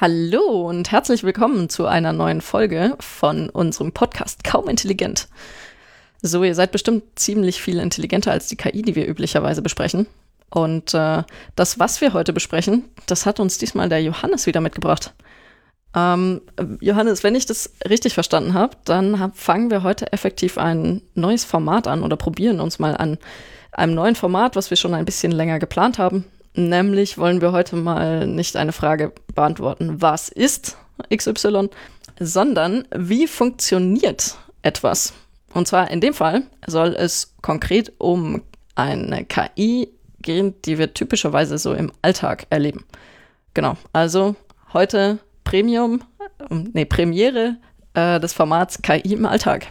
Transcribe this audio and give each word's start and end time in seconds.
Hallo 0.00 0.68
und 0.68 0.92
herzlich 0.92 1.24
willkommen 1.24 1.68
zu 1.68 1.86
einer 1.86 2.12
neuen 2.12 2.40
Folge 2.40 2.94
von 3.00 3.50
unserem 3.50 3.90
Podcast 3.90 4.44
Kaum 4.44 4.68
Intelligent. 4.68 5.26
So, 6.22 6.44
ihr 6.44 6.54
seid 6.54 6.70
bestimmt 6.70 7.02
ziemlich 7.18 7.60
viel 7.60 7.80
intelligenter 7.80 8.30
als 8.30 8.46
die 8.46 8.54
KI, 8.54 8.82
die 8.82 8.94
wir 8.94 9.08
üblicherweise 9.08 9.60
besprechen. 9.60 10.06
Und 10.50 10.94
äh, 10.94 11.24
das, 11.56 11.80
was 11.80 12.00
wir 12.00 12.12
heute 12.12 12.32
besprechen, 12.32 12.84
das 13.06 13.26
hat 13.26 13.40
uns 13.40 13.58
diesmal 13.58 13.88
der 13.88 14.00
Johannes 14.00 14.46
wieder 14.46 14.60
mitgebracht. 14.60 15.14
Ähm, 15.96 16.42
Johannes, 16.80 17.24
wenn 17.24 17.34
ich 17.34 17.46
das 17.46 17.72
richtig 17.88 18.14
verstanden 18.14 18.54
habe, 18.54 18.76
dann 18.84 19.18
hab, 19.18 19.36
fangen 19.36 19.72
wir 19.72 19.82
heute 19.82 20.12
effektiv 20.12 20.58
ein 20.58 21.02
neues 21.14 21.44
Format 21.44 21.88
an 21.88 22.04
oder 22.04 22.14
probieren 22.14 22.60
uns 22.60 22.78
mal 22.78 22.96
an 22.96 23.18
einem 23.72 23.94
neuen 23.94 24.14
Format, 24.14 24.54
was 24.54 24.70
wir 24.70 24.76
schon 24.76 24.94
ein 24.94 25.04
bisschen 25.04 25.32
länger 25.32 25.58
geplant 25.58 25.98
haben. 25.98 26.24
Nämlich 26.54 27.18
wollen 27.18 27.40
wir 27.40 27.52
heute 27.52 27.76
mal 27.76 28.26
nicht 28.26 28.56
eine 28.56 28.72
Frage 28.72 29.12
beantworten, 29.34 30.00
was 30.00 30.28
ist 30.28 30.76
XY, 31.14 31.68
sondern 32.18 32.86
wie 32.94 33.26
funktioniert 33.26 34.36
etwas. 34.62 35.14
Und 35.54 35.68
zwar 35.68 35.90
in 35.90 36.00
dem 36.00 36.14
Fall 36.14 36.42
soll 36.66 36.94
es 36.98 37.34
konkret 37.42 37.92
um 37.98 38.42
eine 38.74 39.24
KI 39.24 39.88
gehen, 40.20 40.54
die 40.64 40.78
wir 40.78 40.94
typischerweise 40.94 41.58
so 41.58 41.74
im 41.74 41.92
Alltag 42.02 42.46
erleben. 42.50 42.84
Genau, 43.54 43.76
also 43.92 44.36
heute 44.72 45.18
Premium, 45.44 46.02
ähm, 46.50 46.70
nee, 46.74 46.84
Premiere 46.84 47.56
äh, 47.94 48.20
des 48.20 48.32
Formats 48.32 48.82
KI 48.82 49.14
im 49.14 49.26
Alltag. 49.26 49.68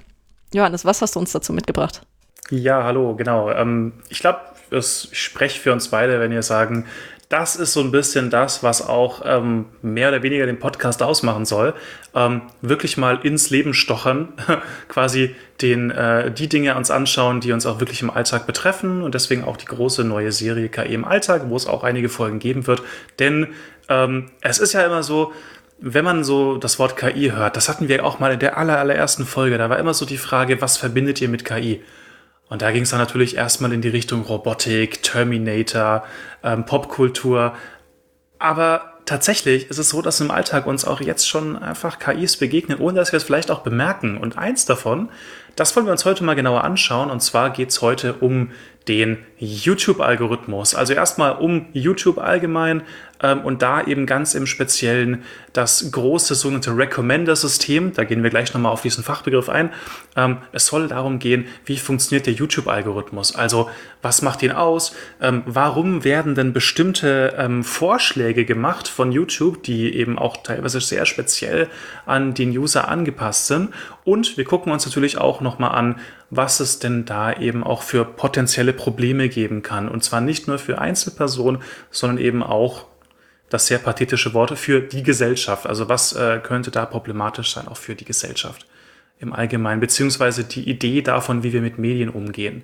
Johannes, 0.54 0.86
was 0.86 1.02
hast 1.02 1.16
du 1.16 1.20
uns 1.20 1.32
dazu 1.32 1.54
mitgebracht? 1.54 2.02
Ja, 2.50 2.84
hallo, 2.84 3.16
genau. 3.16 3.52
Ähm, 3.52 3.94
ich 4.10 4.20
glaube, 4.20 4.40
ich 4.72 5.10
spreche 5.14 5.60
für 5.60 5.74
uns 5.74 5.90
beide, 5.90 6.20
wenn 6.20 6.32
wir 6.32 6.44
sagen, 6.44 6.86
das 7.30 7.58
ist 7.58 7.74
so 7.74 7.82
ein 7.82 7.92
bisschen 7.92 8.30
das, 8.30 8.64
was 8.64 8.82
auch 8.82 9.22
ähm, 9.26 9.66
mehr 9.82 10.10
oder 10.10 10.24
weniger 10.24 10.46
den 10.46 10.60
Podcast 10.60 11.04
ausmachen 11.04 11.46
soll. 11.46 11.74
Ähm, 12.16 12.44
wirklich 12.62 12.96
mal 12.96 13.20
ins 13.22 13.50
Leben 13.50 13.74
stochern, 13.74 14.30
quasi 14.88 15.36
den, 15.62 15.92
äh, 15.92 16.32
die 16.32 16.48
Dinge 16.48 16.76
uns 16.76 16.90
anschauen, 16.90 17.42
die 17.42 17.52
uns 17.52 17.66
auch 17.66 17.82
wirklich 17.82 18.02
im 18.02 18.10
Alltag 18.10 18.48
betreffen 18.48 19.04
und 19.04 19.14
deswegen 19.14 19.44
auch 19.44 19.58
die 19.58 19.66
große 19.66 20.06
neue 20.06 20.32
Serie 20.32 20.70
KI 20.70 20.94
im 20.94 21.04
Alltag, 21.04 21.44
wo 21.48 21.58
es 21.58 21.68
auch 21.68 21.84
einige 21.84 22.08
Folgen 22.08 22.40
geben 22.40 22.66
wird. 22.66 22.82
Denn 23.20 23.48
ähm, 23.90 24.32
es 24.42 24.60
ist 24.60 24.72
ja 24.72 24.86
immer 24.86 25.04
so, 25.04 25.34
wenn 25.80 26.06
man 26.06 26.24
so 26.24 26.58
das 26.58 26.80
Wort 26.80 26.96
KI 26.96 27.32
hört, 27.36 27.58
das 27.58 27.68
hatten 27.68 27.90
wir 27.90 28.06
auch 28.06 28.20
mal 28.20 28.32
in 28.32 28.40
der 28.40 28.58
aller, 28.58 28.80
allerersten 28.80 29.26
Folge, 29.26 29.58
da 29.58 29.70
war 29.70 29.80
immer 29.80 29.94
so 29.94 30.06
die 30.06 30.18
Frage, 30.18 30.62
was 30.62 30.78
verbindet 30.78 31.22
ihr 31.22 31.30
mit 31.30 31.44
KI? 31.44 31.84
Und 32.50 32.62
da 32.62 32.72
ging 32.72 32.84
es 32.84 32.92
dann 32.92 33.00
natürlich 33.00 33.36
erstmal 33.36 33.74
in 33.74 33.82
die 33.82 33.90
Richtung 33.90 34.22
Robotik, 34.22 35.04
Terminator, 35.04 36.04
ähm, 36.44 36.66
Popkultur. 36.66 37.54
Aber 38.40 38.94
tatsächlich 39.06 39.70
ist 39.70 39.80
es 39.80 39.90
so, 39.90 40.02
dass 40.02 40.22
im 40.22 40.32
Alltag 40.32 40.68
uns 40.68 40.86
auch 40.86 41.02
jetzt 41.02 41.28
schon 41.28 41.58
einfach 41.58 42.00
KIs 42.00 42.38
begegnen, 42.38 42.80
ohne 42.80 43.00
dass 43.00 43.12
wir 43.12 43.18
es 43.18 43.24
vielleicht 43.24 43.52
auch 43.52 43.62
bemerken. 43.62 44.18
Und 44.18 44.38
eins 44.38 44.66
davon, 44.66 45.10
das 45.56 45.76
wollen 45.76 45.88
wir 45.88 45.92
uns 45.92 46.06
heute 46.06 46.24
mal 46.24 46.36
genauer 46.36 46.64
anschauen. 46.64 47.10
Und 47.10 47.22
zwar 47.22 47.50
geht 47.50 47.70
es 47.70 47.82
heute 47.82 48.14
um 48.14 48.52
den 48.88 49.18
YouTube-Algorithmus. 49.38 50.76
Also 50.76 50.94
erstmal 50.94 51.34
um 51.34 51.68
YouTube 51.74 52.20
allgemein, 52.20 52.84
ähm, 53.22 53.42
und 53.42 53.62
da 53.62 53.84
eben 53.84 54.06
ganz 54.06 54.36
im 54.36 54.46
Speziellen 54.46 55.24
das 55.54 55.92
große 55.92 56.36
sogenannte 56.36 56.78
Recommender-System. 56.78 57.94
Da 57.94 58.04
gehen 58.04 58.24
wir 58.24 58.30
gleich 58.30 58.54
nochmal 58.54 58.72
auf 58.72 58.82
diesen 58.82 59.04
Fachbegriff 59.04 59.50
ein. 59.50 59.72
Ähm, 60.16 60.38
es 60.52 60.68
soll 60.68 60.88
darum 60.88 61.20
gehen, 61.20 61.46
wie 61.66 61.78
funktioniert 61.78 62.28
der 62.28 62.34
YouTube-Algorithmus? 62.34 63.36
Also 63.36 63.70
was 64.02 64.22
macht 64.22 64.44
ihn 64.44 64.52
aus? 64.52 64.96
Ähm, 65.22 65.44
warum 65.46 66.04
werden 66.04 66.36
denn 66.36 66.54
bestimmte 66.54 67.36
ähm, 67.38 67.64
Vorschläge 67.64 68.46
gemacht 68.46 68.88
von 68.88 69.12
YouTube, 69.12 69.64
die 69.64 69.96
eben 69.96 70.20
auch 70.20 70.38
teilweise 70.38 70.80
sehr 70.80 71.06
speziell 71.06 71.68
an 72.06 72.34
den 72.34 72.52
User 72.52 72.88
angepasst 72.88 73.48
sind? 73.48 73.70
Und 74.04 74.38
wir 74.38 74.46
gucken 74.46 74.72
uns 74.72 74.86
natürlich 74.86 75.18
auch 75.18 75.42
nochmal 75.42 75.72
an, 75.72 76.00
was 76.30 76.60
es 76.60 76.80
denn 76.80 77.06
da 77.06 77.34
eben 77.34 77.64
auch 77.64 77.82
für 77.82 78.06
potenzielle 78.06 78.74
Probleme 78.74 79.30
geben 79.30 79.64
kann. 79.64 79.90
Und 79.90 80.04
zwar 80.04 80.22
nicht 80.22 80.48
nur 80.48 80.60
für 80.60 80.80
Einzelpersonen, 80.80 81.62
sondern 81.90 82.18
eben 82.18 82.44
auch 82.44 82.86
das 83.50 83.68
sehr 83.68 83.78
pathetische 83.78 84.34
Wort 84.34 84.58
für 84.58 84.82
die 84.82 85.04
Gesellschaft. 85.04 85.68
Also 85.68 85.90
was 85.90 86.14
äh, 86.14 86.40
könnte 86.42 86.72
da 86.72 86.86
problematisch 86.86 87.54
sein, 87.54 87.68
auch 87.68 87.78
für 87.78 87.96
die 87.96 88.06
Gesellschaft 88.06 88.68
im 89.20 89.34
Allgemeinen, 89.34 89.80
beziehungsweise 89.80 90.44
die 90.44 90.70
Idee 90.70 91.02
davon, 91.02 91.44
wie 91.44 91.54
wir 91.54 91.62
mit 91.62 91.78
Medien 91.80 92.10
umgehen. 92.10 92.64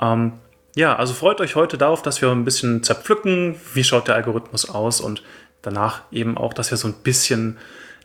Ähm, 0.00 0.34
ja, 0.74 0.96
also 0.96 1.12
freut 1.12 1.40
euch 1.40 1.54
heute 1.54 1.76
darauf, 1.76 2.02
dass 2.02 2.22
wir 2.22 2.30
ein 2.30 2.44
bisschen 2.44 2.82
zerpflücken, 2.82 3.56
wie 3.74 3.84
schaut 3.84 4.08
der 4.08 4.14
Algorithmus 4.14 4.68
aus 4.68 5.00
und 5.00 5.22
danach 5.60 6.02
eben 6.10 6.36
auch, 6.38 6.54
dass 6.54 6.70
wir 6.70 6.78
so 6.78 6.88
ein 6.88 6.94
bisschen 7.02 7.58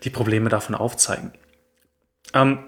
die 0.04 0.10
Probleme 0.10 0.50
davon 0.50 0.76
aufzeigen. 0.76 1.32
Ähm, 2.34 2.60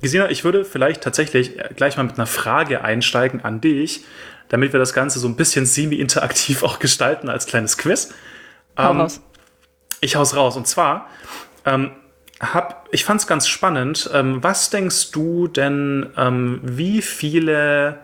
Gesina, 0.00 0.30
ich 0.30 0.44
würde 0.44 0.64
vielleicht 0.64 1.02
tatsächlich 1.02 1.56
gleich 1.76 1.96
mal 1.96 2.02
mit 2.02 2.16
einer 2.16 2.26
Frage 2.26 2.82
einsteigen 2.82 3.44
an 3.44 3.60
dich, 3.60 4.04
damit 4.48 4.72
wir 4.72 4.80
das 4.80 4.92
Ganze 4.92 5.18
so 5.18 5.28
ein 5.28 5.36
bisschen 5.36 5.66
semi-interaktiv 5.66 6.62
auch 6.64 6.78
gestalten 6.78 7.28
als 7.28 7.46
kleines 7.46 7.78
Quiz. 7.78 8.12
Hau 8.76 8.90
ähm, 8.90 9.00
raus. 9.00 9.20
Ich 10.00 10.16
hau's 10.16 10.36
raus. 10.36 10.56
Und 10.56 10.66
zwar, 10.66 11.08
ähm, 11.64 11.92
hab, 12.40 12.88
ich 12.92 13.04
fand's 13.04 13.26
ganz 13.26 13.48
spannend. 13.48 14.10
Ähm, 14.12 14.42
was 14.42 14.70
denkst 14.70 15.10
du 15.12 15.48
denn, 15.48 16.10
ähm, 16.16 16.60
wie 16.62 17.02
viele, 17.02 17.98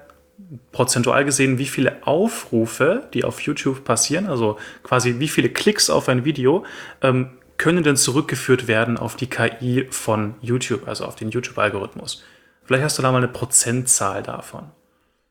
prozentual 0.73 1.25
gesehen, 1.25 1.59
wie 1.59 1.67
viele 1.67 2.07
Aufrufe, 2.07 3.09
die 3.13 3.25
auf 3.25 3.41
YouTube 3.41 3.85
passieren, 3.85 4.27
also 4.27 4.59
quasi 4.83 5.19
wie 5.19 5.29
viele 5.29 5.51
Klicks 5.51 5.91
auf 5.91 6.09
ein 6.09 6.25
Video, 6.25 6.65
ähm, 7.03 7.39
können 7.59 7.83
denn 7.83 7.97
zurückgeführt 7.97 8.69
werden 8.69 8.97
auf 8.97 9.17
die 9.17 9.29
KI 9.29 9.87
von 9.91 10.35
YouTube, 10.41 10.89
also 10.89 11.05
auf 11.05 11.15
den 11.15 11.31
YouTube-Algorithmus? 11.31 12.25
Vielleicht 12.65 12.85
hast 12.85 12.99
du 12.99 13.03
da 13.03 13.13
mal 13.13 13.19
eine 13.19 13.29
Prozentzahl 13.29 14.23
davon. 14.23 14.71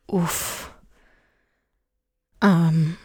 Uff. 0.05 0.69
Ähm. 2.43 2.97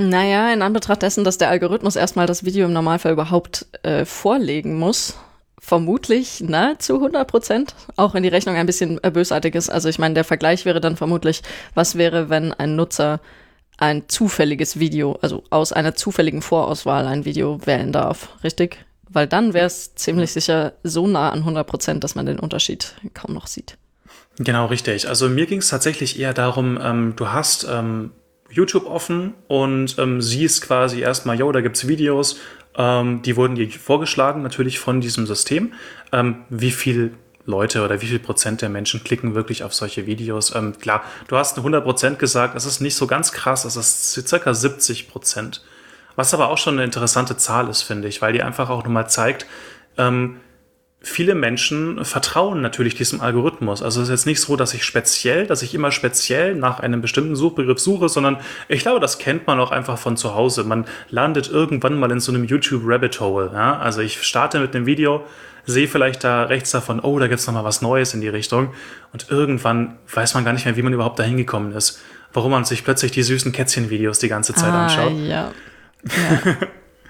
Naja, 0.00 0.50
in 0.50 0.62
Anbetracht 0.62 1.02
dessen, 1.02 1.24
dass 1.24 1.36
der 1.36 1.50
Algorithmus 1.50 1.94
erstmal 1.94 2.24
das 2.24 2.42
Video 2.42 2.64
im 2.64 2.72
Normalfall 2.72 3.12
überhaupt 3.12 3.66
äh, 3.82 4.06
vorlegen 4.06 4.78
muss, 4.78 5.18
vermutlich 5.58 6.40
nahezu 6.40 6.94
100 6.94 7.28
Prozent, 7.28 7.74
auch 7.96 8.14
wenn 8.14 8.22
die 8.22 8.30
Rechnung 8.30 8.56
ein 8.56 8.64
bisschen 8.64 8.98
äh, 9.04 9.10
bösartig 9.10 9.54
ist. 9.54 9.68
Also 9.68 9.90
ich 9.90 9.98
meine, 9.98 10.14
der 10.14 10.24
Vergleich 10.24 10.64
wäre 10.64 10.80
dann 10.80 10.96
vermutlich, 10.96 11.42
was 11.74 11.98
wäre, 11.98 12.30
wenn 12.30 12.54
ein 12.54 12.76
Nutzer 12.76 13.20
ein 13.76 14.08
zufälliges 14.08 14.78
Video, 14.78 15.18
also 15.20 15.44
aus 15.50 15.70
einer 15.70 15.94
zufälligen 15.94 16.40
Vorauswahl 16.40 17.06
ein 17.06 17.26
Video 17.26 17.60
wählen 17.66 17.92
darf, 17.92 18.30
richtig? 18.42 18.78
Weil 19.06 19.26
dann 19.26 19.52
wäre 19.52 19.66
es 19.66 19.96
ziemlich 19.96 20.32
sicher 20.32 20.72
so 20.82 21.06
nah 21.06 21.28
an 21.28 21.40
100 21.40 21.66
Prozent, 21.66 22.04
dass 22.04 22.14
man 22.14 22.24
den 22.24 22.38
Unterschied 22.38 22.94
kaum 23.12 23.34
noch 23.34 23.48
sieht. 23.48 23.76
Genau, 24.38 24.64
richtig. 24.64 25.08
Also 25.08 25.28
mir 25.28 25.44
ging 25.44 25.58
es 25.58 25.68
tatsächlich 25.68 26.18
eher 26.18 26.32
darum, 26.32 26.78
ähm, 26.82 27.12
du 27.16 27.28
hast 27.28 27.66
ähm, 27.70 28.12
YouTube 28.50 28.86
offen 28.86 29.34
und 29.48 29.98
ähm, 29.98 30.20
siehst 30.20 30.62
quasi 30.62 31.00
erstmal, 31.00 31.38
yo, 31.38 31.50
da 31.52 31.60
gibt's 31.60 31.86
Videos, 31.86 32.38
ähm, 32.76 33.22
die 33.22 33.36
wurden 33.36 33.54
dir 33.54 33.70
vorgeschlagen, 33.70 34.42
natürlich 34.42 34.78
von 34.78 35.00
diesem 35.00 35.26
System. 35.26 35.72
Ähm, 36.12 36.44
wie 36.48 36.70
viel 36.70 37.14
Leute 37.46 37.84
oder 37.84 38.00
wie 38.00 38.06
viel 38.06 38.18
Prozent 38.18 38.62
der 38.62 38.68
Menschen 38.68 39.02
klicken 39.02 39.34
wirklich 39.34 39.64
auf 39.64 39.74
solche 39.74 40.06
Videos? 40.06 40.54
Ähm, 40.54 40.78
klar, 40.78 41.02
du 41.28 41.36
hast 41.36 41.56
100 41.56 41.84
Prozent 41.84 42.18
gesagt, 42.18 42.54
das 42.54 42.66
ist 42.66 42.80
nicht 42.80 42.94
so 42.94 43.06
ganz 43.06 43.32
krass, 43.32 43.62
das 43.62 43.76
ist 43.76 44.12
circa 44.28 44.54
70 44.54 45.08
Prozent. 45.08 45.62
Was 46.16 46.34
aber 46.34 46.48
auch 46.48 46.58
schon 46.58 46.74
eine 46.74 46.84
interessante 46.84 47.36
Zahl 47.36 47.68
ist, 47.68 47.82
finde 47.82 48.08
ich, 48.08 48.20
weil 48.20 48.32
die 48.32 48.42
einfach 48.42 48.68
auch 48.68 48.84
nochmal 48.84 49.08
zeigt, 49.08 49.46
ähm, 49.96 50.36
viele 51.02 51.34
Menschen 51.34 52.04
vertrauen 52.04 52.60
natürlich 52.60 52.94
diesem 52.94 53.20
Algorithmus. 53.20 53.82
Also 53.82 54.02
es 54.02 54.08
ist 54.08 54.12
jetzt 54.12 54.26
nicht 54.26 54.40
so, 54.40 54.56
dass 54.56 54.74
ich 54.74 54.84
speziell, 54.84 55.46
dass 55.46 55.62
ich 55.62 55.74
immer 55.74 55.92
speziell 55.92 56.54
nach 56.54 56.80
einem 56.80 57.00
bestimmten 57.00 57.36
Suchbegriff 57.36 57.78
suche, 57.78 58.08
sondern 58.08 58.36
ich 58.68 58.80
glaube, 58.80 59.00
das 59.00 59.18
kennt 59.18 59.46
man 59.46 59.58
auch 59.60 59.70
einfach 59.70 59.96
von 59.96 60.18
zu 60.18 60.34
Hause. 60.34 60.64
Man 60.64 60.84
landet 61.08 61.48
irgendwann 61.48 61.98
mal 61.98 62.10
in 62.10 62.20
so 62.20 62.32
einem 62.32 62.44
YouTube 62.44 62.82
Rabbit 62.84 63.18
Hole. 63.20 63.50
Ja? 63.52 63.78
Also 63.78 64.02
ich 64.02 64.22
starte 64.22 64.60
mit 64.60 64.76
einem 64.76 64.84
Video, 64.84 65.24
sehe 65.64 65.88
vielleicht 65.88 66.22
da 66.22 66.44
rechts 66.44 66.70
davon, 66.70 67.00
oh, 67.00 67.18
da 67.18 67.28
gibt's 67.28 67.46
noch 67.46 67.54
mal 67.54 67.64
was 67.64 67.80
Neues 67.80 68.12
in 68.12 68.20
die 68.20 68.28
Richtung. 68.28 68.74
Und 69.14 69.30
irgendwann 69.30 69.96
weiß 70.12 70.34
man 70.34 70.44
gar 70.44 70.52
nicht 70.52 70.66
mehr, 70.66 70.76
wie 70.76 70.82
man 70.82 70.92
überhaupt 70.92 71.18
da 71.18 71.22
hingekommen 71.22 71.72
ist. 71.72 72.00
Warum 72.32 72.50
man 72.50 72.64
sich 72.64 72.84
plötzlich 72.84 73.10
die 73.10 73.22
süßen 73.22 73.52
Kätzchen-Videos 73.52 74.18
die 74.18 74.28
ganze 74.28 74.54
Zeit 74.54 74.72
ah, 74.72 74.84
anschaut. 74.84 75.12
Ja. 75.12 75.50
ja. 76.04 76.56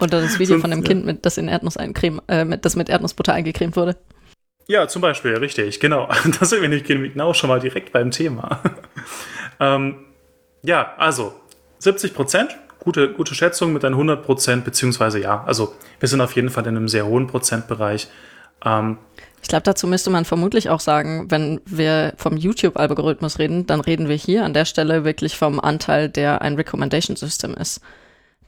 Oder 0.01 0.21
das 0.21 0.39
Video 0.39 0.59
von 0.59 0.71
dem 0.71 0.83
Kind, 0.83 1.05
mit, 1.05 1.27
das, 1.27 1.37
in 1.37 1.49
Erdnuss 1.49 1.77
eincreme, 1.77 2.23
äh, 2.29 2.45
mit, 2.45 2.65
das 2.65 2.77
mit 2.77 2.89
Erdnussbutter 2.89 3.33
eingecremt 3.33 3.77
wurde. 3.77 3.97
Ja, 4.67 4.89
zum 4.89 5.03
Beispiel, 5.03 5.37
richtig, 5.37 5.81
genau. 5.81 6.09
Da 6.41 6.47
sind 6.47 6.63
wir 6.63 6.69
nicht 6.69 6.87
genau 6.87 7.35
schon 7.35 7.49
mal 7.49 7.61
direkt 7.61 7.93
beim 7.93 8.11
Thema. 8.11 8.61
ähm, 9.61 10.07
ja, 10.63 10.95
also 10.97 11.35
70 11.79 12.15
Prozent, 12.15 12.57
gute, 12.79 13.13
gute 13.13 13.35
Schätzung 13.35 13.73
mit 13.73 13.85
einem 13.85 13.95
100 13.95 14.25
Prozent, 14.25 14.65
beziehungsweise 14.65 15.21
ja, 15.21 15.45
also 15.45 15.75
wir 15.99 16.09
sind 16.09 16.21
auf 16.21 16.37
jeden 16.37 16.51
Fall 16.51 16.67
in 16.67 16.77
einem 16.77 16.89
sehr 16.89 17.07
hohen 17.07 17.27
Prozentbereich. 17.27 18.09
Ähm, 18.65 18.99
ich 19.43 19.49
glaube, 19.49 19.63
dazu 19.65 19.87
müsste 19.87 20.11
man 20.11 20.25
vermutlich 20.25 20.69
auch 20.69 20.81
sagen, 20.81 21.31
wenn 21.31 21.61
wir 21.65 22.13
vom 22.17 22.37
YouTube-Algorithmus 22.37 23.39
reden, 23.39 23.67
dann 23.67 23.81
reden 23.81 24.09
wir 24.09 24.17
hier 24.17 24.45
an 24.45 24.55
der 24.55 24.67
Stelle 24.67 25.05
wirklich 25.05 25.37
vom 25.37 25.59
Anteil, 25.59 26.09
der 26.09 26.43
ein 26.43 26.57
Recommendation 26.57 27.17
System 27.17 27.55
ist. 27.55 27.81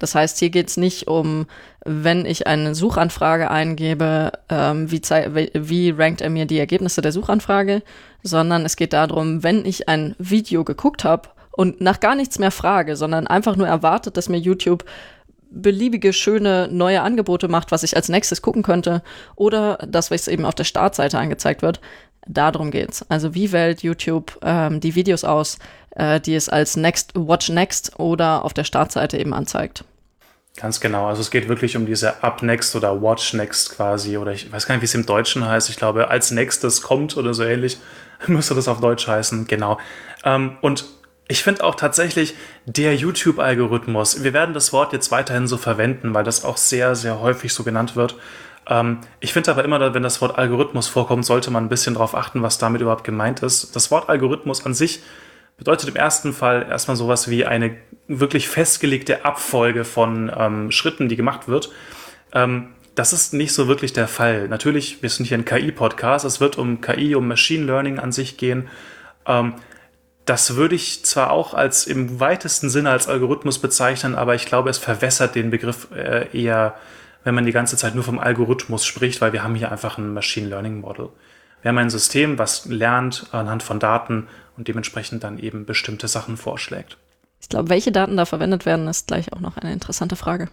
Das 0.02 0.16
heißt, 0.16 0.40
hier 0.40 0.50
geht 0.50 0.68
es 0.68 0.76
nicht 0.76 1.06
um, 1.06 1.46
wenn 1.84 2.26
ich 2.26 2.48
eine 2.48 2.74
Suchanfrage 2.74 3.52
eingebe, 3.52 4.32
ähm, 4.48 4.90
wie, 4.90 5.00
wie 5.00 5.90
rankt 5.90 6.20
er 6.20 6.28
mir 6.28 6.44
die 6.44 6.58
Ergebnisse 6.58 7.02
der 7.02 7.12
Suchanfrage, 7.12 7.82
sondern 8.24 8.64
es 8.64 8.74
geht 8.74 8.94
darum, 8.94 9.44
wenn 9.44 9.64
ich 9.64 9.88
ein 9.88 10.16
Video 10.18 10.64
geguckt 10.64 11.04
habe 11.04 11.28
und 11.52 11.80
nach 11.80 12.00
gar 12.00 12.16
nichts 12.16 12.40
mehr 12.40 12.50
frage, 12.50 12.96
sondern 12.96 13.28
einfach 13.28 13.54
nur 13.54 13.68
erwartet, 13.68 14.16
dass 14.16 14.28
mir 14.28 14.38
YouTube 14.38 14.84
beliebige 15.52 16.12
schöne 16.12 16.66
neue 16.68 17.02
Angebote 17.02 17.46
macht, 17.46 17.70
was 17.70 17.84
ich 17.84 17.94
als 17.94 18.08
nächstes 18.08 18.42
gucken 18.42 18.64
könnte, 18.64 19.04
oder 19.36 19.78
das, 19.86 20.10
was 20.10 20.26
eben 20.26 20.46
auf 20.46 20.56
der 20.56 20.64
Startseite 20.64 21.16
angezeigt 21.16 21.62
wird. 21.62 21.80
Darum 22.26 22.72
geht's. 22.72 23.06
Also 23.08 23.36
wie 23.36 23.52
wählt 23.52 23.84
YouTube 23.84 24.36
ähm, 24.42 24.80
die 24.80 24.96
Videos 24.96 25.22
aus, 25.22 25.58
äh, 25.90 26.20
die 26.20 26.34
es 26.34 26.48
als 26.48 26.76
Next 26.76 27.12
Watch 27.14 27.50
Next 27.50 28.00
oder 28.00 28.44
auf 28.44 28.52
der 28.52 28.64
Startseite 28.64 29.16
eben 29.18 29.32
anzeigt. 29.32 29.84
Ganz 30.56 30.80
genau. 30.80 31.06
Also 31.06 31.22
es 31.22 31.30
geht 31.30 31.48
wirklich 31.48 31.76
um 31.76 31.86
diese 31.86 32.22
Up 32.22 32.42
Next 32.42 32.76
oder 32.76 33.00
Watch 33.00 33.32
Next 33.32 33.74
quasi. 33.74 34.18
Oder 34.18 34.32
ich 34.32 34.52
weiß 34.52 34.66
gar 34.66 34.74
nicht, 34.74 34.82
wie 34.82 34.86
es 34.86 34.94
im 34.94 35.06
Deutschen 35.06 35.46
heißt. 35.46 35.70
Ich 35.70 35.76
glaube, 35.76 36.08
als 36.08 36.30
nächstes 36.30 36.82
kommt 36.82 37.16
oder 37.16 37.32
so 37.32 37.42
ähnlich 37.42 37.78
müsste 38.26 38.54
das 38.54 38.68
auf 38.68 38.80
Deutsch 38.80 39.06
heißen. 39.08 39.46
Genau. 39.46 39.78
Ähm, 40.24 40.58
und 40.60 40.84
ich 41.28 41.42
finde 41.42 41.64
auch 41.64 41.74
tatsächlich 41.74 42.34
der 42.66 42.94
YouTube-Algorithmus, 42.94 44.22
wir 44.22 44.34
werden 44.34 44.52
das 44.52 44.72
Wort 44.74 44.92
jetzt 44.92 45.10
weiterhin 45.10 45.46
so 45.46 45.56
verwenden, 45.56 46.12
weil 46.12 46.24
das 46.24 46.44
auch 46.44 46.58
sehr, 46.58 46.94
sehr 46.94 47.20
häufig 47.20 47.54
so 47.54 47.64
genannt 47.64 47.96
wird. 47.96 48.16
Ähm, 48.68 48.98
ich 49.20 49.32
finde 49.32 49.50
aber 49.50 49.64
immer, 49.64 49.94
wenn 49.94 50.02
das 50.02 50.20
Wort 50.20 50.36
Algorithmus 50.36 50.88
vorkommt, 50.88 51.24
sollte 51.24 51.50
man 51.50 51.64
ein 51.64 51.68
bisschen 51.70 51.94
darauf 51.94 52.14
achten, 52.14 52.42
was 52.42 52.58
damit 52.58 52.82
überhaupt 52.82 53.04
gemeint 53.04 53.40
ist. 53.40 53.74
Das 53.74 53.90
Wort 53.90 54.10
Algorithmus 54.10 54.66
an 54.66 54.74
sich 54.74 55.02
bedeutet 55.62 55.90
im 55.90 55.94
ersten 55.94 56.32
Fall 56.32 56.66
erstmal 56.68 56.96
sowas 56.96 57.30
wie 57.30 57.46
eine 57.46 57.76
wirklich 58.08 58.48
festgelegte 58.48 59.24
Abfolge 59.24 59.84
von 59.84 60.28
ähm, 60.36 60.72
Schritten, 60.72 61.08
die 61.08 61.14
gemacht 61.14 61.46
wird. 61.46 61.70
Ähm, 62.32 62.70
das 62.96 63.12
ist 63.12 63.32
nicht 63.32 63.54
so 63.54 63.68
wirklich 63.68 63.92
der 63.92 64.08
Fall. 64.08 64.48
Natürlich, 64.48 65.04
wir 65.04 65.08
sind 65.08 65.26
hier 65.26 65.38
ein 65.38 65.44
KI-Podcast, 65.44 66.24
es 66.24 66.40
wird 66.40 66.58
um 66.58 66.80
KI, 66.80 67.14
um 67.14 67.28
Machine 67.28 67.64
Learning 67.64 68.00
an 68.00 68.10
sich 68.10 68.38
gehen. 68.38 68.68
Ähm, 69.24 69.54
das 70.24 70.56
würde 70.56 70.74
ich 70.74 71.04
zwar 71.04 71.30
auch 71.30 71.54
als 71.54 71.86
im 71.86 72.18
weitesten 72.18 72.68
Sinne 72.68 72.90
als 72.90 73.06
Algorithmus 73.06 73.60
bezeichnen, 73.60 74.16
aber 74.16 74.34
ich 74.34 74.46
glaube, 74.46 74.68
es 74.68 74.78
verwässert 74.78 75.36
den 75.36 75.50
Begriff 75.50 75.86
äh, 75.94 76.26
eher, 76.36 76.74
wenn 77.22 77.36
man 77.36 77.46
die 77.46 77.52
ganze 77.52 77.76
Zeit 77.76 77.94
nur 77.94 78.02
vom 78.02 78.18
Algorithmus 78.18 78.84
spricht, 78.84 79.20
weil 79.20 79.32
wir 79.32 79.44
haben 79.44 79.54
hier 79.54 79.70
einfach 79.70 79.96
ein 79.96 80.12
Machine 80.12 80.48
Learning 80.48 80.80
Model. 80.80 81.10
Wir 81.62 81.68
haben 81.68 81.78
ein 81.78 81.90
System, 81.90 82.38
was 82.38 82.66
lernt 82.66 83.26
anhand 83.30 83.62
von 83.62 83.78
Daten 83.78 84.26
und 84.56 84.68
dementsprechend 84.68 85.24
dann 85.24 85.38
eben 85.38 85.66
bestimmte 85.66 86.08
Sachen 86.08 86.36
vorschlägt. 86.36 86.98
Ich 87.40 87.48
glaube, 87.48 87.68
welche 87.68 87.92
Daten 87.92 88.16
da 88.16 88.24
verwendet 88.24 88.66
werden, 88.66 88.86
ist 88.88 89.08
gleich 89.08 89.32
auch 89.32 89.40
noch 89.40 89.56
eine 89.56 89.72
interessante 89.72 90.16
Frage. 90.16 90.48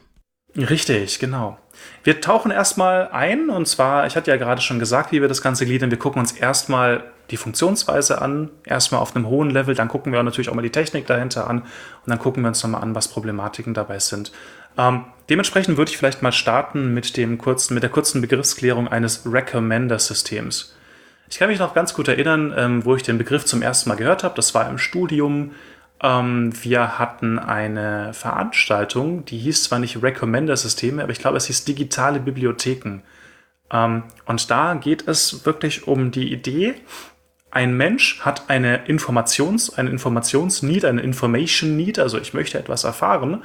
Richtig, 0.56 1.19
genau. 1.19 1.57
Wir 2.04 2.22
tauchen 2.22 2.51
erstmal 2.51 3.10
ein 3.10 3.50
und 3.50 3.68
zwar, 3.68 4.07
ich 4.07 4.16
hatte 4.16 4.31
ja 4.31 4.38
gerade 4.38 4.62
schon 4.62 4.80
gesagt, 4.80 5.12
wie 5.12 5.22
wir 5.22 5.28
das 5.28 5.42
Ganze 5.42 5.66
gliedern. 5.66 5.92
Wir 5.92 6.00
gucken 6.00 6.19
uns 6.19 6.31
erstmal 6.31 7.04
die 7.30 7.38
Funktionsweise 7.38 8.22
an, 8.22 8.50
erstmal 8.66 9.01
auf 9.01 9.16
einem 9.16 9.28
hohen 9.28 9.51
Level, 9.51 9.75
dann 9.75 9.88
gucken 9.88 10.12
wir 10.12 10.22
natürlich 10.24 10.50
auch 10.50 10.56
mal 10.56 10.63
die 10.63 10.72
Technik 10.72 11.06
dahinter 11.06 11.48
an 11.48 11.60
und 11.60 11.68
dann 12.07 12.18
gucken 12.18 12.44
wir 12.44 12.48
uns 12.48 12.63
nochmal 12.63 12.81
an, 12.81 12.95
was 12.95 13.07
Problematiken 13.07 13.75
dabei 13.75 14.00
sind. 14.00 14.31
Ähm, 14.78 15.06
dementsprechend 15.30 15.78
würde 15.78 15.92
ich 15.92 15.98
vielleicht 15.98 16.24
mal 16.24 16.31
starten 16.31 16.94
mit, 16.94 17.16
dem 17.18 17.38
kurzen, 17.38 17.75
mit 17.75 17.84
der 17.84 17.92
kurzen 17.92 18.22
Begriffsklärung 18.22 18.88
eines 18.88 19.31
Recommender-Systems. 19.31 20.75
Ich 21.30 21.38
kann 21.38 21.50
mich 21.50 21.60
noch 21.60 21.74
ganz 21.74 21.94
gut 21.94 22.08
erinnern, 22.08 22.54
ähm, 22.58 22.86
wo 22.86 22.96
ich 22.96 23.04
den 23.04 23.18
Begriff 23.18 23.46
zum 23.46 23.62
ersten 23.62 23.90
Mal 23.90 23.96
gehört 23.96 24.24
habe. 24.24 24.36
Das 24.36 24.56
war 24.56 24.68
im 24.68 24.78
Studium. 24.78 25.52
Ähm, 26.02 26.52
wir 26.64 26.98
hatten 26.98 27.38
eine 27.38 28.14
Veranstaltung, 28.14 29.26
die 29.26 29.38
hieß 29.38 29.66
zwar 29.66 29.80
nicht 29.80 30.02
Recommender-Systeme, 30.02 31.04
aber 31.04 31.12
ich 31.12 31.20
glaube, 31.20 31.38
es 31.38 31.46
hieß 31.46 31.66
digitale 31.66 32.20
Bibliotheken. 32.20 33.02
Ähm, 33.72 34.04
und 34.26 34.50
da 34.50 34.74
geht 34.74 35.08
es 35.08 35.46
wirklich 35.46 35.88
um 35.88 36.12
die 36.12 36.34
Idee, 36.34 36.76
ein 37.52 37.76
Mensch 37.76 38.22
hat 38.22 38.50
eine 38.50 38.86
Informations, 38.86 39.74
eine 39.76 39.90
Informationsneed, 39.90 40.86
eine 40.86 41.02
Information 41.02 41.76
Need, 41.76 41.98
also 41.98 42.20
ich 42.20 42.34
möchte 42.34 42.60
etwas 42.60 42.84
erfahren 42.84 43.44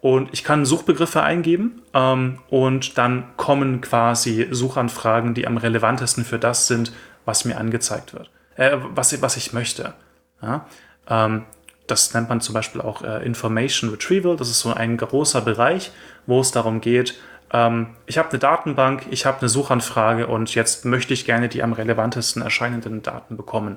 und 0.00 0.28
ich 0.32 0.44
kann 0.44 0.64
Suchbegriffe 0.64 1.22
eingeben 1.22 1.82
ähm, 1.92 2.38
und 2.50 2.98
dann 2.98 3.24
kommen 3.36 3.80
quasi 3.80 4.46
Suchanfragen, 4.50 5.34
die 5.34 5.46
am 5.46 5.56
relevantesten 5.56 6.24
für 6.24 6.38
das 6.38 6.68
sind, 6.68 6.92
was 7.24 7.44
mir 7.44 7.58
angezeigt 7.58 8.14
wird, 8.14 8.30
äh, 8.56 8.76
was, 8.94 9.20
was 9.22 9.36
ich 9.36 9.52
möchte. 9.52 9.94
Ja? 10.40 10.66
Ähm, 11.08 11.44
das 11.86 12.14
nennt 12.14 12.28
man 12.28 12.40
zum 12.40 12.54
Beispiel 12.54 12.80
auch 12.80 13.02
äh, 13.02 13.24
Information 13.24 13.90
Retrieval. 13.90 14.36
Das 14.36 14.48
ist 14.48 14.60
so 14.60 14.72
ein 14.72 14.96
großer 14.96 15.40
Bereich, 15.40 15.90
wo 16.26 16.40
es 16.40 16.52
darum 16.52 16.80
geht, 16.80 17.14
ähm, 17.52 17.88
ich 18.06 18.18
habe 18.18 18.30
eine 18.30 18.38
Datenbank, 18.38 19.06
ich 19.10 19.26
habe 19.26 19.40
eine 19.40 19.48
Suchanfrage 19.48 20.26
und 20.26 20.54
jetzt 20.54 20.84
möchte 20.84 21.12
ich 21.14 21.24
gerne 21.24 21.48
die 21.48 21.62
am 21.62 21.72
relevantesten 21.72 22.42
erscheinenden 22.42 23.02
Daten 23.02 23.36
bekommen. 23.36 23.76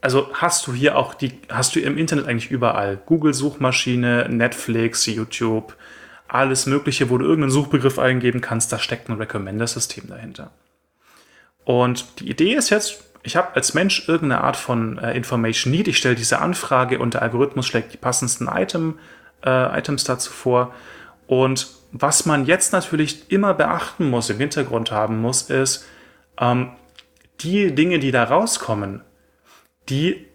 Also 0.00 0.30
hast 0.32 0.66
du 0.66 0.72
hier 0.72 0.96
auch 0.96 1.14
die, 1.14 1.40
hast 1.48 1.76
du 1.76 1.80
im 1.80 1.98
Internet 1.98 2.26
eigentlich 2.26 2.50
überall 2.50 2.96
Google-Suchmaschine, 2.96 4.28
Netflix, 4.28 5.06
YouTube, 5.06 5.76
alles 6.28 6.66
Mögliche, 6.66 7.10
wo 7.10 7.18
du 7.18 7.24
irgendeinen 7.24 7.50
Suchbegriff 7.50 7.98
eingeben 7.98 8.40
kannst, 8.40 8.72
da 8.72 8.78
steckt 8.78 9.08
ein 9.08 9.16
Recommender-System 9.16 10.08
dahinter. 10.08 10.50
Und 11.64 12.20
die 12.20 12.30
Idee 12.30 12.54
ist 12.54 12.70
jetzt, 12.70 13.02
ich 13.22 13.36
habe 13.36 13.54
als 13.54 13.74
Mensch 13.74 14.08
irgendeine 14.08 14.42
Art 14.42 14.56
von 14.56 14.98
äh, 14.98 15.16
Information 15.16 15.72
Need, 15.72 15.88
ich 15.88 15.98
stelle 15.98 16.14
diese 16.14 16.40
Anfrage 16.40 16.98
und 16.98 17.14
der 17.14 17.22
Algorithmus 17.22 17.66
schlägt 17.66 17.92
die 17.92 17.98
passendsten 17.98 18.48
Item, 18.48 18.98
äh, 19.44 19.78
Items 19.78 20.04
dazu 20.04 20.32
vor. 20.32 20.74
Und 21.26 21.68
was 21.92 22.26
man 22.26 22.46
jetzt 22.46 22.72
natürlich 22.72 23.30
immer 23.30 23.54
beachten 23.54 24.10
muss, 24.10 24.30
im 24.30 24.38
Hintergrund 24.38 24.90
haben 24.90 25.20
muss, 25.20 25.42
ist, 25.42 25.84
ähm, 26.40 26.72
die 27.40 27.74
Dinge, 27.74 27.98
die 27.98 28.10
da 28.10 28.24
rauskommen, 28.24 29.02
die 29.88 30.26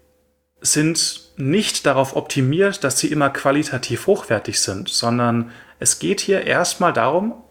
sind 0.62 1.32
nicht 1.38 1.86
darauf 1.86 2.16
optimiert, 2.16 2.84
dass 2.84 3.00
sie 3.00 3.08
immer 3.08 3.30
qualitativ 3.30 4.08
hochwertig 4.08 4.60
sind, 4.60 4.90
sondern 4.90 5.52
es 5.80 6.00
geht 6.00 6.20
hier 6.20 6.46
erstmal 6.46 6.94
darum, 6.94 7.44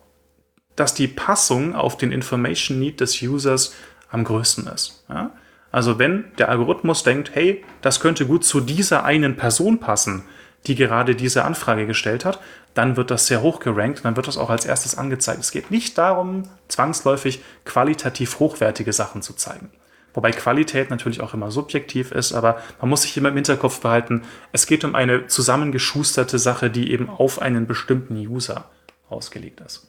dass 0.76 0.94
die 0.94 1.08
Passung 1.08 1.74
auf 1.74 1.96
den 1.96 2.12
Information 2.12 2.78
Need 2.78 3.00
des 3.00 3.20
Users 3.20 3.74
am 4.10 4.24
größten 4.24 4.66
ist. 4.68 5.04
Ja? 5.08 5.32
Also 5.72 5.98
wenn 5.98 6.24
der 6.38 6.48
Algorithmus 6.48 7.02
denkt, 7.02 7.32
hey, 7.34 7.64
das 7.80 8.00
könnte 8.00 8.26
gut 8.26 8.44
zu 8.44 8.60
dieser 8.60 9.04
einen 9.04 9.36
Person 9.36 9.80
passen, 9.80 10.22
die 10.66 10.74
gerade 10.74 11.14
diese 11.14 11.44
Anfrage 11.44 11.86
gestellt 11.86 12.24
hat, 12.24 12.40
dann 12.74 12.96
wird 12.96 13.10
das 13.10 13.26
sehr 13.26 13.42
hoch 13.42 13.60
gerankt, 13.60 14.04
dann 14.04 14.16
wird 14.16 14.26
das 14.26 14.36
auch 14.36 14.50
als 14.50 14.64
erstes 14.64 14.96
angezeigt. 14.96 15.40
Es 15.40 15.50
geht 15.50 15.70
nicht 15.70 15.96
darum, 15.96 16.44
zwangsläufig 16.68 17.40
qualitativ 17.64 18.38
hochwertige 18.38 18.92
Sachen 18.92 19.22
zu 19.22 19.34
zeigen. 19.34 19.70
Wobei 20.12 20.30
Qualität 20.30 20.88
natürlich 20.88 21.20
auch 21.20 21.34
immer 21.34 21.50
subjektiv 21.50 22.10
ist, 22.10 22.32
aber 22.32 22.58
man 22.80 22.88
muss 22.88 23.02
sich 23.02 23.16
immer 23.16 23.28
im 23.28 23.34
Hinterkopf 23.34 23.80
behalten, 23.80 24.22
es 24.52 24.66
geht 24.66 24.82
um 24.82 24.94
eine 24.94 25.26
zusammengeschusterte 25.26 26.38
Sache, 26.38 26.70
die 26.70 26.90
eben 26.90 27.10
auf 27.10 27.42
einen 27.42 27.66
bestimmten 27.66 28.16
User 28.16 28.70
ausgelegt 29.10 29.60
ist. 29.60 29.86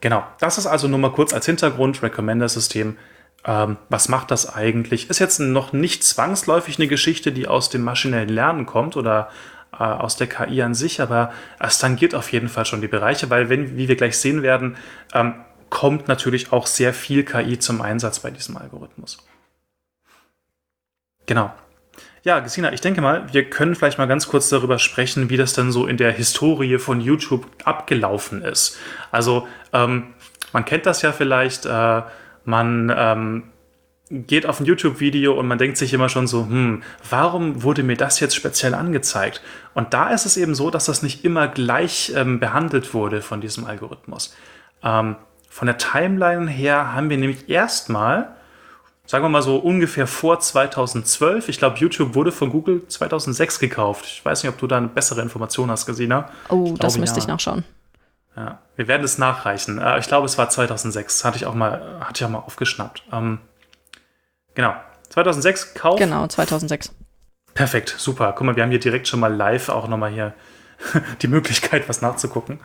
Genau, 0.00 0.24
das 0.38 0.58
ist 0.58 0.66
also 0.66 0.88
nur 0.88 0.98
mal 0.98 1.12
kurz 1.12 1.32
als 1.32 1.46
Hintergrund, 1.46 2.02
Recommender-System. 2.02 2.96
Ähm, 3.44 3.76
was 3.88 4.08
macht 4.08 4.30
das 4.30 4.54
eigentlich? 4.54 5.08
Ist 5.08 5.18
jetzt 5.18 5.38
noch 5.38 5.72
nicht 5.72 6.04
zwangsläufig 6.04 6.78
eine 6.78 6.88
Geschichte, 6.88 7.32
die 7.32 7.48
aus 7.48 7.70
dem 7.70 7.82
maschinellen 7.82 8.28
Lernen 8.28 8.66
kommt 8.66 8.96
oder 8.96 9.30
äh, 9.72 9.82
aus 9.82 10.16
der 10.16 10.26
KI 10.26 10.62
an 10.62 10.74
sich, 10.74 11.00
aber 11.00 11.32
es 11.58 11.78
tangiert 11.78 12.14
auf 12.14 12.32
jeden 12.32 12.48
Fall 12.48 12.66
schon 12.66 12.80
die 12.80 12.88
Bereiche, 12.88 13.30
weil, 13.30 13.48
wenn, 13.48 13.76
wie 13.76 13.88
wir 13.88 13.96
gleich 13.96 14.18
sehen 14.18 14.42
werden, 14.42 14.76
ähm, 15.14 15.34
kommt 15.70 16.08
natürlich 16.08 16.52
auch 16.52 16.66
sehr 16.66 16.94
viel 16.94 17.24
KI 17.24 17.58
zum 17.58 17.80
Einsatz 17.80 18.20
bei 18.20 18.30
diesem 18.30 18.56
Algorithmus. 18.56 19.18
Genau. 21.26 21.52
Ja, 22.26 22.40
Gesina, 22.40 22.72
ich 22.72 22.80
denke 22.80 23.00
mal, 23.02 23.32
wir 23.32 23.48
können 23.48 23.76
vielleicht 23.76 23.98
mal 23.98 24.08
ganz 24.08 24.26
kurz 24.26 24.48
darüber 24.48 24.80
sprechen, 24.80 25.30
wie 25.30 25.36
das 25.36 25.52
dann 25.52 25.70
so 25.70 25.86
in 25.86 25.96
der 25.96 26.10
Historie 26.10 26.78
von 26.78 27.00
YouTube 27.00 27.46
abgelaufen 27.62 28.42
ist. 28.42 28.76
Also, 29.12 29.46
ähm, 29.72 30.08
man 30.52 30.64
kennt 30.64 30.86
das 30.86 31.02
ja 31.02 31.12
vielleicht, 31.12 31.66
äh, 31.66 32.02
man 32.44 32.92
ähm, 32.96 33.44
geht 34.10 34.44
auf 34.44 34.58
ein 34.58 34.66
YouTube-Video 34.66 35.38
und 35.38 35.46
man 35.46 35.58
denkt 35.58 35.76
sich 35.76 35.94
immer 35.94 36.08
schon 36.08 36.26
so, 36.26 36.48
hm, 36.48 36.82
warum 37.08 37.62
wurde 37.62 37.84
mir 37.84 37.96
das 37.96 38.18
jetzt 38.18 38.34
speziell 38.34 38.74
angezeigt? 38.74 39.40
Und 39.74 39.94
da 39.94 40.10
ist 40.10 40.26
es 40.26 40.36
eben 40.36 40.56
so, 40.56 40.70
dass 40.70 40.86
das 40.86 41.04
nicht 41.04 41.24
immer 41.24 41.46
gleich 41.46 42.12
ähm, 42.16 42.40
behandelt 42.40 42.92
wurde 42.92 43.22
von 43.22 43.40
diesem 43.40 43.66
Algorithmus. 43.66 44.34
Ähm, 44.82 45.14
von 45.48 45.66
der 45.66 45.78
Timeline 45.78 46.50
her 46.50 46.92
haben 46.92 47.08
wir 47.08 47.18
nämlich 47.18 47.48
erstmal 47.48 48.35
sagen 49.06 49.24
wir 49.24 49.28
mal 49.28 49.42
so 49.42 49.56
ungefähr 49.56 50.06
vor 50.06 50.40
2012. 50.40 51.48
Ich 51.48 51.58
glaube, 51.58 51.78
YouTube 51.78 52.14
wurde 52.14 52.32
von 52.32 52.50
Google 52.50 52.86
2006 52.86 53.58
gekauft. 53.58 54.04
Ich 54.06 54.24
weiß 54.24 54.42
nicht, 54.42 54.52
ob 54.52 54.58
du 54.58 54.66
da 54.66 54.76
eine 54.76 54.88
bessere 54.88 55.22
Information 55.22 55.70
hast, 55.70 55.86
Gesina. 55.86 56.30
Oh, 56.48 56.72
ich 56.74 56.78
das 56.78 56.98
müsste 56.98 57.18
ja. 57.18 57.22
ich 57.22 57.28
nachschauen. 57.28 57.64
Ja, 58.36 58.58
wir 58.76 58.86
werden 58.86 59.02
es 59.02 59.16
nachreichen. 59.16 59.78
Äh, 59.78 59.98
ich 59.98 60.06
glaube, 60.06 60.26
es 60.26 60.36
war 60.36 60.50
2006. 60.50 61.24
Hatte 61.24 61.36
ich 61.36 61.46
auch 61.46 61.54
mal, 61.54 62.00
hatte 62.00 62.20
ich 62.20 62.24
auch 62.24 62.30
mal 62.30 62.40
aufgeschnappt. 62.40 63.04
Ähm, 63.12 63.38
genau. 64.54 64.74
2006 65.08 65.74
Kauf. 65.74 65.98
Genau, 65.98 66.26
2006. 66.26 66.92
Perfekt, 67.54 67.94
super. 67.96 68.34
Guck 68.36 68.46
mal, 68.46 68.56
wir 68.56 68.62
haben 68.62 68.70
hier 68.70 68.80
direkt 68.80 69.08
schon 69.08 69.20
mal 69.20 69.34
live 69.34 69.70
auch 69.70 69.88
nochmal 69.88 70.10
hier 70.10 70.34
die 71.22 71.28
Möglichkeit, 71.28 71.88
was 71.88 72.02
nachzugucken. 72.02 72.60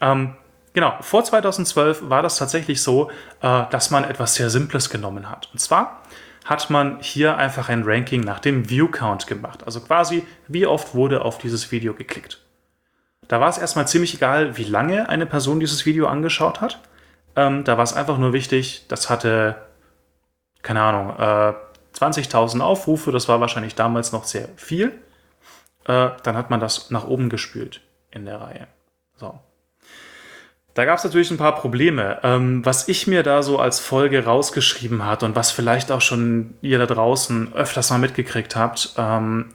Ähm, 0.00 0.34
genau, 0.78 0.94
vor 1.00 1.24
2012 1.24 2.08
war 2.08 2.22
das 2.22 2.36
tatsächlich 2.36 2.82
so, 2.82 3.10
äh, 3.42 3.64
dass 3.70 3.90
man 3.90 4.04
etwas 4.04 4.36
sehr 4.36 4.48
Simples 4.48 4.90
genommen 4.90 5.28
hat. 5.28 5.48
Und 5.52 5.58
zwar 5.58 6.02
hat 6.44 6.70
man 6.70 7.00
hier 7.00 7.36
einfach 7.36 7.68
ein 7.68 7.82
Ranking 7.84 8.20
nach 8.20 8.38
dem 8.38 8.70
View 8.70 8.88
Count 8.88 9.26
gemacht. 9.26 9.64
Also 9.66 9.80
quasi, 9.80 10.24
wie 10.46 10.66
oft 10.66 10.94
wurde 10.94 11.22
auf 11.22 11.38
dieses 11.38 11.72
Video 11.72 11.94
geklickt. 11.94 12.40
Da 13.26 13.40
war 13.40 13.48
es 13.48 13.58
erstmal 13.58 13.88
ziemlich 13.88 14.14
egal, 14.14 14.56
wie 14.56 14.64
lange 14.64 15.08
eine 15.08 15.26
Person 15.26 15.58
dieses 15.58 15.84
Video 15.84 16.06
angeschaut 16.06 16.60
hat. 16.60 16.80
Ähm, 17.34 17.64
da 17.64 17.76
war 17.76 17.84
es 17.84 17.92
einfach 17.92 18.16
nur 18.16 18.32
wichtig, 18.32 18.86
das 18.86 19.10
hatte, 19.10 19.56
keine 20.62 20.82
Ahnung, 20.82 21.10
äh, 21.18 21.54
20.000 21.92 22.60
Aufrufe, 22.60 23.10
das 23.10 23.28
war 23.28 23.40
wahrscheinlich 23.40 23.74
damals 23.74 24.12
noch 24.12 24.24
sehr 24.24 24.48
viel. 24.54 24.92
Äh, 25.86 26.10
dann 26.22 26.36
hat 26.36 26.50
man 26.50 26.60
das 26.60 26.90
nach 26.90 27.06
oben 27.08 27.30
gespült 27.30 27.80
in 28.12 28.24
der 28.26 28.40
Reihe. 28.40 28.68
So. 29.16 29.40
Da 30.78 30.84
gab 30.84 30.98
es 30.98 31.02
natürlich 31.02 31.32
ein 31.32 31.38
paar 31.38 31.56
Probleme. 31.56 32.20
Ähm, 32.22 32.64
was 32.64 32.86
ich 32.86 33.08
mir 33.08 33.24
da 33.24 33.42
so 33.42 33.58
als 33.58 33.80
Folge 33.80 34.24
rausgeschrieben 34.24 35.04
hat 35.04 35.24
und 35.24 35.34
was 35.34 35.50
vielleicht 35.50 35.90
auch 35.90 36.00
schon 36.00 36.54
ihr 36.62 36.78
da 36.78 36.86
draußen 36.86 37.52
öfters 37.52 37.90
mal 37.90 37.98
mitgekriegt 37.98 38.54
habt, 38.54 38.94
ähm, 38.96 39.46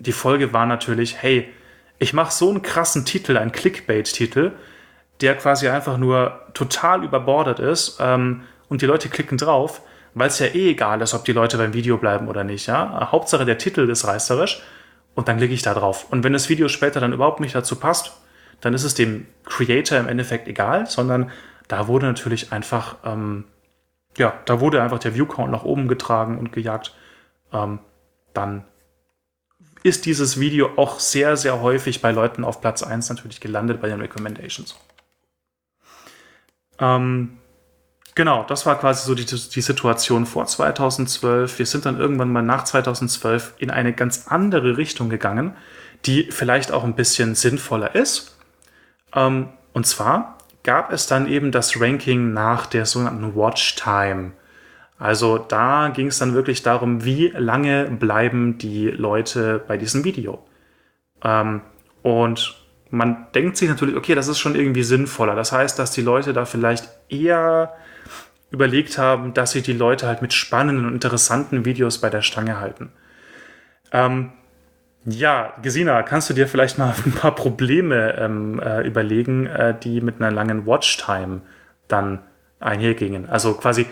die 0.00 0.10
Folge 0.10 0.52
war 0.52 0.66
natürlich, 0.66 1.22
hey, 1.22 1.48
ich 2.00 2.14
mache 2.14 2.32
so 2.32 2.50
einen 2.50 2.62
krassen 2.62 3.04
Titel, 3.04 3.36
einen 3.36 3.52
Clickbait-Titel, 3.52 4.50
der 5.20 5.36
quasi 5.36 5.68
einfach 5.68 5.98
nur 5.98 6.40
total 6.52 7.04
überbordet 7.04 7.60
ist 7.60 7.98
ähm, 8.00 8.42
und 8.68 8.82
die 8.82 8.86
Leute 8.86 9.08
klicken 9.08 9.38
drauf, 9.38 9.82
weil 10.14 10.26
es 10.26 10.40
ja 10.40 10.46
eh 10.46 10.70
egal 10.70 11.00
ist, 11.00 11.14
ob 11.14 11.24
die 11.24 11.32
Leute 11.32 11.58
beim 11.58 11.74
Video 11.74 11.96
bleiben 11.96 12.26
oder 12.26 12.42
nicht. 12.42 12.66
Ja? 12.66 13.08
Hauptsache 13.12 13.44
der 13.44 13.58
Titel 13.58 13.88
ist 13.88 14.04
reißerisch 14.04 14.60
und 15.14 15.28
dann 15.28 15.36
klicke 15.36 15.54
ich 15.54 15.62
da 15.62 15.74
drauf. 15.74 16.06
Und 16.10 16.24
wenn 16.24 16.32
das 16.32 16.48
Video 16.48 16.66
später 16.66 16.98
dann 16.98 17.12
überhaupt 17.12 17.38
nicht 17.38 17.54
dazu 17.54 17.76
passt, 17.76 18.14
dann 18.62 18.72
ist 18.72 18.84
es 18.84 18.94
dem 18.94 19.26
Creator 19.44 19.98
im 19.98 20.08
Endeffekt 20.08 20.48
egal, 20.48 20.86
sondern 20.86 21.30
da 21.68 21.88
wurde 21.88 22.06
natürlich 22.06 22.52
einfach, 22.52 22.96
ähm, 23.04 23.44
ja, 24.16 24.32
da 24.46 24.60
wurde 24.60 24.82
einfach 24.82 24.98
der 24.98 25.14
Viewcount 25.14 25.52
nach 25.52 25.64
oben 25.64 25.88
getragen 25.88 26.38
und 26.38 26.52
gejagt. 26.52 26.94
Ähm, 27.52 27.80
dann 28.32 28.64
ist 29.82 30.06
dieses 30.06 30.38
Video 30.38 30.70
auch 30.76 31.00
sehr, 31.00 31.36
sehr 31.36 31.60
häufig 31.60 32.00
bei 32.00 32.12
Leuten 32.12 32.44
auf 32.44 32.60
Platz 32.60 32.82
1 32.82 33.08
natürlich 33.10 33.40
gelandet 33.40 33.80
bei 33.80 33.88
den 33.88 34.00
Recommendations. 34.00 34.76
Ähm, 36.78 37.38
genau, 38.14 38.44
das 38.44 38.64
war 38.64 38.78
quasi 38.78 39.04
so 39.06 39.14
die, 39.16 39.24
die 39.24 39.60
Situation 39.60 40.24
vor 40.24 40.46
2012. 40.46 41.58
Wir 41.58 41.66
sind 41.66 41.84
dann 41.84 41.98
irgendwann 41.98 42.30
mal 42.30 42.42
nach 42.42 42.62
2012 42.62 43.54
in 43.58 43.70
eine 43.70 43.92
ganz 43.92 44.28
andere 44.28 44.76
Richtung 44.76 45.10
gegangen, 45.10 45.56
die 46.04 46.30
vielleicht 46.30 46.70
auch 46.70 46.84
ein 46.84 46.94
bisschen 46.94 47.34
sinnvoller 47.34 47.94
ist. 47.96 48.31
Ähm, 49.14 49.48
und 49.72 49.86
zwar 49.86 50.38
gab 50.62 50.92
es 50.92 51.06
dann 51.06 51.26
eben 51.26 51.50
das 51.50 51.80
Ranking 51.80 52.32
nach 52.32 52.66
der 52.66 52.86
sogenannten 52.86 53.34
Watch 53.34 53.76
Time. 53.76 54.32
Also 54.98 55.38
da 55.38 55.88
ging 55.88 56.06
es 56.06 56.18
dann 56.18 56.34
wirklich 56.34 56.62
darum, 56.62 57.04
wie 57.04 57.28
lange 57.28 57.86
bleiben 57.86 58.58
die 58.58 58.88
Leute 58.88 59.62
bei 59.66 59.76
diesem 59.76 60.04
Video. 60.04 60.44
Ähm, 61.24 61.62
und 62.02 62.56
man 62.90 63.26
denkt 63.34 63.56
sich 63.56 63.68
natürlich, 63.68 63.96
okay, 63.96 64.14
das 64.14 64.28
ist 64.28 64.38
schon 64.38 64.54
irgendwie 64.54 64.82
sinnvoller. 64.82 65.34
Das 65.34 65.50
heißt, 65.50 65.78
dass 65.78 65.90
die 65.90 66.02
Leute 66.02 66.32
da 66.32 66.44
vielleicht 66.44 66.88
eher 67.08 67.74
überlegt 68.50 68.98
haben, 68.98 69.34
dass 69.34 69.52
sie 69.52 69.62
die 69.62 69.72
Leute 69.72 70.06
halt 70.06 70.22
mit 70.22 70.34
spannenden 70.34 70.86
und 70.86 70.94
interessanten 70.94 71.64
Videos 71.64 71.98
bei 71.98 72.10
der 72.10 72.22
Stange 72.22 72.60
halten. 72.60 72.92
Ähm, 73.92 74.32
ja, 75.04 75.54
Gesina, 75.62 76.02
kannst 76.02 76.30
du 76.30 76.34
dir 76.34 76.46
vielleicht 76.46 76.78
mal 76.78 76.94
ein 77.06 77.12
paar 77.12 77.34
Probleme 77.34 78.16
ähm, 78.18 78.60
äh, 78.60 78.86
überlegen, 78.86 79.46
äh, 79.46 79.74
die 79.78 80.00
mit 80.00 80.20
einer 80.20 80.30
langen 80.30 80.66
Watchtime 80.66 81.42
dann 81.88 82.20
einhergingen? 82.60 83.28
Also 83.28 83.54
quasi, 83.54 83.86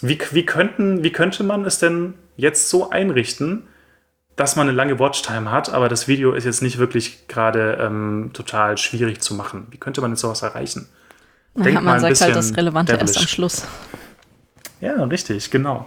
wie, 0.00 0.18
wie, 0.30 0.46
könnten, 0.46 1.04
wie 1.04 1.12
könnte 1.12 1.44
man 1.44 1.64
es 1.64 1.78
denn 1.78 2.14
jetzt 2.36 2.70
so 2.70 2.90
einrichten, 2.90 3.68
dass 4.36 4.56
man 4.56 4.66
eine 4.66 4.76
lange 4.76 4.98
Watchtime 4.98 5.50
hat, 5.50 5.72
aber 5.72 5.88
das 5.88 6.08
Video 6.08 6.32
ist 6.32 6.44
jetzt 6.44 6.62
nicht 6.62 6.78
wirklich 6.78 7.28
gerade 7.28 7.78
ähm, 7.80 8.30
total 8.32 8.78
schwierig 8.78 9.20
zu 9.20 9.34
machen. 9.34 9.66
Wie 9.70 9.76
könnte 9.76 10.00
man 10.00 10.12
jetzt 10.12 10.20
sowas 10.20 10.42
erreichen? 10.42 10.88
Denk 11.54 11.74
ja, 11.74 11.80
man 11.82 12.00
sagt 12.00 12.18
halt 12.22 12.34
das 12.34 12.56
Relevante 12.56 12.92
devilish. 12.92 13.10
erst 13.16 13.18
am 13.18 13.28
Schluss. 13.28 13.66
Ja, 14.80 15.04
richtig, 15.04 15.50
genau. 15.50 15.86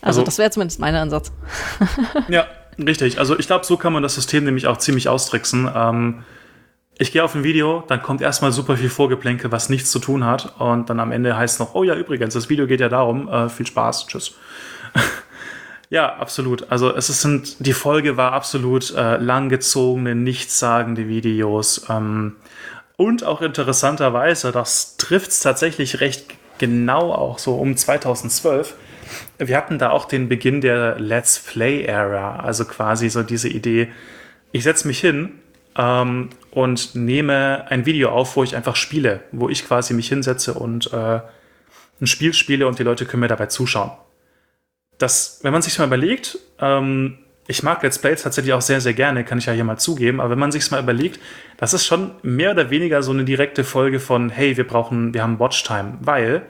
Also, 0.00 0.20
also 0.20 0.22
das 0.22 0.38
wäre 0.38 0.50
zumindest 0.50 0.78
mein 0.78 0.94
Ansatz. 0.94 1.32
ja, 2.28 2.46
richtig. 2.78 3.18
Also 3.18 3.38
ich 3.38 3.46
glaube, 3.46 3.64
so 3.64 3.76
kann 3.76 3.92
man 3.92 4.02
das 4.02 4.14
System 4.14 4.44
nämlich 4.44 4.66
auch 4.66 4.78
ziemlich 4.78 5.08
austricksen. 5.08 5.70
Ähm, 5.74 6.24
ich 6.96 7.12
gehe 7.12 7.24
auf 7.24 7.34
ein 7.34 7.42
Video, 7.42 7.82
dann 7.88 8.02
kommt 8.02 8.20
erstmal 8.20 8.52
super 8.52 8.76
viel 8.76 8.88
Vorgeplänke, 8.88 9.50
was 9.50 9.68
nichts 9.68 9.90
zu 9.90 9.98
tun 9.98 10.24
hat. 10.24 10.54
Und 10.60 10.90
dann 10.90 11.00
am 11.00 11.10
Ende 11.10 11.36
heißt 11.36 11.54
es 11.54 11.58
noch, 11.58 11.74
oh 11.74 11.82
ja, 11.82 11.94
übrigens, 11.94 12.34
das 12.34 12.48
Video 12.48 12.66
geht 12.66 12.80
ja 12.80 12.88
darum. 12.88 13.28
Äh, 13.28 13.48
viel 13.48 13.66
Spaß, 13.66 14.06
tschüss. 14.06 14.34
Ja, 15.90 16.16
absolut. 16.16 16.72
Also 16.72 16.92
es 16.92 17.06
sind, 17.06 17.64
die 17.64 17.72
Folge 17.72 18.16
war 18.16 18.32
absolut 18.32 18.92
äh, 18.96 19.16
langgezogene, 19.16 20.16
nichtssagende 20.16 21.06
Videos. 21.06 21.86
Ähm, 21.88 22.34
und 22.96 23.22
auch 23.22 23.42
interessanterweise, 23.42 24.50
das 24.50 24.96
trifft 24.96 25.30
es 25.30 25.40
tatsächlich 25.40 26.00
recht 26.00 26.26
genau 26.58 27.12
auch 27.12 27.38
so 27.38 27.54
um 27.54 27.76
2012. 27.76 28.74
Wir 29.38 29.56
hatten 29.56 29.78
da 29.78 29.90
auch 29.90 30.04
den 30.04 30.28
Beginn 30.28 30.60
der 30.60 30.98
Let's 30.98 31.40
Play-Ära, 31.40 32.40
also 32.40 32.64
quasi 32.64 33.08
so 33.08 33.22
diese 33.22 33.48
Idee, 33.48 33.88
ich 34.52 34.62
setze 34.62 34.86
mich 34.86 35.00
hin 35.00 35.40
ähm, 35.76 36.30
und 36.52 36.94
nehme 36.94 37.66
ein 37.68 37.86
Video 37.86 38.10
auf, 38.10 38.36
wo 38.36 38.44
ich 38.44 38.54
einfach 38.54 38.76
spiele, 38.76 39.20
wo 39.32 39.48
ich 39.48 39.66
quasi 39.66 39.94
mich 39.94 40.08
hinsetze 40.08 40.54
und 40.54 40.92
äh, 40.92 41.20
ein 42.00 42.06
Spiel 42.06 42.32
spiele 42.34 42.68
und 42.68 42.78
die 42.78 42.84
Leute 42.84 43.06
können 43.06 43.22
mir 43.22 43.28
dabei 43.28 43.46
zuschauen. 43.46 43.90
Das, 44.98 45.40
wenn 45.42 45.52
man 45.52 45.62
sich 45.62 45.76
mal 45.78 45.86
überlegt, 45.86 46.38
ähm, 46.60 47.18
ich 47.46 47.62
mag 47.62 47.82
Let's 47.82 47.98
Plays 47.98 48.22
tatsächlich 48.22 48.54
auch 48.54 48.60
sehr, 48.60 48.80
sehr 48.80 48.94
gerne, 48.94 49.24
kann 49.24 49.38
ich 49.38 49.46
ja 49.46 49.52
hier 49.52 49.64
mal 49.64 49.76
zugeben, 49.76 50.20
aber 50.20 50.30
wenn 50.30 50.38
man 50.38 50.52
sich 50.52 50.70
mal 50.70 50.82
überlegt, 50.82 51.20
das 51.56 51.74
ist 51.74 51.84
schon 51.84 52.12
mehr 52.22 52.52
oder 52.52 52.70
weniger 52.70 53.02
so 53.02 53.10
eine 53.10 53.24
direkte 53.24 53.64
Folge 53.64 54.00
von, 54.00 54.30
hey, 54.30 54.56
wir 54.56 54.66
brauchen, 54.66 55.12
wir 55.12 55.22
haben 55.22 55.40
Watchtime, 55.40 55.98
weil 56.00 56.42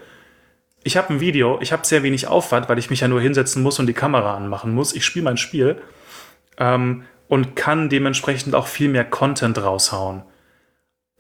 ich 0.85 0.97
habe 0.97 1.13
ein 1.13 1.21
Video, 1.21 1.59
ich 1.61 1.73
habe 1.73 1.87
sehr 1.87 2.03
wenig 2.03 2.29
Aufwand, 2.29 2.69
weil 2.69 2.79
ich 2.79 2.91
mich 2.91 3.01
ja 3.01 3.09
nur 3.09 3.21
hinsetzen 3.21 3.63
muss 3.63 3.79
und 3.79 3.87
die 3.87 3.95
Kamera 3.95 4.37
anmachen 4.37 4.75
muss. 4.75 4.95
Ich 4.95 5.05
spiele 5.05 5.25
mein 5.25 5.37
Spiel 5.37 5.83
ähm, 6.59 7.05
und 7.27 7.57
kann 7.57 7.89
dementsprechend 7.89 8.55
auch 8.55 8.67
viel 8.67 8.89
mehr 8.89 9.05
Content 9.05 9.61
raushauen. 9.61 10.23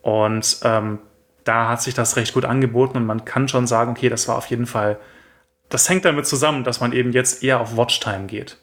Und 0.02 0.58
ähm, 0.62 1.00
da 1.44 1.68
hat 1.68 1.82
sich 1.82 1.94
das 1.94 2.16
recht 2.16 2.34
gut 2.34 2.44
angeboten 2.44 2.98
und 2.98 3.06
man 3.06 3.24
kann 3.24 3.48
schon 3.48 3.66
sagen, 3.66 3.90
okay, 3.90 4.08
das 4.08 4.28
war 4.28 4.36
auf 4.36 4.46
jeden 4.46 4.66
Fall 4.66 4.98
das 5.68 5.88
hängt 5.88 6.04
damit 6.04 6.26
zusammen, 6.26 6.64
dass 6.64 6.80
man 6.80 6.92
eben 6.92 7.12
jetzt 7.12 7.42
eher 7.42 7.60
auf 7.60 7.76
Watchtime 7.76 8.26
geht. 8.26 8.58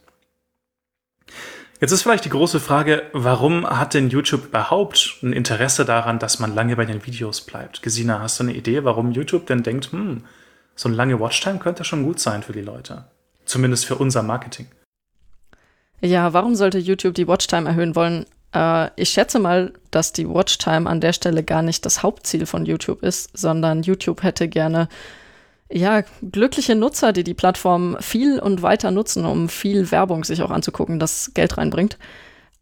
Jetzt 1.79 1.91
ist 1.91 2.03
vielleicht 2.03 2.25
die 2.25 2.29
große 2.29 2.59
Frage, 2.59 3.03
warum 3.11 3.67
hat 3.67 3.95
denn 3.95 4.09
YouTube 4.09 4.45
überhaupt 4.45 5.17
ein 5.23 5.33
Interesse 5.33 5.83
daran, 5.83 6.19
dass 6.19 6.39
man 6.39 6.53
lange 6.53 6.75
bei 6.75 6.85
den 6.85 7.05
Videos 7.05 7.41
bleibt? 7.41 7.81
Gesina, 7.81 8.19
hast 8.19 8.39
du 8.39 8.43
eine 8.43 8.53
Idee, 8.53 8.83
warum 8.83 9.11
YouTube 9.11 9.47
denn 9.47 9.63
denkt, 9.63 9.91
hm, 9.91 10.23
so 10.75 10.87
eine 10.89 10.95
lange 10.95 11.19
Watchtime 11.19 11.59
könnte 11.59 11.83
schon 11.83 12.03
gut 12.03 12.19
sein 12.19 12.43
für 12.43 12.53
die 12.53 12.61
Leute? 12.61 13.05
Zumindest 13.45 13.85
für 13.85 13.95
unser 13.95 14.23
Marketing. 14.23 14.67
Ja, 16.01 16.33
warum 16.33 16.55
sollte 16.55 16.79
YouTube 16.79 17.13
die 17.13 17.27
Watchtime 17.27 17.69
erhöhen 17.69 17.95
wollen? 17.95 18.25
Äh, 18.53 18.89
ich 18.95 19.09
schätze 19.09 19.39
mal, 19.39 19.73
dass 19.91 20.13
die 20.13 20.27
Watchtime 20.27 20.89
an 20.89 21.01
der 21.01 21.13
Stelle 21.13 21.43
gar 21.43 21.61
nicht 21.61 21.85
das 21.85 22.01
Hauptziel 22.03 22.45
von 22.45 22.65
YouTube 22.65 23.03
ist, 23.03 23.37
sondern 23.37 23.83
YouTube 23.83 24.23
hätte 24.23 24.47
gerne 24.47 24.87
ja, 25.71 26.03
glückliche 26.21 26.75
Nutzer, 26.75 27.13
die 27.13 27.23
die 27.23 27.33
Plattform 27.33 27.97
viel 28.01 28.39
und 28.39 28.61
weiter 28.61 28.91
nutzen, 28.91 29.25
um 29.25 29.47
viel 29.47 29.89
Werbung 29.91 30.23
sich 30.23 30.41
auch 30.41 30.51
anzugucken, 30.51 30.99
das 30.99 31.31
Geld 31.33 31.57
reinbringt. 31.57 31.97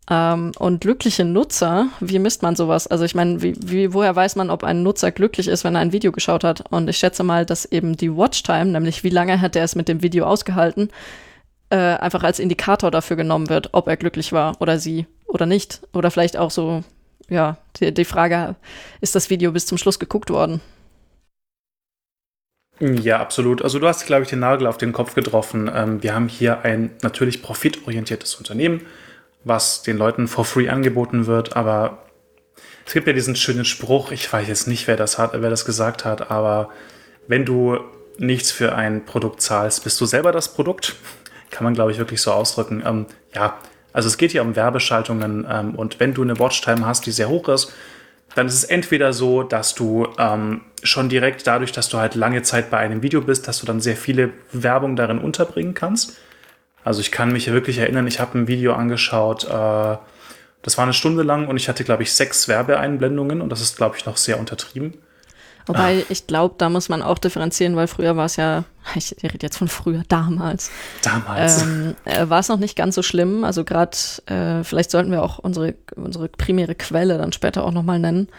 Ähm, 0.09 0.51
und 0.57 0.81
glückliche 0.81 1.23
Nutzer, 1.23 1.87
wie 1.99 2.19
misst 2.19 2.41
man 2.41 2.55
sowas? 2.55 2.87
Also 2.87 3.05
ich 3.05 3.13
meine, 3.13 3.41
wie, 3.41 3.55
wie, 3.63 3.93
woher 3.93 4.15
weiß 4.15 4.35
man, 4.35 4.49
ob 4.49 4.63
ein 4.63 4.81
Nutzer 4.81 5.11
glücklich 5.11 5.47
ist, 5.47 5.63
wenn 5.63 5.75
er 5.75 5.81
ein 5.81 5.91
Video 5.91 6.11
geschaut 6.11 6.43
hat? 6.43 6.63
Und 6.71 6.89
ich 6.89 6.97
schätze 6.97 7.23
mal, 7.23 7.45
dass 7.45 7.65
eben 7.65 7.95
die 7.95 8.15
Watchtime, 8.15 8.65
nämlich 8.65 9.03
wie 9.03 9.09
lange 9.09 9.39
hat 9.39 9.55
er 9.55 9.63
es 9.63 9.75
mit 9.75 9.87
dem 9.87 10.01
Video 10.01 10.25
ausgehalten, 10.25 10.89
äh, 11.69 11.75
einfach 11.75 12.23
als 12.23 12.39
Indikator 12.39 12.89
dafür 12.89 13.17
genommen 13.17 13.49
wird, 13.49 13.69
ob 13.73 13.87
er 13.87 13.97
glücklich 13.97 14.33
war 14.33 14.59
oder 14.59 14.79
sie 14.79 15.05
oder 15.27 15.45
nicht. 15.45 15.81
Oder 15.93 16.09
vielleicht 16.09 16.37
auch 16.37 16.49
so, 16.49 16.83
ja, 17.29 17.57
die, 17.79 17.93
die 17.93 18.05
Frage, 18.05 18.55
ist 19.01 19.13
das 19.13 19.29
Video 19.29 19.51
bis 19.51 19.67
zum 19.67 19.77
Schluss 19.77 19.99
geguckt 19.99 20.31
worden? 20.31 20.61
Ja, 22.79 23.19
absolut. 23.19 23.61
Also 23.61 23.77
du 23.77 23.87
hast, 23.87 24.05
glaube 24.05 24.23
ich, 24.23 24.29
den 24.29 24.39
Nagel 24.39 24.65
auf 24.65 24.77
den 24.77 24.93
Kopf 24.93 25.13
getroffen. 25.13 25.69
Ähm, 25.73 26.01
wir 26.01 26.15
haben 26.15 26.29
hier 26.29 26.61
ein 26.61 26.91
natürlich 27.01 27.41
profitorientiertes 27.41 28.35
Unternehmen, 28.35 28.81
was 29.43 29.84
den 29.84 29.98
Leuten 29.98 30.27
for 30.27 30.46
free 30.46 30.69
angeboten 30.69 31.25
wird, 31.27 31.55
aber 31.55 32.03
es 32.86 32.93
gibt 32.93 33.08
ja 33.08 33.13
diesen 33.13 33.36
schönen 33.36 33.65
Spruch, 33.65 34.12
ich 34.12 34.31
weiß 34.31 34.48
jetzt 34.48 34.67
nicht, 34.67 34.88
wer 34.88 34.98
das 34.98 35.17
hat, 35.17 35.31
wer 35.34 35.50
das 35.50 35.65
gesagt 35.65 36.05
hat, 36.05 36.31
aber 36.31 36.69
wenn 37.27 37.46
du 37.46 37.77
nichts 38.17 38.51
für 38.51 38.75
ein 38.75 39.05
Produkt 39.05 39.41
zahlst, 39.41 39.84
bist 39.84 40.00
du 40.01 40.05
selber 40.05 40.31
das 40.31 40.53
Produkt. 40.53 40.96
Kann 41.51 41.63
man, 41.63 41.74
glaube 41.74 41.91
ich, 41.91 41.98
wirklich 41.98 42.22
so 42.22 42.31
ausdrücken. 42.31 42.84
Ähm, 42.86 43.05
ja, 43.34 43.58
Also 43.93 44.08
es 44.08 44.17
geht 44.17 44.31
hier 44.31 44.41
um 44.41 44.55
Werbeschaltungen 44.55 45.48
ähm, 45.50 45.75
und 45.75 46.00
wenn 46.00 46.13
du 46.13 46.22
eine 46.22 46.38
Watchtime 46.39 46.86
hast, 46.86 47.05
die 47.05 47.12
sehr 47.12 47.29
hoch 47.29 47.48
ist, 47.48 47.72
dann 48.36 48.48
ist 48.48 48.53
es 48.53 48.63
entweder 48.63 49.13
so, 49.13 49.43
dass 49.43 49.74
du 49.74 50.08
ähm, 50.17 50.62
schon 50.84 51.10
direkt 51.10 51.48
dadurch, 51.48 51.72
dass 51.72 51.89
du 51.89 51.98
halt 51.98 52.15
lange 52.15 52.43
Zeit 52.43 52.69
bei 52.69 52.77
einem 52.77 53.01
Video 53.01 53.22
bist, 53.22 53.48
dass 53.48 53.60
du 53.60 53.65
dann 53.65 53.81
sehr 53.81 53.96
viele 53.96 54.31
Werbung 54.51 54.96
darin 54.96 55.17
unterbringen 55.17 55.74
kannst. 55.74 56.17
Also 56.83 57.01
ich 57.01 57.12
kann 57.12 57.31
mich 57.31 57.51
wirklich 57.51 57.77
erinnern, 57.77 58.07
ich 58.07 58.19
habe 58.19 58.38
ein 58.38 58.48
Video 58.48 58.74
angeschaut, 58.74 59.45
äh, 59.45 59.98
das 60.62 60.77
war 60.77 60.83
eine 60.83 60.93
Stunde 60.93 61.24
lang 61.24 61.48
und 61.48 61.57
ich 61.57 61.69
hatte, 61.69 61.83
glaube 61.83 62.03
ich, 62.03 62.13
sechs 62.13 62.48
Werbeeinblendungen 62.48 63.41
und 63.41 63.50
das 63.50 63.62
ist, 63.62 63.77
glaube 63.77 63.95
ich, 63.98 64.05
noch 64.05 64.17
sehr 64.17 64.39
untertrieben. 64.39 64.93
Wobei 65.69 66.03
Ach. 66.03 66.09
ich 66.09 66.25
glaube, 66.25 66.55
da 66.57 66.67
muss 66.67 66.89
man 66.89 67.03
auch 67.03 67.19
differenzieren, 67.19 67.75
weil 67.75 67.88
früher 67.88 68.17
war 68.17 68.25
es 68.25 68.38
ja, 68.38 68.63
ich 68.95 69.15
rede 69.21 69.38
jetzt 69.41 69.57
von 69.57 69.67
früher, 69.67 70.03
damals. 70.07 70.71
Damals. 71.03 71.62
Ähm, 71.62 71.95
äh, 72.05 72.27
war 72.27 72.39
es 72.39 72.48
noch 72.48 72.57
nicht 72.57 72.75
ganz 72.75 72.95
so 72.95 73.03
schlimm. 73.03 73.43
Also 73.43 73.63
gerade, 73.63 73.95
äh, 74.25 74.63
vielleicht 74.63 74.89
sollten 74.89 75.12
wir 75.12 75.21
auch 75.21 75.38
unsere, 75.38 75.75
unsere 75.95 76.27
primäre 76.27 76.74
Quelle 76.74 77.17
dann 77.19 77.33
später 77.33 77.63
auch 77.63 77.71
nochmal 77.71 78.00
nennen, 78.00 78.29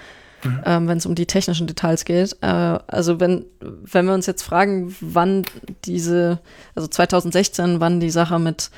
mhm. 0.45 0.63
ähm, 0.65 0.89
wenn 0.89 0.99
es 0.99 1.07
um 1.07 1.15
die 1.15 1.27
technischen 1.27 1.67
Details 1.67 2.05
geht. 2.05 2.37
Äh, 2.41 2.47
also 2.47 3.21
wenn, 3.21 3.45
wenn 3.61 4.07
wir 4.07 4.15
uns 4.15 4.27
jetzt 4.27 4.43
fragen, 4.43 4.95
wann 5.01 5.45
diese, 5.85 6.41
also 6.75 6.89
2016, 6.89 7.81
wann 7.81 8.01
die 8.01 8.11
Sache 8.11 8.39
mit 8.39 8.71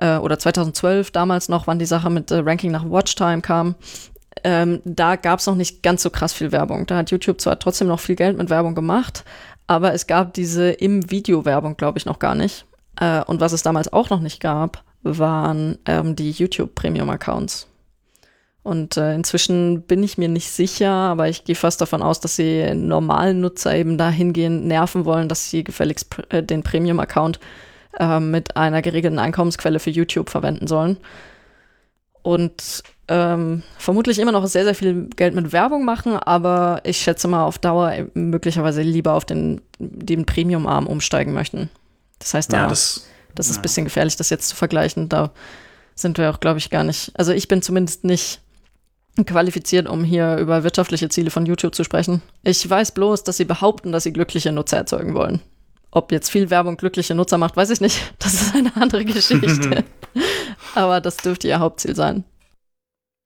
äh, 0.00 0.16
oder 0.16 0.38
2012 0.38 1.10
damals 1.10 1.48
noch, 1.48 1.66
wann 1.66 1.78
die 1.78 1.86
Sache 1.86 2.10
mit 2.10 2.30
äh, 2.30 2.38
Ranking 2.38 2.70
nach 2.70 2.88
Watchtime 2.88 3.40
kam, 3.40 3.74
ähm, 4.44 4.80
da 4.84 5.16
gab 5.16 5.40
es 5.40 5.46
noch 5.46 5.54
nicht 5.54 5.82
ganz 5.82 6.02
so 6.02 6.10
krass 6.10 6.32
viel 6.32 6.52
Werbung. 6.52 6.86
Da 6.86 6.98
hat 6.98 7.10
YouTube 7.10 7.40
zwar 7.40 7.58
trotzdem 7.58 7.88
noch 7.88 8.00
viel 8.00 8.16
Geld 8.16 8.36
mit 8.36 8.50
Werbung 8.50 8.74
gemacht, 8.74 9.24
aber 9.66 9.94
es 9.94 10.06
gab 10.06 10.34
diese 10.34 10.70
im 10.70 11.10
Video 11.10 11.44
Werbung, 11.44 11.76
glaube 11.76 11.98
ich, 11.98 12.06
noch 12.06 12.18
gar 12.18 12.34
nicht. 12.34 12.66
Äh, 13.00 13.22
und 13.24 13.40
was 13.40 13.52
es 13.52 13.62
damals 13.62 13.92
auch 13.92 14.10
noch 14.10 14.20
nicht 14.20 14.40
gab, 14.40 14.84
waren 15.02 15.78
ähm, 15.86 16.16
die 16.16 16.30
YouTube 16.30 16.74
Premium 16.74 17.10
Accounts. 17.10 17.68
Und 18.66 18.96
äh, 18.96 19.14
inzwischen 19.14 19.82
bin 19.82 20.02
ich 20.02 20.18
mir 20.18 20.28
nicht 20.28 20.50
sicher, 20.50 20.90
aber 20.90 21.28
ich 21.28 21.44
gehe 21.44 21.54
fast 21.54 21.80
davon 21.80 22.02
aus, 22.02 22.18
dass 22.18 22.34
sie 22.34 22.74
normalen 22.74 23.40
Nutzer 23.40 23.76
eben 23.76 23.96
dahingehend 23.96 24.66
nerven 24.66 25.04
wollen, 25.04 25.28
dass 25.28 25.48
sie 25.50 25.62
gefälligst 25.62 26.10
pr 26.10 26.24
äh, 26.34 26.42
den 26.42 26.64
Premium-Account 26.64 27.38
äh, 28.00 28.18
mit 28.18 28.56
einer 28.56 28.82
geregelten 28.82 29.20
Einkommensquelle 29.20 29.78
für 29.78 29.90
YouTube 29.90 30.30
verwenden 30.30 30.66
sollen. 30.66 30.96
Und 32.22 32.82
ähm, 33.06 33.62
vermutlich 33.78 34.18
immer 34.18 34.32
noch 34.32 34.44
sehr, 34.48 34.64
sehr 34.64 34.74
viel 34.74 35.10
Geld 35.14 35.36
mit 35.36 35.52
Werbung 35.52 35.84
machen, 35.84 36.16
aber 36.16 36.80
ich 36.82 36.96
schätze 36.96 37.28
mal 37.28 37.44
auf 37.44 37.60
Dauer 37.60 37.92
möglicherweise 38.14 38.82
lieber 38.82 39.12
auf 39.12 39.24
den, 39.24 39.60
den 39.78 40.26
Premium-Arm 40.26 40.88
umsteigen 40.88 41.32
möchten. 41.32 41.70
Das 42.18 42.34
heißt, 42.34 42.52
da, 42.52 42.62
ja, 42.62 42.66
das, 42.66 43.06
das 43.36 43.48
ist 43.48 43.58
ein 43.58 43.62
bisschen 43.62 43.84
gefährlich, 43.84 44.16
das 44.16 44.28
jetzt 44.28 44.48
zu 44.48 44.56
vergleichen. 44.56 45.08
Da 45.08 45.30
sind 45.94 46.18
wir 46.18 46.30
auch, 46.30 46.40
glaube 46.40 46.58
ich, 46.58 46.68
gar 46.68 46.82
nicht. 46.82 47.12
Also 47.14 47.30
ich 47.30 47.46
bin 47.46 47.62
zumindest 47.62 48.02
nicht 48.02 48.40
qualifiziert, 49.24 49.88
um 49.88 50.04
hier 50.04 50.36
über 50.36 50.62
wirtschaftliche 50.62 51.08
Ziele 51.08 51.30
von 51.30 51.46
YouTube 51.46 51.74
zu 51.74 51.84
sprechen. 51.84 52.22
Ich 52.42 52.68
weiß 52.68 52.92
bloß, 52.92 53.24
dass 53.24 53.36
sie 53.36 53.44
behaupten, 53.44 53.92
dass 53.92 54.02
sie 54.02 54.12
glückliche 54.12 54.52
Nutzer 54.52 54.76
erzeugen 54.76 55.14
wollen. 55.14 55.40
Ob 55.90 56.12
jetzt 56.12 56.30
viel 56.30 56.50
Werbung 56.50 56.76
glückliche 56.76 57.14
Nutzer 57.14 57.38
macht, 57.38 57.56
weiß 57.56 57.70
ich 57.70 57.80
nicht. 57.80 58.12
Das 58.18 58.34
ist 58.34 58.54
eine 58.54 58.72
andere 58.76 59.04
Geschichte. 59.06 59.84
Aber 60.74 61.00
das 61.00 61.16
dürfte 61.16 61.48
ihr 61.48 61.58
Hauptziel 61.58 61.94
sein. 61.94 62.24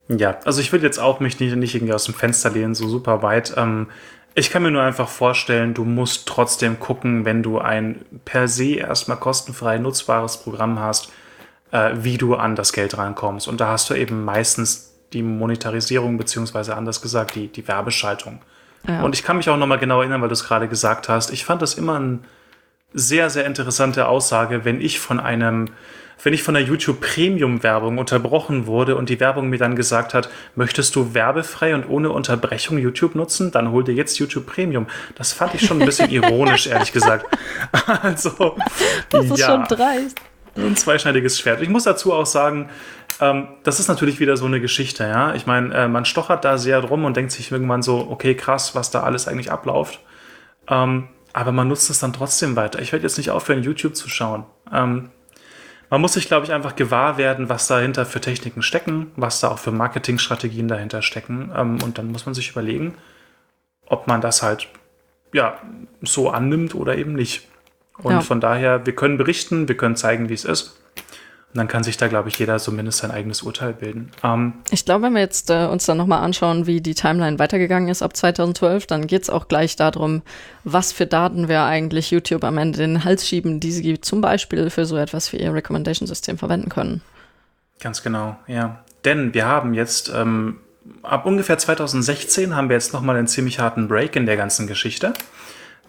Ja, 0.09 0.39
also 0.45 0.61
ich 0.61 0.73
würde 0.73 0.87
jetzt 0.87 0.99
auch 0.99 1.21
mich 1.21 1.39
nicht, 1.41 1.55
nicht 1.57 1.75
irgendwie 1.75 1.93
aus 1.93 2.05
dem 2.05 2.15
Fenster 2.15 2.51
lehnen, 2.51 2.75
so 2.75 2.89
super 2.89 3.23
weit. 3.23 3.55
Ähm, 3.57 3.89
ich 4.35 4.51
kann 4.51 4.63
mir 4.63 4.71
nur 4.71 4.83
einfach 4.83 5.09
vorstellen, 5.09 5.75
du 5.75 5.85
musst 5.85 6.27
trotzdem 6.27 6.79
gucken, 6.79 7.25
wenn 7.25 7.43
du 7.43 7.59
ein 7.59 8.05
per 8.25 8.49
se 8.49 8.75
erstmal 8.75 9.19
kostenfrei 9.19 9.79
nutzbares 9.79 10.39
Programm 10.39 10.79
hast, 10.79 11.11
äh, 11.73 11.93
wie 11.95 12.19
du 12.19 12.35
an 12.35 12.57
das 12.57 12.73
Geld 12.73 12.97
rankommst. 12.97 13.49
Und 13.49 13.61
da 13.61 13.69
hast 13.69 13.91
du 13.91 13.95
eben 13.95 14.25
meistens 14.25 14.90
die 15.13 15.23
Monetarisierung, 15.23 16.19
beziehungsweise 16.19 16.77
anders 16.77 17.03
gesagt, 17.03 17.35
die, 17.35 17.49
die 17.49 17.67
Werbeschaltung. 17.67 18.41
Ja. 18.87 19.03
Und 19.03 19.15
ich 19.15 19.23
kann 19.23 19.37
mich 19.37 19.49
auch 19.51 19.57
nochmal 19.57 19.79
genau 19.79 20.01
erinnern, 20.01 20.21
weil 20.23 20.29
du 20.29 20.35
es 20.35 20.45
gerade 20.45 20.69
gesagt 20.69 21.09
hast. 21.09 21.31
Ich 21.33 21.45
fand 21.45 21.63
das 21.63 21.75
immer 21.75 21.97
eine 21.97 22.21
sehr, 22.93 23.31
sehr 23.31 23.47
interessante 23.47 24.09
Aussage, 24.09 24.65
wenn 24.65 24.81
ich 24.81 24.99
von 24.99 25.21
einem 25.21 25.71
wenn 26.23 26.35
ich 26.35 26.43
von 26.43 26.55
der 26.55 26.63
YouTube 26.63 27.01
Premium 27.01 27.63
Werbung 27.63 27.99
unterbrochen 27.99 28.67
wurde 28.67 28.97
und 28.97 29.09
die 29.09 29.21
Werbung 29.21 29.49
mir 29.49 29.59
dann 29.59 29.75
gesagt 29.75 30.15
hat, 30.15 30.29
möchtest 30.55 30.95
du 30.95 31.15
werbefrei 31.15 31.75
und 31.75 31.89
ohne 31.89 32.11
Unterbrechung 32.11 32.79
YouTube 32.79 33.15
nutzen, 33.15 33.51
dann 33.51 33.71
hol 33.71 33.85
dir 33.85 33.95
jetzt 33.95 34.19
YouTube 34.19 34.47
Premium. 34.47 34.87
Das 35.15 35.33
fand 35.33 35.55
ich 35.55 35.67
schon 35.67 35.81
ein 35.81 35.87
bisschen 35.87 36.11
ironisch, 36.11 36.67
ehrlich 36.67 36.93
gesagt. 36.93 37.27
Also, 38.03 38.57
das 39.11 39.27
ist 39.27 39.39
ja, 39.39 39.47
schon 39.47 39.65
dreist. 39.65 40.21
Ein 40.57 40.77
zweischneidiges 40.77 41.39
Schwert. 41.39 41.63
Ich 41.63 41.69
muss 41.69 41.85
dazu 41.85 42.13
auch 42.13 42.27
sagen, 42.27 42.69
ähm, 43.21 43.49
das 43.63 43.81
ist 43.81 43.89
natürlich 43.89 44.21
wieder 44.21 44.37
so 44.37 44.47
eine 44.47 44.61
Geschichte, 44.61 45.05
ja. 45.05 45.35
Ich 45.35 45.47
meine, 45.47 45.75
äh, 45.75 45.89
man 45.89 46.05
stochert 46.05 46.45
da 46.45 46.59
sehr 46.59 46.81
drum 46.81 47.05
und 47.05 47.17
denkt 47.17 47.33
sich 47.33 47.53
irgendwann 47.53 47.83
so, 47.83 48.09
okay, 48.11 48.35
krass, 48.35 48.75
was 48.75 48.91
da 48.91 49.03
alles 49.03 49.29
eigentlich 49.29 49.53
abläuft. 49.53 50.01
Ähm, 50.69 51.09
aber 51.33 51.53
man 51.53 51.69
nutzt 51.69 51.91
es 51.91 52.01
dann 52.01 52.13
trotzdem 52.13 52.57
weiter. 52.57 52.81
Ich 52.81 52.93
werde 52.93 53.05
jetzt 53.05 53.19
nicht 53.19 53.31
aufhören, 53.31 53.63
YouTube 53.63 53.95
zu 53.95 54.09
schauen. 54.09 54.45
Ähm, 54.73 55.11
man 55.91 56.01
muss 56.01 56.13
sich, 56.13 56.29
glaube 56.29 56.47
ich, 56.47 56.53
einfach 56.53 56.77
gewahr 56.77 57.19
werden, 57.19 57.49
was 57.49 57.67
dahinter 57.67 58.07
für 58.07 58.21
Techniken 58.21 58.63
stecken, 58.63 59.11
was 59.17 59.41
da 59.41 59.49
auch 59.49 59.59
für 59.59 59.73
Marketingstrategien 59.73 60.69
dahinter 60.69 61.03
stecken. 61.03 61.53
Ähm, 61.55 61.79
und 61.83 61.99
dann 61.99 62.11
muss 62.11 62.27
man 62.27 62.35
sich 62.35 62.51
überlegen, 62.51 62.95
ob 63.87 64.07
man 64.07 64.21
das 64.21 64.43
halt 64.43 64.69
ja 65.33 65.59
so 66.01 66.31
annimmt 66.31 66.75
oder 66.75 66.97
eben 66.97 67.13
nicht. 67.13 67.49
Und 68.03 68.13
ja. 68.13 68.21
von 68.21 68.41
daher, 68.41 68.87
wir 68.87 68.95
können 68.95 69.19
berichten, 69.19 69.69
wir 69.69 69.77
können 69.77 69.97
zeigen, 69.97 70.29
wie 70.29 70.35
es 70.35 70.45
ist. 70.45 70.77
Und 71.53 71.59
dann 71.59 71.67
kann 71.67 71.83
sich 71.83 71.97
da, 71.97 72.07
glaube 72.07 72.29
ich, 72.29 72.39
jeder 72.39 72.59
zumindest 72.59 72.99
sein 72.99 73.11
eigenes 73.11 73.43
Urteil 73.43 73.73
bilden. 73.73 74.13
Ähm, 74.23 74.53
ich 74.71 74.85
glaube, 74.85 75.07
wenn 75.07 75.15
wir 75.15 75.21
jetzt 75.21 75.51
äh, 75.51 75.67
uns 75.67 75.85
dann 75.85 75.97
nochmal 75.97 76.23
anschauen, 76.23 76.69
wie 76.69 76.81
die 76.81 76.95
Timeline 76.95 77.41
weitergegangen 77.41 77.89
ist 77.89 78.03
ab 78.03 78.17
2012, 78.17 78.87
dann 78.87 79.09
geht 79.09 79.23
es 79.23 79.31
auch 79.31 79.49
gleich 79.49 79.75
darum, 79.75 80.23
was 80.63 80.93
für 80.93 81.07
Daten 81.07 81.49
wir 81.49 81.65
eigentlich 81.65 82.13
YouTube 82.13 82.45
am 82.45 82.57
Ende 82.57 82.85
in 82.85 82.95
den 82.95 83.05
Hals 83.05 83.27
schieben, 83.27 83.59
die 83.59 83.73
sie 83.73 84.01
zum 84.01 84.21
Beispiel 84.21 84.71
für 84.71 84.87
so 84.87 84.97
etwas 84.97 85.33
wie 85.33 85.39
ihr 85.39 85.53
Recommendation-System 85.53 86.39
verwenden 86.39 86.69
können. 86.69 87.03
Ganz 87.81 88.03
genau, 88.05 88.37
ja. 88.47 88.85
Denn 89.05 89.35
wir 89.35 89.47
haben 89.47 89.75
jetzt 89.75 90.13
ähm, 90.15 90.59
ab 91.03 91.27
ungefähr 91.27 91.59
2016 91.59 92.55
haben 92.55 92.69
wir 92.69 92.77
jetzt 92.77 92.93
nochmal 92.93 93.17
einen 93.17 93.27
ziemlich 93.27 93.59
harten 93.59 93.89
Break 93.89 94.15
in 94.15 94.27
der 94.27 94.37
ganzen 94.37 94.69
Geschichte. 94.69 95.15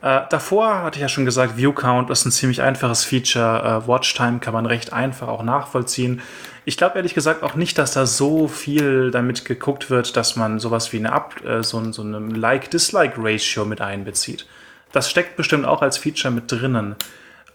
Äh, 0.02 0.22
davor 0.30 0.82
hatte 0.82 0.98
ich 0.98 1.02
ja 1.02 1.10
schon 1.10 1.26
gesagt, 1.26 1.58
View 1.58 1.74
Count 1.74 2.10
ist 2.10 2.26
ein 2.26 2.32
ziemlich 2.32 2.62
einfaches 2.62 3.04
Feature. 3.04 3.84
Äh, 3.84 3.88
Watchtime 3.88 4.40
kann 4.40 4.54
man 4.54 4.66
recht 4.66 4.94
einfach 4.94 5.28
auch 5.28 5.44
nachvollziehen. 5.44 6.22
Ich 6.66 6.78
glaube 6.78 6.96
ehrlich 6.98 7.14
gesagt 7.14 7.44
auch 7.44 7.56
nicht, 7.56 7.78
dass 7.78 7.94
da 7.94 8.06
so 8.06 8.48
viel 8.48 9.12
damit 9.12 9.46
geguckt 9.46 9.90
wird, 9.90 10.16
dass 10.18 10.36
man 10.36 10.60
sowas 10.60 10.92
wie 10.94 10.98
eine 10.98 11.14
Up, 11.14 11.44
äh, 11.46 11.64
so, 11.64 11.92
so 11.92 12.02
eine 12.02 12.20
Like-Dislike-Ratio 12.20 13.66
mit 13.66 13.82
einbezieht. 13.82 14.48
Das 14.92 15.10
steckt 15.10 15.38
bestimmt 15.38 15.66
auch 15.66 15.82
als 15.82 15.98
Feature 15.98 16.34
mit 16.34 16.52
drinnen. 16.52 16.96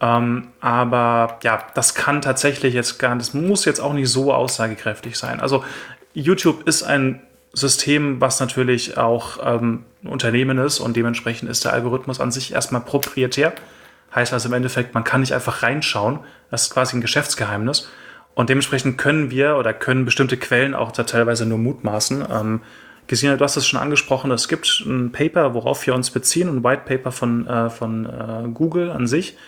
Ähm, 0.00 0.48
aber 0.60 1.38
ja, 1.42 1.64
das 1.74 1.94
kann 1.94 2.20
tatsächlich 2.20 2.74
jetzt 2.74 2.98
gar 2.98 3.14
nicht, 3.14 3.28
das 3.28 3.34
muss 3.34 3.64
jetzt 3.64 3.80
auch 3.80 3.92
nicht 3.92 4.10
so 4.10 4.32
aussagekräftig 4.32 5.18
sein. 5.18 5.40
Also 5.40 5.64
YouTube 6.12 6.66
ist 6.68 6.82
ein 6.82 7.22
System, 7.56 8.20
was 8.20 8.38
natürlich 8.38 8.98
auch 8.98 9.38
ähm, 9.42 9.84
ein 10.04 10.08
Unternehmen 10.08 10.58
ist 10.58 10.78
und 10.78 10.94
dementsprechend 10.94 11.48
ist 11.48 11.64
der 11.64 11.72
Algorithmus 11.72 12.20
an 12.20 12.30
sich 12.30 12.52
erstmal 12.52 12.82
proprietär. 12.82 13.54
Heißt 14.14 14.32
also 14.34 14.48
im 14.48 14.54
Endeffekt, 14.54 14.94
man 14.94 15.04
kann 15.04 15.22
nicht 15.22 15.32
einfach 15.32 15.62
reinschauen. 15.62 16.20
Das 16.50 16.64
ist 16.64 16.70
quasi 16.70 16.96
ein 16.96 17.00
Geschäftsgeheimnis. 17.00 17.88
Und 18.34 18.50
dementsprechend 18.50 18.98
können 18.98 19.30
wir 19.30 19.56
oder 19.56 19.72
können 19.72 20.04
bestimmte 20.04 20.36
Quellen 20.36 20.74
auch 20.74 20.92
da 20.92 21.04
teilweise 21.04 21.46
nur 21.46 21.56
mutmaßen. 21.56 22.26
Ähm, 22.30 22.60
Gesine, 23.06 23.38
du 23.38 23.44
hast 23.44 23.56
es 23.56 23.66
schon 23.66 23.80
angesprochen, 23.80 24.30
es 24.32 24.48
gibt 24.48 24.82
ein 24.84 25.12
Paper, 25.12 25.54
worauf 25.54 25.86
wir 25.86 25.94
uns 25.94 26.10
beziehen, 26.10 26.48
ein 26.48 26.64
White 26.64 26.82
Paper 26.84 27.12
von, 27.12 27.46
äh, 27.46 27.70
von 27.70 28.04
äh, 28.04 28.48
Google 28.52 28.90
an 28.90 29.06
sich, 29.06 29.38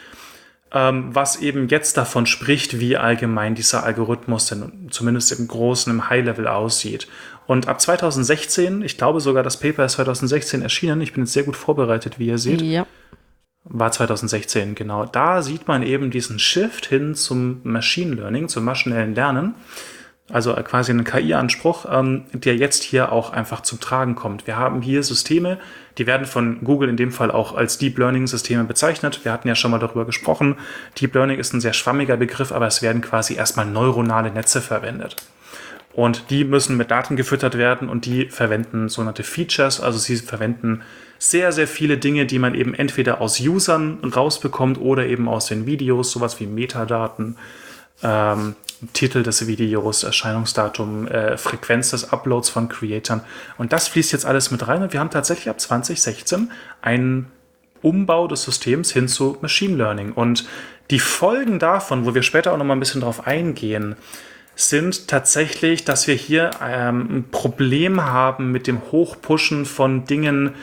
ähm, 0.73 1.15
was 1.15 1.37
eben 1.37 1.69
jetzt 1.69 1.97
davon 1.99 2.25
spricht, 2.25 2.81
wie 2.81 2.97
allgemein 2.97 3.55
dieser 3.55 3.85
Algorithmus 3.85 4.47
denn 4.47 4.89
zumindest 4.91 5.33
im 5.39 5.49
Großen, 5.49 5.93
im 5.93 6.09
High-Level 6.09 6.47
aussieht. 6.47 7.09
Und 7.49 7.67
ab 7.67 7.81
2016, 7.81 8.83
ich 8.83 8.99
glaube 8.99 9.23
sogar, 9.23 9.43
das 9.43 9.59
Paper 9.59 9.87
ist 9.87 9.93
2016 9.93 10.61
erschienen, 10.61 11.01
ich 11.01 11.15
bin 11.15 11.25
jetzt 11.25 11.33
sehr 11.33 11.45
gut 11.45 11.57
vorbereitet, 11.57 12.19
wie 12.19 12.27
ihr 12.27 12.37
seht. 12.37 12.61
Ja. 12.61 12.87
War 13.65 13.91
2016, 13.91 14.75
genau. 14.75 15.07
Da 15.07 15.41
sieht 15.41 15.67
man 15.67 15.83
eben 15.83 16.11
diesen 16.11 16.39
Shift 16.39 16.85
hin 16.85 17.15
zum 17.15 17.61
Machine 17.65 18.15
Learning, 18.15 18.49
zum 18.49 18.65
maschinellen 18.65 19.15
Lernen. 19.15 19.55
Also 20.31 20.53
quasi 20.57 20.93
einen 20.93 21.05
KI-Anspruch, 21.05 21.87
ähm, 21.91 22.27
der 22.35 22.57
jetzt 22.57 22.83
hier 22.83 23.13
auch 23.13 23.31
einfach 23.33 23.63
zum 23.63 23.81
Tragen 23.81 24.15
kommt. 24.15 24.47
Wir 24.47 24.59
haben 24.59 24.83
hier 24.83 25.03
Systeme, 25.03 25.57
die 25.97 26.07
werden 26.07 26.27
von 26.27 26.63
Google 26.63 26.91
in 26.91 26.99
dem 26.99 27.13
Fall 27.13 27.31
auch 27.31 27.55
als 27.55 27.79
Deep 27.79 27.97
Learning-Systeme 27.97 28.65
bezeichnet. 28.65 29.25
Wir 29.25 29.33
hatten 29.33 29.49
ja 29.49 29.55
schon 29.55 29.71
mal 29.71 29.79
darüber 29.79 30.05
gesprochen. 30.05 30.57
Deep 31.01 31.15
Learning 31.15 31.39
ist 31.39 31.55
ein 31.55 31.63
sehr 31.63 31.73
schwammiger 31.73 32.19
Begriff, 32.19 32.53
aber 32.53 32.67
es 32.67 32.83
werden 32.83 33.01
quasi 33.01 33.37
erstmal 33.37 33.65
neuronale 33.65 34.31
Netze 34.31 34.61
verwendet. 34.61 35.17
Und 35.99 36.31
die 36.31 36.45
müssen 36.45 36.77
mit 36.77 36.93
Daten 36.93 37.17
gefüttert 37.17 37.59
werden 37.59 37.89
und 37.89 38.07
die 38.07 38.27
verwenden 38.27 38.89
sogenannte 38.89 39.25
Features. 39.25 39.81
Also 39.81 39.99
sie 39.99 40.15
verwenden 40.15 40.83
sehr, 41.19 41.51
sehr 41.51 41.67
viele 41.67 41.99
Dinge, 41.99 42.25
die 42.25 42.39
man 42.39 42.55
eben 42.55 42.73
entweder 42.73 43.21
aus 43.21 43.41
Usern 43.41 43.99
rausbekommt 44.05 44.79
oder 44.81 45.07
eben 45.07 45.29
aus 45.29 45.47
den 45.47 45.67
Videos, 45.67 46.13
sowas 46.13 46.39
wie 46.39 46.47
Metadaten 46.47 47.37
ähm, 48.05 48.55
Titel 48.93 49.25
des 49.25 49.49
Videos, 49.49 50.05
Erscheinungsdatum, 50.05 51.09
äh, 51.09 51.37
Frequenz 51.37 51.91
des 51.91 52.13
Uploads 52.13 52.49
von 52.49 52.69
Creatern. 52.69 53.23
Und 53.57 53.73
das 53.73 53.89
fließt 53.89 54.13
jetzt 54.13 54.25
alles 54.25 54.53
mit 54.53 54.69
rein 54.69 54.85
und 54.85 54.93
wir 54.93 55.01
haben 55.01 55.11
tatsächlich 55.11 55.51
ab 55.51 55.59
2016 55.59 56.53
einen 56.81 57.27
Umbau 57.83 58.29
des 58.29 58.45
Systems 58.45 58.93
hin 58.93 59.09
zu 59.09 59.37
Machine 59.41 59.77
Learning. 59.77 60.13
Und 60.13 60.47
die 60.91 61.01
Folgen 61.01 61.59
davon, 61.59 62.07
wo 62.07 62.15
wir 62.15 62.23
später 62.23 62.53
auch 62.53 62.57
noch 62.57 62.65
mal 62.65 62.77
ein 62.77 62.81
bisschen 62.81 63.01
drauf 63.01 63.27
eingehen, 63.27 63.97
sind 64.59 65.07
tatsächlich, 65.07 65.85
dass 65.85 66.09
wir 66.09 66.17
hier 66.17 66.51
ähm, 66.61 67.09
ein 67.11 67.25
Problem 67.31 68.05
haben 68.05 68.51
mit 68.51 68.67
dem 68.67 68.83
Hochpushen 68.91 69.65
von 69.65 70.05
Dingen, 70.05 70.57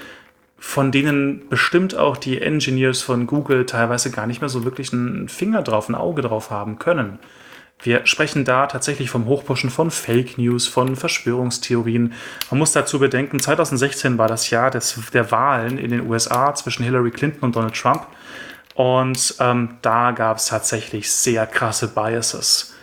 von 0.60 0.92
denen 0.92 1.48
bestimmt 1.48 1.96
auch 1.96 2.18
die 2.18 2.42
Engineers 2.42 3.02
von 3.02 3.26
Google 3.26 3.66
teilweise 3.66 4.12
gar 4.12 4.28
nicht 4.28 4.42
mehr 4.42 4.50
so 4.50 4.66
wirklich 4.66 4.92
einen 4.92 5.30
Finger 5.30 5.62
drauf, 5.62 5.88
ein 5.88 5.96
Auge 5.96 6.24
drauf 6.24 6.50
haben 6.50 6.78
können. 6.78 7.20
Wir 7.82 8.06
sprechen 8.06 8.44
da 8.44 8.68
tatsächlich 8.68 9.10
vom 9.10 9.28
Hochpushen 9.28 9.70
von 9.70 9.92
Fake 9.92 10.38
News, 10.38 10.68
von 10.68 10.98
Verschwörungstheorien. 10.98 12.14
Man 12.50 12.60
muss 12.60 12.74
dazu 12.74 13.00
bedenken, 13.00 13.40
2016 13.40 14.18
war 14.18 14.28
das 14.28 14.50
Jahr 14.50 14.72
des, 14.72 15.00
der 15.14 15.32
Wahlen 15.32 15.78
in 15.78 15.92
den 15.92 16.10
USA 16.10 16.54
zwischen 16.54 16.84
Hillary 16.84 17.12
Clinton 17.12 17.44
und 17.44 17.56
Donald 17.56 17.76
Trump. 17.76 18.08
Und 18.74 19.36
ähm, 19.40 19.78
da 19.82 20.12
gab 20.12 20.38
es 20.38 20.48
tatsächlich 20.48 21.10
sehr 21.10 21.48
krasse 21.48 21.88
Biases. 21.88 22.75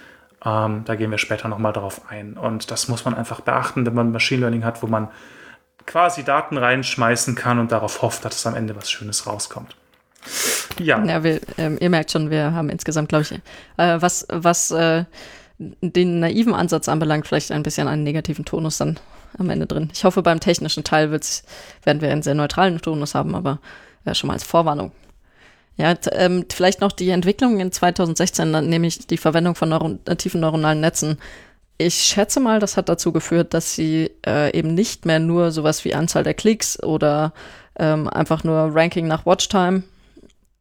Ähm, 0.45 0.83
da 0.85 0.95
gehen 0.95 1.11
wir 1.11 1.19
später 1.19 1.49
nochmal 1.49 1.73
drauf 1.73 2.03
ein. 2.09 2.35
Und 2.35 2.71
das 2.71 2.89
muss 2.89 3.05
man 3.05 3.15
einfach 3.15 3.41
beachten, 3.41 3.87
wenn 3.87 3.95
man 3.95 4.13
Machine 4.13 4.41
Learning 4.41 4.65
hat, 4.65 4.83
wo 4.83 4.87
man 4.87 5.09
quasi 5.87 6.25
Daten 6.25 6.59
reinschmeißen 6.59 7.35
kann 7.35 7.59
und 7.59 7.73
darauf 7.73 8.03
hofft, 8.03 8.25
dass 8.25 8.47
am 8.47 8.55
Ende 8.55 8.77
was 8.77 8.91
Schönes 8.91 9.27
rauskommt. 9.27 9.77
Ja. 10.79 11.03
ja 11.05 11.25
wir, 11.25 11.41
ähm, 11.59 11.79
ihr 11.81 11.91
merkt 11.91 12.11
schon, 12.11 12.31
wir 12.31 12.53
haben 12.53 12.71
insgesamt, 12.71 13.09
glaube 13.09 13.23
ich, 13.23 13.33
äh, 13.77 14.01
was, 14.01 14.27
was 14.29 14.71
äh, 14.71 15.05
den 15.59 16.21
naiven 16.21 16.55
Ansatz 16.55 16.89
anbelangt, 16.89 17.27
vielleicht 17.27 17.53
ein 17.53 17.63
bisschen 17.63 17.89
einen 17.89 18.05
negativen 18.05 18.45
Tonus 18.45 18.79
dann 18.79 18.99
am 19.39 19.51
Ende 19.51 19.67
drin. 19.67 19.91
Ich 19.93 20.05
hoffe, 20.05 20.23
beim 20.23 20.41
technischen 20.41 20.85
Teil 20.85 21.11
werden 21.11 22.01
wir 22.01 22.11
einen 22.11 22.23
sehr 22.23 22.35
neutralen 22.35 22.81
Tonus 22.81 23.15
haben, 23.15 23.35
aber 23.35 23.59
äh, 24.05 24.15
schon 24.15 24.29
mal 24.29 24.35
als 24.35 24.45
Vorwarnung. 24.45 24.93
Ja, 25.77 25.95
ähm, 26.13 26.45
vielleicht 26.53 26.81
noch 26.81 26.93
die 26.93 27.11
Entwicklung 27.11 27.59
in 27.61 27.73
2016, 27.73 28.51
nämlich 28.69 29.07
die 29.07 29.17
Verwendung 29.17 29.55
von 29.55 29.71
Neuro 29.71 29.95
tiefen 30.17 30.41
neuronalen 30.41 30.81
Netzen. 30.81 31.19
Ich 31.79 31.95
schätze 31.95 32.41
mal, 32.41 32.61
das 32.61 32.77
hat 32.77 32.89
dazu 32.89 33.13
geführt, 33.13 33.55
dass 33.55 33.75
sie 33.75 34.11
äh, 34.27 34.57
eben 34.57 34.75
nicht 34.75 35.07
mehr 35.07 35.19
nur 35.19 35.51
sowas 35.51 35.85
wie 35.85 35.95
Anzahl 35.95 36.23
der 36.23 36.35
Klicks 36.35 36.81
oder 36.83 37.33
ähm, 37.79 38.07
einfach 38.09 38.45
nur 38.45 38.71
Ranking 38.73 39.09
nach 39.09 39.25
Watchtime 39.25 39.83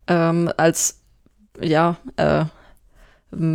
ähm, 0.08 0.52
als 0.58 1.02
ja, 1.60 1.98
äh, 2.16 2.46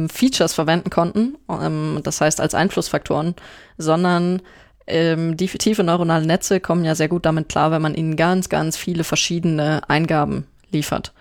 Features 0.09 0.55
verwenden 0.55 0.91
konnten, 0.91 1.37
ähm, 1.49 2.01
das 2.03 2.21
heißt 2.21 2.41
als 2.41 2.55
Einflussfaktoren, 2.55 3.35
sondern 3.77 4.41
ähm, 4.87 5.37
die 5.37 5.49
tiefe 5.49 5.85
neuronale 5.85 6.27
Netze 6.27 6.61
kommen 6.61 6.85
ja 6.85 6.95
sehr 6.95 7.09
gut 7.09 7.27
damit 7.27 7.49
klar, 7.49 7.71
wenn 7.71 7.83
man 7.83 7.95
ihnen 7.95 8.17
ganz, 8.17 8.49
ganz 8.49 8.77
viele 8.77 9.05
verschiedene 9.05 9.83
Eingaben 9.89 10.47
liefert. 10.71 11.13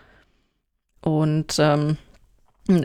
Und 1.05 1.57
ähm, 1.59 1.97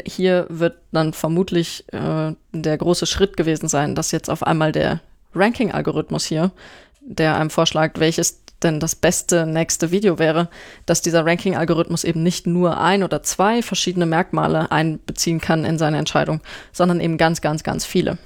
hier 0.04 0.44
wird 0.50 0.76
dann 0.92 1.14
vermutlich 1.14 1.86
äh, 1.90 2.34
der 2.52 2.78
große 2.78 3.06
Schritt 3.06 3.38
gewesen 3.38 3.66
sein, 3.66 3.94
dass 3.94 4.12
jetzt 4.12 4.28
auf 4.28 4.46
einmal 4.46 4.72
der 4.72 5.00
Ranking-Algorithmus 5.34 6.26
hier, 6.26 6.52
der 7.00 7.36
einem 7.36 7.48
vorschlägt, 7.48 7.98
welches 7.98 8.44
denn 8.62 8.78
das 8.78 8.94
beste 8.94 9.46
nächste 9.46 9.90
Video 9.90 10.18
wäre, 10.18 10.50
dass 10.84 11.00
dieser 11.00 11.24
Ranking-Algorithmus 11.24 12.04
eben 12.04 12.22
nicht 12.22 12.46
nur 12.46 12.78
ein 12.78 13.02
oder 13.02 13.22
zwei 13.22 13.62
verschiedene 13.62 14.04
Merkmale 14.04 14.70
einbeziehen 14.70 15.40
kann 15.40 15.64
in 15.64 15.78
seine 15.78 15.96
Entscheidung, 15.96 16.42
sondern 16.72 17.00
eben 17.00 17.16
ganz, 17.16 17.40
ganz, 17.40 17.62
ganz 17.62 17.86
viele. 17.86 18.18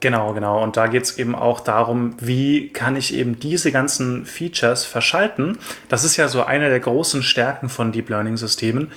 Genau, 0.00 0.32
genau. 0.32 0.62
Und 0.62 0.76
da 0.76 0.86
geht 0.86 1.02
es 1.02 1.18
eben 1.18 1.34
auch 1.34 1.60
darum, 1.60 2.14
wie 2.20 2.68
kann 2.68 2.94
ich 2.94 3.14
eben 3.14 3.40
diese 3.40 3.72
ganzen 3.72 4.26
Features 4.26 4.84
verschalten. 4.84 5.58
Das 5.88 6.04
ist 6.04 6.16
ja 6.16 6.28
so 6.28 6.44
eine 6.44 6.68
der 6.68 6.80
großen 6.80 7.22
Stärken 7.22 7.68
von 7.68 7.90
Deep 7.90 8.08
Learning-Systemen. 8.08 8.92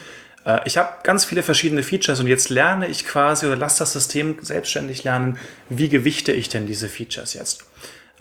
Äh, 0.46 0.60
ich 0.66 0.78
habe 0.78 0.90
ganz 1.04 1.26
viele 1.26 1.42
verschiedene 1.42 1.82
Features 1.82 2.20
und 2.20 2.28
jetzt 2.28 2.50
lerne 2.50 2.88
ich 2.88 3.06
quasi 3.08 3.48
oder 3.48 3.56
lasse 3.56 3.80
das 3.80 3.94
System 3.94 4.38
selbstständig 4.42 5.04
lernen, 5.04 5.38
wie 5.70 5.90
gewichte 5.90 6.32
ich 6.32 6.50
denn 6.50 6.68
diese 6.68 6.88
Features 6.88 7.34
jetzt 7.34 7.66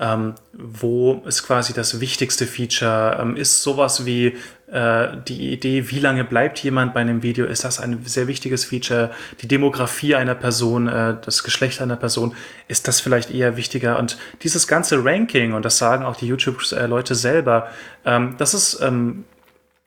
ähm, 0.01 0.35
wo 0.53 1.23
ist 1.27 1.43
quasi 1.43 1.75
das 1.75 2.01
wichtigste 2.01 2.47
Feature? 2.47 3.19
Ähm, 3.21 3.37
ist 3.37 3.63
sowas 3.63 4.07
wie 4.07 4.37
die 4.73 5.53
Idee, 5.53 5.91
wie 5.91 5.99
lange 5.99 6.23
bleibt 6.23 6.61
jemand 6.61 6.95
bei 6.95 7.01
einem 7.01 7.25
Video? 7.25 7.45
Ist 7.45 7.65
das 7.65 7.81
ein 7.81 8.05
sehr 8.05 8.29
wichtiges 8.29 8.65
Feature? 8.67 9.11
Die 9.41 9.49
Demografie 9.49 10.15
einer 10.15 10.37
Person, 10.37 10.87
äh, 10.87 11.17
das 11.25 11.43
Geschlecht 11.43 11.81
einer 11.81 11.97
Person, 11.97 12.35
ist 12.69 12.87
das 12.87 13.01
vielleicht 13.01 13.33
eher 13.33 13.57
wichtiger? 13.57 13.99
Und 13.99 14.17
dieses 14.43 14.69
ganze 14.69 15.05
Ranking, 15.05 15.55
und 15.55 15.65
das 15.65 15.79
sagen 15.79 16.05
auch 16.05 16.15
die 16.15 16.29
YouTube-Leute 16.29 17.17
selber, 17.17 17.69
ähm, 18.05 18.37
das 18.39 18.55
ist 18.55 18.81
ähm, 18.81 19.25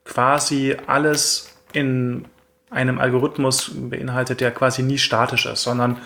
quasi 0.03 0.75
alles 0.85 1.49
in 1.71 2.25
einem 2.69 2.99
Algorithmus 2.99 3.71
beinhaltet, 3.73 4.41
der 4.41 4.51
quasi 4.51 4.83
nie 4.83 4.97
statisch 4.97 5.45
ist, 5.45 5.63
sondern 5.63 5.97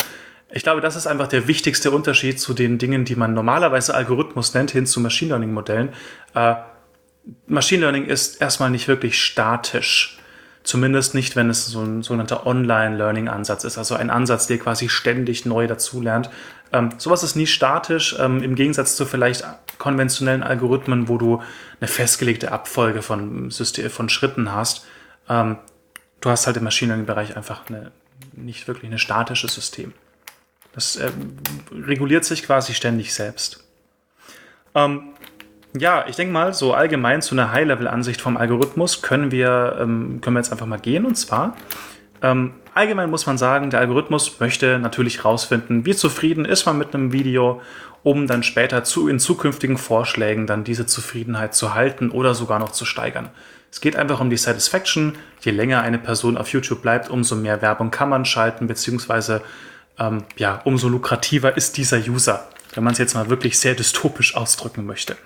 ich 0.52 0.64
glaube, 0.64 0.82
das 0.82 0.96
ist 0.96 1.08
einfach 1.08 1.28
der 1.28 1.48
wichtigste 1.48 1.92
Unterschied 1.92 2.40
zu 2.40 2.54
den 2.54 2.78
Dingen, 2.78 3.06
die 3.06 3.16
man 3.16 3.34
normalerweise 3.34 3.96
Algorithmus 3.96 4.54
nennt, 4.54 4.72
hin 4.72 4.86
zu 4.86 5.00
Machine 5.02 5.30
Learning 5.30 5.52
Modellen. 5.52 5.90
Äh, 6.36 6.56
Machine 7.48 7.82
Learning 7.82 8.06
ist 8.06 8.42
erstmal 8.42 8.70
nicht 8.70 8.88
wirklich 8.88 9.22
statisch. 9.22 10.18
Zumindest 10.64 11.16
nicht, 11.16 11.36
wenn 11.38 11.50
es 11.50 11.66
so 11.66 11.82
ein 11.82 12.04
sogenannter 12.04 12.46
Online-Learning-Ansatz 12.46 13.64
ist, 13.64 13.78
also 13.78 13.96
ein 13.96 14.10
Ansatz, 14.10 14.48
der 14.48 14.58
quasi 14.58 14.90
ständig 14.90 15.46
neu 15.46 15.66
dazulernt. 15.66 16.30
Ähm, 16.74 16.90
sowas 16.98 17.24
ist 17.24 17.36
nie 17.36 17.48
statisch, 17.48 18.16
ähm, 18.20 18.44
im 18.44 18.56
Gegensatz 18.56 18.98
zu 18.98 19.06
vielleicht 19.06 19.46
konventionellen 19.78 20.44
Algorithmen, 20.44 21.08
wo 21.08 21.18
du 21.18 21.42
eine 21.80 21.88
festgelegte 21.88 22.52
Abfolge 22.52 23.02
von, 23.02 23.50
von 23.50 24.10
Schritten 24.10 24.52
hast. 24.52 24.86
Ähm, 25.30 25.58
du 26.20 26.30
hast 26.30 26.48
halt 26.48 26.58
im 26.58 26.66
Machine 26.66 26.90
Learning-Bereich 26.90 27.38
einfach 27.38 27.70
eine, 27.70 27.92
nicht 28.34 28.68
wirklich 28.68 28.92
ein 28.92 29.00
statisches 29.00 29.54
System. 29.54 29.94
Das 30.74 30.98
äh, 30.98 31.12
reguliert 31.72 32.26
sich 32.26 32.44
quasi 32.44 32.74
ständig 32.74 33.14
selbst. 33.14 33.64
Ähm, 34.76 35.14
ja, 35.80 36.06
ich 36.08 36.16
denke 36.16 36.34
mal, 36.34 36.54
so 36.54 36.74
allgemein 36.74 37.22
zu 37.22 37.36
einer 37.36 37.52
High-Level-Ansicht 37.52 38.22
vom 38.22 38.38
Algorithmus 38.38 39.02
können 39.02 39.32
wir, 39.32 39.78
ähm, 39.80 40.22
können 40.22 40.36
wir 40.36 40.40
jetzt 40.40 40.52
einfach 40.52 40.66
mal 40.66 40.80
gehen. 40.80 41.06
Und 41.06 41.16
zwar, 41.16 41.56
ähm, 42.22 42.54
allgemein 42.74 43.10
muss 43.10 43.26
man 43.26 43.38
sagen, 43.38 43.70
der 43.70 43.80
Algorithmus 43.80 44.40
möchte 44.40 44.80
natürlich 44.80 45.20
herausfinden, 45.20 45.86
wie 45.86 45.96
zufrieden 45.96 46.46
ist 46.46 46.66
man 46.66 46.78
mit 46.78 46.94
einem 46.94 47.12
Video, 47.12 47.62
um 48.04 48.28
dann 48.28 48.44
später 48.44 48.84
zu, 48.84 49.08
in 49.08 49.20
zukünftigen 49.20 49.78
Vorschlägen 49.78 50.48
dann 50.48 50.64
diese 50.64 50.86
Zufriedenheit 50.86 51.54
zu 51.54 51.74
halten 51.74 52.12
oder 52.12 52.34
sogar 52.34 52.60
noch 52.60 52.72
zu 52.72 52.86
steigern. 52.86 53.30
Es 53.72 53.82
geht 53.82 53.96
einfach 53.96 54.20
um 54.20 54.30
die 54.30 54.38
Satisfaction. 54.38 55.16
Je 55.42 55.52
länger 55.52 55.82
eine 55.82 56.00
Person 56.00 56.38
auf 56.38 56.50
YouTube 56.50 56.82
bleibt, 56.82 57.10
umso 57.10 57.36
mehr 57.36 57.62
Werbung 57.62 57.92
kann 57.92 58.10
man 58.10 58.26
schalten, 58.26 58.68
beziehungsweise 58.68 59.42
ähm, 60.00 60.24
ja, 60.38 60.62
umso 60.64 60.88
lukrativer 60.88 61.58
ist 61.58 61.78
dieser 61.78 61.98
User, 61.98 62.48
wenn 62.74 62.84
man 62.84 62.94
es 62.94 63.00
jetzt 63.00 63.16
mal 63.16 63.30
wirklich 63.30 63.60
sehr 63.60 63.76
dystopisch 63.76 64.36
ausdrücken 64.36 64.86
möchte. 64.86 65.18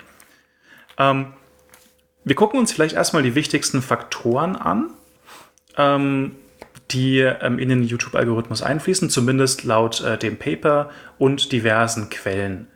Ähm, 1.02 1.34
wir 2.24 2.36
gucken 2.36 2.60
uns 2.60 2.72
vielleicht 2.72 2.96
erstmal 2.96 3.24
die 3.24 3.36
wichtigsten 3.36 3.82
Faktoren 3.82 4.56
an, 4.56 4.92
ähm, 5.76 6.36
die 6.92 7.20
ähm, 7.20 7.58
in 7.58 7.70
den 7.70 7.84
YouTube-Algorithmus 7.84 8.62
einfließen, 8.62 9.10
zumindest 9.10 9.64
laut 9.64 10.02
äh, 10.02 10.18
dem 10.18 10.38
Paper 10.38 10.90
und 11.18 11.52
diversen 11.52 12.10
Quellen. 12.10 12.68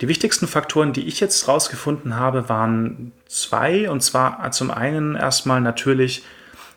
Die 0.00 0.08
wichtigsten 0.08 0.46
Faktoren, 0.46 0.92
die 0.92 1.06
ich 1.06 1.20
jetzt 1.20 1.48
rausgefunden 1.48 2.16
habe, 2.16 2.48
waren 2.48 3.12
zwei. 3.26 3.90
Und 3.90 4.00
zwar 4.00 4.50
zum 4.52 4.70
einen 4.70 5.16
erstmal 5.16 5.60
natürlich, 5.60 6.24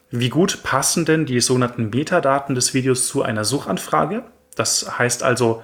wie 0.10 0.30
gut 0.30 0.64
passen 0.64 1.06
denn 1.06 1.28
die 1.28 1.40
sogenannten 1.40 1.92
Metadaten 1.92 2.56
des 2.56 2.74
Videos 2.74 3.08
zu 3.08 3.22
einer 3.22 3.46
Suchanfrage? 3.46 4.24
Das 4.56 4.98
heißt 4.98 5.22
also, 5.22 5.64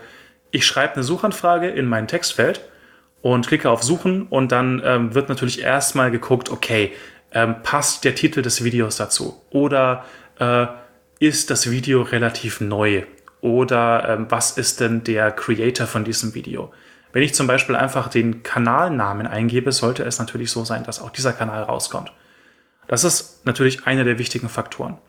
ich 0.52 0.68
schreibe 0.68 0.94
eine 0.94 1.04
Suchanfrage 1.04 1.68
in 1.68 1.88
mein 1.88 2.08
Textfeld 2.08 2.62
und 3.34 3.46
klicke 3.46 3.70
auf 3.70 3.84
Suchen 3.84 4.24
und 4.24 4.54
dann 4.54 4.82
ähm, 4.86 5.14
wird 5.14 5.28
natürlich 5.28 5.62
erstmal 5.62 6.12
geguckt, 6.12 6.50
okay, 6.50 6.94
ähm, 7.34 7.56
passt 7.62 8.06
der 8.06 8.16
Titel 8.16 8.42
des 8.42 8.64
Videos 8.64 8.96
dazu? 8.96 9.44
Oder 9.50 10.06
äh, 10.40 10.68
ist 11.20 11.50
das 11.50 11.70
Video 11.70 12.04
relativ 12.04 12.62
neu? 12.62 13.04
Oder 13.42 14.08
ähm, 14.08 14.28
was 14.30 14.58
ist 14.58 14.80
denn 14.80 15.04
der 15.04 15.32
Creator 15.32 15.88
von 15.88 16.06
diesem 16.06 16.36
Video? 16.36 16.72
Wenn 17.12 17.22
ich 17.22 17.36
zum 17.36 17.48
Beispiel 17.48 17.76
einfach 17.76 18.08
den 18.08 18.44
Kanalnamen 18.44 19.28
eingebe, 19.28 19.74
sollte 19.74 20.04
es 20.04 20.20
natürlich 20.20 20.50
so 20.50 20.64
sein, 20.64 20.86
dass 20.86 21.02
auch 21.02 21.10
dieser 21.10 21.34
Kanal 21.34 21.64
rauskommt. 21.64 22.14
Das 22.88 23.04
ist 23.04 23.46
natürlich 23.46 23.86
einer 23.86 24.06
der 24.06 24.20
wichtigen 24.20 24.48
Faktoren. 24.48 25.00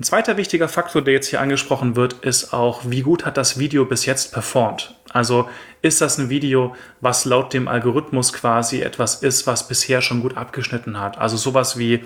Ein 0.00 0.04
zweiter 0.04 0.38
wichtiger 0.38 0.70
Faktor, 0.70 1.02
der 1.02 1.12
jetzt 1.12 1.26
hier 1.26 1.42
angesprochen 1.42 1.94
wird, 1.94 2.14
ist 2.24 2.54
auch, 2.54 2.80
wie 2.86 3.02
gut 3.02 3.26
hat 3.26 3.36
das 3.36 3.58
Video 3.58 3.84
bis 3.84 4.06
jetzt 4.06 4.32
performt? 4.32 4.94
Also 5.10 5.46
ist 5.82 6.00
das 6.00 6.16
ein 6.16 6.30
Video, 6.30 6.74
was 7.02 7.26
laut 7.26 7.52
dem 7.52 7.68
Algorithmus 7.68 8.32
quasi 8.32 8.80
etwas 8.80 9.16
ist, 9.16 9.46
was 9.46 9.68
bisher 9.68 10.00
schon 10.00 10.22
gut 10.22 10.38
abgeschnitten 10.38 10.98
hat? 10.98 11.18
Also 11.18 11.36
sowas 11.36 11.78
wie 11.78 12.02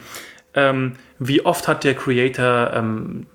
ähm, 0.54 0.94
wie 1.20 1.46
oft 1.46 1.68
hat 1.68 1.84
der 1.84 1.94
Creator 1.94 2.72
ähm, 2.74 3.28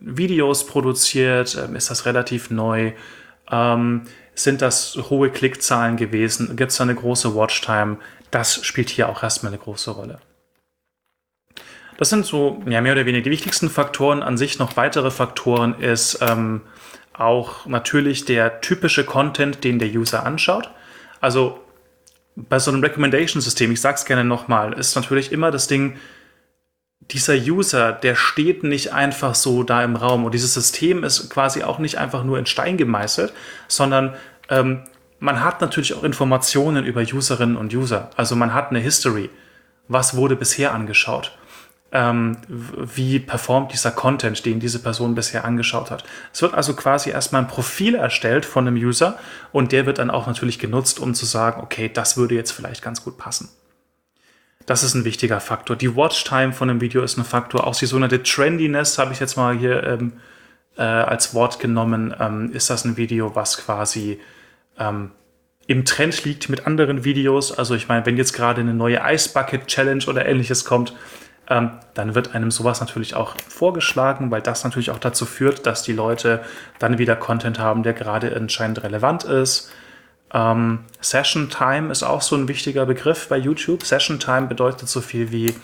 Videos 0.00 0.66
produziert, 0.66 1.54
ähm, 1.62 1.76
ist 1.76 1.90
das 1.90 2.06
relativ 2.06 2.48
neu, 2.48 2.92
ähm, 3.50 4.04
sind 4.34 4.62
das 4.62 4.96
hohe 5.10 5.28
Klickzahlen 5.28 5.98
gewesen, 5.98 6.56
gibt 6.56 6.70
es 6.70 6.78
da 6.78 6.84
eine 6.84 6.94
große 6.94 7.34
Watchtime, 7.34 7.98
das 8.30 8.64
spielt 8.64 8.88
hier 8.88 9.10
auch 9.10 9.22
erstmal 9.22 9.52
eine 9.52 9.60
große 9.60 9.90
Rolle. 9.90 10.20
Das 11.96 12.10
sind 12.10 12.26
so 12.26 12.62
ja, 12.66 12.80
mehr 12.80 12.92
oder 12.92 13.06
weniger 13.06 13.24
die 13.24 13.30
wichtigsten 13.30 13.70
Faktoren. 13.70 14.22
An 14.22 14.36
sich 14.36 14.58
noch 14.58 14.76
weitere 14.76 15.10
Faktoren 15.10 15.78
ist 15.80 16.18
ähm, 16.20 16.62
auch 17.14 17.66
natürlich 17.66 18.24
der 18.24 18.60
typische 18.60 19.04
Content, 19.04 19.64
den 19.64 19.78
der 19.78 19.88
User 19.88 20.24
anschaut. 20.24 20.70
Also 21.20 21.60
bei 22.36 22.58
so 22.58 22.70
einem 22.70 22.82
Recommendation-System, 22.82 23.72
ich 23.72 23.80
sage 23.80 23.96
es 23.96 24.04
gerne 24.04 24.24
nochmal, 24.24 24.74
ist 24.74 24.94
natürlich 24.94 25.32
immer 25.32 25.50
das 25.50 25.68
Ding, 25.68 25.96
dieser 27.10 27.34
User, 27.34 27.92
der 27.92 28.14
steht 28.14 28.62
nicht 28.64 28.92
einfach 28.92 29.34
so 29.34 29.62
da 29.62 29.82
im 29.84 29.96
Raum 29.96 30.24
und 30.24 30.34
dieses 30.34 30.54
System 30.54 31.04
ist 31.04 31.30
quasi 31.30 31.62
auch 31.62 31.78
nicht 31.78 31.98
einfach 31.98 32.24
nur 32.24 32.38
in 32.38 32.46
Stein 32.46 32.76
gemeißelt, 32.76 33.32
sondern 33.68 34.14
ähm, 34.48 34.82
man 35.18 35.42
hat 35.42 35.60
natürlich 35.60 35.94
auch 35.94 36.02
Informationen 36.02 36.84
über 36.84 37.00
Userinnen 37.00 37.56
und 37.56 37.72
User. 37.74 38.10
Also 38.16 38.36
man 38.36 38.52
hat 38.52 38.70
eine 38.70 38.80
History. 38.80 39.30
Was 39.88 40.16
wurde 40.16 40.36
bisher 40.36 40.74
angeschaut? 40.74 41.38
Ähm, 41.92 42.38
wie 42.48 43.20
performt 43.20 43.72
dieser 43.72 43.90
Content, 43.90 44.44
den 44.44 44.60
diese 44.60 44.80
Person 44.80 45.14
bisher 45.14 45.44
angeschaut 45.44 45.90
hat. 45.90 46.04
Es 46.32 46.42
wird 46.42 46.54
also 46.54 46.74
quasi 46.74 47.10
erstmal 47.10 47.42
ein 47.42 47.48
Profil 47.48 47.94
erstellt 47.94 48.44
von 48.44 48.66
einem 48.66 48.76
User 48.76 49.18
und 49.52 49.72
der 49.72 49.86
wird 49.86 49.98
dann 49.98 50.10
auch 50.10 50.26
natürlich 50.26 50.58
genutzt, 50.58 50.98
um 50.98 51.14
zu 51.14 51.26
sagen, 51.26 51.62
okay, 51.62 51.90
das 51.92 52.16
würde 52.16 52.34
jetzt 52.34 52.50
vielleicht 52.50 52.82
ganz 52.82 53.04
gut 53.04 53.18
passen. 53.18 53.48
Das 54.66 54.82
ist 54.82 54.94
ein 54.94 55.04
wichtiger 55.04 55.38
Faktor. 55.40 55.76
Die 55.76 55.94
Watchtime 55.94 56.52
von 56.52 56.68
einem 56.68 56.80
Video 56.80 57.02
ist 57.02 57.16
ein 57.16 57.24
Faktor. 57.24 57.66
Auch 57.66 57.76
die 57.76 57.86
sogenannte 57.86 58.24
Trendiness 58.24 58.98
habe 58.98 59.12
ich 59.12 59.20
jetzt 59.20 59.36
mal 59.36 59.56
hier 59.56 59.84
ähm, 59.84 60.14
äh, 60.76 60.82
als 60.82 61.34
Wort 61.34 61.60
genommen. 61.60 62.12
Ähm, 62.18 62.50
ist 62.52 62.68
das 62.68 62.84
ein 62.84 62.96
Video, 62.96 63.36
was 63.36 63.58
quasi 63.58 64.20
ähm, 64.76 65.12
im 65.68 65.84
Trend 65.84 66.24
liegt 66.24 66.48
mit 66.48 66.66
anderen 66.66 67.04
Videos? 67.04 67.56
Also 67.56 67.76
ich 67.76 67.86
meine, 67.86 68.04
wenn 68.06 68.16
jetzt 68.16 68.32
gerade 68.32 68.60
eine 68.60 68.74
neue 68.74 69.00
Ice 69.04 69.30
Bucket 69.32 69.68
Challenge 69.68 70.04
oder 70.06 70.26
ähnliches 70.26 70.64
kommt, 70.64 70.94
ähm, 71.48 71.70
dann 71.94 72.14
wird 72.14 72.34
einem 72.34 72.50
sowas 72.50 72.80
natürlich 72.80 73.14
auch 73.14 73.36
vorgeschlagen, 73.48 74.30
weil 74.30 74.42
das 74.42 74.64
natürlich 74.64 74.90
auch 74.90 74.98
dazu 74.98 75.26
führt, 75.26 75.66
dass 75.66 75.82
die 75.82 75.92
Leute 75.92 76.42
dann 76.78 76.98
wieder 76.98 77.16
Content 77.16 77.58
haben, 77.58 77.82
der 77.82 77.92
gerade 77.92 78.34
anscheinend 78.34 78.82
relevant 78.82 79.24
ist. 79.24 79.70
Ähm, 80.32 80.80
Session 81.00 81.48
Time 81.50 81.92
ist 81.92 82.02
auch 82.02 82.22
so 82.22 82.36
ein 82.36 82.48
wichtiger 82.48 82.84
Begriff 82.86 83.28
bei 83.28 83.38
YouTube. 83.38 83.84
Session 83.84 84.18
Time 84.18 84.48
bedeutet 84.48 84.88
so 84.88 85.00
viel 85.00 85.30
wie, 85.30 85.54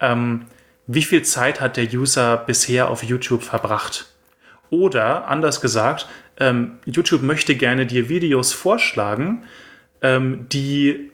ähm, 0.00 0.46
wie 0.86 1.02
viel 1.02 1.22
Zeit 1.22 1.60
hat 1.60 1.76
der 1.76 1.84
User 1.84 2.38
bisher 2.38 2.88
auf 2.88 3.02
YouTube 3.02 3.42
verbracht? 3.42 4.06
Oder 4.70 5.28
anders 5.28 5.60
gesagt, 5.60 6.08
ähm, 6.38 6.78
YouTube 6.86 7.22
möchte 7.22 7.54
gerne 7.54 7.84
dir 7.86 8.08
Videos 8.08 8.52
vorschlagen, 8.52 9.44
ähm, 10.00 10.46
die 10.50 11.10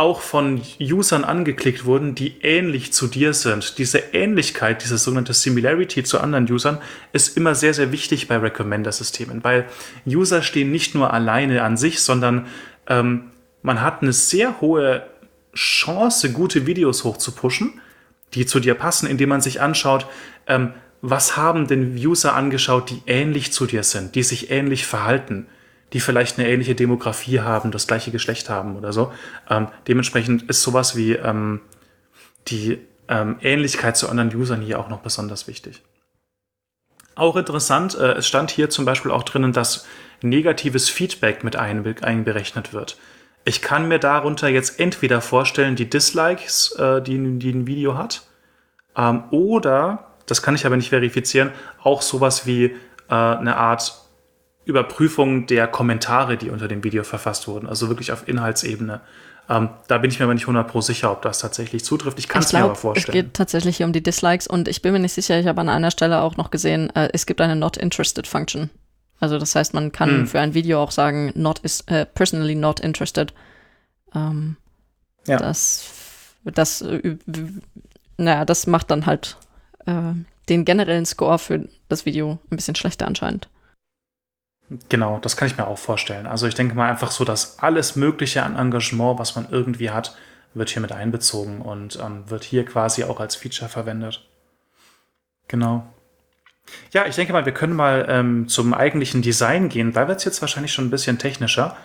auch 0.00 0.22
von 0.22 0.62
Usern 0.80 1.24
angeklickt 1.24 1.84
wurden, 1.84 2.14
die 2.14 2.40
ähnlich 2.40 2.90
zu 2.94 3.06
dir 3.06 3.34
sind. 3.34 3.76
Diese 3.76 3.98
Ähnlichkeit, 4.14 4.82
diese 4.82 4.96
sogenannte 4.96 5.34
Similarity 5.34 6.02
zu 6.04 6.18
anderen 6.20 6.50
Usern, 6.50 6.78
ist 7.12 7.36
immer 7.36 7.54
sehr, 7.54 7.74
sehr 7.74 7.92
wichtig 7.92 8.26
bei 8.26 8.38
Recommender-Systemen, 8.38 9.44
weil 9.44 9.66
User 10.06 10.40
stehen 10.40 10.72
nicht 10.72 10.94
nur 10.94 11.12
alleine 11.12 11.62
an 11.62 11.76
sich, 11.76 12.00
sondern 12.00 12.46
ähm, 12.86 13.30
man 13.60 13.82
hat 13.82 14.00
eine 14.00 14.14
sehr 14.14 14.62
hohe 14.62 15.06
Chance, 15.54 16.32
gute 16.32 16.66
Videos 16.66 17.04
hochzupushen, 17.04 17.82
die 18.32 18.46
zu 18.46 18.58
dir 18.58 18.74
passen, 18.74 19.06
indem 19.06 19.28
man 19.28 19.42
sich 19.42 19.60
anschaut, 19.60 20.06
ähm, 20.46 20.72
was 21.02 21.36
haben 21.36 21.66
denn 21.66 21.94
User 21.94 22.34
angeschaut, 22.34 22.88
die 22.88 23.02
ähnlich 23.06 23.52
zu 23.52 23.66
dir 23.66 23.82
sind, 23.82 24.14
die 24.14 24.22
sich 24.22 24.50
ähnlich 24.50 24.86
verhalten 24.86 25.46
die 25.92 26.00
vielleicht 26.00 26.38
eine 26.38 26.48
ähnliche 26.48 26.74
Demografie 26.74 27.40
haben, 27.40 27.70
das 27.70 27.86
gleiche 27.86 28.10
Geschlecht 28.10 28.48
haben 28.48 28.76
oder 28.76 28.92
so. 28.92 29.12
Ähm, 29.48 29.68
dementsprechend 29.88 30.42
ist 30.44 30.62
sowas 30.62 30.96
wie 30.96 31.12
ähm, 31.12 31.60
die 32.48 32.78
ähm, 33.08 33.36
Ähnlichkeit 33.40 33.96
zu 33.96 34.08
anderen 34.08 34.34
Usern 34.34 34.62
hier 34.62 34.78
auch 34.78 34.88
noch 34.88 35.00
besonders 35.00 35.48
wichtig. 35.48 35.82
Auch 37.16 37.36
interessant, 37.36 37.96
äh, 37.98 38.12
es 38.12 38.26
stand 38.26 38.50
hier 38.50 38.70
zum 38.70 38.84
Beispiel 38.84 39.10
auch 39.10 39.24
drinnen, 39.24 39.52
dass 39.52 39.86
negatives 40.22 40.88
Feedback 40.88 41.44
mit 41.44 41.56
einberechnet 41.56 42.72
wird. 42.72 42.96
Ich 43.44 43.62
kann 43.62 43.88
mir 43.88 43.98
darunter 43.98 44.48
jetzt 44.48 44.78
entweder 44.78 45.20
vorstellen, 45.20 45.74
die 45.74 45.88
Dislikes, 45.88 46.72
äh, 46.78 47.02
die, 47.02 47.38
die 47.38 47.50
ein 47.50 47.66
Video 47.66 47.96
hat, 47.96 48.22
ähm, 48.96 49.24
oder, 49.30 50.10
das 50.26 50.42
kann 50.42 50.54
ich 50.54 50.66
aber 50.66 50.76
nicht 50.76 50.90
verifizieren, 50.90 51.50
auch 51.82 52.02
sowas 52.02 52.46
wie 52.46 52.64
äh, 52.64 52.74
eine 53.08 53.56
Art 53.56 53.94
Überprüfung 54.64 55.46
der 55.46 55.66
Kommentare, 55.66 56.36
die 56.36 56.50
unter 56.50 56.68
dem 56.68 56.84
Video 56.84 57.02
verfasst 57.02 57.48
wurden, 57.48 57.68
also 57.68 57.88
wirklich 57.88 58.12
auf 58.12 58.28
Inhaltsebene. 58.28 59.00
Ähm, 59.48 59.70
da 59.88 59.98
bin 59.98 60.10
ich 60.10 60.18
mir 60.18 60.24
aber 60.24 60.34
nicht 60.34 60.46
100% 60.46 60.82
sicher, 60.82 61.10
ob 61.10 61.22
das 61.22 61.40
tatsächlich 61.40 61.84
zutrifft. 61.84 62.18
Ich 62.18 62.28
kann 62.28 62.42
es 62.42 62.52
mir 62.52 62.62
aber 62.62 62.76
vorstellen. 62.76 63.18
Es 63.18 63.24
geht 63.24 63.34
tatsächlich 63.34 63.78
hier 63.78 63.86
um 63.86 63.92
die 63.92 64.02
Dislikes 64.02 64.46
und 64.46 64.68
ich 64.68 64.80
bin 64.80 64.92
mir 64.92 65.00
nicht 65.00 65.14
sicher, 65.14 65.40
ich 65.40 65.46
habe 65.46 65.60
an 65.60 65.68
einer 65.68 65.90
Stelle 65.90 66.20
auch 66.20 66.36
noch 66.36 66.50
gesehen, 66.50 66.94
äh, 66.94 67.08
es 67.12 67.26
gibt 67.26 67.40
eine 67.40 67.56
Not 67.56 67.76
Interested 67.76 68.26
Function. 68.26 68.70
Also 69.18 69.38
das 69.38 69.54
heißt, 69.54 69.74
man 69.74 69.92
kann 69.92 70.10
hm. 70.10 70.26
für 70.26 70.40
ein 70.40 70.54
Video 70.54 70.82
auch 70.82 70.90
sagen, 70.90 71.32
not 71.34 71.58
is, 71.60 71.82
äh, 71.82 72.06
personally 72.06 72.54
not 72.54 72.80
interested. 72.80 73.34
Ähm, 74.14 74.56
ja. 75.26 75.36
Das, 75.36 75.90
das, 76.44 76.80
äh, 76.80 77.16
naja, 78.16 78.44
das 78.44 78.66
macht 78.66 78.90
dann 78.90 79.04
halt 79.04 79.36
äh, 79.86 80.12
den 80.48 80.64
generellen 80.64 81.06
Score 81.06 81.38
für 81.38 81.68
das 81.88 82.06
Video 82.06 82.38
ein 82.50 82.56
bisschen 82.56 82.76
schlechter 82.76 83.06
anscheinend. 83.06 83.48
Genau, 84.88 85.18
das 85.18 85.36
kann 85.36 85.48
ich 85.48 85.56
mir 85.56 85.66
auch 85.66 85.78
vorstellen. 85.78 86.26
Also 86.26 86.46
ich 86.46 86.54
denke 86.54 86.76
mal 86.76 86.88
einfach 86.88 87.10
so, 87.10 87.24
dass 87.24 87.58
alles 87.58 87.96
Mögliche 87.96 88.44
an 88.44 88.56
Engagement, 88.56 89.18
was 89.18 89.34
man 89.34 89.48
irgendwie 89.50 89.90
hat, 89.90 90.14
wird 90.54 90.70
hier 90.70 90.82
mit 90.82 90.92
einbezogen 90.92 91.60
und 91.60 91.98
ähm, 92.00 92.28
wird 92.30 92.44
hier 92.44 92.64
quasi 92.64 93.04
auch 93.04 93.18
als 93.18 93.34
Feature 93.34 93.68
verwendet. 93.68 94.26
Genau. 95.48 95.86
Ja, 96.92 97.06
ich 97.06 97.16
denke 97.16 97.32
mal, 97.32 97.44
wir 97.44 97.54
können 97.54 97.74
mal 97.74 98.06
ähm, 98.08 98.46
zum 98.46 98.72
eigentlichen 98.72 99.22
Design 99.22 99.68
gehen. 99.68 99.92
Da 99.92 100.06
wird 100.06 100.18
es 100.18 100.24
jetzt 100.24 100.40
wahrscheinlich 100.40 100.72
schon 100.72 100.86
ein 100.86 100.90
bisschen 100.90 101.18
technischer. 101.18 101.76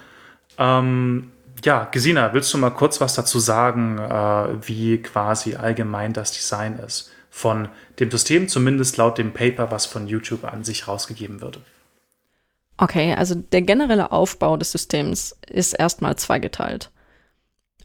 Ähm, 0.59 1.31
ja, 1.63 1.85
Gesina, 1.85 2.33
willst 2.33 2.53
du 2.53 2.59
mal 2.59 2.69
kurz 2.69 3.01
was 3.01 3.15
dazu 3.15 3.39
sagen, 3.39 3.97
äh, 3.97 4.67
wie 4.67 5.01
quasi 5.01 5.55
allgemein 5.55 6.13
das 6.13 6.31
Design 6.31 6.77
ist 6.77 7.11
von 7.31 7.69
dem 7.99 8.11
System, 8.11 8.47
zumindest 8.47 8.97
laut 8.97 9.17
dem 9.17 9.33
Paper, 9.33 9.71
was 9.71 9.87
von 9.87 10.07
YouTube 10.07 10.43
an 10.43 10.63
sich 10.63 10.87
rausgegeben 10.87 11.41
wird? 11.41 11.59
Okay, 12.77 13.13
also 13.13 13.35
der 13.35 13.61
generelle 13.61 14.11
Aufbau 14.11 14.57
des 14.57 14.71
Systems 14.71 15.35
ist 15.47 15.73
erstmal 15.73 16.17
zweigeteilt. 16.17 16.91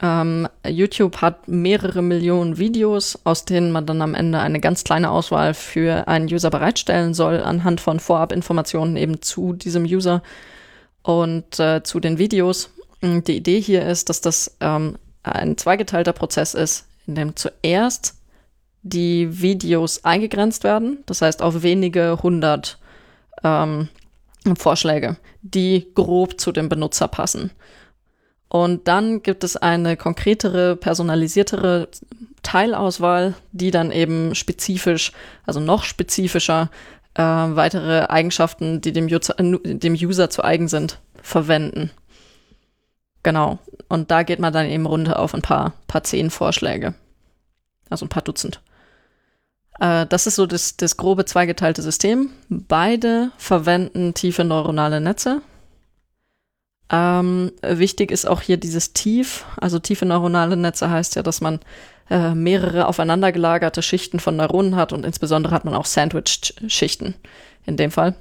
Ähm, 0.02 0.48
YouTube 0.66 1.18
hat 1.18 1.46
mehrere 1.46 2.02
Millionen 2.02 2.58
Videos, 2.58 3.18
aus 3.24 3.44
denen 3.44 3.70
man 3.70 3.86
dann 3.86 4.02
am 4.02 4.14
Ende 4.14 4.40
eine 4.40 4.58
ganz 4.58 4.82
kleine 4.82 5.10
Auswahl 5.10 5.54
für 5.54 6.08
einen 6.08 6.26
User 6.26 6.50
bereitstellen 6.50 7.12
soll, 7.14 7.40
anhand 7.40 7.80
von 7.80 8.00
Vorabinformationen 8.00 8.96
eben 8.96 9.20
zu 9.20 9.52
diesem 9.52 9.84
User 9.84 10.22
und 11.02 11.60
äh, 11.60 11.82
zu 11.82 12.00
den 12.00 12.18
Videos. 12.18 12.70
Die 13.02 13.36
Idee 13.36 13.60
hier 13.60 13.86
ist, 13.86 14.08
dass 14.08 14.20
das 14.20 14.56
ähm, 14.60 14.96
ein 15.22 15.56
zweigeteilter 15.56 16.12
Prozess 16.12 16.54
ist, 16.54 16.86
in 17.06 17.14
dem 17.14 17.36
zuerst 17.36 18.16
die 18.82 19.40
Videos 19.42 20.04
eingegrenzt 20.04 20.64
werden, 20.64 20.98
das 21.06 21.20
heißt 21.20 21.42
auf 21.42 21.62
wenige 21.62 22.22
hundert 22.22 22.78
ähm, 23.44 23.88
Vorschläge, 24.56 25.16
die 25.42 25.90
grob 25.94 26.40
zu 26.40 26.52
dem 26.52 26.68
Benutzer 26.68 27.08
passen. 27.08 27.50
Und 28.48 28.88
dann 28.88 29.22
gibt 29.22 29.44
es 29.44 29.56
eine 29.56 29.96
konkretere, 29.96 30.76
personalisiertere 30.76 31.88
Teilauswahl, 32.42 33.34
die 33.52 33.70
dann 33.70 33.92
eben 33.92 34.34
spezifisch, 34.34 35.12
also 35.46 35.60
noch 35.60 35.84
spezifischer, 35.84 36.70
äh, 37.14 37.22
weitere 37.22 38.06
Eigenschaften, 38.06 38.80
die 38.80 38.92
dem 38.92 39.06
User, 39.06 39.38
äh, 39.38 39.74
dem 39.74 39.94
User 39.94 40.30
zu 40.30 40.42
eigen 40.42 40.68
sind, 40.68 40.98
verwenden. 41.22 41.90
Genau. 43.22 43.58
Und 43.88 44.10
da 44.10 44.22
geht 44.22 44.38
man 44.38 44.52
dann 44.52 44.66
eben 44.66 44.86
runter 44.86 45.18
auf 45.18 45.34
ein 45.34 45.42
paar, 45.42 45.74
paar 45.86 46.02
zehn 46.02 46.30
Vorschläge. 46.30 46.94
Also 47.88 48.06
ein 48.06 48.08
paar 48.08 48.22
Dutzend. 48.22 48.60
Äh, 49.80 50.06
das 50.06 50.26
ist 50.26 50.36
so 50.36 50.46
das, 50.46 50.76
das 50.76 50.96
grobe 50.96 51.24
zweigeteilte 51.24 51.82
System. 51.82 52.30
Beide 52.48 53.32
verwenden 53.38 54.14
tiefe 54.14 54.44
neuronale 54.44 55.00
Netze. 55.00 55.42
Ähm, 56.92 57.52
wichtig 57.62 58.10
ist 58.10 58.26
auch 58.28 58.42
hier 58.42 58.56
dieses 58.56 58.92
Tief. 58.92 59.44
Also 59.56 59.78
tiefe 59.78 60.06
neuronale 60.06 60.56
Netze 60.56 60.90
heißt 60.90 61.16
ja, 61.16 61.22
dass 61.22 61.40
man 61.40 61.60
äh, 62.10 62.34
mehrere 62.34 62.86
aufeinander 62.86 63.32
gelagerte 63.32 63.82
Schichten 63.82 64.20
von 64.20 64.36
Neuronen 64.36 64.76
hat 64.76 64.92
und 64.92 65.04
insbesondere 65.06 65.54
hat 65.54 65.64
man 65.64 65.74
auch 65.74 65.86
Sandwich-Schichten 65.86 67.14
in 67.66 67.76
dem 67.76 67.90
Fall. 67.90 68.14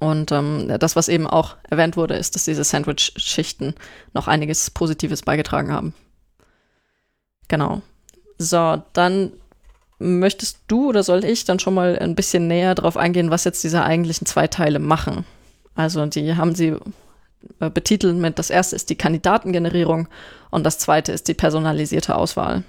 Und 0.00 0.32
ähm, 0.32 0.72
das, 0.80 0.96
was 0.96 1.08
eben 1.08 1.26
auch 1.26 1.56
erwähnt 1.68 1.96
wurde, 1.98 2.14
ist, 2.14 2.34
dass 2.34 2.46
diese 2.46 2.64
Sandwich-Schichten 2.64 3.74
noch 4.14 4.26
einiges 4.28 4.70
Positives 4.70 5.20
beigetragen 5.20 5.70
haben. 5.70 5.94
Genau. 7.48 7.82
So, 8.38 8.82
dann 8.94 9.32
möchtest 9.98 10.58
du 10.68 10.88
oder 10.88 11.02
soll 11.02 11.24
ich 11.24 11.44
dann 11.44 11.58
schon 11.58 11.74
mal 11.74 11.98
ein 11.98 12.14
bisschen 12.14 12.46
näher 12.46 12.74
darauf 12.74 12.96
eingehen, 12.96 13.30
was 13.30 13.44
jetzt 13.44 13.64
diese 13.64 13.82
eigentlichen 13.84 14.26
zwei 14.26 14.46
Teile 14.46 14.78
machen? 14.78 15.24
Also 15.74 16.04
die 16.06 16.36
haben 16.36 16.54
sie 16.54 16.76
äh, 17.60 17.70
betitelt 17.70 18.16
mit, 18.16 18.38
das 18.38 18.50
erste 18.50 18.76
ist 18.76 18.90
die 18.90 18.96
Kandidatengenerierung 18.96 20.08
und 20.50 20.64
das 20.64 20.78
zweite 20.78 21.12
ist 21.12 21.28
die 21.28 21.34
personalisierte 21.34 22.14
Auswahl. 22.14 22.62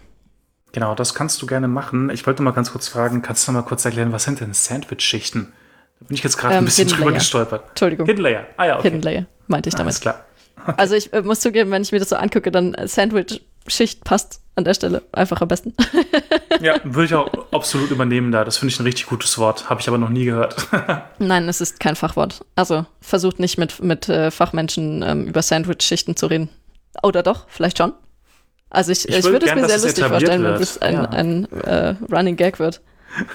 Genau, 0.71 0.93
das 0.93 1.13
kannst 1.13 1.41
du 1.41 1.45
gerne 1.45 1.67
machen. 1.67 2.09
Ich 2.09 2.27
wollte 2.27 2.43
mal 2.43 2.51
ganz 2.51 2.71
kurz 2.71 2.87
fragen, 2.87 3.21
kannst 3.21 3.47
du 3.47 3.51
noch 3.51 3.61
mal 3.61 3.67
kurz 3.67 3.85
erklären, 3.85 4.11
was 4.11 4.25
sind 4.25 4.41
denn 4.41 4.53
Sandwich-Schichten? 4.53 5.53
Da 5.99 6.07
bin 6.07 6.15
ich 6.15 6.23
jetzt 6.23 6.37
gerade 6.37 6.55
ähm, 6.55 6.63
ein 6.63 6.65
bisschen 6.65 6.89
drüber 6.89 7.13
gestolpert. 7.13 7.69
Entschuldigung. 7.69 8.05
Hidden 8.05 8.23
Layer. 8.23 8.45
Ah 8.57 8.65
ja, 8.65 8.75
okay. 8.75 8.89
Hidden 8.89 9.01
Layer, 9.01 9.25
meinte 9.47 9.69
ich 9.69 9.75
damit. 9.75 9.91
Alles 9.93 10.01
klar. 10.01 10.15
Okay. 10.15 10.21
Also 10.77 10.95
ich 10.95 11.13
äh, 11.13 11.21
muss 11.21 11.41
zugeben, 11.41 11.69
wenn 11.69 11.83
ich 11.83 11.91
mir 11.91 11.99
das 11.99 12.09
so 12.09 12.15
angucke, 12.15 12.49
dann 12.49 12.75
Sandwich-Schicht 12.83 14.03
passt 14.03 14.41
an 14.55 14.63
der 14.63 14.73
Stelle 14.73 15.03
einfach 15.11 15.39
am 15.41 15.47
besten. 15.47 15.75
ja, 16.61 16.79
würde 16.83 17.05
ich 17.05 17.13
auch 17.13 17.51
absolut 17.51 17.91
übernehmen 17.91 18.31
da. 18.31 18.43
Das 18.43 18.57
finde 18.57 18.73
ich 18.73 18.79
ein 18.79 18.83
richtig 18.83 19.07
gutes 19.07 19.37
Wort. 19.37 19.69
Habe 19.69 19.81
ich 19.81 19.87
aber 19.87 19.97
noch 19.97 20.09
nie 20.09 20.25
gehört. 20.25 20.55
Nein, 21.19 21.47
es 21.47 21.61
ist 21.61 21.79
kein 21.79 21.95
Fachwort. 21.95 22.45
Also 22.55 22.85
versucht 23.01 23.39
nicht 23.39 23.57
mit, 23.57 23.81
mit 23.81 24.09
äh, 24.09 24.31
Fachmenschen 24.31 25.03
ähm, 25.03 25.25
über 25.25 25.41
Sandwich-Schichten 25.41 26.15
zu 26.15 26.27
reden. 26.27 26.49
Oder 27.03 27.23
doch, 27.23 27.45
vielleicht 27.49 27.77
schon. 27.77 27.93
Also 28.69 28.91
ich, 28.91 29.07
ich, 29.07 29.17
ich 29.17 29.25
würde 29.25 29.45
es 29.45 29.55
mir 29.55 29.67
sehr 29.67 29.79
lustig 29.79 30.05
vorstellen, 30.05 30.43
wird. 30.43 30.53
wenn 30.53 30.59
das 30.59 30.77
ein, 30.79 30.93
ja. 30.93 31.03
ein 31.09 31.51
äh, 31.51 31.95
Running 32.11 32.35
Gag 32.35 32.59
wird. 32.59 32.81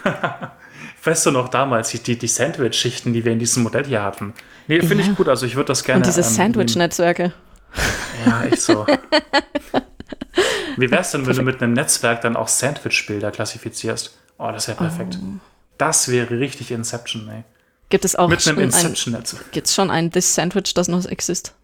weißt 1.05 1.27
du 1.27 1.31
noch 1.31 1.49
damals, 1.49 1.91
die, 1.91 2.19
die 2.19 2.27
Sandwich-Schichten, 2.29 3.13
die 3.13 3.25
wir 3.25 3.33
in 3.33 3.39
diesem 3.39 3.63
Modell 3.63 3.85
hier 3.85 4.03
hatten? 4.03 4.35
Nee, 4.67 4.81
finde 4.81 5.05
ja. 5.05 5.11
ich 5.11 5.17
gut. 5.17 5.29
Also 5.29 5.47
ich 5.47 5.57
würde 5.57 5.69
das 5.69 5.85
gerne. 5.85 5.99
Und 5.99 6.07
diese 6.07 6.21
ähm, 6.21 6.27
Sandwich-Netzwerke. 6.27 7.33
Ja, 8.27 8.45
echt 8.45 8.63
so. 8.63 8.87
Wie 10.77 10.91
wäre 10.91 11.03
es 11.03 11.11
denn, 11.11 11.27
wenn 11.27 11.37
du 11.37 11.43
mit 11.43 11.63
einem 11.63 11.73
Netzwerk 11.73 12.23
dann 12.23 12.37
auch 12.37 12.49
Sandwich-Bilder 12.49 13.31
klassifizierst? 13.31 14.17
Oh, 14.39 14.51
das 14.53 14.69
wäre 14.69 14.79
perfekt. 14.79 15.19
Oh. 15.21 15.39
Das 15.79 16.09
wäre 16.09 16.31
richtig 16.39 16.71
Inception, 16.71 17.29
ey. 17.29 17.45
Gibt 17.91 18.05
es 18.05 18.15
auch 18.15 18.29
mit 18.29 18.47
einem 18.47 18.61
Inception-Netzwerk? 18.61 19.51
Gibt 19.53 19.67
es 19.67 19.75
schon 19.75 19.91
ein 19.91 20.11
This 20.13 20.35
Sandwich, 20.35 20.75
das 20.75 20.89
noch 20.89 21.05
existiert? 21.07 21.55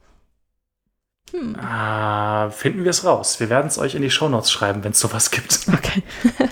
Hm. 1.32 1.56
Ah, 1.56 2.50
finden 2.50 2.84
wir 2.84 2.90
es 2.90 3.04
raus. 3.04 3.40
Wir 3.40 3.50
werden 3.50 3.66
es 3.66 3.78
euch 3.78 3.94
in 3.94 4.02
die 4.02 4.10
Shownotes 4.10 4.50
schreiben, 4.50 4.84
wenn 4.84 4.92
es 4.92 5.00
sowas 5.00 5.30
gibt. 5.30 5.60
Okay. 5.72 6.02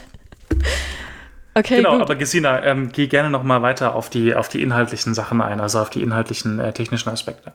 okay. 1.54 1.76
Genau, 1.76 1.92
gut. 1.92 2.02
aber 2.02 2.16
Gesina, 2.16 2.62
ähm, 2.64 2.90
geh 2.92 3.06
gerne 3.06 3.30
noch 3.30 3.42
mal 3.42 3.62
weiter 3.62 3.94
auf 3.94 4.10
die, 4.10 4.34
auf 4.34 4.48
die 4.48 4.62
inhaltlichen 4.62 5.14
Sachen 5.14 5.40
ein, 5.40 5.60
also 5.60 5.80
auf 5.80 5.90
die 5.90 6.02
inhaltlichen 6.02 6.58
äh, 6.58 6.72
technischen 6.72 7.08
Aspekte. 7.08 7.52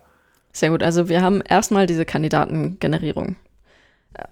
Sehr 0.51 0.69
gut. 0.69 0.81
Also 0.81 1.09
wir 1.09 1.21
haben 1.21 1.41
erstmal 1.41 1.87
diese 1.87 2.05
Kandidatengenerierung. 2.05 3.35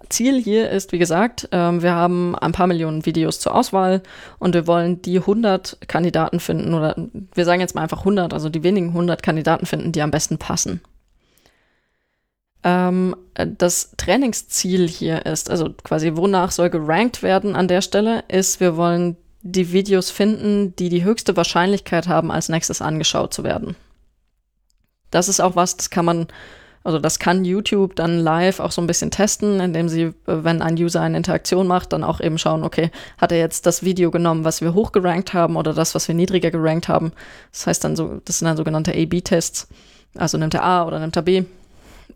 Ziel 0.08 0.40
hier 0.40 0.70
ist, 0.70 0.92
wie 0.92 0.98
gesagt, 0.98 1.48
ähm, 1.52 1.82
wir 1.82 1.92
haben 1.92 2.34
ein 2.36 2.52
paar 2.52 2.66
Millionen 2.66 3.06
Videos 3.06 3.40
zur 3.40 3.54
Auswahl 3.54 4.02
und 4.38 4.54
wir 4.54 4.66
wollen 4.66 5.02
die 5.02 5.18
100 5.18 5.78
Kandidaten 5.88 6.40
finden 6.40 6.74
oder 6.74 6.94
wir 7.34 7.44
sagen 7.44 7.60
jetzt 7.60 7.74
mal 7.74 7.82
einfach 7.82 8.00
100, 8.00 8.32
also 8.32 8.48
die 8.48 8.62
wenigen 8.62 8.88
100 8.88 9.22
Kandidaten 9.22 9.66
finden, 9.66 9.92
die 9.92 10.02
am 10.02 10.10
besten 10.10 10.38
passen. 10.38 10.80
Ähm, 12.64 13.14
das 13.34 13.92
Trainingsziel 13.96 14.88
hier 14.88 15.26
ist, 15.26 15.50
also 15.50 15.70
quasi 15.84 16.16
wonach 16.16 16.50
soll 16.50 16.70
gerankt 16.70 17.22
werden 17.22 17.54
an 17.54 17.68
der 17.68 17.82
Stelle, 17.82 18.24
ist, 18.28 18.60
wir 18.60 18.76
wollen 18.76 19.16
die 19.42 19.72
Videos 19.72 20.10
finden, 20.10 20.74
die 20.76 20.88
die 20.88 21.04
höchste 21.04 21.36
Wahrscheinlichkeit 21.36 22.08
haben, 22.08 22.30
als 22.30 22.48
nächstes 22.48 22.82
angeschaut 22.82 23.32
zu 23.32 23.44
werden. 23.44 23.76
Das 25.10 25.28
ist 25.28 25.40
auch 25.40 25.56
was, 25.56 25.76
das 25.76 25.90
kann 25.90 26.04
man, 26.04 26.26
also 26.84 26.98
das 26.98 27.18
kann 27.18 27.44
YouTube 27.44 27.96
dann 27.96 28.18
live 28.18 28.60
auch 28.60 28.70
so 28.70 28.80
ein 28.80 28.86
bisschen 28.86 29.10
testen, 29.10 29.60
indem 29.60 29.88
sie, 29.88 30.12
wenn 30.26 30.62
ein 30.62 30.74
User 30.74 31.00
eine 31.00 31.16
Interaktion 31.16 31.66
macht, 31.66 31.92
dann 31.92 32.04
auch 32.04 32.20
eben 32.20 32.38
schauen, 32.38 32.64
okay, 32.64 32.90
hat 33.18 33.32
er 33.32 33.38
jetzt 33.38 33.66
das 33.66 33.82
Video 33.82 34.10
genommen, 34.10 34.44
was 34.44 34.60
wir 34.60 34.74
hochgerankt 34.74 35.34
haben 35.34 35.56
oder 35.56 35.74
das, 35.74 35.94
was 35.94 36.08
wir 36.08 36.14
niedriger 36.14 36.50
gerankt 36.50 36.88
haben. 36.88 37.12
Das 37.52 37.66
heißt 37.66 37.84
dann 37.84 37.96
so, 37.96 38.20
das 38.24 38.38
sind 38.38 38.46
dann 38.46 38.56
sogenannte 38.56 38.92
A-B-Tests. 38.92 39.68
Also 40.16 40.38
nimmt 40.38 40.54
er 40.54 40.64
A 40.64 40.86
oder 40.86 40.98
nimmt 40.98 41.16
er 41.16 41.22
B 41.22 41.44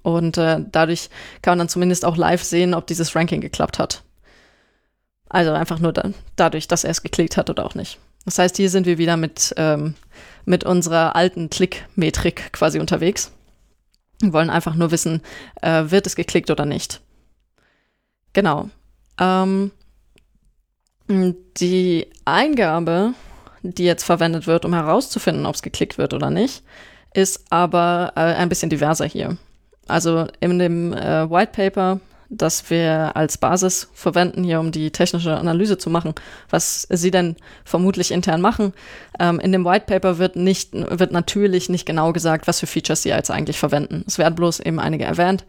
und 0.03 0.37
äh, 0.37 0.61
dadurch 0.70 1.09
kann 1.42 1.53
man 1.53 1.59
dann 1.59 1.68
zumindest 1.68 2.05
auch 2.05 2.16
live 2.16 2.42
sehen, 2.42 2.75
ob 2.75 2.87
dieses 2.87 3.14
Ranking 3.14 3.40
geklappt 3.40 3.79
hat. 3.79 4.03
Also 5.29 5.53
einfach 5.53 5.79
nur 5.79 5.92
dann, 5.92 6.14
dadurch, 6.37 6.68
dass 6.68 6.85
er 6.85 6.90
es 6.90 7.03
geklickt 7.03 7.37
hat 7.37 7.48
oder 7.48 7.64
auch 7.64 7.75
nicht. 7.75 7.98
Das 8.25 8.38
heißt, 8.38 8.57
hier 8.57 8.70
sind 8.70 8.87
wir 8.87 8.98
wieder 8.98 9.16
mit, 9.16 9.55
ähm, 9.57 9.94
mit 10.44 10.64
unserer 10.64 11.16
alten 11.16 11.51
Klickmetrik 11.51 12.53
quasi 12.53 12.79
unterwegs. 12.79 13.33
Wir 14.22 14.32
wollen 14.32 14.50
einfach 14.50 14.74
nur 14.74 14.90
wissen, 14.90 15.20
äh, 15.61 15.85
wird 15.88 16.06
es 16.06 16.16
geklickt 16.16 16.50
oder 16.50 16.64
nicht. 16.64 17.00
Genau. 18.32 18.70
Ähm, 19.18 19.72
die 21.08 22.06
Eingabe, 22.24 23.14
die 23.62 23.85
jetzt 23.85 24.04
verwendet 24.04 24.46
wird, 24.46 24.64
um 24.64 24.72
herauszufinden, 24.72 25.44
ob 25.44 25.56
es 25.56 25.62
geklickt 25.62 25.98
wird 25.98 26.14
oder 26.14 26.30
nicht, 26.30 26.62
ist 27.14 27.44
aber 27.50 28.12
äh, 28.16 28.20
ein 28.20 28.48
bisschen 28.48 28.70
diverser 28.70 29.04
hier. 29.04 29.37
Also 29.88 30.28
in 30.40 30.58
dem 30.58 30.92
äh, 30.92 31.28
White 31.28 31.52
Paper, 31.52 32.00
das 32.33 32.71
wir 32.71 33.12
als 33.14 33.38
Basis 33.38 33.88
verwenden 33.92 34.42
hier, 34.42 34.59
um 34.59 34.73
die 34.73 34.90
technische 34.90 35.37
Analyse 35.37 35.79
zu 35.79 35.90
machen, 35.90 36.14
was 36.51 36.87
Sie 36.90 37.11
denn 37.11 37.37
vermutlich 37.64 38.11
intern 38.11 38.40
machen. 38.40 38.73
Ähm, 39.21 39.38
in 39.38 39.53
dem 39.53 39.64
White 39.64 39.85
Paper 39.87 40.18
wird 40.18 40.37
nicht, 40.37 40.71
wird 40.73 41.12
natürlich 41.12 41.68
nicht 41.68 41.87
genau 41.87 42.12
gesagt, 42.12 42.47
was 42.47 42.61
für 42.61 42.66
Features 42.66 43.03
Sie 43.03 43.11
jetzt 43.11 43.31
eigentlich 43.31 43.59
verwenden. 43.59 44.05
Es 44.07 44.18
werden 44.18 44.35
bloß 44.35 44.61
eben 44.61 44.81
einige 44.81 45.05
erwähnt. 45.05 45.45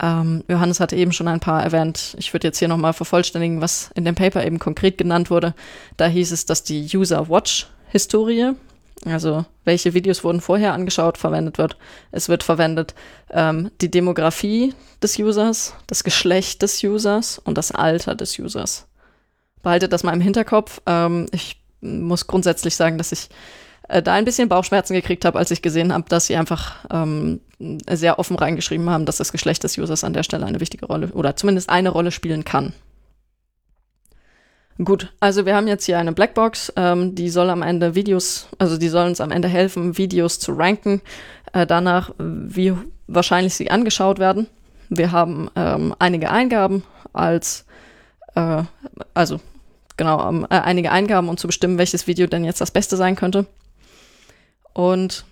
Ähm, 0.00 0.42
Johannes 0.48 0.80
hatte 0.80 0.96
eben 0.96 1.12
schon 1.12 1.28
ein 1.28 1.40
paar 1.40 1.62
erwähnt. 1.62 2.16
Ich 2.18 2.32
würde 2.32 2.48
jetzt 2.48 2.58
hier 2.58 2.68
nochmal 2.68 2.94
vervollständigen, 2.94 3.60
was 3.60 3.90
in 3.94 4.04
dem 4.04 4.14
Paper 4.14 4.44
eben 4.44 4.58
konkret 4.58 4.98
genannt 4.98 5.30
wurde. 5.30 5.54
Da 5.96 6.06
hieß 6.06 6.32
es, 6.32 6.46
dass 6.46 6.64
die 6.64 6.88
User 6.94 7.28
Watch 7.28 7.66
Historie, 7.88 8.52
also 9.04 9.44
welche 9.64 9.94
Videos 9.94 10.24
wurden 10.24 10.40
vorher 10.40 10.72
angeschaut, 10.72 11.18
verwendet 11.18 11.58
wird. 11.58 11.76
Es 12.10 12.28
wird 12.28 12.42
verwendet 12.42 12.94
ähm, 13.30 13.70
die 13.80 13.90
Demografie 13.90 14.74
des 15.02 15.18
Users, 15.18 15.74
das 15.86 16.04
Geschlecht 16.04 16.62
des 16.62 16.82
Users 16.82 17.38
und 17.38 17.58
das 17.58 17.72
Alter 17.72 18.14
des 18.14 18.38
Users. 18.38 18.86
Behaltet 19.62 19.92
das 19.92 20.02
mal 20.02 20.12
im 20.12 20.20
Hinterkopf. 20.20 20.80
Ähm, 20.86 21.26
ich 21.32 21.60
muss 21.80 22.26
grundsätzlich 22.26 22.76
sagen, 22.76 22.98
dass 22.98 23.12
ich 23.12 23.28
äh, 23.88 24.02
da 24.02 24.14
ein 24.14 24.24
bisschen 24.24 24.48
Bauchschmerzen 24.48 24.94
gekriegt 24.94 25.24
habe, 25.24 25.38
als 25.38 25.50
ich 25.50 25.62
gesehen 25.62 25.92
habe, 25.92 26.08
dass 26.08 26.26
sie 26.26 26.36
einfach 26.36 26.76
ähm, 26.90 27.40
sehr 27.90 28.18
offen 28.18 28.36
reingeschrieben 28.36 28.90
haben, 28.90 29.04
dass 29.04 29.18
das 29.18 29.32
Geschlecht 29.32 29.64
des 29.64 29.78
Users 29.78 30.04
an 30.04 30.12
der 30.12 30.22
Stelle 30.22 30.46
eine 30.46 30.60
wichtige 30.60 30.86
Rolle 30.86 31.08
oder 31.08 31.36
zumindest 31.36 31.70
eine 31.70 31.90
Rolle 31.90 32.10
spielen 32.10 32.44
kann. 32.44 32.72
Gut, 34.78 35.12
also 35.20 35.44
wir 35.44 35.54
haben 35.54 35.68
jetzt 35.68 35.84
hier 35.84 35.98
eine 35.98 36.12
Blackbox, 36.12 36.72
ähm, 36.76 37.14
die 37.14 37.28
soll 37.28 37.50
am 37.50 37.62
Ende 37.62 37.94
Videos, 37.94 38.48
also 38.58 38.78
die 38.78 38.88
soll 38.88 39.06
uns 39.06 39.20
am 39.20 39.30
Ende 39.30 39.48
helfen, 39.48 39.98
Videos 39.98 40.38
zu 40.38 40.52
ranken, 40.52 41.02
äh, 41.52 41.66
danach, 41.66 42.12
wie 42.18 42.72
wahrscheinlich 43.06 43.54
sie 43.54 43.70
angeschaut 43.70 44.18
werden. 44.18 44.46
Wir 44.88 45.12
haben 45.12 45.50
ähm, 45.56 45.94
einige 45.98 46.30
Eingaben 46.30 46.84
als, 47.12 47.66
äh, 48.34 48.62
also 49.12 49.40
genau, 49.98 50.26
ähm, 50.28 50.46
äh, 50.48 50.58
einige 50.60 50.90
Eingaben, 50.90 51.28
um 51.28 51.36
zu 51.36 51.46
bestimmen, 51.46 51.78
welches 51.78 52.06
Video 52.06 52.26
denn 52.26 52.44
jetzt 52.44 52.60
das 52.60 52.70
Beste 52.70 52.96
sein 52.96 53.14
könnte. 53.14 53.46
Und 54.72 55.26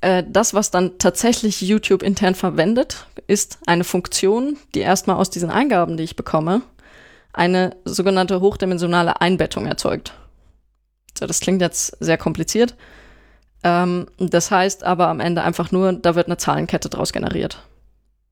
äh, 0.00 0.24
das, 0.26 0.54
was 0.54 0.70
dann 0.70 0.98
tatsächlich 0.98 1.60
YouTube 1.60 2.02
intern 2.02 2.34
verwendet, 2.34 3.06
ist 3.26 3.58
eine 3.66 3.84
Funktion, 3.84 4.56
die 4.74 4.80
erstmal 4.80 5.16
aus 5.16 5.28
diesen 5.28 5.50
Eingaben, 5.50 5.98
die 5.98 6.04
ich 6.04 6.16
bekomme, 6.16 6.62
eine 7.32 7.76
sogenannte 7.84 8.40
hochdimensionale 8.40 9.20
Einbettung 9.20 9.66
erzeugt. 9.66 10.14
So, 11.18 11.26
das 11.26 11.40
klingt 11.40 11.60
jetzt 11.60 11.96
sehr 12.00 12.18
kompliziert. 12.18 12.74
Ähm, 13.62 14.06
das 14.18 14.50
heißt 14.50 14.84
aber 14.84 15.08
am 15.08 15.20
Ende 15.20 15.42
einfach 15.42 15.70
nur, 15.70 15.92
da 15.92 16.14
wird 16.14 16.26
eine 16.26 16.36
Zahlenkette 16.36 16.88
draus 16.88 17.12
generiert. 17.12 17.62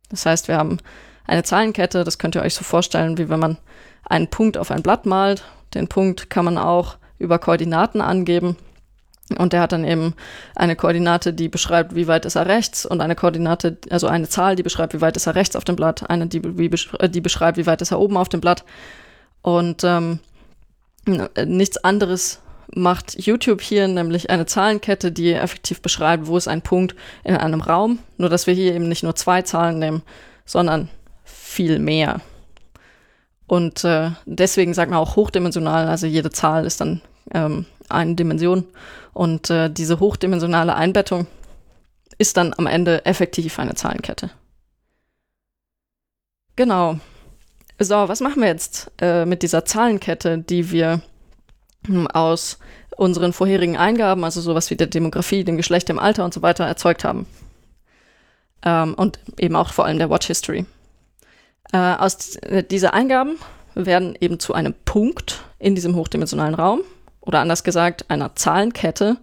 Das 0.08 0.26
heißt, 0.26 0.48
wir 0.48 0.56
haben 0.56 0.78
eine 1.26 1.44
Zahlenkette, 1.44 2.04
das 2.04 2.18
könnt 2.18 2.34
ihr 2.34 2.42
euch 2.42 2.54
so 2.54 2.64
vorstellen, 2.64 3.16
wie 3.18 3.28
wenn 3.28 3.38
man 3.38 3.58
einen 4.04 4.28
Punkt 4.28 4.58
auf 4.58 4.70
ein 4.70 4.82
Blatt 4.82 5.06
malt. 5.06 5.44
Den 5.74 5.88
Punkt 5.88 6.30
kann 6.30 6.44
man 6.44 6.58
auch 6.58 6.96
über 7.18 7.38
Koordinaten 7.38 8.00
angeben. 8.00 8.56
Und 9.38 9.52
der 9.52 9.60
hat 9.60 9.72
dann 9.72 9.84
eben 9.84 10.14
eine 10.56 10.76
Koordinate, 10.76 11.32
die 11.32 11.48
beschreibt, 11.48 11.94
wie 11.94 12.08
weit 12.08 12.24
ist 12.24 12.34
er 12.34 12.46
rechts 12.46 12.84
und 12.84 13.00
eine 13.00 13.14
Koordinate, 13.14 13.78
also 13.90 14.08
eine 14.08 14.28
Zahl, 14.28 14.56
die 14.56 14.62
beschreibt, 14.62 14.92
wie 14.92 15.00
weit 15.00 15.16
ist 15.16 15.26
er 15.26 15.34
rechts 15.34 15.54
auf 15.56 15.64
dem 15.64 15.76
Blatt, 15.76 16.08
eine, 16.10 16.26
die, 16.26 16.38
äh, 16.38 17.08
die 17.08 17.20
beschreibt, 17.20 17.56
wie 17.56 17.66
weit 17.66 17.80
ist 17.82 17.92
er 17.92 18.00
oben 18.00 18.16
auf 18.16 18.28
dem 18.28 18.40
Blatt. 18.40 18.64
Und 19.42 19.84
ähm, 19.84 20.18
nichts 21.46 21.78
anderes 21.78 22.40
macht 22.74 23.18
YouTube 23.18 23.60
hier, 23.60 23.88
nämlich 23.88 24.30
eine 24.30 24.46
Zahlenkette, 24.46 25.12
die 25.12 25.32
effektiv 25.32 25.80
beschreibt, 25.80 26.26
wo 26.26 26.36
ist 26.36 26.48
ein 26.48 26.62
Punkt 26.62 26.94
in 27.24 27.36
einem 27.36 27.60
Raum. 27.60 27.98
Nur 28.16 28.28
dass 28.28 28.46
wir 28.46 28.54
hier 28.54 28.74
eben 28.74 28.88
nicht 28.88 29.02
nur 29.02 29.16
zwei 29.16 29.42
Zahlen 29.42 29.78
nehmen, 29.78 30.02
sondern 30.44 30.88
viel 31.24 31.78
mehr. 31.78 32.20
Und 33.46 33.84
äh, 33.84 34.10
deswegen 34.26 34.74
sagt 34.74 34.90
man 34.90 35.00
auch 35.00 35.16
hochdimensional, 35.16 35.88
also 35.88 36.06
jede 36.06 36.30
Zahl 36.30 36.64
ist 36.64 36.80
dann 36.80 37.00
ähm, 37.34 37.66
eine 37.92 38.14
Dimension. 38.14 38.66
Und 39.12 39.50
äh, 39.50 39.70
diese 39.70 40.00
hochdimensionale 40.00 40.74
Einbettung 40.74 41.26
ist 42.18 42.36
dann 42.36 42.54
am 42.56 42.66
Ende 42.66 43.04
effektiv 43.06 43.58
eine 43.58 43.74
Zahlenkette. 43.74 44.30
Genau. 46.56 46.98
So, 47.78 47.94
was 47.94 48.20
machen 48.20 48.42
wir 48.42 48.48
jetzt 48.48 48.90
äh, 49.00 49.24
mit 49.24 49.42
dieser 49.42 49.64
Zahlenkette, 49.64 50.38
die 50.38 50.70
wir 50.70 51.00
hm, 51.86 52.06
aus 52.08 52.58
unseren 52.96 53.32
vorherigen 53.32 53.78
Eingaben, 53.78 54.24
also 54.24 54.42
sowas 54.42 54.68
wie 54.70 54.76
der 54.76 54.86
Demografie, 54.86 55.44
dem 55.44 55.56
Geschlecht, 55.56 55.88
dem 55.88 55.98
Alter 55.98 56.24
und 56.24 56.34
so 56.34 56.42
weiter, 56.42 56.66
erzeugt 56.66 57.04
haben? 57.04 57.26
Ähm, 58.62 58.92
und 58.94 59.18
eben 59.38 59.56
auch 59.56 59.72
vor 59.72 59.86
allem 59.86 59.98
der 59.98 60.10
Watch 60.10 60.26
History. 60.26 60.66
Äh, 61.72 61.78
aus 61.78 62.36
äh, 62.36 62.62
dieser 62.62 62.92
Eingaben 62.92 63.38
werden 63.74 64.14
eben 64.20 64.38
zu 64.38 64.52
einem 64.52 64.74
Punkt 64.84 65.42
in 65.58 65.74
diesem 65.74 65.94
hochdimensionalen 65.94 66.54
Raum 66.54 66.82
oder 67.20 67.40
anders 67.40 67.64
gesagt 67.64 68.10
einer 68.10 68.34
Zahlenkette, 68.34 69.18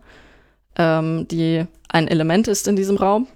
ähm, 0.77 1.27
die 1.27 1.65
ein 1.89 2.07
Element 2.07 2.47
ist 2.47 2.67
in 2.67 2.75
diesem 2.75 2.97
Raum. 2.97 3.27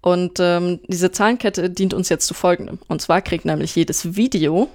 Und 0.00 0.38
ähm, 0.40 0.80
diese 0.86 1.10
Zahlenkette 1.10 1.70
dient 1.70 1.94
uns 1.94 2.08
jetzt 2.08 2.26
zu 2.26 2.34
folgendem. 2.34 2.78
Und 2.88 3.02
zwar 3.02 3.22
kriegt 3.22 3.44
nämlich 3.44 3.74
jedes 3.74 4.14
Video, 4.14 4.68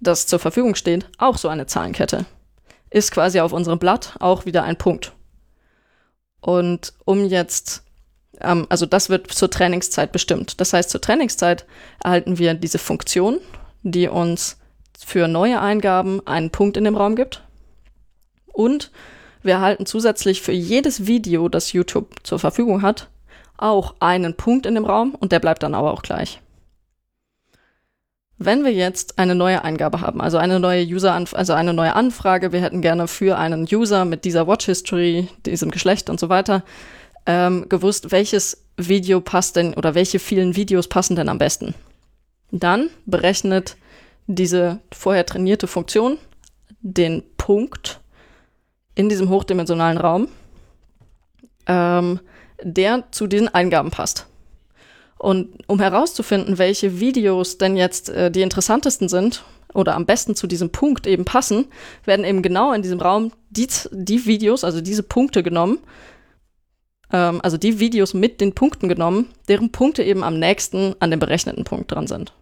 das 0.00 0.26
zur 0.26 0.38
Verfügung 0.38 0.74
steht, 0.74 1.06
auch 1.18 1.36
so 1.38 1.48
eine 1.48 1.66
Zahlenkette. 1.66 2.24
Ist 2.90 3.10
quasi 3.10 3.40
auf 3.40 3.52
unserem 3.52 3.78
Blatt 3.78 4.16
auch 4.20 4.46
wieder 4.46 4.62
ein 4.62 4.76
Punkt. 4.76 5.12
Und 6.40 6.94
um 7.04 7.24
jetzt 7.24 7.82
ähm, 8.40 8.66
also 8.68 8.86
das 8.86 9.08
wird 9.08 9.30
zur 9.32 9.50
Trainingszeit 9.50 10.12
bestimmt. 10.12 10.60
Das 10.60 10.72
heißt, 10.72 10.90
zur 10.90 11.00
Trainingszeit 11.00 11.66
erhalten 12.02 12.38
wir 12.38 12.54
diese 12.54 12.78
Funktion, 12.78 13.38
die 13.82 14.08
uns 14.08 14.58
für 14.98 15.28
neue 15.28 15.60
Eingaben 15.60 16.26
einen 16.26 16.50
Punkt 16.50 16.76
in 16.76 16.84
dem 16.84 16.96
Raum 16.96 17.16
gibt. 17.16 17.42
Und 18.56 18.90
wir 19.42 19.54
erhalten 19.54 19.84
zusätzlich 19.84 20.40
für 20.40 20.52
jedes 20.52 21.06
Video, 21.06 21.50
das 21.50 21.74
YouTube 21.74 22.14
zur 22.22 22.38
Verfügung 22.38 22.80
hat, 22.80 23.08
auch 23.58 23.94
einen 24.00 24.34
Punkt 24.34 24.64
in 24.64 24.74
dem 24.74 24.86
Raum 24.86 25.14
und 25.14 25.30
der 25.30 25.40
bleibt 25.40 25.62
dann 25.62 25.74
aber 25.74 25.92
auch 25.92 26.02
gleich. 26.02 26.40
Wenn 28.38 28.64
wir 28.64 28.72
jetzt 28.72 29.18
eine 29.18 29.34
neue 29.34 29.62
Eingabe 29.62 30.00
haben, 30.00 30.22
also 30.22 30.38
eine 30.38 30.58
neue 30.58 30.84
User, 30.84 31.12
also 31.12 31.52
eine 31.52 31.74
neue 31.74 31.94
Anfrage, 31.94 32.52
wir 32.52 32.62
hätten 32.62 32.80
gerne 32.80 33.08
für 33.08 33.36
einen 33.36 33.66
User 33.70 34.06
mit 34.06 34.24
dieser 34.24 34.46
Watch 34.46 34.66
History, 34.66 35.28
diesem 35.44 35.70
Geschlecht 35.70 36.08
und 36.08 36.18
so 36.18 36.30
weiter, 36.30 36.64
ähm, 37.26 37.66
gewusst, 37.68 38.12
welches 38.12 38.64
Video 38.78 39.20
passt 39.20 39.56
denn 39.56 39.74
oder 39.74 39.94
welche 39.94 40.18
vielen 40.18 40.56
Videos 40.56 40.88
passen 40.88 41.16
denn 41.16 41.28
am 41.28 41.38
besten. 41.38 41.74
Dann 42.50 42.88
berechnet 43.04 43.76
diese 44.26 44.80
vorher 44.92 45.26
trainierte 45.26 45.66
Funktion 45.66 46.18
den 46.80 47.22
Punkt 47.36 48.00
in 48.96 49.08
diesem 49.08 49.28
hochdimensionalen 49.28 49.98
Raum, 49.98 50.28
ähm, 51.68 52.18
der 52.62 53.04
zu 53.12 53.28
diesen 53.28 53.46
Eingaben 53.48 53.92
passt. 53.92 54.26
Und 55.18 55.48
um 55.68 55.78
herauszufinden, 55.80 56.58
welche 56.58 56.98
Videos 56.98 57.58
denn 57.58 57.76
jetzt 57.76 58.08
äh, 58.08 58.30
die 58.30 58.42
interessantesten 58.42 59.08
sind 59.08 59.44
oder 59.72 59.94
am 59.94 60.06
besten 60.06 60.34
zu 60.34 60.46
diesem 60.46 60.70
Punkt 60.70 61.06
eben 61.06 61.24
passen, 61.24 61.66
werden 62.04 62.24
eben 62.24 62.42
genau 62.42 62.72
in 62.72 62.82
diesem 62.82 63.00
Raum 63.00 63.32
die, 63.50 63.68
die 63.92 64.26
Videos, 64.26 64.64
also 64.64 64.80
diese 64.80 65.02
Punkte 65.02 65.42
genommen, 65.42 65.78
ähm, 67.12 67.40
also 67.42 67.56
die 67.56 67.78
Videos 67.78 68.14
mit 68.14 68.40
den 68.40 68.54
Punkten 68.54 68.88
genommen, 68.88 69.28
deren 69.48 69.72
Punkte 69.72 70.02
eben 70.02 70.22
am 70.22 70.38
nächsten 70.38 70.94
an 71.00 71.10
dem 71.10 71.20
berechneten 71.20 71.64
Punkt 71.64 71.92
dran 71.92 72.06
sind. 72.06 72.32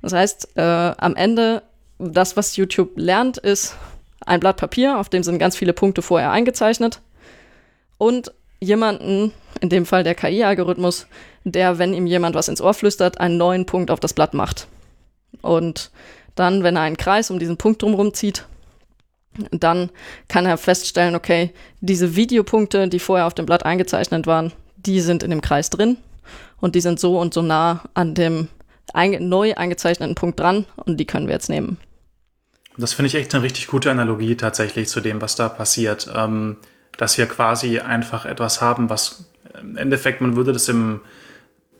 Das 0.00 0.12
heißt, 0.12 0.56
äh, 0.56 0.60
am 0.60 1.14
Ende, 1.14 1.62
das, 1.98 2.36
was 2.36 2.56
YouTube 2.56 2.92
lernt, 2.96 3.38
ist 3.38 3.76
ein 4.32 4.40
Blatt 4.40 4.56
Papier, 4.56 4.98
auf 4.98 5.10
dem 5.10 5.22
sind 5.22 5.38
ganz 5.38 5.56
viele 5.56 5.74
Punkte 5.74 6.00
vorher 6.00 6.30
eingezeichnet 6.30 7.00
und 7.98 8.32
jemanden, 8.60 9.32
in 9.60 9.68
dem 9.68 9.84
Fall 9.84 10.04
der 10.04 10.14
KI-Algorithmus, 10.14 11.06
der, 11.44 11.78
wenn 11.78 11.92
ihm 11.92 12.06
jemand 12.06 12.34
was 12.34 12.48
ins 12.48 12.62
Ohr 12.62 12.72
flüstert, 12.72 13.20
einen 13.20 13.36
neuen 13.36 13.66
Punkt 13.66 13.90
auf 13.90 14.00
das 14.00 14.14
Blatt 14.14 14.32
macht. 14.32 14.68
Und 15.42 15.90
dann, 16.34 16.62
wenn 16.62 16.76
er 16.76 16.82
einen 16.82 16.96
Kreis 16.96 17.30
um 17.30 17.38
diesen 17.38 17.58
Punkt 17.58 17.82
drumherum 17.82 18.14
zieht, 18.14 18.46
dann 19.50 19.90
kann 20.28 20.46
er 20.46 20.56
feststellen, 20.56 21.14
okay, 21.14 21.52
diese 21.80 22.16
Videopunkte, 22.16 22.88
die 22.88 23.00
vorher 23.00 23.26
auf 23.26 23.34
dem 23.34 23.46
Blatt 23.46 23.66
eingezeichnet 23.66 24.26
waren, 24.26 24.52
die 24.76 25.00
sind 25.00 25.22
in 25.22 25.30
dem 25.30 25.42
Kreis 25.42 25.68
drin 25.68 25.98
und 26.60 26.74
die 26.74 26.80
sind 26.80 26.98
so 26.98 27.18
und 27.18 27.34
so 27.34 27.42
nah 27.42 27.82
an 27.92 28.14
dem 28.14 28.48
neu 28.94 29.54
eingezeichneten 29.54 30.14
Punkt 30.14 30.40
dran 30.40 30.64
und 30.76 30.98
die 30.98 31.06
können 31.06 31.26
wir 31.26 31.34
jetzt 31.34 31.48
nehmen. 31.50 31.78
Das 32.76 32.94
finde 32.94 33.08
ich 33.08 33.14
echt 33.14 33.34
eine 33.34 33.42
richtig 33.42 33.66
gute 33.66 33.90
Analogie 33.90 34.36
tatsächlich 34.36 34.88
zu 34.88 35.00
dem, 35.00 35.20
was 35.20 35.36
da 35.36 35.48
passiert. 35.48 36.10
Ähm, 36.14 36.56
dass 36.96 37.18
wir 37.18 37.26
quasi 37.26 37.78
einfach 37.80 38.26
etwas 38.26 38.60
haben, 38.60 38.90
was 38.90 39.24
im 39.60 39.76
Endeffekt, 39.76 40.20
man 40.20 40.36
würde 40.36 40.52
das 40.52 40.68
im 40.68 41.00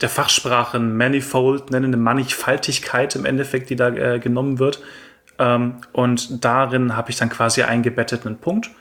der 0.01 0.09
Fachsprache 0.09 0.79
Manifold 0.79 1.71
nennen, 1.71 1.85
eine 1.85 1.97
Mannigfaltigkeit 1.97 3.15
im 3.15 3.25
Endeffekt, 3.25 3.69
die 3.69 3.75
da 3.75 3.89
äh, 3.89 4.19
genommen 4.19 4.59
wird. 4.59 4.81
Ähm, 5.39 5.75
und 5.93 6.43
darin 6.43 6.97
habe 6.97 7.11
ich 7.11 7.17
dann 7.17 7.29
quasi 7.29 7.61
eingebettet 7.63 8.25
einen 8.25 8.37
Punkt 8.37 8.71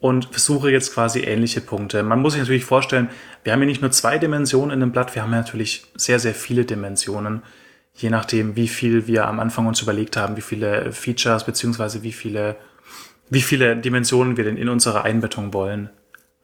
und 0.00 0.26
versuche 0.26 0.70
jetzt 0.70 0.92
quasi 0.92 1.20
ähnliche 1.20 1.60
Punkte. 1.60 2.02
Man 2.02 2.20
muss 2.20 2.34
sich 2.34 2.42
natürlich 2.42 2.64
vorstellen, 2.64 3.08
wir 3.42 3.52
haben 3.52 3.60
ja 3.60 3.66
nicht 3.66 3.80
nur 3.80 3.90
zwei 3.90 4.18
Dimensionen 4.18 4.72
in 4.72 4.80
dem 4.80 4.92
Blatt, 4.92 5.14
wir 5.14 5.22
haben 5.22 5.32
ja 5.32 5.38
natürlich 5.38 5.86
sehr, 5.94 6.18
sehr 6.18 6.34
viele 6.34 6.64
Dimensionen, 6.64 7.42
je 7.96 8.10
nachdem, 8.10 8.56
wie 8.56 8.68
viel 8.68 9.06
wir 9.06 9.26
am 9.26 9.40
Anfang 9.40 9.66
uns 9.66 9.80
überlegt 9.82 10.16
haben, 10.16 10.36
wie 10.36 10.42
viele 10.42 10.92
Features 10.92 11.44
beziehungsweise 11.44 12.02
wie 12.02 12.12
viele, 12.12 12.56
wie 13.30 13.42
viele 13.42 13.76
Dimensionen 13.76 14.36
wir 14.36 14.44
denn 14.44 14.56
in 14.56 14.68
unserer 14.68 15.04
Einbettung 15.04 15.52
wollen. 15.52 15.90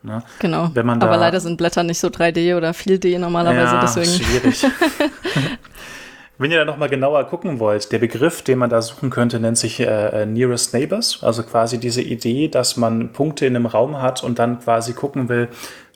Ne? 0.03 0.23
Genau. 0.41 0.71
Aber 0.75 1.17
leider 1.17 1.39
sind 1.39 1.57
Blätter 1.57 1.85
nicht 1.85 2.01
so 2.01 2.09
3D 2.09 2.57
oder 2.57 2.71
4D 2.73 3.19
normalerweise, 3.19 3.75
ja, 3.75 3.81
deswegen. 3.81 4.25
Schwierig. 4.25 4.67
Wenn 6.39 6.51
ihr 6.51 6.59
da 6.59 6.65
nochmal 6.65 6.89
genauer 6.89 7.23
gucken 7.29 7.61
wollt, 7.61 7.93
der 7.93 8.01
Begriff, 8.01 8.43
den 8.43 8.59
man 8.59 8.69
da 8.69 8.83
suchen 8.83 9.11
könnte, 9.11 9.39
nennt 9.39 9.59
sich 9.59 9.79
äh, 9.79 10.23
äh, 10.23 10.27
Nearest 10.27 10.75
Neighbors. 10.75 11.23
Also 11.23 11.45
quasi 11.45 11.79
diese 11.79 12.03
Idee, 12.03 12.49
dass 12.49 12.77
man 12.77 13.13
Punkte 13.13 13.47
in 13.47 13.55
einem 13.55 13.67
Raum 13.67 14.03
hat 14.03 14.25
und 14.25 14.41
dann 14.41 14.59
quasi 14.59 14.93
gucken 14.93 15.29
will, 15.29 15.51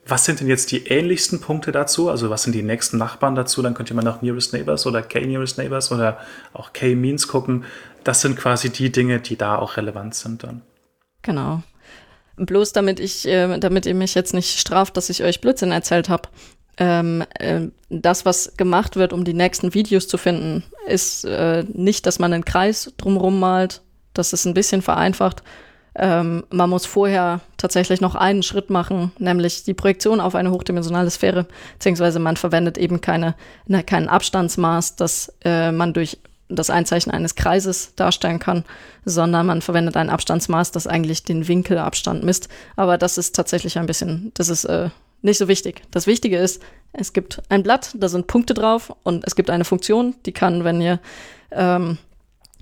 was 0.09 0.25
sind 0.25 0.41
denn 0.41 0.49
jetzt 0.49 0.71
die 0.73 0.87
ähnlichsten 0.87 1.41
Punkte 1.41 1.73
dazu? 1.73 2.09
Also 2.09 2.31
was 2.31 2.45
sind 2.45 2.55
die 2.55 2.63
nächsten 2.63 2.99
Nachbarn 2.99 3.35
dazu? 3.35 3.63
Dann 3.63 3.75
könnt 3.75 3.91
ihr 3.91 3.97
mal 3.97 4.03
nach 4.03 4.23
Nearest 4.23 4.53
Neighbors 4.53 4.87
oder 4.87 5.03
K-Nearest 5.03 5.59
Neighbors 5.59 5.91
oder 5.91 6.19
auch 6.53 6.73
K-Means 6.73 7.29
gucken. 7.29 7.65
Das 8.05 8.21
sind 8.21 8.37
quasi 8.37 8.71
die 8.71 8.93
Dinge, 8.93 9.21
die 9.21 9.37
da 9.37 9.57
auch 9.57 9.77
relevant 9.77 10.15
sind 10.15 10.45
dann. 10.45 10.63
Genau. 11.23 11.63
Bloß 12.37 12.73
damit 12.73 13.01
ich, 13.01 13.27
äh, 13.27 13.59
damit 13.59 13.87
ihr 13.87 13.95
mich 13.95 14.15
jetzt 14.15 14.35
nicht 14.35 14.61
straft, 14.61 14.97
dass 14.97 15.11
ich 15.11 15.25
euch 15.25 15.41
Blödsinn 15.41 15.73
erzählt 15.73 16.09
habe 16.09 16.29
ähm, 16.79 17.25
äh, 17.39 17.69
das, 17.89 18.25
was 18.25 18.57
gemacht 18.57 18.97
wird, 18.97 19.13
um 19.13 19.25
die 19.25 19.35
nächsten 19.35 19.75
Videos 19.75 20.09
zu 20.09 20.19
finden, 20.19 20.63
ist 20.87 21.25
äh, 21.25 21.65
nicht, 21.73 22.07
dass 22.07 22.19
man 22.19 22.33
einen 22.33 22.45
Kreis 22.45 22.93
drumherum 22.97 23.41
malt. 23.41 23.83
Das 24.13 24.33
ist 24.33 24.45
ein 24.45 24.55
bisschen 24.55 24.83
vereinfacht. 24.83 25.43
Ähm, 25.99 26.45
man 26.51 26.69
muss 26.69 26.85
vorher 26.85 27.41
tatsächlich 27.57 28.03
noch 28.03 28.15
einen 28.15 28.43
Schritt 28.43 28.69
machen, 28.69 29.13
nämlich 29.19 29.65
die 29.65 29.73
Projektion 29.73 30.21
auf 30.21 30.35
eine 30.35 30.51
hochdimensionale 30.51 31.11
Sphäre, 31.11 31.47
beziehungsweise 31.75 32.19
man 32.19 32.37
verwendet 32.37 32.77
eben 32.77 33.01
keine, 33.01 33.35
ne, 33.67 33.83
kein 33.83 34.09
Abstandsmaß, 34.09 34.97
das 34.97 35.35
äh, 35.45 35.73
man 35.73 35.95
durch 35.95 36.19
das 36.49 36.71
Einzeichnen 36.71 37.15
eines 37.15 37.35
Kreises 37.35 37.95
darstellen 37.97 38.39
kann, 38.39 38.65
sondern 39.05 39.47
man 39.47 39.63
verwendet 39.63 39.97
ein 39.97 40.11
Abstandsmaß, 40.11 40.71
das 40.71 40.87
eigentlich 40.87 41.25
den 41.25 41.49
Winkelabstand 41.49 42.23
misst. 42.23 42.49
Aber 42.77 42.99
das 42.99 43.19
ist 43.19 43.35
tatsächlich 43.35 43.79
ein 43.79 43.87
bisschen, 43.87 44.33
das 44.35 44.49
ist 44.49 44.65
äh, 44.65 44.91
nicht 45.23 45.39
so 45.39 45.49
wichtig. 45.49 45.83
Das 45.91 46.07
Wichtige 46.07 46.39
ist, 46.39 46.63
es 46.93 47.13
gibt 47.13 47.43
ein 47.49 47.63
Blatt, 47.63 47.95
da 47.95 48.09
sind 48.09 48.27
Punkte 48.27 48.55
drauf 48.55 48.95
und 49.03 49.25
es 49.27 49.35
gibt 49.35 49.51
eine 49.51 49.65
Funktion, 49.65 50.15
die 50.25 50.33
kann, 50.33 50.63
wenn 50.63 50.81
ihr 50.81 51.01
ähm, 51.51 51.99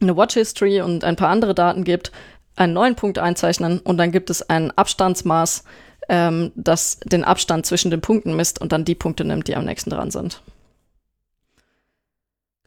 eine 0.01 0.17
Watch 0.17 0.35
History 0.35 0.81
und 0.81 1.05
ein 1.05 1.17
paar 1.17 1.29
andere 1.29 1.55
Daten 1.55 1.85
gibt, 1.85 2.11
einen 2.57 2.73
neuen 2.73 2.95
Punkt 2.95 3.19
einzeichnen 3.19 3.81
und 3.81 3.97
dann 3.97 4.13
gibt 4.13 4.31
es 4.31 4.49
ein 4.49 4.71
Abstandsmaß, 4.71 5.65
ähm, 6.09 6.53
das 6.55 7.01
den 7.01 7.25
Abstand 7.25 7.67
zwischen 7.67 7.91
den 7.91 8.01
Punkten 8.01 8.37
misst 8.37 8.61
und 8.61 8.73
dann 8.73 8.85
die 8.85 8.95
Punkte 8.95 9.25
nimmt, 9.25 9.49
die 9.49 9.57
am 9.57 9.65
nächsten 9.65 9.91
dran 9.91 10.11
sind. 10.11 10.43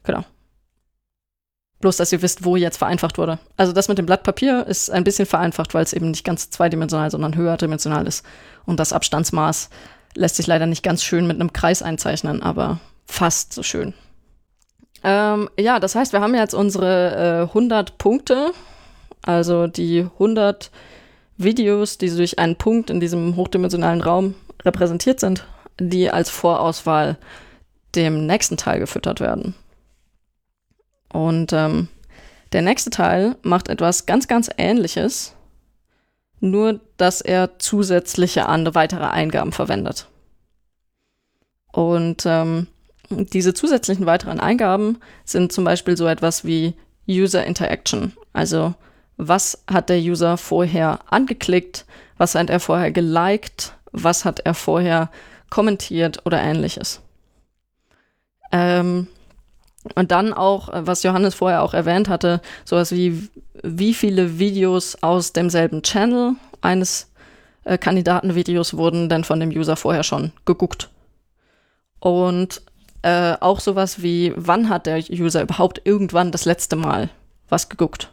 Genau. 0.04 0.24
Bloß, 1.80 1.96
dass 1.96 2.12
ihr 2.12 2.22
wisst, 2.22 2.44
wo 2.44 2.56
jetzt 2.56 2.76
vereinfacht 2.76 3.18
wurde. 3.18 3.38
Also 3.56 3.72
das 3.72 3.88
mit 3.88 3.98
dem 3.98 4.06
Blatt 4.06 4.24
Papier 4.24 4.66
ist 4.66 4.90
ein 4.90 5.04
bisschen 5.04 5.26
vereinfacht, 5.26 5.74
weil 5.74 5.84
es 5.84 5.92
eben 5.92 6.10
nicht 6.10 6.24
ganz 6.24 6.50
zweidimensional, 6.50 7.10
sondern 7.10 7.36
höherdimensional 7.36 8.06
ist. 8.06 8.24
Und 8.66 8.80
das 8.80 8.92
Abstandsmaß 8.92 9.70
lässt 10.14 10.36
sich 10.36 10.48
leider 10.48 10.66
nicht 10.66 10.82
ganz 10.82 11.04
schön 11.04 11.26
mit 11.26 11.40
einem 11.40 11.52
Kreis 11.52 11.82
einzeichnen, 11.82 12.42
aber 12.42 12.80
fast 13.06 13.52
so 13.52 13.62
schön. 13.62 13.94
Ähm, 15.04 15.48
ja, 15.56 15.78
das 15.78 15.94
heißt, 15.94 16.12
wir 16.12 16.20
haben 16.20 16.34
jetzt 16.34 16.54
unsere 16.54 17.42
äh, 17.42 17.48
100 17.48 17.98
Punkte, 17.98 18.50
also 19.28 19.66
die 19.66 20.00
100 20.14 20.70
Videos, 21.36 21.98
die 21.98 22.08
durch 22.08 22.38
einen 22.38 22.56
Punkt 22.56 22.88
in 22.88 22.98
diesem 22.98 23.36
hochdimensionalen 23.36 24.00
Raum 24.00 24.34
repräsentiert 24.64 25.20
sind, 25.20 25.46
die 25.78 26.10
als 26.10 26.30
Vorauswahl 26.30 27.18
dem 27.94 28.24
nächsten 28.24 28.56
Teil 28.56 28.80
gefüttert 28.80 29.20
werden. 29.20 29.54
Und 31.12 31.52
ähm, 31.52 31.88
der 32.52 32.62
nächste 32.62 32.88
Teil 32.88 33.36
macht 33.42 33.68
etwas 33.68 34.06
ganz, 34.06 34.28
ganz 34.28 34.48
Ähnliches, 34.56 35.34
nur 36.40 36.80
dass 36.96 37.20
er 37.20 37.58
zusätzliche 37.58 38.46
andere 38.46 38.74
weitere 38.74 39.08
Eingaben 39.08 39.52
verwendet. 39.52 40.08
Und 41.70 42.24
ähm, 42.24 42.66
diese 43.10 43.52
zusätzlichen 43.52 44.06
weiteren 44.06 44.40
Eingaben 44.40 45.00
sind 45.26 45.52
zum 45.52 45.64
Beispiel 45.64 45.98
so 45.98 46.06
etwas 46.06 46.46
wie 46.46 46.72
User 47.06 47.44
Interaction. 47.44 48.14
Also 48.32 48.74
was 49.18 49.62
hat 49.70 49.90
der 49.90 49.98
User 49.98 50.36
vorher 50.38 51.00
angeklickt, 51.10 51.84
was 52.16 52.34
hat 52.34 52.48
er 52.48 52.60
vorher 52.60 52.90
geliked, 52.92 53.74
was 53.92 54.24
hat 54.24 54.40
er 54.40 54.54
vorher 54.54 55.10
kommentiert 55.50 56.24
oder 56.24 56.40
ähnliches. 56.40 57.00
Ähm, 58.52 59.08
und 59.94 60.10
dann 60.10 60.32
auch, 60.32 60.68
was 60.72 61.02
Johannes 61.02 61.34
vorher 61.34 61.62
auch 61.62 61.74
erwähnt 61.74 62.08
hatte, 62.08 62.40
sowas 62.64 62.92
wie, 62.92 63.28
wie 63.62 63.94
viele 63.94 64.38
Videos 64.38 65.02
aus 65.02 65.32
demselben 65.32 65.82
Channel 65.82 66.34
eines 66.60 67.10
äh, 67.64 67.78
Kandidatenvideos 67.78 68.76
wurden 68.76 69.08
denn 69.08 69.24
von 69.24 69.40
dem 69.40 69.50
User 69.50 69.76
vorher 69.76 70.02
schon 70.02 70.32
geguckt. 70.44 70.90
Und 72.00 72.62
äh, 73.02 73.34
auch 73.40 73.60
sowas 73.60 74.02
wie, 74.02 74.32
wann 74.36 74.68
hat 74.68 74.86
der 74.86 74.98
User 74.98 75.42
überhaupt 75.42 75.82
irgendwann 75.84 76.32
das 76.32 76.44
letzte 76.44 76.76
Mal 76.76 77.10
was 77.48 77.68
geguckt? 77.68 78.12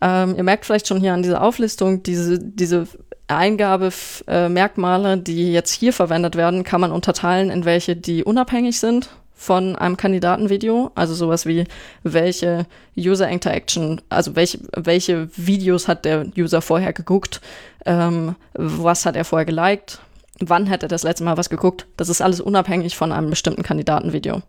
Ähm, 0.00 0.36
ihr 0.36 0.42
merkt 0.42 0.64
vielleicht 0.64 0.88
schon 0.88 1.00
hier 1.00 1.14
an 1.14 1.22
dieser 1.22 1.42
Auflistung, 1.42 2.02
diese, 2.02 2.38
diese 2.38 2.86
Eingabemerkmale, 3.28 5.12
äh, 5.14 5.18
die 5.18 5.52
jetzt 5.52 5.72
hier 5.72 5.92
verwendet 5.92 6.36
werden, 6.36 6.64
kann 6.64 6.80
man 6.80 6.92
unterteilen 6.92 7.50
in 7.50 7.64
welche, 7.64 7.96
die 7.96 8.24
unabhängig 8.24 8.78
sind 8.80 9.10
von 9.38 9.76
einem 9.76 9.96
Kandidatenvideo, 9.96 10.90
also 10.96 11.14
sowas 11.14 11.46
wie 11.46 11.64
welche 12.02 12.66
User 12.96 13.28
Interaction, 13.28 14.00
also 14.08 14.34
welche, 14.34 14.58
welche 14.74 15.28
Videos 15.36 15.86
hat 15.86 16.04
der 16.04 16.26
User 16.36 16.60
vorher 16.60 16.92
geguckt, 16.92 17.40
ähm, 17.86 18.34
was 18.54 19.06
hat 19.06 19.14
er 19.14 19.24
vorher 19.24 19.46
geliked, 19.46 20.00
wann 20.40 20.68
hat 20.68 20.82
er 20.82 20.88
das 20.88 21.04
letzte 21.04 21.22
Mal 21.22 21.36
was 21.36 21.50
geguckt, 21.50 21.86
das 21.96 22.08
ist 22.08 22.20
alles 22.20 22.40
unabhängig 22.40 22.96
von 22.96 23.12
einem 23.12 23.30
bestimmten 23.30 23.62
Kandidatenvideo. 23.62 24.42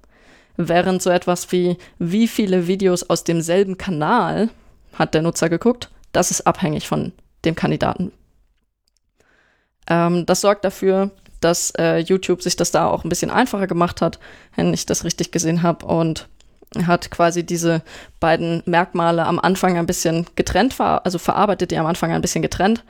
Während 0.57 1.03
so 1.03 1.11
etwas 1.11 1.51
wie 1.51 1.77
wie 1.99 2.27
viele 2.27 2.65
Videos 2.65 3.09
aus 3.09 3.23
demselben 3.23 3.77
Kanal 3.77 4.49
hat 4.93 5.13
der 5.13 5.21
Nutzer 5.21 5.49
geguckt, 5.49 5.89
das 6.11 6.31
ist 6.31 6.47
abhängig 6.47 6.87
von 6.87 7.11
dem 7.45 7.55
Kandidaten. 7.55 8.11
Ähm, 9.87 10.25
das 10.25 10.41
sorgt 10.41 10.65
dafür, 10.65 11.11
dass 11.41 11.71
äh, 11.77 11.99
YouTube 11.99 12.41
sich 12.41 12.55
das 12.55 12.71
da 12.71 12.87
auch 12.87 13.03
ein 13.03 13.09
bisschen 13.09 13.31
einfacher 13.31 13.67
gemacht 13.67 14.01
hat, 14.01 14.19
wenn 14.55 14.73
ich 14.73 14.85
das 14.85 15.03
richtig 15.03 15.31
gesehen 15.31 15.63
habe 15.63 15.85
und 15.85 16.27
hat 16.85 17.09
quasi 17.09 17.43
diese 17.43 17.81
beiden 18.19 18.61
Merkmale 18.65 19.25
am 19.25 19.39
Anfang 19.39 19.77
ein 19.77 19.87
bisschen 19.87 20.27
getrennt, 20.35 20.79
also 20.79 21.17
verarbeitet 21.17 21.71
die 21.71 21.77
am 21.77 21.87
Anfang 21.87 22.11
ein 22.11 22.21
bisschen 22.21 22.41
getrennt 22.41 22.83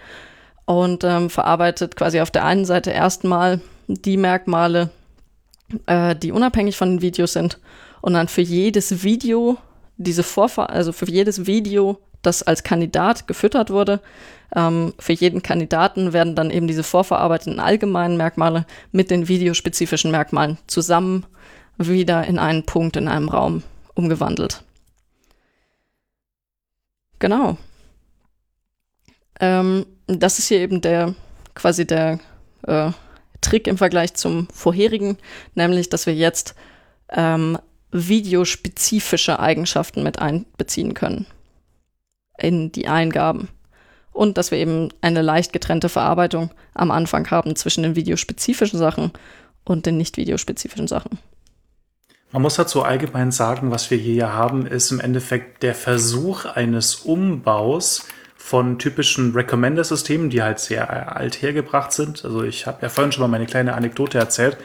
und 0.65 1.03
ähm, 1.03 1.29
verarbeitet 1.29 1.95
quasi 1.95 2.19
auf 2.19 2.31
der 2.31 2.45
einen 2.45 2.65
Seite 2.65 2.91
erstmal 2.91 3.61
die 3.87 4.17
Merkmale, 4.17 4.89
äh, 5.85 6.15
die 6.15 6.31
unabhängig 6.31 6.75
von 6.75 6.89
den 6.89 7.01
Videos 7.01 7.33
sind 7.33 7.59
und 8.01 8.13
dann 8.13 8.27
für 8.27 8.41
jedes 8.41 9.03
Video 9.03 9.57
diese 9.99 10.23
Vorfahr 10.23 10.69
also 10.69 10.91
für 10.91 11.09
jedes 11.09 11.45
Video, 11.45 11.99
das 12.21 12.41
als 12.41 12.63
Kandidat 12.63 13.27
gefüttert 13.27 13.69
wurde, 13.69 14.01
ähm, 14.55 14.93
für 14.97 15.13
jeden 15.13 15.43
Kandidaten 15.43 16.13
werden 16.13 16.35
dann 16.35 16.49
eben 16.49 16.67
diese 16.67 16.83
vorverarbeiteten 16.83 17.59
allgemeinen 17.59 18.17
Merkmale 18.17 18.65
mit 18.91 19.11
den 19.11 19.27
videospezifischen 19.27 20.09
Merkmalen 20.09 20.57
zusammen 20.65 21.25
wieder 21.77 22.25
in 22.25 22.39
einen 22.39 22.65
Punkt 22.65 22.95
in 22.95 23.07
einem 23.07 23.29
Raum 23.29 23.63
umgewandelt. 23.93 24.63
Genau. 27.19 27.57
Ähm, 29.39 29.85
das 30.07 30.39
ist 30.39 30.47
hier 30.47 30.59
eben 30.59 30.81
der 30.81 31.13
quasi 31.53 31.85
der 31.85 32.19
äh, 32.63 32.91
Trick 33.41 33.67
im 33.67 33.77
Vergleich 33.77 34.13
zum 34.13 34.47
vorherigen, 34.53 35.17
nämlich 35.55 35.89
dass 35.89 36.05
wir 36.05 36.15
jetzt 36.15 36.55
ähm, 37.09 37.57
videospezifische 37.91 39.39
Eigenschaften 39.39 40.03
mit 40.03 40.19
einbeziehen 40.19 40.93
können 40.93 41.25
in 42.37 42.71
die 42.71 42.87
Eingaben 42.87 43.49
und 44.11 44.37
dass 44.37 44.51
wir 44.51 44.57
eben 44.57 44.89
eine 45.01 45.21
leicht 45.21 45.53
getrennte 45.53 45.89
Verarbeitung 45.89 46.51
am 46.73 46.91
Anfang 46.91 47.29
haben 47.31 47.55
zwischen 47.55 47.83
den 47.83 47.95
videospezifischen 47.95 48.79
Sachen 48.79 49.11
und 49.63 49.85
den 49.85 49.97
nicht 49.97 50.17
videospezifischen 50.17 50.87
Sachen. 50.87 51.19
Man 52.31 52.43
muss 52.43 52.55
dazu 52.55 52.83
allgemein 52.83 53.31
sagen, 53.31 53.71
was 53.71 53.89
wir 53.89 53.97
hier 53.97 54.33
haben, 54.33 54.67
ist 54.67 54.91
im 54.91 54.99
Endeffekt 54.99 55.63
der 55.63 55.73
Versuch 55.73 56.45
eines 56.45 56.95
Umbaus 56.95 58.05
von 58.35 58.77
typischen 58.77 59.33
Recommender-Systemen, 59.33 60.29
die 60.29 60.41
halt 60.41 60.59
sehr 60.59 61.15
alt 61.15 61.41
hergebracht 61.41 61.91
sind. 61.91 62.23
Also 62.23 62.43
ich 62.43 62.67
habe 62.67 62.79
ja 62.83 62.89
vorhin 62.89 63.11
schon 63.11 63.21
mal 63.21 63.27
meine 63.27 63.47
kleine 63.47 63.73
Anekdote 63.73 64.17
erzählt, 64.17 64.57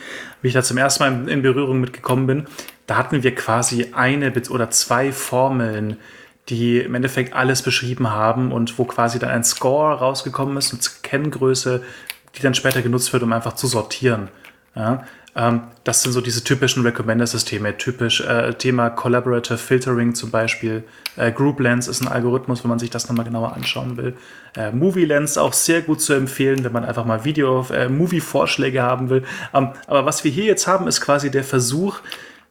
wie 0.42 0.48
ich 0.48 0.54
da 0.54 0.62
zum 0.62 0.78
ersten 0.78 1.02
Mal 1.04 1.28
in 1.28 1.42
Berührung 1.42 1.80
mitgekommen 1.80 2.26
bin. 2.26 2.46
Da 2.86 2.96
hatten 2.96 3.22
wir 3.22 3.34
quasi 3.34 3.92
eine 3.92 4.32
oder 4.50 4.70
zwei 4.70 5.12
Formeln, 5.12 5.96
die 6.48 6.78
im 6.78 6.94
Endeffekt 6.94 7.34
alles 7.34 7.62
beschrieben 7.62 8.10
haben 8.10 8.52
und 8.52 8.78
wo 8.78 8.84
quasi 8.84 9.18
dann 9.18 9.30
ein 9.30 9.44
Score 9.44 9.94
rausgekommen 9.98 10.56
ist, 10.56 10.72
eine 10.72 10.80
Kenngröße, 11.02 11.82
die 12.36 12.42
dann 12.42 12.54
später 12.54 12.82
genutzt 12.82 13.12
wird, 13.12 13.22
um 13.22 13.32
einfach 13.32 13.54
zu 13.54 13.66
sortieren. 13.66 14.28
Ja, 14.76 15.04
ähm, 15.36 15.62
das 15.84 16.02
sind 16.02 16.12
so 16.12 16.20
diese 16.20 16.44
typischen 16.44 16.82
Recommender-Systeme. 16.84 17.76
Typisch 17.76 18.20
äh, 18.20 18.54
Thema 18.54 18.90
Collaborative 18.90 19.58
Filtering 19.58 20.14
zum 20.14 20.30
Beispiel. 20.30 20.84
Äh, 21.16 21.32
Group 21.32 21.60
Lens 21.60 21.88
ist 21.88 22.02
ein 22.02 22.08
Algorithmus, 22.08 22.62
wenn 22.64 22.68
man 22.68 22.78
sich 22.78 22.90
das 22.90 23.08
nochmal 23.08 23.24
genauer 23.24 23.54
anschauen 23.54 23.96
will. 23.96 24.14
Äh, 24.56 24.72
Movie 24.72 25.04
Lens 25.04 25.38
auch 25.38 25.52
sehr 25.52 25.82
gut 25.82 26.00
zu 26.00 26.12
empfehlen, 26.12 26.64
wenn 26.64 26.72
man 26.72 26.84
einfach 26.84 27.04
mal 27.04 27.24
Video, 27.24 27.66
äh, 27.70 27.88
haben 28.80 29.10
will. 29.10 29.24
Ähm, 29.52 29.70
aber 29.86 30.06
was 30.06 30.24
wir 30.24 30.30
hier 30.30 30.44
jetzt 30.44 30.66
haben, 30.66 30.86
ist 30.86 31.00
quasi 31.00 31.30
der 31.30 31.44
Versuch 31.44 32.00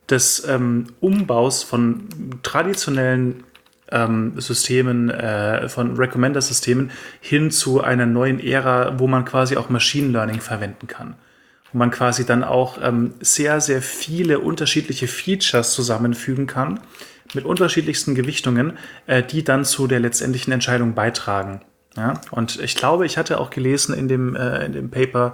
des 0.10 0.48
ähm, 0.48 0.88
Umbaus 1.00 1.64
von 1.64 2.08
traditionellen 2.44 3.44
ähm, 3.92 4.34
Systemen, 4.38 5.10
äh, 5.10 5.70
von 5.70 5.96
Recommender-Systemen 5.96 6.92
hin 7.22 7.52
zu 7.52 7.82
einer 7.82 8.06
neuen 8.06 8.40
Ära, 8.40 9.00
wo 9.00 9.08
man 9.08 9.24
quasi 9.24 9.56
auch 9.56 9.70
Machine 9.70 10.10
Learning 10.10 10.42
verwenden 10.42 10.88
kann. 10.88 11.16
Wo 11.72 11.78
man 11.78 11.92
quasi 11.92 12.26
dann 12.26 12.44
auch 12.44 12.80
ähm, 12.82 13.14
sehr, 13.22 13.62
sehr 13.62 13.82
viele 13.82 14.40
unterschiedliche 14.40 15.08
Features 15.08 15.74
zusammenfügen 15.74 16.48
kann 16.48 16.80
mit 17.34 17.46
unterschiedlichsten 17.46 18.16
Gewichtungen, 18.16 18.78
äh, 19.08 19.24
die 19.24 19.44
dann 19.44 19.64
zu 19.64 19.88
der 19.88 20.00
letztendlichen 20.00 20.52
Entscheidung 20.52 20.94
beitragen. 20.94 21.62
Ja? 21.96 22.20
Und 22.32 22.60
ich 22.60 22.76
glaube, 22.76 23.06
ich 23.06 23.18
hatte 23.18 23.40
auch 23.40 23.50
gelesen 23.50 23.96
in 23.96 24.08
dem, 24.08 24.36
äh, 24.36 24.66
in 24.66 24.74
dem 24.74 24.90
Paper, 24.90 25.34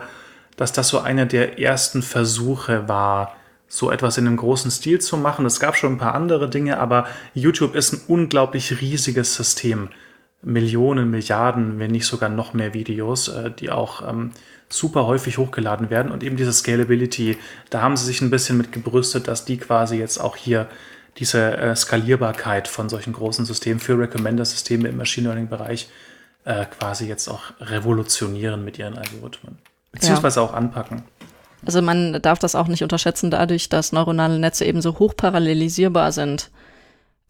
dass 0.57 0.73
das 0.73 0.89
so 0.89 0.99
einer 0.99 1.25
der 1.25 1.59
ersten 1.59 2.01
Versuche 2.01 2.87
war, 2.87 3.35
so 3.69 3.91
etwas 3.91 4.17
in 4.17 4.27
einem 4.27 4.37
großen 4.37 4.71
Stil 4.71 4.99
zu 4.99 5.15
machen. 5.15 5.45
Es 5.45 5.59
gab 5.59 5.77
schon 5.77 5.93
ein 5.93 5.97
paar 5.97 6.15
andere 6.15 6.49
Dinge, 6.49 6.79
aber 6.79 7.07
YouTube 7.33 7.75
ist 7.75 7.93
ein 7.93 8.01
unglaublich 8.07 8.81
riesiges 8.81 9.35
System. 9.35 9.89
Millionen, 10.41 11.11
Milliarden, 11.11 11.79
wenn 11.79 11.91
nicht 11.91 12.05
sogar 12.05 12.29
noch 12.29 12.53
mehr 12.53 12.73
Videos, 12.73 13.27
äh, 13.27 13.51
die 13.51 13.69
auch 13.69 14.07
ähm, 14.07 14.31
super 14.69 15.05
häufig 15.05 15.37
hochgeladen 15.37 15.89
werden. 15.89 16.11
Und 16.11 16.23
eben 16.23 16.37
diese 16.37 16.53
Scalability, 16.53 17.37
da 17.69 17.81
haben 17.81 17.97
sie 17.97 18.05
sich 18.05 18.21
ein 18.21 18.29
bisschen 18.29 18.57
mit 18.57 18.71
gebrüstet, 18.71 19.27
dass 19.27 19.45
die 19.45 19.57
quasi 19.57 19.97
jetzt 19.97 20.17
auch 20.17 20.35
hier 20.35 20.67
diese 21.17 21.57
äh, 21.57 21.75
Skalierbarkeit 21.75 22.67
von 22.67 22.87
solchen 22.87 23.13
großen 23.13 23.45
Systemen 23.45 23.79
für 23.79 23.99
Recommender-Systeme 23.99 24.87
im 24.87 24.97
Machine 24.97 25.27
Learning-Bereich 25.27 25.89
äh, 26.45 26.65
quasi 26.65 27.07
jetzt 27.07 27.27
auch 27.27 27.51
revolutionieren 27.59 28.63
mit 28.63 28.79
ihren 28.79 28.97
Algorithmen. 28.97 29.57
Beziehungsweise 29.91 30.39
ja. 30.39 30.45
auch 30.45 30.53
anpacken. 30.53 31.03
Also 31.65 31.81
man 31.81 32.21
darf 32.21 32.39
das 32.39 32.55
auch 32.55 32.67
nicht 32.67 32.83
unterschätzen 32.83 33.31
dadurch, 33.31 33.69
dass 33.69 33.91
neuronale 33.91 34.39
Netze 34.39 34.65
eben 34.65 34.81
so 34.81 34.99
hoch 34.99 35.15
parallelisierbar 35.15 36.11
sind. 36.11 36.49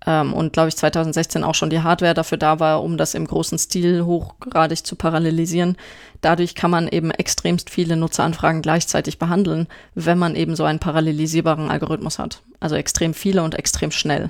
Ähm, 0.06 0.34
und 0.34 0.54
glaube 0.54 0.70
ich 0.70 0.78
2016 0.78 1.44
auch 1.44 1.56
schon 1.56 1.70
die 1.70 1.82
Hardware 1.82 2.14
dafür 2.14 2.38
da 2.38 2.60
war, 2.60 2.84
um 2.84 2.98
das 2.98 3.14
im 3.16 3.28
großen 3.28 3.58
Stil 3.58 4.06
hochgradig 4.06 4.86
zu 4.86 4.96
parallelisieren. 4.96 5.78
Dadurch 6.22 6.56
kann 6.56 6.72
man 6.72 6.88
eben 6.88 7.12
extremst 7.12 7.70
viele 7.70 7.96
Nutzeranfragen 7.98 8.62
gleichzeitig 8.62 9.20
behandeln, 9.20 9.68
wenn 9.96 10.18
man 10.18 10.36
eben 10.36 10.56
so 10.56 10.64
einen 10.64 10.80
parallelisierbaren 10.80 11.70
Algorithmus 11.70 12.20
hat. 12.20 12.42
Also 12.60 12.76
extrem 12.76 13.14
viele 13.14 13.44
und 13.44 13.56
extrem 13.56 13.92
schnell. 13.92 14.30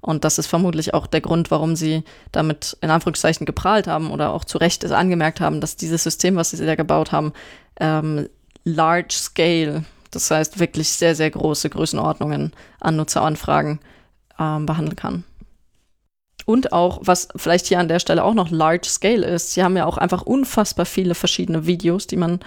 Und 0.00 0.24
das 0.24 0.38
ist 0.38 0.46
vermutlich 0.46 0.94
auch 0.94 1.06
der 1.06 1.20
Grund, 1.20 1.50
warum 1.50 1.76
sie 1.76 2.04
damit 2.32 2.76
in 2.80 2.90
Anführungszeichen 2.90 3.44
geprahlt 3.44 3.86
haben 3.86 4.10
oder 4.10 4.32
auch 4.32 4.44
zu 4.44 4.58
Recht 4.58 4.84
angemerkt 4.90 5.40
haben, 5.40 5.60
dass 5.60 5.76
dieses 5.76 6.02
System, 6.02 6.36
was 6.36 6.50
sie 6.50 6.64
da 6.64 6.74
gebaut 6.74 7.12
haben, 7.12 7.32
ähm, 7.78 8.28
large 8.64 9.14
scale, 9.14 9.84
das 10.10 10.30
heißt 10.30 10.58
wirklich 10.58 10.88
sehr, 10.90 11.14
sehr 11.14 11.30
große 11.30 11.70
Größenordnungen 11.70 12.52
an 12.80 12.96
Nutzeranfragen 12.96 13.80
ähm, 14.38 14.66
behandeln 14.66 14.96
kann. 14.96 15.24
Und 16.46 16.72
auch, 16.72 17.00
was 17.02 17.28
vielleicht 17.36 17.66
hier 17.66 17.78
an 17.78 17.88
der 17.88 18.00
Stelle 18.00 18.24
auch 18.24 18.34
noch 18.34 18.50
large 18.50 18.88
scale 18.88 19.26
ist, 19.26 19.52
sie 19.52 19.62
haben 19.62 19.76
ja 19.76 19.86
auch 19.86 19.98
einfach 19.98 20.22
unfassbar 20.22 20.86
viele 20.86 21.14
verschiedene 21.14 21.66
Videos, 21.66 22.06
die 22.06 22.16
man 22.16 22.40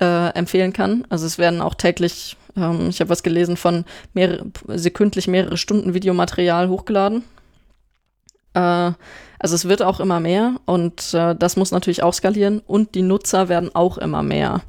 äh, 0.00 0.28
empfehlen 0.34 0.72
kann. 0.72 1.06
Also 1.08 1.26
es 1.26 1.38
werden 1.38 1.62
auch 1.62 1.74
täglich, 1.74 2.36
ähm, 2.56 2.88
ich 2.90 3.00
habe 3.00 3.10
was 3.10 3.22
gelesen 3.22 3.56
von 3.56 3.84
mehrere, 4.12 4.46
sekündlich 4.66 5.28
mehrere 5.28 5.56
Stunden 5.56 5.94
Videomaterial 5.94 6.68
hochgeladen. 6.68 7.24
Äh, 8.54 8.92
also 9.38 9.54
es 9.54 9.68
wird 9.68 9.82
auch 9.82 10.00
immer 10.00 10.20
mehr 10.20 10.56
und 10.66 11.14
äh, 11.14 11.34
das 11.34 11.56
muss 11.56 11.70
natürlich 11.70 12.02
auch 12.02 12.12
skalieren 12.12 12.60
und 12.60 12.94
die 12.94 13.02
Nutzer 13.02 13.48
werden 13.48 13.74
auch 13.74 13.96
immer 13.96 14.22
mehr. 14.22 14.60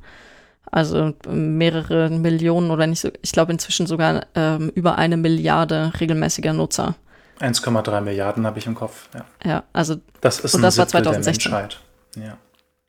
Also 0.71 1.13
mehrere 1.27 2.09
Millionen 2.09 2.71
oder 2.71 2.87
nicht 2.87 3.01
so, 3.01 3.09
ich 3.21 3.33
glaube 3.33 3.51
inzwischen 3.51 3.87
sogar 3.87 4.25
ähm, 4.35 4.69
über 4.73 4.97
eine 4.97 5.17
Milliarde 5.17 5.91
regelmäßiger 5.99 6.53
Nutzer. 6.53 6.95
1,3 7.41 8.01
Milliarden 8.01 8.45
habe 8.45 8.59
ich 8.59 8.67
im 8.67 8.75
Kopf, 8.75 9.09
ja. 9.13 9.25
Ja, 9.43 9.63
also 9.73 9.95
Das 10.21 10.39
ist 10.39 10.53
Und 10.53 10.61
ein 10.61 10.63
das 10.63 10.77
war 10.77 10.85
Siebtel 10.85 11.03
2016. 11.03 11.51
der 11.51 11.59
Menschheit. 11.59 11.79
Ja. 12.15 12.37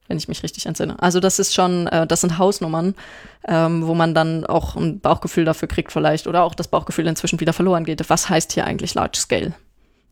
wenn 0.09 0.19
ich 0.19 0.29
mich 0.29 0.43
richtig 0.43 0.67
entsinne. 0.67 1.01
Also 1.01 1.21
das 1.21 1.39
ist 1.39 1.55
schon, 1.55 1.87
äh, 1.87 2.07
das 2.07 2.21
sind 2.21 2.37
Hausnummern, 2.39 2.95
ähm, 3.49 3.87
wo 3.87 3.95
man 3.95 4.15
dann 4.15 4.45
auch 4.45 4.77
ein 4.77 5.01
Bauchgefühl 5.01 5.45
dafür 5.45 5.69
kriegt 5.69 5.91
vielleicht 5.93 6.27
oder 6.27 6.43
auch 6.45 6.55
das 6.55 6.69
Bauchgefühl 6.69 7.07
inzwischen 7.07 7.41
wieder 7.41 7.53
verloren 7.53 7.85
geht. 7.85 8.09
Was 8.11 8.29
heißt 8.29 8.53
hier 8.53 8.65
eigentlich 8.67 8.95
Large 8.95 9.19
Scale? 9.19 9.55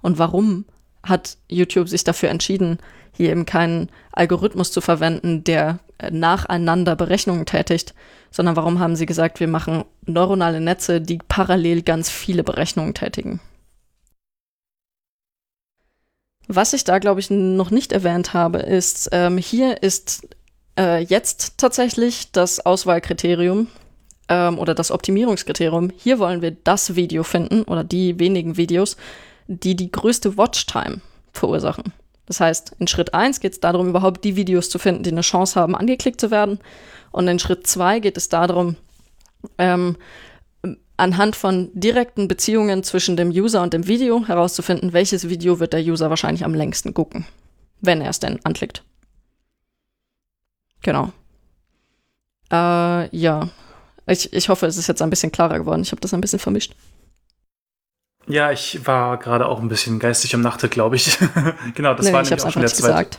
Und 0.01 0.19
warum 0.19 0.65
hat 1.03 1.37
YouTube 1.49 1.89
sich 1.89 2.05
dafür 2.05 2.31
entschieden, 2.31 2.79
hier 3.13 3.31
eben 3.31 3.47
keinen 3.47 3.91
Algorithmus 4.13 4.73
zu 4.73 4.81
verwenden, 4.81 5.45
der 5.45 5.79
nacheinander 6.11 6.97
Berechnungen 6.97 7.47
tätigt, 7.47 7.95
sondern 8.31 8.57
warum 8.57 8.79
haben 8.79 8.97
sie 8.97 9.07
gesagt, 9.07 9.41
wir 9.41 9.49
machen 9.49 9.85
neuronale 10.07 10.61
Netze, 10.61 11.01
die 11.01 11.19
parallel 11.19 11.83
ganz 11.83 12.11
viele 12.11 12.45
Berechnungen 12.45 12.95
tätigen? 12.95 13.41
Was 16.49 16.73
ich 16.73 16.85
da, 16.85 16.99
glaube 16.99 17.21
ich, 17.21 17.31
noch 17.31 17.71
nicht 17.71 17.93
erwähnt 17.93 18.35
habe, 18.35 18.59
ist, 18.59 19.09
ähm, 19.13 19.39
hier 19.39 19.83
ist 19.83 20.27
äh, 20.79 21.03
jetzt 21.03 21.59
tatsächlich 21.59 22.33
das 22.33 22.65
Auswahlkriterium 22.67 23.69
ähm, 24.29 24.59
oder 24.59 24.75
das 24.75 24.91
Optimierungskriterium. 24.91 25.93
Hier 25.97 26.19
wollen 26.19 26.43
wir 26.43 26.51
das 26.51 26.97
Video 26.97 27.23
finden 27.23 27.63
oder 27.63 27.85
die 27.85 28.19
wenigen 28.19 28.57
Videos, 28.57 28.97
die 29.47 29.77
die 29.77 29.93
größte 29.93 30.37
Watchtime 30.37 31.01
verursachen. 31.33 31.93
Das 32.31 32.39
heißt, 32.39 32.77
in 32.79 32.87
Schritt 32.87 33.13
1 33.13 33.41
geht 33.41 33.55
es 33.55 33.61
darum, 33.61 33.89
überhaupt 33.89 34.23
die 34.23 34.37
Videos 34.37 34.71
zu 34.71 34.79
finden, 34.79 35.03
die 35.03 35.11
eine 35.11 35.23
Chance 35.23 35.59
haben, 35.59 35.75
angeklickt 35.75 36.21
zu 36.21 36.31
werden. 36.31 36.61
Und 37.11 37.27
in 37.27 37.41
Schritt 37.41 37.67
2 37.67 37.99
geht 37.99 38.17
es 38.17 38.29
darum, 38.29 38.77
ähm, 39.59 39.97
anhand 40.97 41.35
von 41.35 41.71
direkten 41.75 42.29
Beziehungen 42.29 42.85
zwischen 42.85 43.17
dem 43.17 43.31
User 43.31 43.63
und 43.63 43.73
dem 43.73 43.89
Video 43.89 44.25
herauszufinden, 44.29 44.93
welches 44.93 45.29
Video 45.29 45.59
wird 45.59 45.73
der 45.73 45.83
User 45.83 46.09
wahrscheinlich 46.09 46.45
am 46.45 46.55
längsten 46.55 46.95
gucken, 46.95 47.27
wenn 47.81 48.01
er 48.01 48.11
es 48.11 48.21
denn 48.21 48.39
anklickt. 48.45 48.85
Genau. 50.83 51.11
Äh, 52.53 53.17
ja. 53.17 53.49
Ich, 54.07 54.33
ich 54.33 54.49
hoffe, 54.49 54.67
es 54.67 54.77
ist 54.77 54.87
jetzt 54.87 55.03
ein 55.03 55.11
bisschen 55.11 55.33
klarer 55.33 55.59
geworden. 55.59 55.83
Ich 55.83 55.91
habe 55.91 56.01
das 56.01 56.15
ein 56.15 56.21
bisschen 56.21 56.39
vermischt. 56.39 56.77
Ja, 58.27 58.53
ich 58.53 58.87
war 58.87 59.17
gerade 59.19 59.47
auch 59.47 59.61
ein 59.61 59.69
bisschen 59.69 59.99
geistig 59.99 60.35
im 60.35 60.41
Nachte, 60.41 60.69
glaube 60.69 60.97
ich. 60.97 61.19
genau, 61.75 61.95
das 61.95 62.07
Nee, 62.07 62.13
war 62.13 62.23
ich 62.23 62.31
nämlich 62.31 62.45
auch 62.47 62.53
schon 62.53 62.63
der 62.63 62.71
zweite. 62.71 62.93
gesagt. 62.93 63.19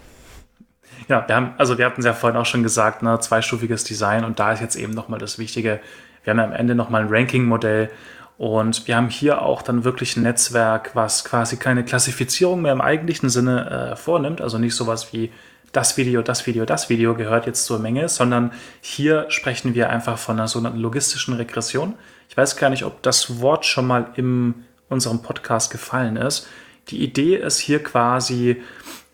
Ja, 1.08 1.28
wir 1.28 1.36
haben, 1.36 1.54
also 1.58 1.78
wir 1.78 1.86
hatten 1.86 2.00
es 2.00 2.06
ja 2.06 2.14
vorhin 2.14 2.40
auch 2.40 2.46
schon 2.46 2.64
gesagt, 2.64 3.02
ne, 3.04 3.20
zweistufiges 3.20 3.84
Design 3.84 4.24
und 4.24 4.40
da 4.40 4.54
ist 4.54 4.62
jetzt 4.62 4.76
eben 4.76 4.94
nochmal 4.94 5.20
das 5.20 5.40
Wichtige. 5.40 5.80
Wir 6.24 6.32
haben 6.32 6.38
ja 6.38 6.46
am 6.46 6.54
Ende 6.54 6.76
nochmal 6.76 7.02
ein 7.02 7.08
Ranking-Modell 7.10 7.90
und 8.38 8.88
wir 8.88 8.96
haben 8.96 9.10
hier 9.10 9.42
auch 9.42 9.62
dann 9.62 9.84
wirklich 9.84 10.16
ein 10.16 10.24
Netzwerk, 10.24 10.92
was 10.94 11.26
quasi 11.26 11.58
keine 11.58 11.84
Klassifizierung 11.84 12.62
mehr 12.62 12.72
im 12.72 12.82
eigentlichen 12.82 13.30
Sinne 13.30 13.92
äh, 13.92 13.96
vornimmt, 13.96 14.40
also 14.40 14.58
nicht 14.58 14.76
sowas 14.76 15.12
wie 15.12 15.32
das 15.74 15.98
Video, 15.98 16.22
das 16.22 16.48
Video, 16.48 16.66
das 16.66 16.90
Video 16.90 17.16
gehört 17.16 17.46
jetzt 17.46 17.66
zur 17.66 17.80
Menge, 17.80 18.08
sondern 18.10 18.52
hier 18.82 19.26
sprechen 19.30 19.74
wir 19.74 19.90
einfach 19.90 20.18
von 20.18 20.38
einer 20.38 20.48
sogenannten 20.48 20.80
logistischen 20.80 21.34
Regression. 21.34 21.96
Ich 22.30 22.38
weiß 22.38 22.58
gar 22.58 22.70
nicht, 22.70 22.84
ob 22.84 23.02
das 23.02 23.42
Wort 23.42 23.66
schon 23.66 23.88
mal 23.88 24.08
in 24.16 24.66
unserem 24.92 25.22
Podcast 25.22 25.72
gefallen 25.72 26.18
ist. 26.18 26.48
Die 26.90 27.04
Idee 27.04 27.38
ist 27.38 27.60
hier 27.60 27.82
quasi, 27.82 28.62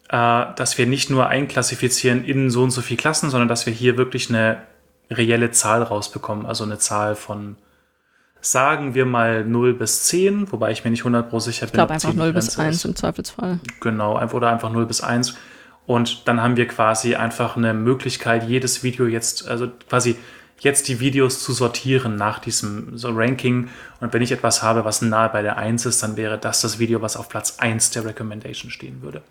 äh, 0.10 0.46
dass 0.56 0.78
wir 0.78 0.88
nicht 0.88 1.10
nur 1.10 1.28
einklassifizieren 1.28 2.24
in 2.26 2.50
so 2.50 2.64
und 2.64 2.72
so 2.72 2.82
viele 2.82 2.98
Klassen, 2.98 3.30
sondern 3.30 3.48
dass 3.48 3.66
wir 3.66 3.74
hier 3.74 3.98
wirklich 3.98 4.30
eine 4.30 4.64
reelle 5.10 5.52
Zahl 5.52 5.84
rausbekommen. 5.84 6.46
Also 6.46 6.64
eine 6.64 6.80
Zahl 6.80 7.16
von, 7.16 7.58
sagen 8.42 8.94
wir 8.94 9.06
mal 9.06 9.46
0 9.46 9.74
bis 9.74 10.04
10, 10.04 10.52
wobei 10.52 10.72
ich 10.72 10.84
mir 10.84 10.92
nicht 10.92 11.02
100 11.02 11.30
pro 11.30 11.40
sicher 11.40 11.66
bin. 11.66 11.68
Ich 11.68 11.74
glaube 11.74 11.94
einfach 11.94 12.10
10 12.10 12.18
die 12.18 12.24
0 12.24 12.34
bis 12.34 12.46
Grenze 12.48 12.62
1 12.62 12.76
ist. 12.76 12.86
im 12.86 12.96
Zweifelsfall. 12.96 13.60
Genau, 13.82 14.22
oder 14.32 14.50
einfach 14.50 14.72
0 14.72 14.86
bis 14.86 15.02
1. 15.02 15.36
Und 15.86 16.28
dann 16.28 16.42
haben 16.42 16.58
wir 16.58 16.68
quasi 16.68 17.16
einfach 17.16 17.56
eine 17.56 17.74
Möglichkeit, 17.74 18.44
jedes 18.44 18.84
Video 18.84 19.08
jetzt, 19.08 19.48
also 19.48 19.70
quasi 19.90 20.18
jetzt 20.60 20.88
die 20.88 21.00
Videos 21.00 21.44
zu 21.44 21.54
sortieren 21.54 22.16
nach 22.16 22.40
diesem 22.40 22.98
so 22.98 23.10
Ranking. 23.12 23.70
Und 24.00 24.14
wenn 24.14 24.22
ich 24.22 24.32
etwas 24.32 24.64
habe, 24.64 24.86
was 24.86 25.02
nahe 25.02 25.30
bei 25.30 25.42
der 25.42 25.58
1 25.58 25.86
ist, 25.86 26.02
dann 26.04 26.18
wäre 26.18 26.38
das 26.38 26.62
das 26.62 26.80
Video, 26.80 27.02
was 27.02 27.18
auf 27.18 27.30
Platz 27.30 27.58
1 27.60 27.92
der 27.92 28.06
Recommendation 28.06 28.72
stehen 28.72 29.02
würde. 29.02 29.22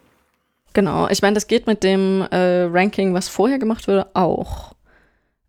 Genau, 0.72 1.08
ich 1.08 1.22
meine, 1.22 1.34
das 1.34 1.46
geht 1.46 1.66
mit 1.66 1.82
dem 1.82 2.22
äh, 2.30 2.64
Ranking, 2.64 3.14
was 3.14 3.28
vorher 3.28 3.58
gemacht 3.58 3.88
wurde, 3.88 4.08
auch. 4.14 4.74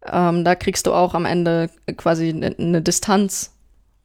Ähm, 0.06 0.46
da 0.46 0.56
kriegst 0.56 0.88
du 0.88 0.94
auch 0.94 1.14
am 1.14 1.26
Ende 1.26 1.70
quasi 1.98 2.30
eine 2.30 2.56
ne 2.58 2.82
Distanz 2.82 3.52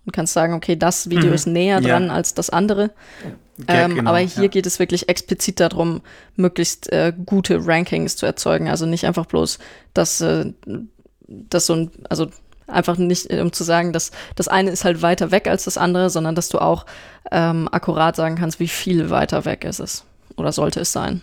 und 0.04 0.12
kannst 0.12 0.32
sagen, 0.32 0.54
okay, 0.54 0.74
das 0.76 1.10
Video 1.10 1.28
Mhm, 1.28 1.32
ist 1.34 1.46
näher 1.46 1.80
ja. 1.80 1.88
dran 1.88 2.10
als 2.10 2.34
das 2.34 2.50
andere. 2.50 2.90
Ja, 3.22 3.84
Ähm, 3.84 3.94
genau, 3.96 4.10
aber 4.10 4.18
hier 4.18 4.44
ja. 4.44 4.48
geht 4.48 4.66
es 4.66 4.78
wirklich 4.80 5.08
explizit 5.08 5.60
darum, 5.60 6.00
möglichst 6.34 6.90
äh, 6.90 7.12
gute 7.24 7.64
Rankings 7.64 8.16
zu 8.16 8.26
erzeugen. 8.26 8.68
Also 8.68 8.86
nicht 8.86 9.06
einfach 9.06 9.26
bloß, 9.26 9.58
dass 9.94 10.20
äh, 10.22 10.52
das 11.50 11.66
so 11.66 11.74
ein, 11.74 11.90
also 12.08 12.28
einfach 12.66 12.96
nicht, 12.96 13.30
äh, 13.30 13.40
um 13.40 13.52
zu 13.52 13.64
sagen, 13.64 13.92
dass 13.92 14.10
das 14.36 14.48
eine 14.48 14.70
ist 14.70 14.84
halt 14.84 15.02
weiter 15.02 15.30
weg 15.30 15.48
als 15.48 15.64
das 15.64 15.78
andere, 15.78 16.10
sondern 16.10 16.34
dass 16.34 16.48
du 16.48 16.58
auch 16.58 16.86
ähm, 17.30 17.68
akkurat 17.70 18.16
sagen 18.16 18.36
kannst, 18.36 18.60
wie 18.60 18.68
viel 18.68 19.10
weiter 19.10 19.44
weg 19.44 19.64
ist 19.64 19.80
es 19.80 20.04
oder 20.36 20.52
sollte 20.52 20.80
es 20.80 20.92
sein. 20.92 21.22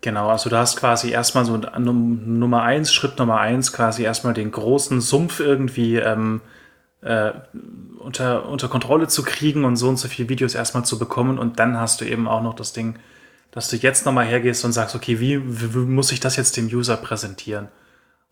Genau, 0.00 0.28
also 0.28 0.48
du 0.48 0.56
hast 0.56 0.76
quasi 0.76 1.10
erstmal 1.10 1.44
so 1.44 1.56
Num- 1.56 2.38
Nummer 2.38 2.62
eins, 2.62 2.92
Schritt 2.92 3.18
Nummer 3.18 3.40
eins, 3.40 3.72
quasi 3.72 4.04
erstmal 4.04 4.32
den 4.32 4.52
großen 4.52 5.00
Sumpf 5.00 5.40
irgendwie 5.40 5.96
ähm, 5.96 6.40
äh, 7.00 7.32
unter, 7.98 8.48
unter 8.48 8.68
Kontrolle 8.68 9.08
zu 9.08 9.24
kriegen 9.24 9.64
und 9.64 9.76
so 9.76 9.88
und 9.88 9.96
so 9.98 10.06
viele 10.06 10.28
Videos 10.28 10.54
erstmal 10.54 10.84
zu 10.84 11.00
bekommen. 11.00 11.38
Und 11.38 11.58
dann 11.58 11.78
hast 11.78 12.00
du 12.00 12.04
eben 12.04 12.28
auch 12.28 12.42
noch 12.42 12.54
das 12.54 12.72
Ding, 12.72 12.96
dass 13.50 13.70
du 13.70 13.76
jetzt 13.76 14.06
nochmal 14.06 14.26
hergehst 14.26 14.64
und 14.64 14.72
sagst, 14.72 14.94
okay, 14.94 15.18
wie, 15.18 15.42
wie, 15.44 15.74
wie 15.74 15.78
muss 15.78 16.12
ich 16.12 16.20
das 16.20 16.36
jetzt 16.36 16.56
dem 16.56 16.66
User 16.66 16.96
präsentieren? 16.96 17.66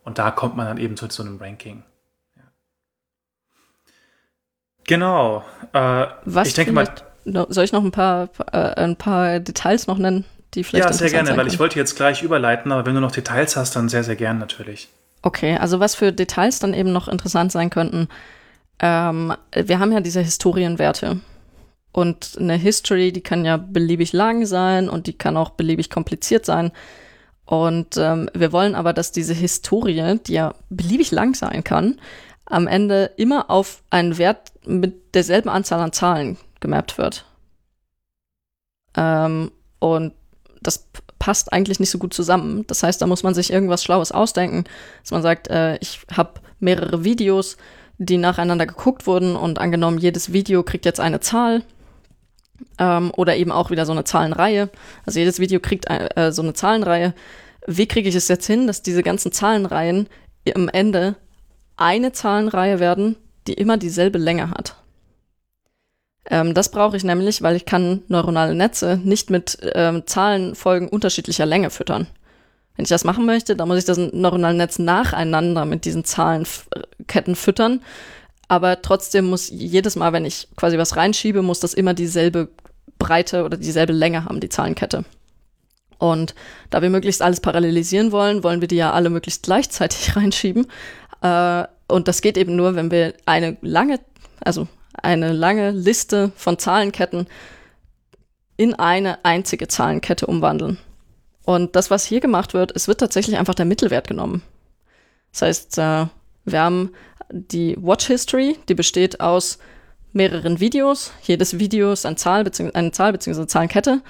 Und 0.07 0.18
da 0.18 0.30
kommt 0.30 0.57
man 0.57 0.66
dann 0.66 0.78
eben 0.78 0.96
zu 0.96 1.09
so 1.11 1.24
einem 1.24 1.36
Ranking. 1.38 1.82
Ja. 2.36 2.42
Genau. 4.86 5.44
Äh, 5.72 6.07
Was 6.24 6.46
ich 6.46 6.54
denke 6.54 6.70
mal, 6.70 6.88
soll 7.24 7.64
ich 7.64 7.72
noch 7.72 7.82
ein 7.82 7.90
paar, 7.90 8.30
äh, 8.52 8.57
ein 8.57 8.94
paar 8.94 9.40
Details 9.40 9.88
noch 9.88 9.98
nennen, 9.98 10.24
die 10.54 10.62
vielleicht 10.62 10.86
ja, 10.86 10.92
sehr 10.92 11.11
gerne, 11.11 11.36
weil 11.36 11.48
ich 11.48 11.59
wollte 11.59 11.76
jetzt 11.76 11.96
gleich 11.96 12.22
überleiten, 12.22 12.70
aber 12.70 12.86
wenn 12.86 12.94
du 12.94 13.00
noch 13.00 13.11
Details 13.11 13.57
hast, 13.57 13.74
dann 13.74 13.88
sehr, 13.88 14.04
sehr 14.04 14.14
gern 14.14 14.38
natürlich. 14.38 14.88
Okay, 15.22 15.57
also 15.57 15.80
was 15.80 15.96
für 15.96 16.12
Details 16.12 16.61
dann 16.61 16.72
eben 16.72 16.92
noch 16.92 17.09
interessant 17.09 17.50
sein 17.50 17.68
könnten. 17.68 18.07
Ähm, 18.78 19.34
wir 19.52 19.80
haben 19.80 19.90
ja 19.90 20.00
diese 20.00 20.20
Historienwerte. 20.20 21.18
Und 21.90 22.36
eine 22.38 22.54
History, 22.54 23.11
die 23.11 23.22
kann 23.22 23.44
ja 23.44 23.57
beliebig 23.57 24.12
lang 24.12 24.46
sein 24.46 24.88
und 24.88 25.09
die 25.09 25.18
kann 25.18 25.36
auch 25.36 25.50
beliebig 25.50 25.90
kompliziert 25.90 26.46
sein. 26.46 26.70
Und 27.47 27.97
ähm, 27.97 28.28
wir 28.34 28.53
wollen 28.53 28.74
aber, 28.74 28.92
dass 28.92 29.12
diese 29.12 29.32
Historie, 29.32 30.18
die 30.26 30.34
ja 30.34 30.55
beliebig 30.68 31.12
lang 31.12 31.34
sein 31.34 31.62
kann, 31.64 31.99
am 32.44 32.66
Ende 32.66 33.12
immer 33.16 33.51
auf 33.51 33.82
einen 33.90 34.18
Wert 34.18 34.53
mit 34.64 35.14
derselben 35.14 35.49
Anzahl 35.49 35.80
an 35.80 35.92
Zahlen 35.92 36.36
gemappt 36.61 36.99
wird. 36.99 37.24
Ähm, 38.97 39.53
und 39.78 40.12
das 40.61 40.88
passt 41.18 41.53
eigentlich 41.53 41.80
nicht 41.80 41.90
so 41.90 41.99
gut 41.99 42.14
zusammen. 42.14 42.64
Das 42.66 42.82
heißt, 42.82 43.01
da 43.01 43.07
muss 43.07 43.22
man 43.22 43.34
sich 43.34 43.53
irgendwas 43.53 43.82
Schlaues 43.82 44.12
ausdenken, 44.12 44.64
dass 45.03 45.12
man 45.12 45.22
sagt, 45.22 45.49
äh, 45.49 45.76
ich 45.78 46.01
habe 46.16 46.40
mehrere 46.59 47.05
Videos, 47.05 47.57
die 47.99 48.18
nacheinander 48.18 48.66
geguckt 48.66 49.07
wurden 49.07 49.36
und 49.36 49.59
angenommen, 49.59 49.99
jedes 49.99 50.32
Video 50.32 50.62
kriegt 50.62 50.84
jetzt 50.84 51.01
eine 51.01 51.20
Zahl. 51.20 51.62
Ähm, 52.78 53.12
oder 53.16 53.36
eben 53.36 53.52
auch 53.52 53.70
wieder 53.70 53.86
so 53.86 53.92
eine 53.92 54.04
Zahlenreihe. 54.04 54.70
Also 55.04 55.18
jedes 55.18 55.38
Video 55.40 55.61
kriegt 55.61 55.86
äh, 55.88 56.32
so 56.32 56.42
eine 56.42 56.54
Zahlenreihe. 56.54 57.14
Wie 57.66 57.86
kriege 57.86 58.09
ich 58.09 58.14
es 58.14 58.28
jetzt 58.28 58.46
hin, 58.46 58.66
dass 58.66 58.82
diese 58.82 59.02
ganzen 59.02 59.32
Zahlenreihen 59.32 60.09
am 60.54 60.68
Ende 60.68 61.16
eine 61.76 62.12
Zahlenreihe 62.12 62.78
werden, 62.80 63.16
die 63.46 63.54
immer 63.54 63.76
dieselbe 63.76 64.18
Länge 64.18 64.50
hat? 64.50 64.76
Ähm, 66.28 66.54
das 66.54 66.70
brauche 66.70 66.96
ich 66.96 67.04
nämlich, 67.04 67.42
weil 67.42 67.57
ich 67.57 67.66
kann 67.66 68.02
neuronale 68.09 68.54
Netze 68.54 69.00
nicht 69.02 69.30
mit 69.30 69.59
ähm, 69.74 70.07
Zahlenfolgen 70.07 70.88
unterschiedlicher 70.88 71.46
Länge 71.46 71.70
füttern. 71.70 72.07
Wenn 72.76 72.84
ich 72.84 72.90
das 72.90 73.04
machen 73.04 73.24
möchte, 73.24 73.57
dann 73.57 73.68
muss 73.68 73.78
ich 73.78 73.84
das 73.84 73.98
neuronale 73.98 74.57
Netz 74.57 74.78
nacheinander 74.78 75.64
mit 75.64 75.84
diesen 75.84 76.04
Zahlenketten 76.04 77.34
füttern. 77.34 77.80
Aber 78.49 78.80
trotzdem 78.82 79.26
muss 79.26 79.51
jedes 79.51 79.97
Mal, 79.97 80.12
wenn 80.12 80.24
ich 80.24 80.49
quasi 80.57 80.78
was 80.78 80.97
reinschiebe, 80.97 81.42
muss 81.42 81.61
das 81.61 81.74
immer 81.74 81.94
dieselbe 81.94 82.49
Breite 82.99 83.44
oder 83.44 83.57
dieselbe 83.57 83.92
Länge 83.92 84.24
haben, 84.24 84.40
die 84.40 84.49
Zahlenkette. 84.49 85.05
Und 85.99 86.34
da 86.70 86.82
wir 86.82 86.90
möglichst 86.90 87.22
alles 87.22 87.40
parallelisieren 87.40 88.12
wollen, 88.12 88.44
wollen 88.44 88.61
wir 88.61 88.68
die 88.68 88.76
ja 88.76 88.92
alle 88.92 89.11
möglichst 89.11 89.44
gleichzeitig 89.44 90.16
reinschieben. 90.16 90.66
Äh, 91.22 91.64
und 91.88 92.09
das 92.09 92.20
geht 92.20 92.36
eben 92.36 92.57
nur, 92.57 92.74
wenn 92.76 92.90
wir 92.90 93.14
eine 93.26 93.57
lange, 93.62 94.01
also 94.40 94.68
eine 95.03 95.32
lange 95.32 95.70
Liste 95.70 96.32
von 96.36 96.59
Zahlenketten 96.59 97.26
in 98.57 98.74
eine 98.74 99.24
einzige 99.24 99.68
Zahlenkette 99.68 100.26
umwandeln. 100.26 100.78
Und 101.44 101.76
das, 101.76 101.90
was 101.90 102.05
hier 102.05 102.20
gemacht 102.20 102.55
wird, 102.55 102.74
es 102.74 102.88
wird 102.88 103.01
tatsächlich 103.01 103.36
einfach 103.36 103.55
der 103.55 103.66
Mittelwert 103.66 104.09
genommen. 104.09 104.42
Das 105.32 105.42
heißt, 105.42 105.78
äh, 105.78 106.07
wir 106.47 106.61
haben 106.61 106.92
die 107.30 107.76
Watch 107.78 108.07
History, 108.07 108.57
die 108.68 108.74
besteht 108.74 109.20
aus 109.20 109.59
mehreren 110.12 110.61
Videos. 110.61 111.12
Jedes 111.22 111.59
Video 111.59 111.92
ist 111.92 112.07
eine 112.07 112.16
Zahl 112.16 112.44
eine 112.72 112.90
bzw. 112.90 113.47
Zahlenkette. 113.47 114.01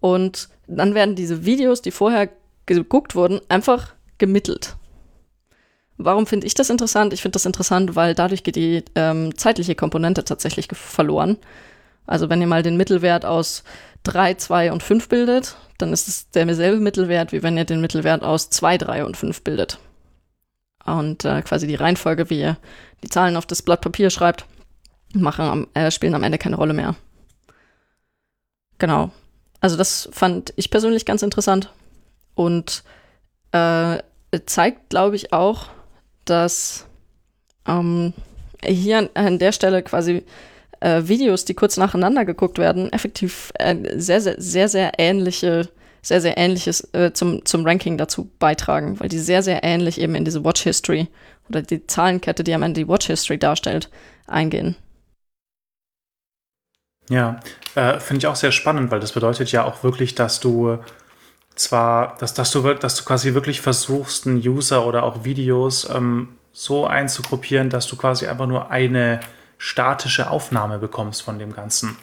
Und 0.00 0.48
dann 0.66 0.94
werden 0.94 1.16
diese 1.16 1.44
Videos, 1.44 1.82
die 1.82 1.90
vorher 1.90 2.28
geguckt 2.66 3.14
wurden, 3.14 3.40
einfach 3.48 3.94
gemittelt. 4.18 4.76
Warum 5.98 6.26
finde 6.26 6.46
ich 6.46 6.54
das 6.54 6.70
interessant? 6.70 7.12
Ich 7.12 7.22
finde 7.22 7.34
das 7.34 7.46
interessant, 7.46 7.96
weil 7.96 8.14
dadurch 8.14 8.44
geht 8.44 8.56
die 8.56 8.84
ähm, 8.94 9.36
zeitliche 9.36 9.74
Komponente 9.74 10.24
tatsächlich 10.24 10.68
verloren. 10.72 11.38
Also 12.06 12.28
wenn 12.28 12.40
ihr 12.40 12.46
mal 12.46 12.62
den 12.62 12.76
Mittelwert 12.76 13.24
aus 13.24 13.62
3, 14.04 14.34
2 14.34 14.72
und 14.72 14.82
5 14.82 15.08
bildet, 15.08 15.56
dann 15.78 15.92
ist 15.92 16.08
es 16.08 16.30
derselbe 16.30 16.80
Mittelwert, 16.80 17.32
wie 17.32 17.42
wenn 17.42 17.56
ihr 17.56 17.64
den 17.64 17.80
Mittelwert 17.80 18.22
aus 18.22 18.50
2, 18.50 18.78
3 18.78 19.04
und 19.04 19.16
5 19.16 19.42
bildet. 19.42 19.78
Und 20.84 21.24
äh, 21.24 21.42
quasi 21.42 21.66
die 21.66 21.74
Reihenfolge, 21.74 22.30
wie 22.30 22.40
ihr 22.40 22.56
die 23.02 23.08
Zahlen 23.08 23.36
auf 23.36 23.46
das 23.46 23.62
Blatt 23.62 23.80
Papier 23.80 24.10
schreibt, 24.10 24.46
machen 25.14 25.44
am, 25.44 25.66
äh, 25.74 25.90
spielen 25.90 26.14
am 26.14 26.22
Ende 26.22 26.38
keine 26.38 26.56
Rolle 26.56 26.74
mehr. 26.74 26.94
Genau. 28.78 29.10
Also 29.60 29.76
das 29.76 30.08
fand 30.12 30.52
ich 30.56 30.70
persönlich 30.70 31.04
ganz 31.04 31.22
interessant 31.22 31.70
und 32.34 32.82
äh, 33.52 33.98
zeigt, 34.46 34.90
glaube 34.90 35.14
ich, 35.14 35.32
auch, 35.32 35.68
dass 36.24 36.86
ähm, 37.68 38.12
hier 38.64 39.08
an, 39.14 39.38
der 39.38 39.52
Stelle 39.52 39.82
quasi 39.82 40.24
äh, 40.80 41.02
Videos, 41.04 41.44
die 41.44 41.54
kurz 41.54 41.76
nacheinander 41.76 42.24
geguckt 42.24 42.58
werden, 42.58 42.92
effektiv 42.92 43.52
äh, 43.54 43.76
sehr, 43.98 44.20
sehr, 44.20 44.34
sehr, 44.38 44.68
sehr 44.68 44.92
ähnliche, 44.98 45.68
sehr, 46.02 46.20
sehr 46.20 46.36
ähnliches 46.36 46.92
äh, 46.92 47.12
zum, 47.12 47.44
zum 47.44 47.64
Ranking 47.64 47.96
dazu 47.96 48.30
beitragen, 48.38 48.98
weil 49.00 49.08
die 49.08 49.18
sehr, 49.18 49.42
sehr 49.42 49.62
ähnlich 49.62 50.00
eben 50.00 50.14
in 50.14 50.24
diese 50.24 50.44
Watch 50.44 50.62
History 50.62 51.08
oder 51.48 51.62
die 51.62 51.86
Zahlenkette, 51.86 52.44
die 52.44 52.54
am 52.54 52.62
Ende 52.62 52.80
die 52.80 52.88
Watch 52.88 53.06
History 53.06 53.38
darstellt, 53.38 53.88
eingehen. 54.26 54.76
Ja, 57.08 57.40
äh, 57.74 57.98
finde 58.00 58.18
ich 58.18 58.26
auch 58.26 58.36
sehr 58.36 58.52
spannend, 58.52 58.90
weil 58.90 59.00
das 59.00 59.12
bedeutet 59.12 59.52
ja 59.52 59.64
auch 59.64 59.82
wirklich, 59.82 60.14
dass 60.14 60.40
du 60.40 60.78
zwar, 61.54 62.16
dass, 62.18 62.34
dass, 62.34 62.50
du, 62.50 62.74
dass 62.74 62.96
du 62.96 63.04
quasi 63.04 63.34
wirklich 63.34 63.60
versuchst, 63.60 64.26
einen 64.26 64.36
User 64.36 64.86
oder 64.86 65.02
auch 65.02 65.24
Videos 65.24 65.88
ähm, 65.90 66.36
so 66.52 66.86
einzugruppieren, 66.86 67.70
dass 67.70 67.86
du 67.86 67.96
quasi 67.96 68.26
einfach 68.26 68.46
nur 68.46 68.70
eine 68.70 69.20
statische 69.58 70.30
Aufnahme 70.30 70.78
bekommst 70.78 71.22
von 71.22 71.38
dem 71.38 71.54
Ganzen. 71.54 71.96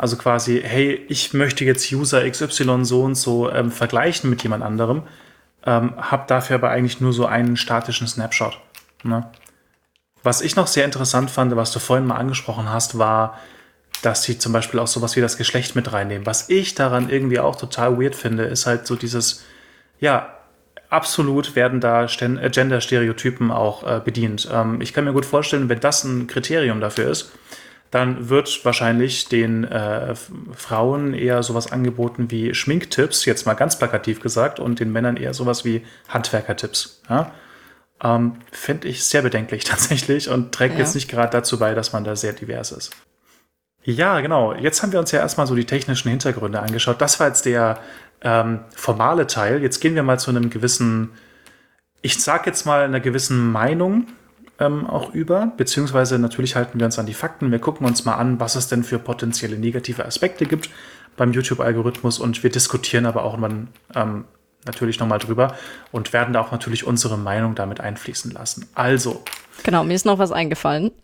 Also 0.00 0.16
quasi, 0.16 0.62
hey, 0.64 1.04
ich 1.08 1.34
möchte 1.34 1.62
jetzt 1.66 1.92
User 1.92 2.26
XY 2.26 2.86
so 2.86 3.02
und 3.02 3.16
so 3.16 3.50
ähm, 3.50 3.70
vergleichen 3.70 4.30
mit 4.30 4.42
jemand 4.42 4.64
anderem, 4.64 5.02
ähm, 5.66 5.92
habe 5.98 6.24
dafür 6.26 6.56
aber 6.56 6.70
eigentlich 6.70 7.02
nur 7.02 7.12
so 7.12 7.26
einen 7.26 7.58
statischen 7.58 8.08
Snapshot. 8.08 8.58
Ne? 9.02 9.28
Was 10.22 10.40
ich 10.40 10.56
noch 10.56 10.68
sehr 10.68 10.86
interessant 10.86 11.30
fand, 11.30 11.54
was 11.54 11.70
du 11.72 11.80
vorhin 11.80 12.06
mal 12.06 12.16
angesprochen 12.16 12.72
hast, 12.72 12.96
war, 12.96 13.38
dass 14.00 14.22
sie 14.22 14.38
zum 14.38 14.54
Beispiel 14.54 14.80
auch 14.80 14.86
sowas 14.86 15.16
wie 15.16 15.20
das 15.20 15.36
Geschlecht 15.36 15.76
mit 15.76 15.92
reinnehmen. 15.92 16.24
Was 16.24 16.48
ich 16.48 16.74
daran 16.74 17.10
irgendwie 17.10 17.38
auch 17.38 17.56
total 17.56 18.00
weird 18.00 18.14
finde, 18.14 18.44
ist 18.44 18.64
halt 18.64 18.86
so 18.86 18.96
dieses, 18.96 19.44
ja, 19.98 20.34
absolut 20.88 21.56
werden 21.56 21.78
da 21.78 22.06
äh, 22.06 22.50
Gender-Stereotypen 22.50 23.50
auch 23.50 23.82
äh, 23.86 24.00
bedient. 24.02 24.48
Ähm, 24.50 24.80
ich 24.80 24.94
kann 24.94 25.04
mir 25.04 25.12
gut 25.12 25.26
vorstellen, 25.26 25.68
wenn 25.68 25.80
das 25.80 26.04
ein 26.04 26.26
Kriterium 26.26 26.80
dafür 26.80 27.10
ist, 27.10 27.32
dann 27.90 28.28
wird 28.28 28.64
wahrscheinlich 28.64 29.28
den 29.28 29.64
äh, 29.64 30.14
Frauen 30.54 31.12
eher 31.12 31.42
sowas 31.42 31.72
angeboten 31.72 32.30
wie 32.30 32.54
Schminktipps, 32.54 33.24
jetzt 33.24 33.46
mal 33.46 33.54
ganz 33.54 33.78
plakativ 33.78 34.20
gesagt, 34.20 34.60
und 34.60 34.78
den 34.78 34.92
Männern 34.92 35.16
eher 35.16 35.34
sowas 35.34 35.64
wie 35.64 35.84
Handwerkertipps. 36.08 37.02
Ja? 37.08 37.32
Ähm, 38.02 38.36
Finde 38.52 38.86
ich 38.86 39.04
sehr 39.04 39.22
bedenklich 39.22 39.64
tatsächlich 39.64 40.28
und 40.28 40.52
trägt 40.52 40.74
ja. 40.74 40.80
jetzt 40.80 40.94
nicht 40.94 41.10
gerade 41.10 41.30
dazu 41.30 41.58
bei, 41.58 41.74
dass 41.74 41.92
man 41.92 42.04
da 42.04 42.14
sehr 42.14 42.32
divers 42.32 42.70
ist. 42.70 42.92
Ja, 43.82 44.20
genau. 44.20 44.54
Jetzt 44.54 44.82
haben 44.82 44.92
wir 44.92 45.00
uns 45.00 45.10
ja 45.10 45.20
erstmal 45.20 45.46
so 45.46 45.54
die 45.54 45.64
technischen 45.64 46.10
Hintergründe 46.10 46.60
angeschaut. 46.60 47.00
Das 47.00 47.18
war 47.18 47.28
jetzt 47.28 47.46
der 47.46 47.80
ähm, 48.20 48.60
formale 48.76 49.26
Teil. 49.26 49.62
Jetzt 49.62 49.80
gehen 49.80 49.94
wir 49.94 50.02
mal 50.02 50.18
zu 50.18 50.30
einem 50.30 50.50
gewissen, 50.50 51.10
ich 52.02 52.22
sag 52.22 52.46
jetzt 52.46 52.66
mal 52.66 52.82
einer 52.82 53.00
gewissen 53.00 53.50
Meinung 53.50 54.06
ähm, 54.60 54.86
auch 54.86 55.12
über, 55.14 55.52
beziehungsweise 55.56 56.18
natürlich 56.18 56.54
halten 56.54 56.78
wir 56.78 56.86
uns 56.86 56.98
an 56.98 57.06
die 57.06 57.14
Fakten. 57.14 57.50
Wir 57.50 57.58
gucken 57.58 57.86
uns 57.86 58.04
mal 58.04 58.14
an, 58.14 58.38
was 58.38 58.54
es 58.54 58.68
denn 58.68 58.84
für 58.84 58.98
potenzielle 58.98 59.58
negative 59.58 60.04
Aspekte 60.04 60.46
gibt 60.46 60.70
beim 61.16 61.32
YouTube-Algorithmus 61.32 62.18
und 62.18 62.42
wir 62.42 62.50
diskutieren 62.50 63.06
aber 63.06 63.24
auch 63.24 63.36
mal, 63.36 63.66
ähm, 63.94 64.24
natürlich 64.66 65.00
nochmal 65.00 65.18
drüber 65.18 65.54
und 65.90 66.12
werden 66.12 66.34
da 66.34 66.40
auch 66.40 66.52
natürlich 66.52 66.86
unsere 66.86 67.16
Meinung 67.16 67.54
damit 67.54 67.80
einfließen 67.80 68.30
lassen. 68.30 68.68
Also. 68.74 69.22
Genau, 69.62 69.82
mir 69.82 69.94
ist 69.94 70.06
noch 70.06 70.18
was 70.18 70.32
eingefallen. 70.32 70.92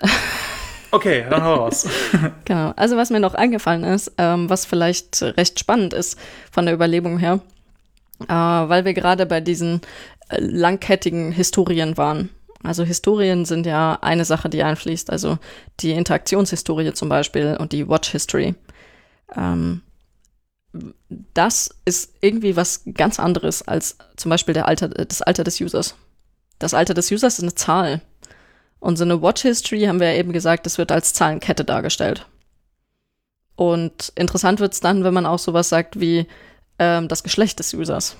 Okay, 0.92 1.26
dann 1.28 1.42
hau 1.42 1.54
raus. 1.54 1.86
genau. 2.44 2.72
Also 2.76 2.96
was 2.96 3.10
mir 3.10 3.20
noch 3.20 3.34
eingefallen 3.34 3.84
ist, 3.84 4.12
ähm, 4.18 4.48
was 4.48 4.64
vielleicht 4.64 5.20
recht 5.20 5.58
spannend 5.58 5.92
ist 5.92 6.18
von 6.50 6.64
der 6.64 6.74
Überlegung 6.74 7.18
her, 7.18 7.40
äh, 8.28 8.32
weil 8.32 8.84
wir 8.84 8.94
gerade 8.94 9.26
bei 9.26 9.40
diesen 9.40 9.80
äh, 10.28 10.38
langkettigen 10.40 11.32
Historien 11.32 11.96
waren. 11.96 12.30
Also 12.66 12.84
Historien 12.84 13.44
sind 13.44 13.64
ja 13.66 13.98
eine 14.02 14.24
Sache, 14.24 14.48
die 14.48 14.62
einfließt, 14.62 15.10
also 15.10 15.38
die 15.80 15.92
Interaktionshistorie 15.92 16.92
zum 16.92 17.08
Beispiel 17.08 17.56
und 17.58 17.72
die 17.72 17.88
Watch 17.88 18.10
History. 18.10 18.54
Ähm, 19.34 19.82
das 21.32 21.70
ist 21.84 22.14
irgendwie 22.20 22.56
was 22.56 22.82
ganz 22.94 23.18
anderes 23.18 23.66
als 23.66 23.96
zum 24.16 24.30
Beispiel 24.30 24.54
der 24.54 24.66
Alter, 24.68 24.88
das 24.88 25.22
Alter 25.22 25.44
des 25.44 25.60
Users. 25.60 25.94
Das 26.58 26.74
Alter 26.74 26.94
des 26.94 27.10
Users 27.10 27.38
ist 27.38 27.44
eine 27.44 27.54
Zahl. 27.54 28.02
Und 28.78 28.96
so 28.96 29.04
eine 29.04 29.22
Watch 29.22 29.42
History 29.42 29.82
haben 29.82 30.00
wir 30.00 30.12
ja 30.12 30.18
eben 30.18 30.32
gesagt, 30.32 30.66
das 30.66 30.78
wird 30.78 30.92
als 30.92 31.14
Zahlenkette 31.14 31.64
dargestellt. 31.64 32.26
Und 33.54 34.12
interessant 34.16 34.60
wird 34.60 34.74
es 34.74 34.80
dann, 34.80 35.02
wenn 35.02 35.14
man 35.14 35.26
auch 35.26 35.38
sowas 35.38 35.68
sagt 35.68 35.98
wie 35.98 36.26
ähm, 36.78 37.08
das 37.08 37.22
Geschlecht 37.22 37.58
des 37.58 37.72
Users. 37.72 38.16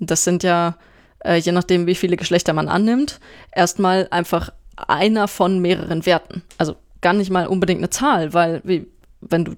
Das 0.00 0.24
sind 0.24 0.42
ja, 0.42 0.76
äh, 1.20 1.36
je 1.36 1.52
nachdem, 1.52 1.86
wie 1.86 1.94
viele 1.94 2.16
Geschlechter 2.16 2.52
man 2.52 2.68
annimmt, 2.68 3.20
erstmal 3.52 4.08
einfach 4.10 4.50
einer 4.76 5.28
von 5.28 5.58
mehreren 5.60 6.06
Werten. 6.06 6.42
Also 6.56 6.76
gar 7.00 7.12
nicht 7.12 7.30
mal 7.30 7.46
unbedingt 7.46 7.80
eine 7.80 7.90
Zahl, 7.90 8.32
weil 8.34 8.60
wie, 8.64 8.86
wenn 9.20 9.44
du 9.44 9.56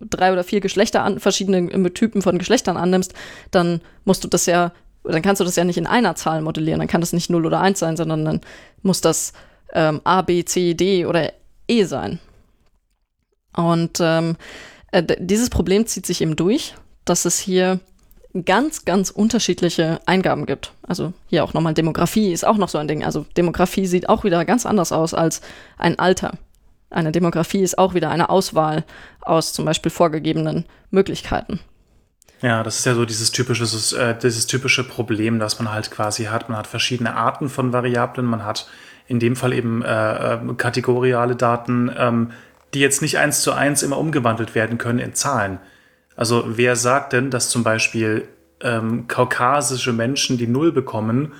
drei 0.00 0.32
oder 0.32 0.44
vier 0.44 0.60
Geschlechter 0.60 1.02
an, 1.02 1.20
verschiedene 1.20 1.92
Typen 1.94 2.22
von 2.22 2.38
Geschlechtern 2.38 2.76
annimmst, 2.76 3.14
dann 3.50 3.80
musst 4.04 4.24
du 4.24 4.28
das 4.28 4.46
ja, 4.46 4.72
dann 5.04 5.22
kannst 5.22 5.40
du 5.40 5.44
das 5.44 5.56
ja 5.56 5.64
nicht 5.64 5.78
in 5.78 5.86
einer 5.86 6.14
Zahl 6.16 6.42
modellieren. 6.42 6.80
Dann 6.80 6.88
kann 6.88 7.00
das 7.00 7.12
nicht 7.12 7.30
0 7.30 7.46
oder 7.46 7.60
1 7.60 7.78
sein, 7.78 7.96
sondern 7.96 8.24
dann 8.24 8.40
muss 8.82 9.00
das 9.00 9.32
ähm, 9.72 10.00
A, 10.04 10.22
B, 10.22 10.44
C, 10.44 10.74
D 10.74 11.06
oder 11.06 11.32
E 11.68 11.84
sein. 11.84 12.18
Und 13.54 13.98
ähm, 14.00 14.36
äh, 14.92 15.02
dieses 15.18 15.50
Problem 15.50 15.86
zieht 15.86 16.06
sich 16.06 16.20
eben 16.20 16.36
durch, 16.36 16.74
dass 17.04 17.24
es 17.24 17.38
hier 17.38 17.80
ganz, 18.44 18.84
ganz 18.84 19.10
unterschiedliche 19.10 20.00
Eingaben 20.06 20.46
gibt. 20.46 20.72
Also 20.82 21.12
hier 21.26 21.44
auch 21.44 21.54
nochmal 21.54 21.74
Demografie 21.74 22.32
ist 22.32 22.46
auch 22.46 22.56
noch 22.56 22.68
so 22.68 22.78
ein 22.78 22.88
Ding. 22.88 23.04
Also 23.04 23.26
Demografie 23.36 23.86
sieht 23.86 24.08
auch 24.08 24.24
wieder 24.24 24.44
ganz 24.44 24.66
anders 24.66 24.92
aus 24.92 25.14
als 25.14 25.40
ein 25.78 25.98
Alter. 25.98 26.32
Eine 26.90 27.12
Demografie 27.12 27.62
ist 27.62 27.78
auch 27.78 27.94
wieder 27.94 28.10
eine 28.10 28.30
Auswahl 28.30 28.84
aus 29.20 29.52
zum 29.52 29.64
Beispiel 29.64 29.90
vorgegebenen 29.90 30.64
Möglichkeiten. 30.90 31.60
Ja, 32.42 32.62
das 32.62 32.78
ist 32.78 32.86
ja 32.86 32.94
so 32.94 33.04
dieses 33.04 33.32
typische, 33.32 33.64
äh, 33.96 34.18
dieses 34.18 34.46
typische 34.46 34.82
Problem, 34.82 35.38
das 35.38 35.58
man 35.58 35.72
halt 35.72 35.90
quasi 35.90 36.24
hat. 36.24 36.48
Man 36.48 36.56
hat 36.58 36.66
verschiedene 36.66 37.14
Arten 37.14 37.48
von 37.48 37.72
Variablen, 37.72 38.26
man 38.26 38.44
hat 38.44 38.66
in 39.08 39.20
dem 39.20 39.36
Fall 39.36 39.52
eben 39.52 39.82
äh, 39.82 40.34
äh, 40.34 40.54
kategoriale 40.56 41.36
Daten, 41.36 41.90
ähm, 41.96 42.30
die 42.72 42.80
jetzt 42.80 43.02
nicht 43.02 43.18
eins 43.18 43.42
zu 43.42 43.52
eins 43.52 43.82
immer 43.82 43.98
umgewandelt 43.98 44.54
werden 44.54 44.78
können 44.78 45.00
in 45.00 45.14
Zahlen. 45.14 45.58
Also 46.20 46.44
wer 46.46 46.76
sagt 46.76 47.14
denn, 47.14 47.30
dass 47.30 47.48
zum 47.48 47.64
Beispiel 47.64 48.28
ähm, 48.60 49.08
kaukasische 49.08 49.94
Menschen 49.94 50.36
die 50.36 50.46
Null 50.46 50.70
bekommen, 50.70 51.32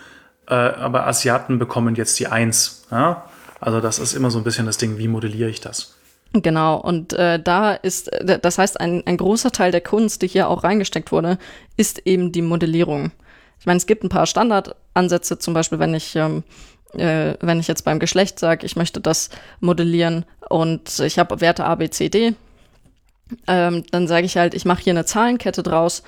äh, 0.49 0.55
aber 0.55 1.07
Asiaten 1.07 1.59
bekommen 1.59 1.97
jetzt 1.97 2.18
die 2.18 2.28
Eins? 2.28 2.87
Ja? 2.91 3.26
Also 3.61 3.83
das 3.83 3.99
ist 3.99 4.14
immer 4.14 4.31
so 4.31 4.39
ein 4.39 4.45
bisschen 4.45 4.64
das 4.64 4.78
Ding, 4.78 4.97
wie 4.97 5.07
modelliere 5.07 5.51
ich 5.51 5.61
das? 5.61 5.99
Genau, 6.33 6.78
und 6.78 7.12
äh, 7.12 7.39
da 7.43 7.74
ist, 7.74 8.11
das 8.22 8.57
heißt, 8.57 8.81
ein, 8.81 9.07
ein 9.07 9.18
großer 9.18 9.53
Teil 9.53 9.70
der 9.70 9.83
Kunst, 9.83 10.22
die 10.22 10.28
hier 10.28 10.49
auch 10.49 10.64
reingesteckt 10.64 11.12
wurde, 11.12 11.37
ist 11.76 12.07
eben 12.07 12.33
die 12.33 12.41
Modellierung. 12.41 13.12
Ich 13.59 13.66
meine, 13.66 13.76
es 13.76 13.87
gibt 13.87 14.03
ein 14.03 14.09
paar 14.09 14.24
Standardansätze, 14.24 15.39
zum 15.39 15.53
Beispiel, 15.53 15.78
wenn 15.78 15.93
ich 15.93 16.16
ähm, 16.16 16.43
äh, 16.95 17.35
wenn 17.41 17.61
ich 17.61 17.68
jetzt 17.68 17.85
beim 17.85 17.99
Geschlecht 17.99 18.39
sage, 18.39 18.64
ich 18.64 18.76
möchte 18.76 19.03
das 19.03 19.28
modellieren 19.61 20.24
und 20.49 21.01
ich 21.01 21.18
habe 21.18 21.43
Werte 21.43 21.66
A, 21.66 21.74
B, 21.74 21.91
C, 21.91 22.09
D, 22.09 22.35
ähm, 23.47 23.85
dann 23.91 24.07
sage 24.09 24.26
ich 24.26 24.37
halt, 24.37 24.55
ich 24.55 24.64
mache 24.64 24.83
hier 24.83 24.93
eine 24.93 25.05
Zahlenkette 25.05 25.62
draus 25.62 26.03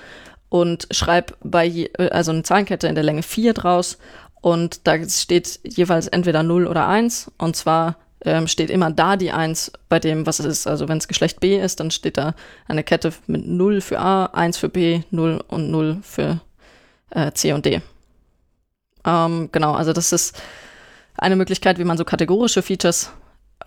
und 0.48 0.86
schreibe 0.90 1.34
bei, 1.42 1.64
je, 1.64 1.90
äh, 1.98 2.10
also 2.10 2.32
eine 2.32 2.42
Zahlenkette 2.42 2.88
in 2.88 2.94
der 2.94 3.04
Länge 3.04 3.22
4 3.22 3.54
draus 3.54 3.98
und 4.40 4.86
da 4.86 5.02
steht 5.08 5.60
jeweils 5.64 6.08
entweder 6.08 6.42
0 6.42 6.66
oder 6.66 6.88
1 6.88 7.30
und 7.38 7.56
zwar 7.56 7.96
ähm, 8.24 8.46
steht 8.46 8.70
immer 8.70 8.90
da 8.90 9.16
die 9.16 9.32
1 9.32 9.72
bei 9.88 9.98
dem, 9.98 10.26
was 10.26 10.38
es 10.38 10.46
ist. 10.46 10.66
Also 10.66 10.88
wenn 10.88 10.98
es 10.98 11.08
Geschlecht 11.08 11.40
B 11.40 11.58
ist, 11.58 11.80
dann 11.80 11.90
steht 11.90 12.16
da 12.16 12.34
eine 12.68 12.84
Kette 12.84 13.12
mit 13.26 13.46
0 13.46 13.80
für 13.80 13.98
A, 13.98 14.26
1 14.26 14.58
für 14.58 14.68
B, 14.68 15.02
0 15.10 15.42
und 15.48 15.70
0 15.70 15.98
für 16.02 16.40
äh, 17.10 17.32
C 17.32 17.52
und 17.52 17.66
D. 17.66 17.82
Ähm, 19.04 19.48
genau, 19.50 19.72
also 19.74 19.92
das 19.92 20.12
ist 20.12 20.40
eine 21.16 21.36
Möglichkeit, 21.36 21.78
wie 21.78 21.84
man 21.84 21.98
so 21.98 22.04
kategorische 22.04 22.62
Features 22.62 23.10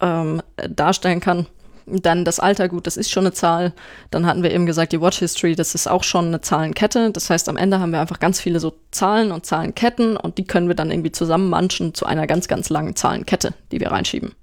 ähm, 0.01 0.41
darstellen 0.55 1.19
kann. 1.19 1.47
Dann 1.87 2.25
das 2.25 2.39
Alter, 2.39 2.67
gut, 2.67 2.87
das 2.87 2.97
ist 2.97 3.11
schon 3.11 3.25
eine 3.25 3.33
Zahl. 3.33 3.73
Dann 4.09 4.25
hatten 4.25 4.41
wir 4.41 4.51
eben 4.51 4.65
gesagt, 4.65 4.91
die 4.91 5.01
Watch 5.01 5.19
History, 5.19 5.55
das 5.55 5.75
ist 5.75 5.87
auch 5.87 6.03
schon 6.03 6.27
eine 6.27 6.41
Zahlenkette. 6.41 7.11
Das 7.11 7.29
heißt, 7.29 7.47
am 7.47 7.57
Ende 7.57 7.79
haben 7.79 7.91
wir 7.91 8.01
einfach 8.01 8.19
ganz 8.19 8.41
viele 8.41 8.59
so 8.59 8.73
Zahlen 8.91 9.31
und 9.31 9.45
Zahlenketten 9.45 10.17
und 10.17 10.37
die 10.39 10.45
können 10.45 10.67
wir 10.67 10.75
dann 10.75 10.89
irgendwie 10.89 11.11
zusammenmanschen 11.11 11.93
zu 11.93 12.05
einer 12.05 12.25
ganz, 12.25 12.47
ganz 12.47 12.69
langen 12.69 12.95
Zahlenkette, 12.95 13.53
die 13.71 13.79
wir 13.79 13.91
reinschieben. 13.91 14.33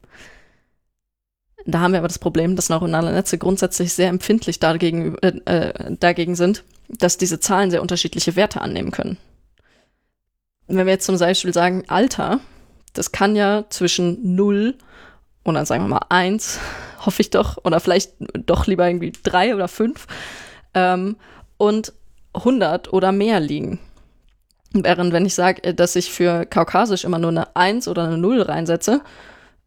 Da 1.66 1.80
haben 1.80 1.92
wir 1.92 1.98
aber 1.98 2.08
das 2.08 2.18
Problem, 2.18 2.56
dass 2.56 2.68
neuronale 2.68 3.12
Netze 3.12 3.38
grundsätzlich 3.38 3.92
sehr 3.92 4.08
empfindlich 4.08 4.58
dagegen, 4.60 5.16
äh, 5.18 5.38
äh, 5.46 5.96
dagegen 5.98 6.34
sind, 6.34 6.64
dass 6.88 7.18
diese 7.18 7.40
Zahlen 7.40 7.70
sehr 7.70 7.82
unterschiedliche 7.82 8.36
Werte 8.36 8.60
annehmen 8.60 8.90
können. 8.90 9.18
Wenn 10.66 10.86
wir 10.86 10.92
jetzt 10.92 11.06
zum 11.06 11.18
Beispiel 11.18 11.52
sagen, 11.52 11.84
Alter, 11.88 12.40
das 12.92 13.12
kann 13.12 13.36
ja 13.36 13.64
zwischen 13.68 14.36
0 14.36 14.68
und 14.68 14.84
dann 15.54 15.66
sagen 15.66 15.84
wir 15.84 15.88
mal 15.88 16.06
1, 16.08 16.60
hoffe 17.04 17.22
ich 17.22 17.30
doch, 17.30 17.58
oder 17.64 17.80
vielleicht 17.80 18.12
doch 18.46 18.66
lieber 18.66 18.86
irgendwie 18.86 19.12
3 19.22 19.54
oder 19.54 19.68
5 19.68 20.06
ähm, 20.74 21.16
und 21.56 21.92
100 22.34 22.92
oder 22.92 23.12
mehr 23.12 23.40
liegen. 23.40 23.78
Während 24.72 25.12
wenn 25.12 25.26
ich 25.26 25.34
sage, 25.34 25.64
äh, 25.64 25.74
dass 25.74 25.96
ich 25.96 26.10
für 26.10 26.46
Kaukasisch 26.46 27.04
immer 27.04 27.18
nur 27.18 27.30
eine 27.30 27.54
1 27.56 27.88
oder 27.88 28.04
eine 28.04 28.18
0 28.18 28.42
reinsetze, 28.42 29.02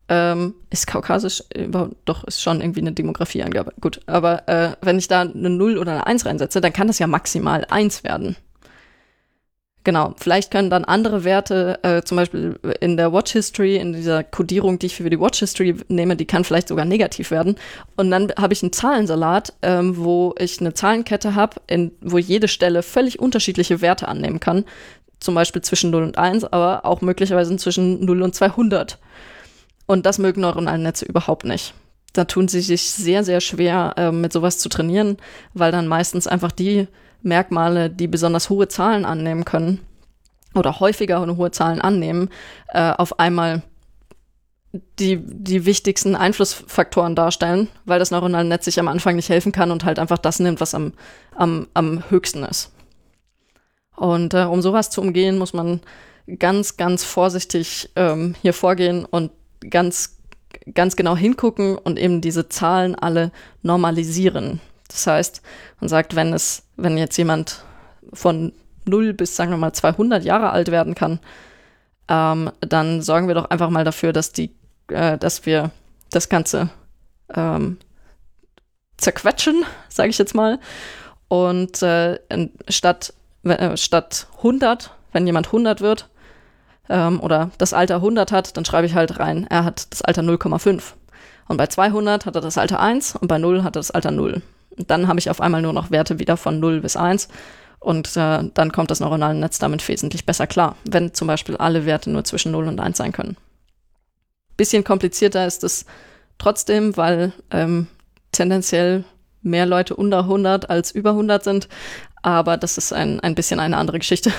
ähm, 0.07 0.55
ist 0.69 0.87
Kaukasisch 0.87 1.43
überhaupt, 1.55 1.95
doch, 2.05 2.23
ist 2.25 2.41
schon 2.41 2.61
irgendwie 2.61 2.81
eine 2.81 2.91
Demografieangabe. 2.91 3.73
Gut, 3.81 4.01
aber 4.05 4.47
äh, 4.47 4.71
wenn 4.81 4.97
ich 4.97 5.07
da 5.07 5.21
eine 5.21 5.49
0 5.49 5.77
oder 5.77 5.93
eine 5.93 6.07
1 6.07 6.25
reinsetze, 6.25 6.61
dann 6.61 6.73
kann 6.73 6.87
das 6.87 6.99
ja 6.99 7.07
maximal 7.07 7.65
1 7.69 8.03
werden. 8.03 8.35
Genau, 9.85 10.15
vielleicht 10.17 10.49
können 10.49 10.71
dann 10.71 10.83
andere 10.83 11.23
Werte, 11.23 11.77
äh, 11.83 12.01
zum 12.01 12.17
Beispiel 12.17 12.59
in 12.79 12.97
der 12.97 13.13
Watch 13.13 13.33
History, 13.33 13.75
in 13.75 13.93
dieser 13.93 14.23
Codierung, 14.23 14.79
die 14.79 14.87
ich 14.87 14.95
für 14.95 15.07
die 15.11 15.19
Watch 15.19 15.39
History 15.39 15.75
nehme, 15.89 16.15
die 16.15 16.25
kann 16.25 16.43
vielleicht 16.43 16.69
sogar 16.69 16.85
negativ 16.85 17.29
werden. 17.29 17.55
Und 17.95 18.09
dann 18.09 18.33
habe 18.35 18.53
ich 18.53 18.63
einen 18.63 18.73
Zahlensalat, 18.73 19.53
ähm, 19.61 19.95
wo 19.97 20.33
ich 20.39 20.59
eine 20.59 20.73
Zahlenkette 20.73 21.35
habe, 21.35 21.61
wo 22.01 22.17
jede 22.17 22.47
Stelle 22.47 22.81
völlig 22.81 23.19
unterschiedliche 23.19 23.79
Werte 23.81 24.07
annehmen 24.07 24.39
kann. 24.39 24.65
Zum 25.19 25.35
Beispiel 25.35 25.61
zwischen 25.61 25.91
0 25.91 26.01
und 26.01 26.17
1, 26.17 26.45
aber 26.45 26.83
auch 26.83 27.01
möglicherweise 27.01 27.55
zwischen 27.57 28.03
0 28.03 28.23
und 28.23 28.33
200. 28.33 28.97
Und 29.85 30.07
das 30.07 30.17
mögen 30.17 30.41
neuronale 30.41 30.81
Netze 30.81 31.05
überhaupt 31.05 31.45
nicht. 31.45 31.75
Da 32.13 32.25
tun 32.25 32.47
sie 32.47 32.61
sich 32.61 32.89
sehr, 32.89 33.23
sehr 33.23 33.39
schwer, 33.39 33.93
äh, 33.97 34.11
mit 34.11 34.33
sowas 34.33 34.57
zu 34.57 34.67
trainieren, 34.67 35.17
weil 35.53 35.71
dann 35.71 35.87
meistens 35.87 36.25
einfach 36.25 36.51
die 36.51 36.87
Merkmale, 37.25 37.89
die 37.89 38.07
besonders 38.07 38.49
hohe 38.49 38.67
Zahlen 38.67 39.05
annehmen 39.05 39.45
können 39.45 39.79
oder 40.53 40.79
häufiger 40.79 41.25
hohe 41.35 41.51
Zahlen 41.51 41.81
annehmen, 41.81 42.29
äh, 42.69 42.91
auf 42.91 43.19
einmal 43.19 43.63
die, 44.99 45.19
die 45.21 45.65
wichtigsten 45.65 46.15
Einflussfaktoren 46.15 47.15
darstellen, 47.15 47.67
weil 47.85 47.99
das 47.99 48.11
neuronale 48.11 48.47
Netz 48.47 48.65
sich 48.65 48.79
am 48.79 48.87
Anfang 48.87 49.15
nicht 49.15 49.29
helfen 49.29 49.51
kann 49.51 49.71
und 49.71 49.85
halt 49.85 49.99
einfach 49.99 50.17
das 50.17 50.39
nimmt, 50.39 50.61
was 50.61 50.75
am, 50.75 50.93
am, 51.35 51.67
am 51.73 52.09
höchsten 52.09 52.43
ist. 52.43 52.71
Und 53.95 54.33
äh, 54.33 54.43
um 54.43 54.61
sowas 54.61 54.89
zu 54.89 55.01
umgehen, 55.01 55.37
muss 55.37 55.53
man 55.53 55.81
ganz, 56.39 56.77
ganz 56.77 57.03
vorsichtig 57.03 57.89
ähm, 57.95 58.35
hier 58.41 58.53
vorgehen 58.53 59.05
und 59.05 59.31
ganz, 59.69 60.17
ganz 60.73 60.95
genau 60.95 61.15
hingucken 61.15 61.77
und 61.77 61.97
eben 61.97 62.21
diese 62.21 62.49
Zahlen 62.49 62.95
alle 62.95 63.31
normalisieren. 63.61 64.59
Das 64.87 65.07
heißt, 65.07 65.41
man 65.79 65.89
sagt, 65.89 66.15
wenn 66.15 66.33
es, 66.33 66.63
wenn 66.75 66.97
jetzt 66.97 67.17
jemand 67.17 67.63
von 68.13 68.53
0 68.85 69.13
bis, 69.13 69.35
sagen 69.35 69.51
wir 69.51 69.57
mal, 69.57 69.73
200 69.73 70.23
Jahre 70.23 70.51
alt 70.51 70.71
werden 70.71 70.95
kann, 70.95 71.19
ähm, 72.07 72.51
dann 72.61 73.01
sorgen 73.01 73.27
wir 73.27 73.35
doch 73.35 73.49
einfach 73.49 73.69
mal 73.69 73.83
dafür, 73.83 74.13
dass 74.13 74.31
die, 74.31 74.51
äh, 74.89 75.17
dass 75.17 75.45
wir 75.45 75.71
das 76.11 76.29
Ganze 76.29 76.69
ähm, 77.33 77.77
zerquetschen, 78.97 79.65
sage 79.89 80.09
ich 80.09 80.17
jetzt 80.17 80.35
mal. 80.35 80.59
Und 81.27 81.81
äh, 81.81 82.19
statt, 82.69 83.13
äh, 83.43 83.75
statt 83.75 84.27
100, 84.37 84.91
wenn 85.11 85.25
jemand 85.25 85.47
100 85.47 85.81
wird 85.81 86.09
ähm, 86.89 87.19
oder 87.19 87.49
das 87.57 87.73
Alter 87.73 87.95
100 87.95 88.31
hat, 88.31 88.55
dann 88.55 88.65
schreibe 88.65 88.85
ich 88.85 88.93
halt 88.93 89.19
rein, 89.19 89.47
er 89.49 89.65
hat 89.65 89.91
das 89.91 90.03
Alter 90.03 90.21
0,5. 90.21 90.93
Und 91.47 91.57
bei 91.57 91.67
200 91.67 92.27
hat 92.27 92.35
er 92.35 92.41
das 92.41 92.57
Alter 92.57 92.79
1 92.79 93.15
und 93.15 93.27
bei 93.27 93.39
0 93.39 93.63
hat 93.63 93.75
er 93.75 93.79
das 93.79 93.91
Alter 93.91 94.11
0 94.11 94.43
dann 94.77 95.07
habe 95.07 95.19
ich 95.19 95.29
auf 95.29 95.41
einmal 95.41 95.61
nur 95.61 95.73
noch 95.73 95.91
Werte 95.91 96.19
wieder 96.19 96.37
von 96.37 96.59
0 96.59 96.81
bis 96.81 96.95
1 96.95 97.27
und 97.79 98.17
äh, 98.17 98.43
dann 98.53 98.71
kommt 98.71 98.91
das 98.91 98.99
neuronale 98.99 99.37
Netz 99.37 99.59
damit 99.59 99.87
wesentlich 99.87 100.25
besser 100.25 100.47
klar, 100.47 100.75
wenn 100.85 101.13
zum 101.13 101.27
Beispiel 101.27 101.55
alle 101.57 101.85
Werte 101.85 102.09
nur 102.09 102.23
zwischen 102.23 102.51
0 102.51 102.67
und 102.67 102.79
1 102.79 102.97
sein 102.97 103.11
können. 103.11 103.37
Bisschen 104.57 104.83
komplizierter 104.83 105.45
ist 105.45 105.63
es 105.63 105.85
trotzdem, 106.37 106.97
weil 106.97 107.33
ähm, 107.51 107.87
tendenziell 108.31 109.03
mehr 109.41 109.65
Leute 109.65 109.95
unter 109.95 110.19
100 110.19 110.69
als 110.69 110.91
über 110.91 111.11
100 111.11 111.43
sind, 111.43 111.67
aber 112.23 112.57
das 112.57 112.77
ist 112.77 112.91
ein, 112.91 113.19
ein 113.19 113.35
bisschen 113.35 113.59
eine 113.59 113.77
andere 113.77 113.99
Geschichte. 113.99 114.31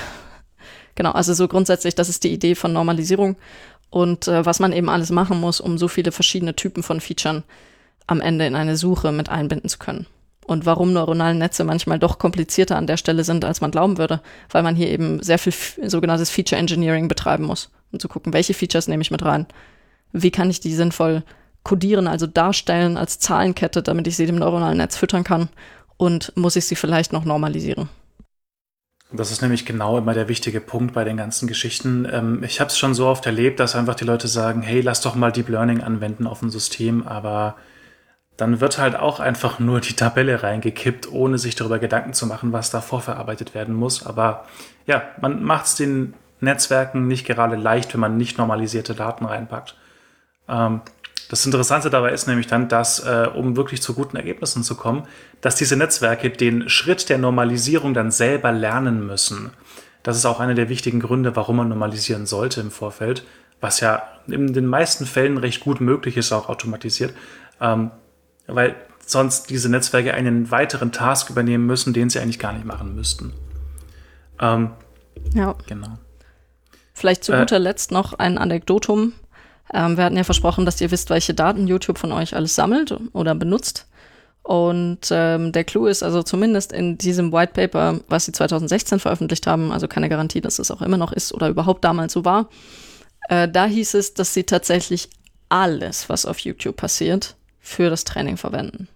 genau, 0.95 1.11
also 1.11 1.33
so 1.33 1.47
grundsätzlich, 1.47 1.95
das 1.95 2.09
ist 2.09 2.23
die 2.23 2.33
Idee 2.33 2.55
von 2.55 2.73
Normalisierung 2.73 3.37
und 3.89 4.27
äh, 4.27 4.45
was 4.45 4.59
man 4.59 4.73
eben 4.73 4.89
alles 4.89 5.09
machen 5.09 5.39
muss, 5.39 5.61
um 5.61 5.77
so 5.77 5.87
viele 5.87 6.11
verschiedene 6.11 6.55
Typen 6.55 6.83
von 6.83 6.99
Features 6.99 7.43
am 8.07 8.19
Ende 8.19 8.45
in 8.45 8.55
eine 8.55 8.75
Suche 8.75 9.11
mit 9.11 9.29
einbinden 9.29 9.69
zu 9.69 9.77
können 9.77 10.05
und 10.47 10.65
warum 10.65 10.93
neuronale 10.93 11.35
Netze 11.35 11.63
manchmal 11.63 11.99
doch 11.99 12.17
komplizierter 12.17 12.77
an 12.77 12.87
der 12.87 12.97
Stelle 12.97 13.23
sind, 13.23 13.45
als 13.45 13.61
man 13.61 13.69
glauben 13.69 13.97
würde, 13.97 14.21
weil 14.49 14.63
man 14.63 14.75
hier 14.75 14.89
eben 14.89 15.21
sehr 15.21 15.37
viel 15.37 15.53
sogenanntes 15.87 16.29
Feature 16.29 16.59
Engineering 16.59 17.07
betreiben 17.07 17.43
muss, 17.45 17.69
um 17.91 17.99
zu 17.99 18.07
gucken, 18.07 18.33
welche 18.33 18.53
Features 18.53 18.87
nehme 18.87 19.01
ich 19.01 19.11
mit 19.11 19.23
rein, 19.23 19.45
wie 20.13 20.31
kann 20.31 20.49
ich 20.49 20.59
die 20.59 20.73
sinnvoll 20.73 21.23
codieren, 21.63 22.07
also 22.07 22.27
darstellen 22.27 22.95
als 22.95 23.19
Zahlenkette, 23.19 23.83
damit 23.83 24.07
ich 24.07 24.15
sie 24.15 24.25
dem 24.25 24.37
neuronalen 24.37 24.77
Netz 24.77 24.95
füttern 24.95 25.25
kann 25.25 25.49
und 25.97 26.31
muss 26.35 26.55
ich 26.55 26.65
sie 26.65 26.75
vielleicht 26.75 27.11
noch 27.11 27.25
normalisieren. 27.25 27.89
Das 29.11 29.31
ist 29.31 29.41
nämlich 29.41 29.65
genau 29.65 29.97
immer 29.97 30.13
der 30.13 30.27
wichtige 30.27 30.59
Punkt 30.59 30.93
bei 30.93 31.03
den 31.03 31.17
ganzen 31.17 31.47
Geschichten. 31.47 32.07
Ähm, 32.11 32.43
ich 32.43 32.59
habe 32.59 32.69
es 32.69 32.77
schon 32.77 32.93
so 32.93 33.07
oft 33.07 33.25
erlebt, 33.25 33.59
dass 33.59 33.75
einfach 33.75 33.95
die 33.95 34.05
Leute 34.05 34.27
sagen, 34.27 34.61
hey, 34.61 34.81
lass 34.81 35.01
doch 35.01 35.15
mal 35.15 35.31
Deep 35.31 35.49
Learning 35.49 35.81
anwenden 35.81 36.27
auf 36.27 36.41
ein 36.41 36.49
System, 36.49 37.05
aber 37.07 37.55
dann 38.37 38.61
wird 38.61 38.77
halt 38.77 38.95
auch 38.95 39.19
einfach 39.19 39.59
nur 39.59 39.81
die 39.81 39.95
Tabelle 39.95 40.43
reingekippt, 40.43 41.11
ohne 41.11 41.39
sich 41.39 41.55
darüber 41.55 41.79
Gedanken 41.79 42.13
zu 42.13 42.27
machen, 42.27 42.53
was 42.53 42.69
da 42.69 42.81
vorverarbeitet 42.81 43.55
werden 43.55 43.73
muss. 43.73 44.05
Aber 44.05 44.45
ja, 44.85 45.03
man 45.19 45.43
macht 45.43 45.65
es 45.65 45.75
den 45.75 46.13
Netzwerken 46.39 47.07
nicht 47.07 47.25
gerade 47.25 47.55
leicht, 47.55 47.93
wenn 47.93 47.99
man 47.99 48.15
nicht 48.15 48.37
normalisierte 48.37 48.93
Daten 48.93 49.25
reinpackt. 49.25 49.75
Ähm, 50.47 50.81
das 51.29 51.45
Interessante 51.45 51.89
dabei 51.89 52.11
ist 52.11 52.27
nämlich 52.27 52.47
dann, 52.47 52.69
dass, 52.69 52.99
äh, 52.99 53.27
um 53.33 53.57
wirklich 53.57 53.81
zu 53.81 53.95
guten 53.95 54.15
Ergebnissen 54.15 54.63
zu 54.63 54.75
kommen, 54.75 55.07
dass 55.41 55.55
diese 55.55 55.75
Netzwerke 55.75 56.29
den 56.29 56.69
Schritt 56.69 57.09
der 57.09 57.17
Normalisierung 57.17 57.93
dann 57.93 58.11
selber 58.11 58.51
lernen 58.51 59.05
müssen. 59.05 59.49
Das 60.03 60.15
ist 60.15 60.25
auch 60.25 60.39
einer 60.39 60.53
der 60.53 60.69
wichtigen 60.69 60.99
Gründe, 61.01 61.35
warum 61.35 61.57
man 61.57 61.69
normalisieren 61.69 62.27
sollte 62.27 62.61
im 62.61 62.71
Vorfeld, 62.71 63.25
was 63.59 63.81
ja 63.81 64.03
in 64.27 64.53
den 64.53 64.67
meisten 64.67 65.05
Fällen 65.05 65.37
recht 65.37 65.61
gut 65.61 65.81
möglich 65.81 66.15
ist, 66.15 66.31
auch 66.31 66.47
automatisiert. 66.47 67.13
Ähm, 67.59 67.91
weil 68.47 68.75
sonst 69.05 69.49
diese 69.49 69.69
Netzwerke 69.69 70.13
einen 70.13 70.51
weiteren 70.51 70.91
Task 70.91 71.29
übernehmen 71.29 71.65
müssen, 71.65 71.93
den 71.93 72.09
sie 72.09 72.19
eigentlich 72.19 72.39
gar 72.39 72.53
nicht 72.53 72.65
machen 72.65 72.95
müssten. 72.95 73.33
Ähm, 74.39 74.71
ja. 75.33 75.55
Genau. 75.67 75.97
Vielleicht 76.93 77.23
zu 77.23 77.33
äh, 77.33 77.39
guter 77.39 77.59
Letzt 77.59 77.91
noch 77.91 78.13
ein 78.13 78.37
Anekdotum. 78.37 79.13
Ähm, 79.73 79.97
wir 79.97 80.03
hatten 80.03 80.17
ja 80.17 80.23
versprochen, 80.23 80.65
dass 80.65 80.81
ihr 80.81 80.91
wisst, 80.91 81.09
welche 81.09 81.33
Daten 81.33 81.67
YouTube 81.67 81.97
von 81.97 82.11
euch 82.11 82.35
alles 82.35 82.55
sammelt 82.55 82.97
oder 83.13 83.35
benutzt. 83.35 83.87
Und 84.43 85.09
ähm, 85.11 85.51
der 85.51 85.65
Clou 85.65 85.87
ist 85.87 86.03
also 86.03 86.23
zumindest 86.23 86.71
in 86.71 86.97
diesem 86.97 87.33
White 87.33 87.51
Paper, 87.53 87.99
was 88.07 88.25
sie 88.25 88.31
2016 88.31 88.99
veröffentlicht 88.99 89.45
haben, 89.45 89.73
also 89.73 89.89
keine 89.89 90.07
Garantie, 90.07 90.39
dass 90.39 90.57
es 90.57 90.71
auch 90.71 90.81
immer 90.81 90.95
noch 90.95 91.11
ist 91.11 91.33
oder 91.33 91.49
überhaupt 91.49 91.83
damals 91.83 92.13
so 92.13 92.23
war, 92.23 92.47
äh, 93.27 93.49
da 93.49 93.65
hieß 93.65 93.95
es, 93.95 94.13
dass 94.13 94.33
sie 94.33 94.45
tatsächlich 94.45 95.09
alles, 95.49 96.07
was 96.07 96.25
auf 96.25 96.39
YouTube 96.39 96.77
passiert, 96.77 97.35
für 97.67 97.89
das 97.89 98.05
Training 98.05 98.37
verwenden. 98.37 98.87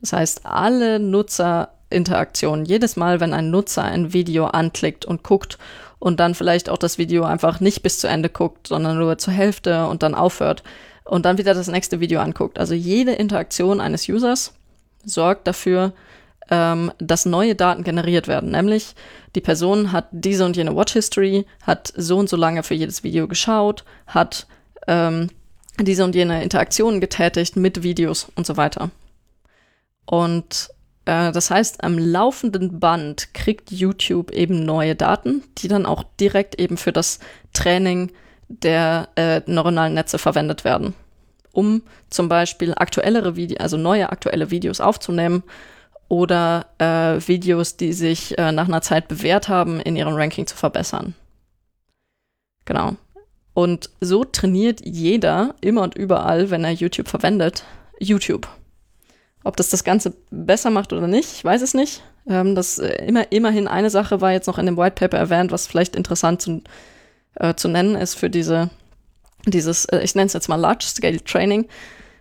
Das 0.00 0.12
heißt, 0.12 0.46
alle 0.46 1.00
Nutzerinteraktionen, 1.00 2.64
jedes 2.64 2.96
Mal, 2.96 3.18
wenn 3.18 3.34
ein 3.34 3.50
Nutzer 3.50 3.82
ein 3.82 4.12
Video 4.12 4.46
anklickt 4.46 5.04
und 5.04 5.24
guckt 5.24 5.58
und 5.98 6.20
dann 6.20 6.36
vielleicht 6.36 6.70
auch 6.70 6.78
das 6.78 6.98
Video 6.98 7.24
einfach 7.24 7.58
nicht 7.58 7.82
bis 7.82 7.98
zu 7.98 8.06
Ende 8.06 8.28
guckt, 8.30 8.68
sondern 8.68 8.96
nur 8.96 9.18
zur 9.18 9.34
Hälfte 9.34 9.86
und 9.86 10.04
dann 10.04 10.14
aufhört 10.14 10.62
und 11.04 11.26
dann 11.26 11.36
wieder 11.36 11.52
das 11.52 11.66
nächste 11.66 11.98
Video 11.98 12.20
anguckt. 12.20 12.58
Also 12.60 12.74
jede 12.74 13.12
Interaktion 13.12 13.80
eines 13.80 14.08
Users 14.08 14.54
sorgt 15.04 15.48
dafür, 15.48 15.92
ähm, 16.48 16.92
dass 16.98 17.26
neue 17.26 17.56
Daten 17.56 17.82
generiert 17.82 18.28
werden. 18.28 18.52
Nämlich 18.52 18.94
die 19.34 19.40
Person 19.40 19.90
hat 19.90 20.06
diese 20.12 20.44
und 20.46 20.56
jene 20.56 20.76
Watch 20.76 20.92
History, 20.92 21.44
hat 21.62 21.92
so 21.96 22.18
und 22.18 22.28
so 22.28 22.36
lange 22.36 22.62
für 22.62 22.74
jedes 22.74 23.02
Video 23.02 23.26
geschaut, 23.26 23.84
hat 24.06 24.46
ähm, 24.86 25.28
diese 25.84 26.04
und 26.04 26.14
jene 26.14 26.42
Interaktionen 26.42 27.00
getätigt 27.00 27.56
mit 27.56 27.82
Videos 27.82 28.28
und 28.34 28.46
so 28.46 28.56
weiter. 28.56 28.90
Und 30.06 30.70
Äh, 31.06 31.32
das 31.32 31.50
heißt, 31.50 31.82
am 31.82 31.98
laufenden 31.98 32.78
Band 32.78 33.32
kriegt 33.32 33.72
YouTube 33.72 34.30
eben 34.32 34.64
neue 34.64 34.94
Daten, 34.94 35.42
die 35.58 35.68
dann 35.68 35.86
auch 35.86 36.04
direkt 36.20 36.60
eben 36.60 36.76
für 36.76 36.92
das 36.92 37.20
Training 37.54 38.12
der 38.48 39.08
äh, 39.16 39.40
neuronalen 39.46 39.94
Netze 39.94 40.18
verwendet 40.18 40.62
werden, 40.64 40.92
um 41.52 41.82
zum 42.10 42.28
Beispiel 42.28 42.74
aktuellere 42.74 43.34
Videos, 43.34 43.60
also 43.60 43.76
neue 43.78 44.10
aktuelle 44.10 44.50
Videos 44.50 44.80
aufzunehmen 44.80 45.42
oder 46.08 46.66
äh, 46.78 47.26
Videos, 47.26 47.76
die 47.76 47.92
sich 47.94 48.36
äh, 48.38 48.52
nach 48.52 48.68
einer 48.68 48.82
Zeit 48.82 49.08
bewährt 49.08 49.48
haben, 49.48 49.80
in 49.80 49.96
ihrem 49.96 50.14
Ranking 50.14 50.46
zu 50.46 50.56
verbessern. 50.56 51.14
Genau. 52.66 52.96
Und 53.54 53.90
so 54.00 54.24
trainiert 54.24 54.80
jeder 54.84 55.54
immer 55.60 55.82
und 55.82 55.96
überall, 55.96 56.50
wenn 56.50 56.64
er 56.64 56.70
YouTube 56.70 57.08
verwendet, 57.08 57.64
YouTube. 57.98 58.48
Ob 59.42 59.56
das 59.56 59.70
das 59.70 59.84
Ganze 59.84 60.14
besser 60.30 60.70
macht 60.70 60.92
oder 60.92 61.06
nicht, 61.06 61.32
ich 61.32 61.44
weiß 61.44 61.62
es 61.62 61.74
nicht. 61.74 62.02
Ähm, 62.28 62.54
das 62.54 62.78
äh, 62.78 63.04
immer, 63.06 63.32
immerhin 63.32 63.68
eine 63.68 63.90
Sache 63.90 64.20
war 64.20 64.32
jetzt 64.32 64.46
noch 64.46 64.58
in 64.58 64.66
dem 64.66 64.76
White 64.76 64.94
Paper 64.96 65.18
erwähnt, 65.18 65.50
was 65.50 65.66
vielleicht 65.66 65.96
interessant 65.96 66.42
zu, 66.42 66.62
äh, 67.34 67.54
zu 67.54 67.68
nennen 67.68 67.96
ist 67.96 68.14
für 68.14 68.30
diese, 68.30 68.70
dieses, 69.46 69.86
äh, 69.86 70.00
ich 70.00 70.14
nenne 70.14 70.26
es 70.26 70.34
jetzt 70.34 70.48
mal 70.48 70.56
Large 70.56 70.84
Scale 70.86 71.24
Training, 71.24 71.66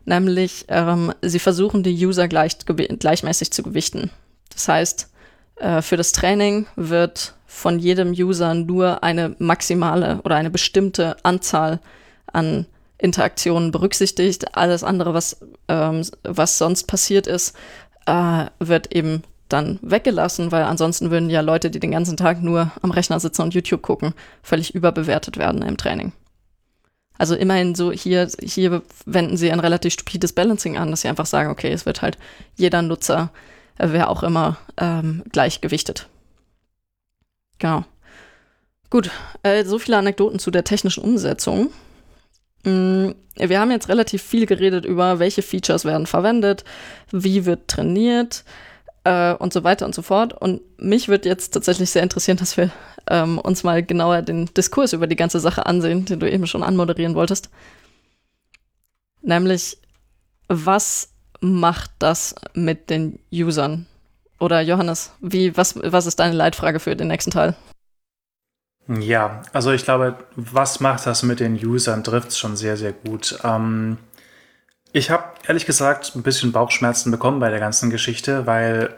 nämlich 0.05 0.65
ähm, 0.69 1.13
sie 1.21 1.39
versuchen 1.39 1.83
die 1.83 2.05
User 2.05 2.27
gleich, 2.27 2.57
gleichmäßig 2.57 3.51
zu 3.51 3.63
gewichten. 3.63 4.09
Das 4.53 4.67
heißt, 4.67 5.09
äh, 5.57 5.81
für 5.81 5.97
das 5.97 6.13
Training 6.13 6.67
wird 6.75 7.35
von 7.49 7.79
jedem 7.79 8.11
User 8.11 8.53
nur 8.53 9.03
eine 9.03 9.35
maximale 9.39 10.21
oder 10.23 10.35
eine 10.35 10.51
bestimmte 10.51 11.17
Anzahl 11.23 11.79
an 12.31 12.67
Interaktionen 12.99 13.71
berücksichtigt. 13.71 14.55
Alles 14.55 14.83
andere, 14.83 15.15
was, 15.15 15.37
ähm, 15.67 16.03
was 16.23 16.59
sonst 16.59 16.83
passiert 16.83 17.25
ist, 17.25 17.55
äh, 18.05 18.45
wird 18.59 18.93
eben 18.93 19.23
dann 19.47 19.79
weggelassen, 19.81 20.51
weil 20.51 20.63
ansonsten 20.63 21.09
würden 21.09 21.31
ja 21.31 21.41
Leute, 21.41 21.71
die 21.71 21.79
den 21.79 21.89
ganzen 21.91 22.17
Tag 22.17 22.43
nur 22.43 22.71
am 22.83 22.91
Rechner 22.91 23.19
sitzen 23.19 23.41
und 23.41 23.55
YouTube 23.55 23.81
gucken, 23.81 24.13
völlig 24.43 24.75
überbewertet 24.75 25.37
werden 25.37 25.63
im 25.63 25.75
Training. 25.75 26.11
Also 27.17 27.33
immerhin 27.33 27.73
so 27.73 27.91
hier, 27.91 28.29
hier 28.43 28.83
wenden 29.07 29.37
sie 29.37 29.51
ein 29.51 29.59
relativ 29.59 29.93
stupides 29.93 30.33
Balancing 30.33 30.77
an, 30.77 30.91
dass 30.91 31.01
sie 31.01 31.07
einfach 31.07 31.25
sagen, 31.25 31.49
okay, 31.49 31.71
es 31.71 31.87
wird 31.87 32.03
halt 32.03 32.19
jeder 32.55 32.83
Nutzer, 32.83 33.31
äh, 33.79 33.87
wer 33.89 34.11
auch 34.11 34.21
immer, 34.21 34.57
ähm, 34.77 35.23
gleichgewichtet. 35.31 36.07
Genau. 37.59 37.83
Gut, 38.89 39.11
äh, 39.43 39.63
so 39.65 39.77
viele 39.77 39.97
Anekdoten 39.97 40.39
zu 40.39 40.49
der 40.49 40.63
technischen 40.63 41.03
Umsetzung. 41.03 41.69
Mm, 42.63 43.11
wir 43.35 43.59
haben 43.59 43.71
jetzt 43.71 43.89
relativ 43.89 44.23
viel 44.23 44.45
geredet 44.45 44.85
über, 44.85 45.19
welche 45.19 45.41
Features 45.41 45.85
werden 45.85 46.07
verwendet, 46.07 46.63
wie 47.11 47.45
wird 47.45 47.67
trainiert 47.67 48.43
äh, 49.03 49.33
und 49.33 49.53
so 49.53 49.63
weiter 49.63 49.85
und 49.85 49.93
so 49.93 50.01
fort. 50.01 50.33
Und 50.33 50.61
mich 50.79 51.07
würde 51.07 51.29
jetzt 51.29 51.51
tatsächlich 51.51 51.91
sehr 51.91 52.03
interessieren, 52.03 52.37
dass 52.37 52.57
wir 52.57 52.71
ähm, 53.07 53.37
uns 53.37 53.63
mal 53.63 53.83
genauer 53.83 54.23
den 54.23 54.45
Diskurs 54.53 54.93
über 54.93 55.07
die 55.07 55.15
ganze 55.15 55.39
Sache 55.39 55.65
ansehen, 55.65 56.05
den 56.05 56.19
du 56.19 56.29
eben 56.29 56.47
schon 56.47 56.63
anmoderieren 56.63 57.15
wolltest. 57.15 57.49
Nämlich, 59.21 59.77
was 60.47 61.09
macht 61.41 61.91
das 61.99 62.35
mit 62.53 62.89
den 62.89 63.19
Usern? 63.31 63.85
Oder 64.39 64.61
Johannes, 64.61 65.11
wie, 65.19 65.55
was, 65.57 65.75
was 65.81 66.05
ist 66.05 66.19
deine 66.19 66.35
Leitfrage 66.35 66.79
für 66.79 66.95
den 66.95 67.09
nächsten 67.09 67.31
Teil? 67.31 67.55
Ja, 68.87 69.43
also 69.53 69.71
ich 69.71 69.83
glaube, 69.83 70.15
was 70.35 70.79
macht 70.79 71.05
das 71.05 71.21
mit 71.21 71.39
den 71.39 71.63
Usern, 71.63 72.03
trifft 72.03 72.35
schon 72.35 72.55
sehr, 72.55 72.75
sehr 72.75 72.93
gut. 72.93 73.37
Ähm, 73.43 73.97
ich 74.93 75.11
habe 75.11 75.25
ehrlich 75.47 75.67
gesagt 75.67 76.15
ein 76.15 76.23
bisschen 76.23 76.51
Bauchschmerzen 76.51 77.11
bekommen 77.11 77.39
bei 77.39 77.51
der 77.51 77.59
ganzen 77.59 77.91
Geschichte, 77.91 78.47
weil 78.47 78.95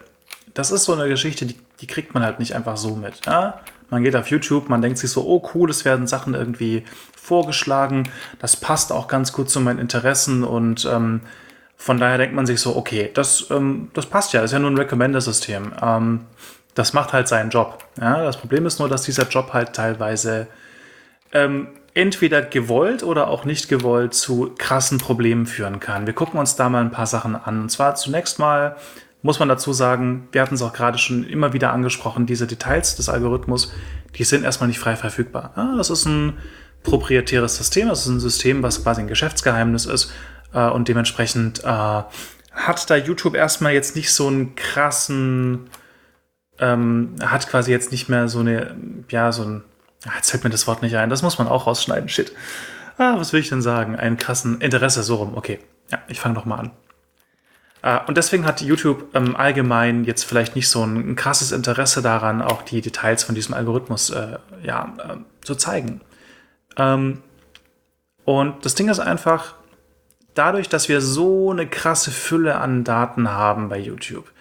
das 0.54 0.72
ist 0.72 0.86
so 0.86 0.94
eine 0.94 1.10
Geschichte, 1.10 1.46
die, 1.46 1.58
die 1.82 1.88
kriegt 1.88 2.14
man 2.14 2.24
halt 2.24 2.40
nicht 2.40 2.56
einfach 2.56 2.78
so 2.78 2.96
mit. 2.96 3.26
Ja? 3.26 3.60
Man 3.90 4.04
geht 4.04 4.16
auf 4.16 4.28
YouTube, 4.28 4.70
man 4.70 4.82
denkt 4.82 4.98
sich 4.98 5.12
so, 5.12 5.26
oh 5.26 5.50
cool, 5.54 5.70
es 5.70 5.84
werden 5.84 6.08
Sachen 6.08 6.36
irgendwie 6.36 6.86
vorgeschlagen, 7.14 8.10
das 8.40 8.56
passt 8.56 8.94
auch 8.94 9.10
ganz 9.10 9.34
gut 9.34 9.50
zu 9.50 9.60
meinen 9.60 9.80
Interessen 9.80 10.46
und 10.46 10.86
ähm, 10.86 11.22
von 11.82 11.98
daher 11.98 12.20
denkt 12.20 12.36
man 12.36 12.46
sich 12.46 12.62
so, 12.62 12.76
okay, 12.76 13.10
das, 13.12 13.48
ähm, 13.50 13.90
das 13.96 14.06
passt 14.06 14.34
ja, 14.34 14.44
ist 14.44 14.52
ja 14.52 14.60
nur 14.60 14.70
ein 14.70 14.78
Recommender-System. 14.78 15.72
Ähm, 15.82 16.20
das 16.76 16.94
macht 16.94 17.12
halt 17.12 17.28
seinen 17.28 17.50
Job. 17.50 17.84
Ja? 18.00 18.24
Das 18.24 18.38
Problem 18.38 18.68
ist 18.68 18.78
nur, 18.78 18.88
dass 18.88 19.02
dieser 19.02 19.28
Job 19.28 19.52
halt 19.52 19.74
teilweise 19.74 20.46
ähm, 21.34 21.70
entweder 21.96 22.44
gewollt 22.44 23.02
oder 23.02 23.30
auch 23.30 23.46
nicht 23.46 23.68
gewollt 23.68 24.14
zu 24.14 24.54
krassen 24.60 25.00
Problemen 25.00 25.48
führen 25.48 25.80
kann. 25.80 26.06
Wir 26.06 26.14
gucken 26.14 26.40
uns 26.40 26.56
da 26.56 26.70
mal 26.70 26.82
ein 26.82 26.92
paar 26.92 27.08
Sachen 27.08 27.36
an. 27.36 27.64
Und 27.64 27.70
zwar 27.70 27.96
zunächst 27.96 28.38
mal 28.38 28.76
muss 29.24 29.40
man 29.40 29.50
dazu 29.50 29.74
sagen, 29.74 30.28
wir 30.32 30.42
hatten 30.44 30.56
es 30.56 30.62
auch 30.62 30.74
gerade 30.74 31.00
schon 31.00 31.24
immer 31.24 31.52
wieder 31.54 31.74
angesprochen, 31.74 32.28
diese 32.28 32.46
Details 32.46 32.96
des 32.96 33.10
Algorithmus, 33.10 33.74
die 34.16 34.24
sind 34.24 34.44
erstmal 34.44 34.68
nicht 34.68 34.80
frei 34.80 34.96
verfügbar. 34.96 35.52
Ja, 35.56 35.76
das 35.78 35.90
ist 35.90 36.06
ein 36.06 36.38
proprietäres 36.84 37.58
System, 37.58 37.88
das 37.88 38.02
ist 38.02 38.08
ein 38.08 38.20
System, 38.20 38.62
was 38.62 38.84
quasi 38.84 39.02
ein 39.02 39.08
Geschäftsgeheimnis 39.08 39.88
ist 39.88 40.12
äh, 40.54 40.70
und 40.70 40.88
dementsprechend 40.88 41.64
äh, 41.64 41.68
hat 41.68 42.90
da 42.90 42.96
YouTube 42.96 43.36
erstmal 43.36 43.74
jetzt 43.74 43.96
nicht 43.96 44.14
so 44.14 44.28
einen 44.28 44.56
krassen 44.56 45.70
ähm, 46.62 47.16
hat 47.22 47.50
quasi 47.50 47.72
jetzt 47.72 47.92
nicht 47.92 48.08
mehr 48.08 48.28
so 48.28 48.40
eine, 48.40 48.76
ja, 49.10 49.32
so 49.32 49.44
ein, 49.44 49.64
ah, 50.06 50.12
jetzt 50.16 50.30
fällt 50.30 50.44
mir 50.44 50.50
das 50.52 50.68
Wort 50.68 50.82
nicht 50.82 50.96
ein, 50.96 51.10
das 51.10 51.24
muss 51.24 51.38
man 51.40 51.48
auch 51.48 51.68
rausschneiden, 51.68 52.08
shit. 52.08 52.32
Ah, 52.98 53.16
was 53.18 53.34
will 53.34 53.40
ich 53.40 53.50
denn 53.50 53.64
sagen? 53.64 53.96
Einen 53.96 54.18
krassen 54.18 54.62
Interesse, 54.62 55.02
so 55.02 55.16
rum, 55.16 55.36
okay. 55.36 55.60
Ja, 55.92 56.00
ich 56.08 56.20
fange 56.20 56.36
doch 56.36 56.46
mal 56.46 56.60
an. 56.60 56.72
Uh, 57.84 57.98
und 58.06 58.16
deswegen 58.16 58.46
hat 58.46 58.62
YouTube 58.62 59.08
ähm, 59.16 59.36
allgemein 59.36 60.04
jetzt 60.04 60.24
vielleicht 60.24 60.56
nicht 60.56 60.70
so 60.70 60.84
ein, 60.84 60.98
ein, 60.98 61.16
krasses 61.16 61.52
Interesse 61.52 62.04
daran, 62.04 62.44
auch 62.44 62.62
die 62.62 62.80
Details 62.80 63.24
von 63.24 63.34
diesem 63.34 63.56
Algorithmus 63.56 64.12
äh, 64.12 64.38
ja, 64.62 64.94
äh, 65.00 65.18
zu 65.44 65.56
zeigen. 65.56 66.02
Ähm, 66.78 67.24
und 68.24 68.64
das 68.66 68.76
Ding 68.76 68.88
ist 68.88 69.00
einfach, 69.00 69.56
dadurch, 70.34 70.70
dass 70.70 70.90
wir 70.90 71.02
so 71.02 71.52
eine 71.52 71.68
krasse 71.68 72.12
Fülle 72.12 72.56
an 72.56 72.84
Daten 72.84 73.30
haben 73.30 73.70
bei 73.70 73.80
YouTube, 73.80 74.32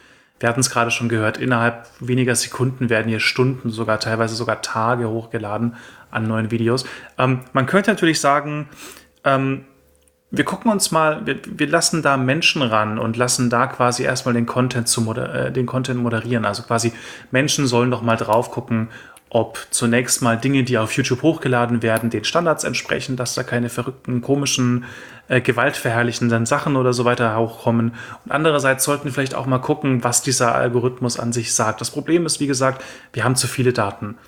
wir 0.41 0.49
hatten 0.49 0.61
es 0.61 0.70
gerade 0.70 0.91
schon 0.91 1.11
gehört, 1.11 1.36
innerhalb 1.36 1.86
weniger 2.01 2.34
Sekunden 2.34 2.88
werden 2.88 3.09
hier 3.09 3.20
Stunden, 3.20 3.70
sogar 3.70 4.01
teilweise 4.01 4.34
sogar 4.34 4.62
Tage 4.62 5.09
hochgeladen 5.09 5.76
an 6.11 6.24
neuen 6.24 6.51
Videos. 6.51 6.86
Ähm, 7.18 7.41
man 7.53 7.66
könnte 7.66 7.91
natürlich 7.91 8.20
sagen, 8.20 8.68
ähm, 9.24 9.66
wir 10.30 10.45
gucken 10.45 10.70
uns 10.70 10.93
mal, 10.93 11.26
wir, 11.26 11.41
wir, 11.45 11.66
lassen 11.66 12.03
da 12.03 12.16
Menschen 12.16 12.62
ran 12.62 12.99
und 12.99 13.16
lassen 13.16 13.51
da 13.51 13.66
quasi 13.66 14.05
erstmal 14.05 14.32
den 14.32 14.47
Content, 14.47 14.88
zu 14.88 15.03
moder 15.03 15.47
äh, 15.47 15.53
den 15.53 15.66
Content 15.66 16.01
moderieren. 16.01 16.45
Also 16.45 16.62
quasi 16.62 16.93
Menschen 17.30 17.66
sollen 17.66 17.91
doch 17.91 18.01
mal 18.01 18.16
drauf 18.16 18.51
gucken, 18.51 18.88
ob 19.31 19.64
zunächst 19.70 20.22
mal 20.22 20.37
Dinge, 20.37 20.64
die 20.64 20.76
auf 20.76 20.93
YouTube 20.93 21.22
hochgeladen 21.22 21.83
werden, 21.83 22.11
den 22.11 22.24
Standards 22.24 22.64
entsprechen, 22.64 23.16
dass 23.16 23.35
da 23.35 23.45
keine 23.45 23.68
verrückten, 23.68 24.20
komischen, 24.22 24.85
äh, 25.28 25.41
gewaltverherrlichenden 25.41 26.47
Sachen 26.47 26.74
oder 26.74 26.93
so 26.93 27.05
weiter 27.05 27.37
hochkommen. 27.39 27.95
Und 28.24 28.33
andererseits 28.33 28.85
sollten 28.85 29.05
wir 29.05 29.12
vielleicht 29.12 29.37
auch 29.37 29.47
mal 29.47 29.59
gucken, 29.59 30.03
was 30.03 30.22
dieser 30.22 30.57
Algorithmus 30.57 31.18
an 31.18 31.33
sich 31.33 31.55
sagt. 31.55 31.81
Das 31.81 31.93
Problem 31.93 32.26
ist, 32.26 32.41
wie 32.41 32.49
gesagt, 32.49 32.85
wir 33.12 33.22
haben 33.22 33.37
zu 33.37 33.47
viele 33.47 33.72
Daten. 33.72 34.18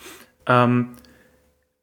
Ähm, 0.47 0.91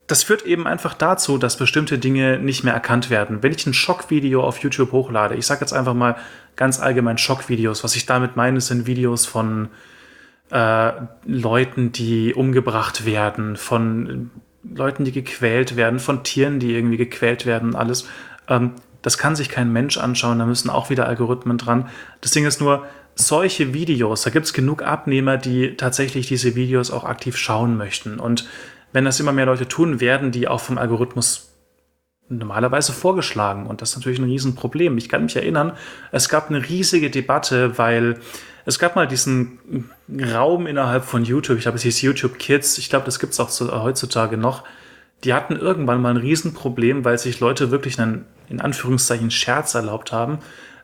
das 0.08 0.24
führt 0.24 0.44
eben 0.44 0.66
einfach 0.66 0.94
dazu, 0.94 1.38
dass 1.38 1.58
bestimmte 1.58 2.00
Dinge 2.00 2.40
nicht 2.40 2.64
mehr 2.64 2.74
erkannt 2.74 3.10
werden. 3.10 3.44
Wenn 3.44 3.52
ich 3.52 3.68
ein 3.68 3.74
Schockvideo 3.74 4.42
auf 4.42 4.60
YouTube 4.60 4.94
hochlade, 4.94 5.36
ich 5.36 5.46
sage 5.46 5.60
jetzt 5.62 5.74
einfach 5.74 5.94
mal 5.94 6.16
ganz 6.56 6.80
allgemein 6.80 7.18
Schockvideos, 7.18 7.84
was 7.84 7.96
ich 7.98 8.06
damit 8.06 8.38
meine, 8.38 8.62
sind 8.62 8.88
Videos 8.88 9.26
von 9.26 9.68
äh, 10.52 10.92
Leuten, 11.26 11.92
die 11.92 12.34
umgebracht 12.34 13.06
werden, 13.06 13.56
von 13.56 14.32
Leuten, 14.64 15.06
die 15.06 15.12
gequält 15.12 15.76
werden, 15.76 16.00
von 16.00 16.24
Tieren, 16.24 16.60
die 16.60 16.74
irgendwie 16.74 16.98
gequält 16.98 17.46
werden, 17.46 17.76
alles. 17.76 18.08
Ähm, 18.48 18.74
das 19.02 19.18
kann 19.18 19.36
sich 19.36 19.50
kein 19.50 19.72
Mensch 19.72 19.98
anschauen, 19.98 20.40
da 20.40 20.46
müssen 20.46 20.70
auch 20.70 20.90
wieder 20.90 21.08
Algorithmen 21.08 21.58
dran. 21.58 21.88
Das 22.20 22.32
Ding 22.32 22.46
ist 22.46 22.60
nur, 22.60 22.86
solche 23.16 23.74
Videos, 23.74 24.22
da 24.22 24.30
gibt 24.30 24.46
es 24.46 24.54
genug 24.54 24.82
Abnehmer, 24.82 25.38
die 25.38 25.76
tatsächlich 25.76 26.28
diese 26.28 26.56
Videos 26.56 26.90
auch 26.90 27.04
aktiv 27.04 27.36
schauen 27.38 27.78
möchten. 27.78 28.20
Und 28.20 28.48
wenn 28.94 29.06
das 29.06 29.20
immer 29.20 29.34
mehr 29.34 29.46
Leute 29.46 29.68
tun, 29.68 30.00
werden 30.00 30.32
die 30.32 30.48
auch 30.48 30.62
vom 30.62 30.78
Algorithmus 30.78 31.54
normalerweise 32.30 32.94
vorgeschlagen. 32.94 33.68
Und 33.68 33.82
das 33.82 33.92
ist 33.92 33.98
natürlich 33.98 34.20
ein 34.20 34.26
Riesenproblem. 34.26 34.98
Ich 34.98 35.10
kann 35.10 35.24
mich 35.24 35.36
erinnern, 35.36 35.74
es 36.12 36.30
gab 36.30 36.50
eine 36.50 36.68
riesige 36.68 37.10
Debatte, 37.10 37.78
weil 37.78 38.20
es 38.70 38.78
gab 38.78 38.96
mal 38.96 39.08
diesen 39.08 39.90
Raum 40.32 40.68
innerhalb 40.68 41.04
von 41.04 41.26
YouTube, 41.26 41.58
ich 41.58 41.64
glaube, 41.64 41.78
es 41.78 41.84
hieß 41.84 42.02
YouTube 42.04 42.38
Kids, 42.38 42.78
ich 42.78 42.90
glaube, 42.90 43.06
das 43.06 43.20
gibt 43.20 43.34
es 43.34 43.40
auch 43.40 43.50
so, 43.50 43.72
heutzutage 43.84 44.38
noch. 44.38 44.64
Die 45.24 45.34
hatten 45.34 45.56
irgendwann 45.56 46.02
mal 46.02 46.12
ein 46.12 46.18
Riesenproblem, 46.18 47.04
weil 47.04 47.18
sich 47.18 47.40
Leute 47.40 47.72
wirklich 47.72 48.00
einen, 48.00 48.26
in 48.48 48.62
Anführungszeichen, 48.62 49.32
Scherz 49.32 49.74
erlaubt 49.74 50.12
haben, 50.12 50.38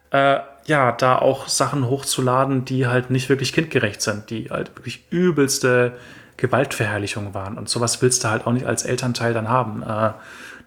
äh, 0.10 0.40
ja, 0.66 0.92
da 0.94 1.20
auch 1.20 1.48
Sachen 1.48 1.88
hochzuladen, 1.88 2.66
die 2.66 2.88
halt 2.88 3.12
nicht 3.12 3.30
wirklich 3.30 3.54
kindgerecht 3.54 4.02
sind, 4.02 4.32
die 4.32 4.50
halt 4.50 4.76
wirklich 4.76 5.06
übelste 5.12 5.94
Gewaltverherrlichung 6.38 7.36
waren. 7.36 7.56
Und 7.56 7.70
sowas 7.70 8.02
willst 8.02 8.24
du 8.24 8.30
halt 8.30 8.48
auch 8.48 8.52
nicht 8.52 8.66
als 8.66 8.84
Elternteil 8.84 9.36
dann 9.36 9.48
haben. 9.48 9.84
Äh, 9.84 10.10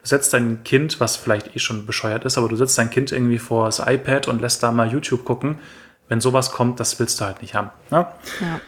du 0.02 0.04
setzt 0.04 0.32
dein 0.32 0.62
Kind, 0.62 1.00
was 1.00 1.16
vielleicht 1.16 1.56
eh 1.56 1.58
schon 1.58 1.84
bescheuert 1.84 2.24
ist, 2.24 2.38
aber 2.38 2.48
du 2.48 2.54
setzt 2.54 2.78
dein 2.78 2.90
Kind 2.90 3.10
irgendwie 3.10 3.38
vor 3.38 3.66
das 3.66 3.80
iPad 3.84 4.28
und 4.28 4.40
lässt 4.40 4.62
da 4.62 4.70
mal 4.70 4.88
YouTube 4.88 5.24
gucken 5.24 5.58
wenn 6.08 6.20
sowas 6.20 6.50
kommt, 6.50 6.80
das 6.80 6.98
willst 6.98 7.20
du 7.20 7.24
halt 7.24 7.42
nicht 7.42 7.54
haben. 7.54 7.70
Ne? 7.90 8.06
Ja. 8.40 8.60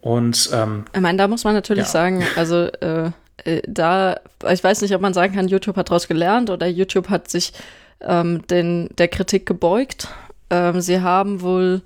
Und 0.00 0.50
ähm, 0.52 0.84
ich 0.92 1.00
meine, 1.00 1.18
da 1.18 1.28
muss 1.28 1.44
man 1.44 1.54
natürlich 1.54 1.84
ja. 1.84 1.90
sagen, 1.90 2.24
also 2.36 2.64
äh, 2.64 3.10
äh, 3.44 3.62
da, 3.66 4.20
ich 4.50 4.62
weiß 4.62 4.82
nicht, 4.82 4.94
ob 4.94 5.00
man 5.00 5.14
sagen 5.14 5.34
kann, 5.34 5.48
YouTube 5.48 5.76
hat 5.76 5.90
daraus 5.90 6.08
gelernt 6.08 6.50
oder 6.50 6.66
YouTube 6.66 7.08
hat 7.08 7.30
sich 7.30 7.52
ähm, 8.00 8.46
den, 8.48 8.88
der 8.98 9.08
Kritik 9.08 9.46
gebeugt. 9.46 10.08
Ähm, 10.50 10.80
sie 10.80 11.00
haben 11.00 11.40
wohl 11.40 11.82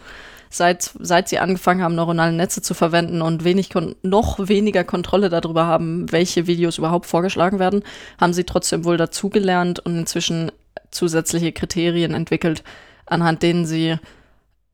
seit, 0.49 0.91
seit 0.99 1.28
sie 1.28 1.39
angefangen 1.39 1.82
haben, 1.82 1.95
neuronale 1.95 2.32
Netze 2.32 2.62
zu 2.62 2.74
verwenden 2.74 3.20
und 3.22 3.45
wenig 3.45 3.70
noch 4.03 4.39
weniger 4.49 4.84
Kontrolle 4.84 5.28
darüber 5.28 5.66
haben, 5.66 6.11
welche 6.11 6.47
Videos 6.47 6.78
überhaupt 6.78 7.07
vorgeschlagen 7.07 7.59
werden, 7.59 7.84
haben 8.18 8.32
sie 8.32 8.45
trotzdem 8.45 8.84
wohl 8.84 8.97
dazugelernt 8.97 9.80
und 9.80 9.99
inzwischen 9.99 10.51
zusätzliche 10.91 11.53
Kriterien 11.53 12.14
entwickelt, 12.14 12.62
anhand 13.05 13.43
denen 13.43 13.66
sie 13.66 13.99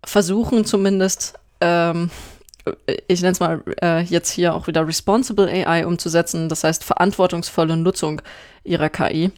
versuchen 0.04 0.64
zumindest, 0.64 1.34
ähm, 1.60 2.10
ich 3.08 3.20
nenne 3.22 3.32
es 3.32 3.40
mal 3.40 3.62
äh, 3.82 4.02
jetzt 4.02 4.30
hier 4.30 4.54
auch 4.54 4.66
wieder 4.66 4.86
Responsible 4.86 5.48
AI 5.48 5.86
umzusetzen, 5.86 6.48
das 6.48 6.64
heißt 6.64 6.84
verantwortungsvolle 6.84 7.76
Nutzung 7.76 8.22
ihrer 8.64 8.88
KI. 8.88 9.32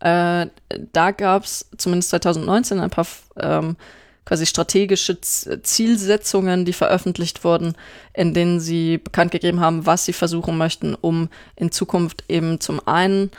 Äh, 0.00 0.46
da 0.92 1.10
gab 1.12 1.44
es 1.44 1.70
zumindest 1.76 2.10
2019 2.10 2.80
ein 2.80 2.90
paar 2.90 3.06
ähm, 3.36 3.76
quasi 4.24 4.46
strategische 4.46 5.20
Zielsetzungen, 5.20 6.64
die 6.64 6.72
veröffentlicht 6.72 7.44
wurden, 7.44 7.74
in 8.14 8.32
denen 8.32 8.60
sie 8.60 8.98
bekannt 8.98 9.32
gegeben 9.32 9.60
haben, 9.60 9.86
was 9.86 10.04
sie 10.04 10.12
versuchen 10.12 10.56
möchten, 10.56 10.94
um 10.94 11.28
in 11.56 11.70
Zukunft 11.70 12.24
eben 12.28 12.60
zum 12.60 12.86
einen 12.86 13.30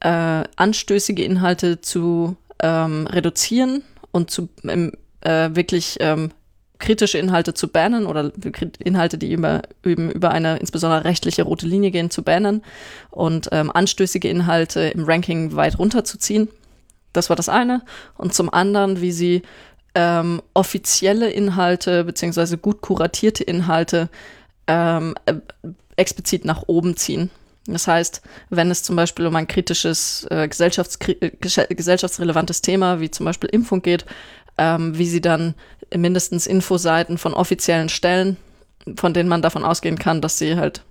äh, 0.00 0.44
anstößige 0.56 1.24
Inhalte 1.24 1.80
zu 1.80 2.36
ähm, 2.60 3.06
reduzieren 3.06 3.82
und 4.10 4.30
zu 4.30 4.48
ähm, 4.64 4.92
äh, 5.26 5.54
wirklich 5.54 5.96
ähm, 6.00 6.30
kritische 6.78 7.18
Inhalte 7.18 7.54
zu 7.54 7.68
bannen 7.68 8.06
oder 8.06 8.32
Inhalte, 8.78 9.18
die 9.18 9.32
über, 9.32 9.62
über 9.82 10.30
eine 10.30 10.58
insbesondere 10.58 11.04
rechtliche 11.04 11.42
rote 11.42 11.66
Linie 11.66 11.90
gehen, 11.90 12.10
zu 12.10 12.22
bannen 12.22 12.62
und 13.10 13.48
ähm, 13.52 13.70
anstößige 13.72 14.28
Inhalte 14.28 14.80
im 14.80 15.04
Ranking 15.04 15.56
weit 15.56 15.78
runterzuziehen. 15.78 16.48
Das 17.12 17.30
war 17.30 17.36
das 17.36 17.48
eine. 17.48 17.82
Und 18.16 18.34
zum 18.34 18.52
anderen, 18.52 19.00
wie 19.00 19.12
sie 19.12 19.42
ähm, 19.94 20.42
offizielle 20.52 21.30
Inhalte 21.30 22.04
beziehungsweise 22.04 22.58
gut 22.58 22.82
kuratierte 22.82 23.42
Inhalte 23.42 24.10
ähm, 24.66 25.14
äh, 25.24 25.34
explizit 25.96 26.44
nach 26.44 26.64
oben 26.66 26.96
ziehen. 26.96 27.30
Das 27.66 27.88
heißt, 27.88 28.22
wenn 28.50 28.70
es 28.70 28.82
zum 28.82 28.94
Beispiel 28.94 29.26
um 29.26 29.34
ein 29.34 29.48
kritisches, 29.48 30.26
äh, 30.30 30.44
äh 30.44 31.30
gesellschaftsrelevantes 31.38 32.62
Thema 32.62 33.00
wie 33.00 33.10
zum 33.10 33.24
Beispiel 33.24 33.48
Impfung 33.50 33.82
geht, 33.82 34.04
ähm, 34.58 34.96
wie 34.98 35.06
sie 35.06 35.20
dann 35.20 35.54
mindestens 35.94 36.46
Infoseiten 36.46 37.18
von 37.18 37.34
offiziellen 37.34 37.88
Stellen, 37.88 38.36
von 38.96 39.14
denen 39.14 39.28
man 39.28 39.42
davon 39.42 39.64
ausgehen 39.64 39.98
kann, 39.98 40.20
dass 40.20 40.38
sie 40.38 40.56
halt 40.56 40.84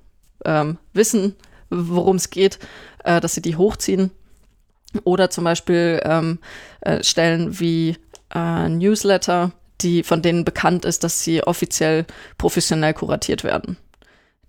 ähm, 0.43 0.77
wissen, 0.93 1.35
worum 1.69 2.17
es 2.17 2.29
geht, 2.29 2.59
äh, 3.03 3.19
dass 3.19 3.33
sie 3.33 3.41
die 3.41 3.55
hochziehen. 3.55 4.11
Oder 5.03 5.29
zum 5.29 5.43
Beispiel 5.43 6.01
ähm, 6.03 6.39
äh, 6.81 7.03
Stellen 7.03 7.59
wie 7.59 7.97
äh, 8.33 8.69
Newsletter, 8.69 9.51
die, 9.81 10.03
von 10.03 10.21
denen 10.21 10.45
bekannt 10.45 10.85
ist, 10.85 11.03
dass 11.03 11.21
sie 11.21 11.43
offiziell 11.43 12.05
professionell 12.37 12.93
kuratiert 12.93 13.43
werden. 13.43 13.77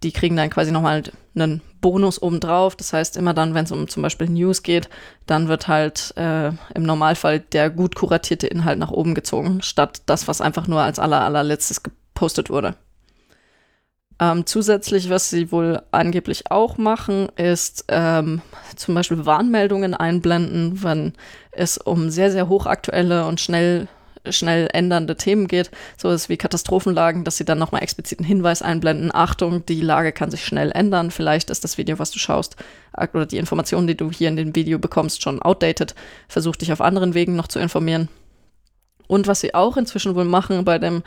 Die 0.02 0.12
kriegen 0.12 0.36
dann 0.36 0.50
quasi 0.50 0.72
nochmal 0.72 1.02
einen 1.34 1.62
Bonus 1.80 2.20
obendrauf. 2.20 2.76
Das 2.76 2.92
heißt, 2.92 3.16
immer 3.16 3.34
dann, 3.34 3.54
wenn 3.54 3.64
es 3.64 3.72
um 3.72 3.88
zum 3.88 4.02
Beispiel 4.02 4.28
News 4.28 4.62
geht, 4.62 4.88
dann 5.26 5.48
wird 5.48 5.68
halt 5.68 6.12
äh, 6.16 6.48
im 6.74 6.82
Normalfall 6.82 7.40
der 7.40 7.70
gut 7.70 7.94
kuratierte 7.94 8.46
Inhalt 8.46 8.78
nach 8.78 8.90
oben 8.90 9.14
gezogen, 9.14 9.62
statt 9.62 10.02
das, 10.06 10.28
was 10.28 10.40
einfach 10.40 10.66
nur 10.66 10.80
als 10.80 10.98
aller, 10.98 11.22
allerletztes 11.22 11.82
gepostet 11.82 12.50
wurde. 12.50 12.76
Ähm, 14.18 14.46
zusätzlich, 14.46 15.10
was 15.10 15.28
sie 15.28 15.52
wohl 15.52 15.82
angeblich 15.90 16.50
auch 16.50 16.78
machen, 16.78 17.28
ist 17.36 17.84
ähm, 17.88 18.40
zum 18.74 18.94
Beispiel 18.94 19.26
Warnmeldungen 19.26 19.92
einblenden, 19.92 20.82
wenn 20.82 21.12
es 21.50 21.76
um 21.76 22.08
sehr, 22.08 22.30
sehr 22.30 22.48
hochaktuelle 22.48 23.26
und 23.26 23.40
schnell 23.40 23.88
schnell 24.30 24.68
ändernde 24.72 25.16
Themen 25.16 25.48
geht, 25.48 25.70
so 25.96 26.10
ist 26.10 26.28
wie 26.28 26.36
Katastrophenlagen, 26.36 27.24
dass 27.24 27.36
sie 27.36 27.44
dann 27.44 27.58
nochmal 27.58 27.82
expliziten 27.82 28.24
Hinweis 28.24 28.62
einblenden. 28.62 29.14
Achtung, 29.14 29.64
die 29.66 29.80
Lage 29.80 30.12
kann 30.12 30.30
sich 30.30 30.44
schnell 30.44 30.70
ändern. 30.72 31.10
Vielleicht 31.10 31.50
ist 31.50 31.64
das 31.64 31.78
Video, 31.78 31.98
was 31.98 32.10
du 32.10 32.18
schaust, 32.18 32.56
oder 32.96 33.26
die 33.26 33.38
Informationen, 33.38 33.86
die 33.86 33.96
du 33.96 34.10
hier 34.10 34.28
in 34.28 34.36
dem 34.36 34.54
Video 34.54 34.78
bekommst, 34.78 35.22
schon 35.22 35.42
outdated. 35.42 35.94
Versuch 36.28 36.56
dich 36.56 36.72
auf 36.72 36.80
anderen 36.80 37.14
Wegen 37.14 37.36
noch 37.36 37.48
zu 37.48 37.58
informieren. 37.58 38.08
Und 39.06 39.26
was 39.26 39.40
sie 39.40 39.54
auch 39.54 39.76
inzwischen 39.76 40.14
wohl 40.14 40.24
machen 40.24 40.64
bei 40.64 40.78
dem 40.78 41.02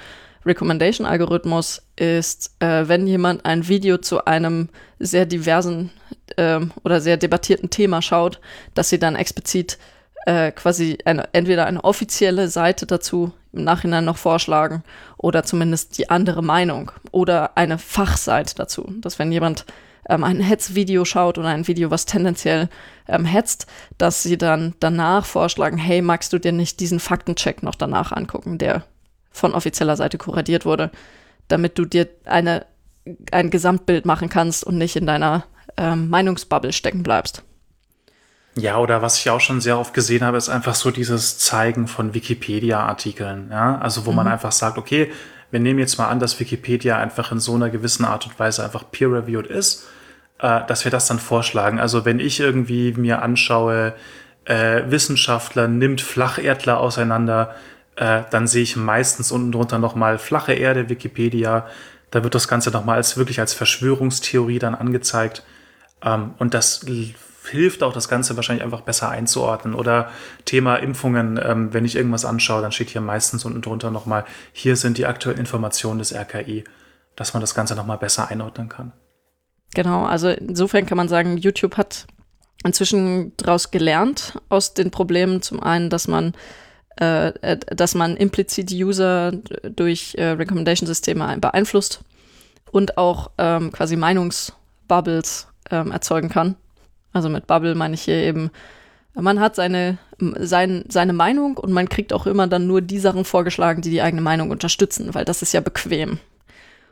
Recommendation-Algorithmus 0.45 1.81
ist, 1.97 2.55
äh, 2.59 2.87
wenn 2.87 3.07
jemand 3.07 3.45
ein 3.45 3.67
Video 3.67 3.97
zu 3.97 4.25
einem 4.25 4.69
sehr 4.99 5.25
diversen 5.25 5.91
äh, 6.37 6.59
oder 6.83 7.01
sehr 7.01 7.17
debattierten 7.17 7.69
Thema 7.69 8.01
schaut, 8.01 8.39
dass 8.73 8.89
sie 8.89 8.99
dann 8.99 9.15
explizit 9.15 9.77
äh, 10.25 10.51
quasi 10.51 10.97
eine, 11.05 11.29
entweder 11.33 11.65
eine 11.65 11.83
offizielle 11.83 12.47
Seite 12.47 12.85
dazu 12.85 13.31
im 13.53 13.63
Nachhinein 13.63 14.05
noch 14.05 14.17
vorschlagen 14.17 14.83
oder 15.17 15.43
zumindest 15.43 15.97
die 15.97 16.09
andere 16.09 16.43
Meinung 16.43 16.91
oder 17.11 17.57
eine 17.57 17.77
Fachseite 17.77 18.55
dazu. 18.55 18.91
Dass 18.97 19.19
wenn 19.19 19.31
jemand 19.31 19.65
ähm, 20.07 20.23
ein 20.23 20.39
Hetzvideo 20.39 21.05
schaut 21.05 21.37
oder 21.37 21.49
ein 21.49 21.67
Video, 21.67 21.91
was 21.91 22.05
tendenziell 22.05 22.69
ähm, 23.07 23.25
hetzt, 23.25 23.67
dass 23.97 24.23
sie 24.23 24.37
dann 24.37 24.75
danach 24.79 25.25
vorschlagen, 25.25 25.77
hey, 25.77 26.01
magst 26.01 26.33
du 26.33 26.39
dir 26.39 26.51
nicht 26.51 26.79
diesen 26.79 26.99
Faktencheck 26.99 27.63
noch 27.63 27.75
danach 27.75 28.11
angucken, 28.11 28.57
der 28.57 28.83
von 29.31 29.53
offizieller 29.53 29.95
Seite 29.95 30.17
kuratiert 30.17 30.65
wurde, 30.65 30.91
damit 31.47 31.77
du 31.77 31.85
dir 31.85 32.07
eine, 32.25 32.65
ein 33.31 33.49
Gesamtbild 33.49 34.05
machen 34.05 34.29
kannst 34.29 34.63
und 34.63 34.77
nicht 34.77 34.95
in 34.95 35.05
deiner 35.05 35.45
ähm, 35.77 36.09
Meinungsbubble 36.09 36.73
stecken 36.73 37.03
bleibst. 37.03 37.43
Ja, 38.59 38.77
oder 38.77 39.01
was 39.01 39.17
ich 39.17 39.29
auch 39.29 39.39
schon 39.39 39.61
sehr 39.61 39.79
oft 39.79 39.93
gesehen 39.93 40.23
habe, 40.23 40.37
ist 40.37 40.49
einfach 40.49 40.75
so 40.75 40.91
dieses 40.91 41.37
Zeigen 41.37 41.87
von 41.87 42.13
Wikipedia-Artikeln. 42.13 43.49
Ja, 43.51 43.77
also 43.79 44.05
wo 44.05 44.11
mhm. 44.11 44.17
man 44.17 44.27
einfach 44.27 44.51
sagt, 44.51 44.77
okay, 44.77 45.11
wir 45.51 45.59
nehmen 45.59 45.79
jetzt 45.79 45.97
mal 45.97 46.07
an, 46.09 46.19
dass 46.19 46.39
Wikipedia 46.39 46.97
einfach 46.97 47.31
in 47.31 47.39
so 47.39 47.55
einer 47.55 47.69
gewissen 47.69 48.05
Art 48.05 48.25
und 48.25 48.37
Weise 48.37 48.63
einfach 48.63 48.83
peer-reviewed 48.91 49.47
ist, 49.47 49.87
äh, 50.39 50.61
dass 50.67 50.83
wir 50.83 50.91
das 50.91 51.07
dann 51.07 51.19
vorschlagen. 51.19 51.79
Also 51.79 52.05
wenn 52.05 52.19
ich 52.19 52.39
irgendwie 52.39 52.93
mir 52.93 53.21
anschaue, 53.21 53.93
äh, 54.45 54.83
Wissenschaftler 54.87 55.67
nimmt 55.67 56.01
Flacherdler 56.01 56.79
auseinander, 56.79 57.55
äh, 57.95 58.23
dann 58.29 58.47
sehe 58.47 58.63
ich 58.63 58.75
meistens 58.75 59.31
unten 59.31 59.51
drunter 59.51 59.79
nochmal 59.79 60.17
flache 60.17 60.53
Erde, 60.53 60.89
Wikipedia. 60.89 61.67
Da 62.11 62.23
wird 62.23 62.35
das 62.35 62.47
Ganze 62.47 62.71
nochmal 62.71 62.97
als 62.97 63.17
wirklich 63.17 63.39
als 63.39 63.53
Verschwörungstheorie 63.53 64.59
dann 64.59 64.75
angezeigt. 64.75 65.43
Ähm, 66.03 66.33
und 66.37 66.53
das 66.53 66.85
hilft 67.49 67.83
auch, 67.83 67.93
das 67.93 68.07
Ganze 68.07 68.35
wahrscheinlich 68.35 68.63
einfach 68.63 68.81
besser 68.81 69.09
einzuordnen. 69.09 69.73
Oder 69.75 70.09
Thema 70.45 70.77
Impfungen, 70.77 71.39
ähm, 71.43 71.73
wenn 71.73 71.85
ich 71.85 71.95
irgendwas 71.95 72.25
anschaue, 72.25 72.61
dann 72.61 72.71
steht 72.71 72.89
hier 72.89 73.01
meistens 73.01 73.45
unten 73.45 73.61
drunter 73.61 73.91
nochmal, 73.91 74.25
hier 74.53 74.75
sind 74.75 74.97
die 74.97 75.05
aktuellen 75.05 75.39
Informationen 75.39 75.99
des 75.99 76.13
RKI, 76.13 76.63
dass 77.15 77.33
man 77.33 77.41
das 77.41 77.55
Ganze 77.55 77.75
nochmal 77.75 77.97
besser 77.97 78.29
einordnen 78.29 78.69
kann. 78.69 78.93
Genau, 79.73 80.05
also 80.05 80.29
insofern 80.29 80.85
kann 80.85 80.97
man 80.97 81.09
sagen, 81.09 81.37
YouTube 81.37 81.77
hat 81.77 82.07
inzwischen 82.63 83.33
daraus 83.37 83.71
gelernt 83.71 84.39
aus 84.49 84.73
den 84.73 84.91
Problemen. 84.91 85.41
Zum 85.41 85.61
einen, 85.61 85.89
dass 85.89 86.07
man 86.07 86.33
äh, 86.99 87.29
äh, 87.29 87.57
dass 87.57 87.95
man 87.95 88.17
implizit 88.17 88.71
User 88.71 89.31
durch 89.63 90.15
äh, 90.15 90.31
Recommendation-Systeme 90.31 91.37
beeinflusst 91.39 92.01
und 92.71 92.97
auch 92.97 93.31
ähm, 93.37 93.71
quasi 93.71 93.95
Meinungsbubbles 93.95 95.47
ähm, 95.71 95.91
erzeugen 95.91 96.27
kann. 96.27 96.55
Also 97.19 97.29
mit 97.29 97.47
Bubble 97.47 97.75
meine 97.75 97.93
ich 97.93 98.01
hier 98.01 98.15
eben, 98.15 98.49
man 99.13 99.39
hat 99.39 99.55
seine, 99.55 99.97
sein, 100.19 100.85
seine 100.87 101.13
Meinung 101.13 101.57
und 101.57 101.71
man 101.71 101.89
kriegt 101.89 102.13
auch 102.13 102.25
immer 102.25 102.47
dann 102.47 102.67
nur 102.67 102.81
die 102.81 102.99
Sachen 102.99 103.25
vorgeschlagen, 103.25 103.81
die 103.81 103.89
die 103.89 104.01
eigene 104.01 104.21
Meinung 104.21 104.49
unterstützen, 104.49 105.13
weil 105.13 105.25
das 105.25 105.41
ist 105.41 105.53
ja 105.53 105.61
bequem. 105.61 106.19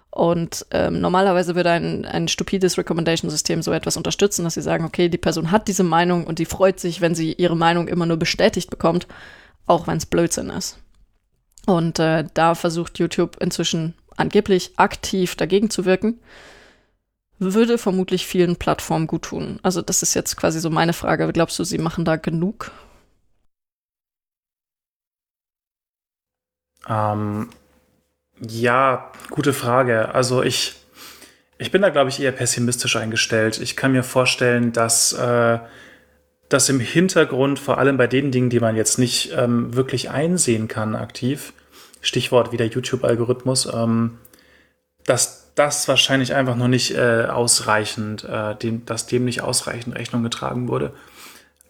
Und 0.09 0.65
ähm, 0.71 0.99
normalerweise 0.99 1.55
würde 1.55 1.71
ein, 1.71 2.05
ein 2.05 2.27
stupides 2.27 2.77
Recommendation-System 2.77 3.61
so 3.61 3.71
etwas 3.71 3.97
unterstützen, 3.97 4.43
dass 4.43 4.55
sie 4.55 4.61
sagen, 4.61 4.85
okay, 4.85 5.09
die 5.09 5.17
Person 5.17 5.51
hat 5.51 5.67
diese 5.67 5.83
Meinung 5.83 6.25
und 6.25 6.39
die 6.39 6.45
freut 6.45 6.79
sich, 6.79 7.01
wenn 7.01 7.13
sie 7.13 7.33
ihre 7.33 7.55
Meinung 7.55 7.87
immer 7.87 8.05
nur 8.05 8.17
bestätigt 8.17 8.69
bekommt 8.69 9.07
auch 9.67 9.85
wenn 9.85 9.97
es 9.97 10.05
Blödsinn 10.05 10.49
ist. 10.49 10.79
Und 11.65 11.99
äh, 11.99 12.25
da 12.33 12.55
versucht 12.55 12.97
YouTube 12.97 13.37
inzwischen 13.41 13.93
angeblich 14.15 14.71
aktiv 14.77 15.35
dagegen 15.35 15.69
zu 15.69 15.85
wirken. 15.85 16.19
Würde 17.39 17.77
vermutlich 17.77 18.25
vielen 18.25 18.55
Plattformen 18.55 19.07
gut 19.07 19.23
tun. 19.23 19.59
Also 19.63 19.81
das 19.81 20.01
ist 20.01 20.13
jetzt 20.13 20.37
quasi 20.37 20.59
so 20.59 20.69
meine 20.69 20.93
Frage. 20.93 21.31
Glaubst 21.31 21.59
du, 21.59 21.63
sie 21.63 21.77
machen 21.77 22.03
da 22.03 22.15
genug? 22.15 22.71
Ähm, 26.87 27.49
ja, 28.39 29.11
gute 29.29 29.53
Frage. 29.53 30.15
Also 30.15 30.41
ich, 30.41 30.75
ich 31.57 31.71
bin 31.71 31.81
da, 31.81 31.89
glaube 31.89 32.09
ich, 32.09 32.19
eher 32.19 32.31
pessimistisch 32.31 32.95
eingestellt. 32.95 33.59
Ich 33.59 33.75
kann 33.75 33.91
mir 33.91 34.03
vorstellen, 34.03 34.71
dass 34.71 35.13
äh, 35.13 35.59
dass 36.49 36.69
im 36.69 36.79
Hintergrund, 36.79 37.59
vor 37.59 37.77
allem 37.77 37.97
bei 37.97 38.07
den 38.07 38.31
Dingen, 38.31 38.49
die 38.49 38.59
man 38.59 38.75
jetzt 38.75 38.97
nicht 38.97 39.31
ähm, 39.35 39.75
wirklich 39.75 40.09
einsehen 40.09 40.67
kann 40.67 40.95
aktiv, 40.95 41.53
Stichwort 42.01 42.51
wieder 42.51 42.65
YouTube-Algorithmus, 42.65 43.67
ähm, 43.73 44.17
dass 45.05 45.46
das 45.57 45.87
wahrscheinlich 45.87 46.35
einfach 46.35 46.55
noch 46.55 46.67
nicht 46.67 46.95
äh, 46.95 47.25
ausreichend, 47.25 48.23
äh, 48.23 48.55
dem, 48.55 48.85
dass 48.85 49.07
dem 49.07 49.25
nicht 49.25 49.41
ausreichend 49.41 49.95
Rechnung 49.95 50.23
getragen 50.23 50.67
wurde. 50.67 50.93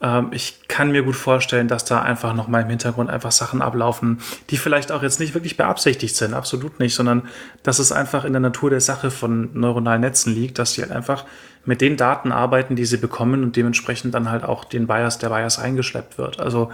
Ähm, 0.01 0.27
ich 0.31 0.67
kann 0.67 0.91
mir 0.91 1.03
gut 1.03 1.15
vorstellen, 1.15 1.67
dass 1.67 1.85
da 1.85 2.01
einfach 2.01 2.33
noch 2.33 2.47
mal 2.47 2.61
im 2.61 2.69
Hintergrund 2.69 3.09
einfach 3.09 3.31
Sachen 3.31 3.61
ablaufen, 3.61 4.19
die 4.49 4.57
vielleicht 4.57 4.91
auch 4.91 5.03
jetzt 5.03 5.19
nicht 5.19 5.33
wirklich 5.33 5.57
beabsichtigt 5.57 6.15
sind, 6.15 6.33
absolut 6.33 6.79
nicht, 6.79 6.95
sondern 6.95 7.23
dass 7.63 7.79
es 7.79 7.91
einfach 7.91 8.25
in 8.25 8.33
der 8.33 8.41
Natur 8.41 8.69
der 8.69 8.81
Sache 8.81 9.09
von 9.09 9.49
neuronalen 9.53 10.01
Netzen 10.01 10.33
liegt, 10.33 10.59
dass 10.59 10.73
sie 10.73 10.81
halt 10.81 10.91
einfach 10.91 11.25
mit 11.65 11.81
den 11.81 11.97
Daten 11.97 12.31
arbeiten, 12.31 12.75
die 12.75 12.85
sie 12.85 12.97
bekommen 12.97 13.43
und 13.43 13.55
dementsprechend 13.55 14.13
dann 14.13 14.29
halt 14.29 14.43
auch 14.43 14.65
den 14.65 14.87
Bias, 14.87 15.17
der 15.17 15.29
Bias 15.29 15.59
eingeschleppt 15.59 16.17
wird. 16.17 16.39
Also 16.39 16.71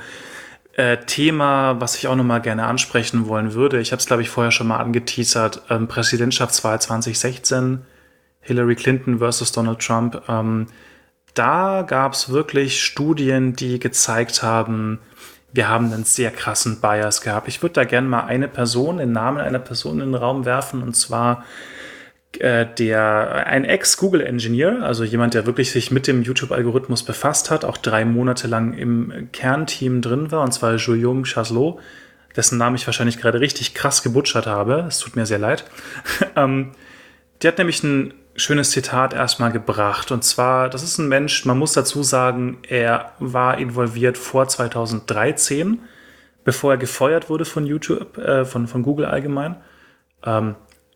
äh, 0.74 0.98
Thema, 0.98 1.80
was 1.80 1.96
ich 1.96 2.08
auch 2.08 2.16
noch 2.16 2.24
mal 2.24 2.40
gerne 2.40 2.66
ansprechen 2.66 3.28
wollen 3.28 3.54
würde, 3.54 3.80
ich 3.80 3.92
habe 3.92 4.00
es 4.00 4.06
glaube 4.06 4.24
ich 4.24 4.30
vorher 4.30 4.52
schon 4.52 4.68
mal 4.68 4.78
angeteasert, 4.78 5.62
ähm, 5.70 5.88
Präsidentschaftswahl 5.88 6.82
2016, 6.82 7.86
Hillary 8.42 8.76
Clinton 8.76 9.20
versus 9.20 9.52
Donald 9.52 9.80
Trump. 9.80 10.22
Ähm, 10.28 10.68
da 11.34 11.84
gab 11.84 12.14
es 12.14 12.30
wirklich 12.30 12.84
Studien, 12.84 13.56
die 13.56 13.80
gezeigt 13.80 14.44
haben, 14.44 15.00
wir 15.52 15.70
haben 15.70 15.94
einen 15.94 16.04
sehr 16.04 16.32
krassen 16.32 16.82
Bias 16.82 17.22
gehabt. 17.22 17.48
Ich 17.48 17.62
würde 17.62 17.74
da 17.74 17.84
gerne 17.84 18.08
mal 18.08 18.26
eine 18.26 18.48
Person, 18.48 18.98
den 18.98 19.12
Namen 19.12 19.40
einer 19.40 19.60
Person 19.60 20.02
in 20.02 20.12
den 20.12 20.16
Raum 20.16 20.46
werfen, 20.46 20.82
und 20.82 20.96
zwar 20.96 21.44
der 22.40 23.46
ein 23.46 23.64
Ex-Google-Engineer, 23.64 24.82
also 24.82 25.04
jemand, 25.04 25.34
der 25.34 25.46
wirklich 25.46 25.72
sich 25.72 25.92
mit 25.92 26.08
dem 26.08 26.24
YouTube-Algorithmus 26.24 27.04
befasst 27.04 27.52
hat, 27.52 27.64
auch 27.64 27.78
drei 27.78 28.06
Monate 28.06 28.48
lang 28.48 28.74
im 28.74 29.30
Kernteam 29.32 30.02
drin 30.02 30.32
war, 30.32 30.42
und 30.42 30.52
zwar 30.52 30.78
Guillaume 30.78 31.24
Chaslot, 31.24 31.80
dessen 32.36 32.58
Namen 32.58 32.76
ich 32.76 32.88
wahrscheinlich 32.88 33.20
gerade 33.20 33.40
richtig 33.40 33.74
krass 33.74 34.02
gebutschert 34.02 34.48
habe. 34.48 34.86
Es 34.88 35.00
tut 35.00 35.16
mir 35.16 35.26
sehr 35.26 35.40
leid. 35.40 35.66
ähm, 36.36 36.72
der 37.42 37.52
hat 37.52 37.58
nämlich 37.58 37.84
ein 37.84 38.14
schönes 38.36 38.72
Zitat 38.72 39.14
erstmal 39.14 39.52
gebracht. 39.52 40.12
Und 40.12 40.24
zwar, 40.24 40.70
das 40.70 40.84
ist 40.84 40.98
ein 40.98 41.08
Mensch, 41.08 41.46
man 41.46 41.60
muss 41.60 41.74
dazu 41.74 42.04
sagen, 42.04 42.58
er 42.68 43.12
war 43.20 43.58
involviert 43.58 44.18
vor 44.18 44.48
2013, 44.48 45.80
bevor 46.44 46.72
er 46.72 46.78
gefeuert 46.78 47.30
wurde 47.30 47.46
von 47.46 47.66
YouTube, 47.66 48.18
äh, 48.18 48.46
von, 48.46 48.68
von 48.68 48.84
Google 48.84 49.06
allgemein. 49.06 49.58
Ähm, 50.26 50.56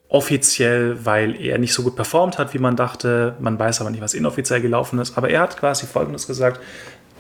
offiziell, 0.10 1.06
weil 1.06 1.40
er 1.40 1.58
nicht 1.58 1.74
so 1.74 1.84
gut 1.84 1.96
performt 1.96 2.38
hat, 2.38 2.54
wie 2.54 2.60
man 2.60 2.76
dachte. 2.76 3.36
Man 3.40 3.60
weiß 3.60 3.82
aber 3.82 3.90
nicht, 3.90 4.02
was 4.02 4.14
inoffiziell 4.14 4.62
gelaufen 4.62 5.00
ist. 5.00 5.18
Aber 5.18 5.30
er 5.30 5.42
hat 5.42 5.58
quasi 5.58 5.86
Folgendes 5.86 6.28
gesagt. 6.28 6.60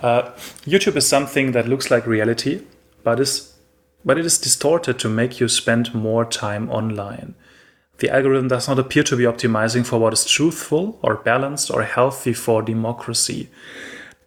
Uh, 0.02 0.22
YouTube 0.66 0.96
is 0.96 1.10
something 1.10 1.54
that 1.54 1.66
looks 1.66 1.90
like 1.90 2.08
reality, 2.08 2.62
but, 3.04 3.20
is, 3.20 3.58
but 4.04 4.18
it 4.18 4.26
is 4.26 4.40
distorted 4.40 5.00
to 5.00 5.10
make 5.10 5.40
you 5.40 5.48
spend 5.48 5.94
more 5.94 6.28
time 6.30 6.70
online. 6.70 7.34
The 8.00 8.12
algorithm 8.12 8.48
does 8.48 8.68
not 8.68 8.78
appear 8.78 9.04
to 9.06 9.18
be 9.18 9.24
optimizing 9.24 9.84
for 9.84 10.00
what 10.00 10.14
is 10.14 10.24
truthful 10.24 11.00
or 11.02 11.16
balanced 11.16 11.72
or 11.72 11.82
healthy 11.82 12.34
for 12.34 12.62
democracy. 12.62 13.50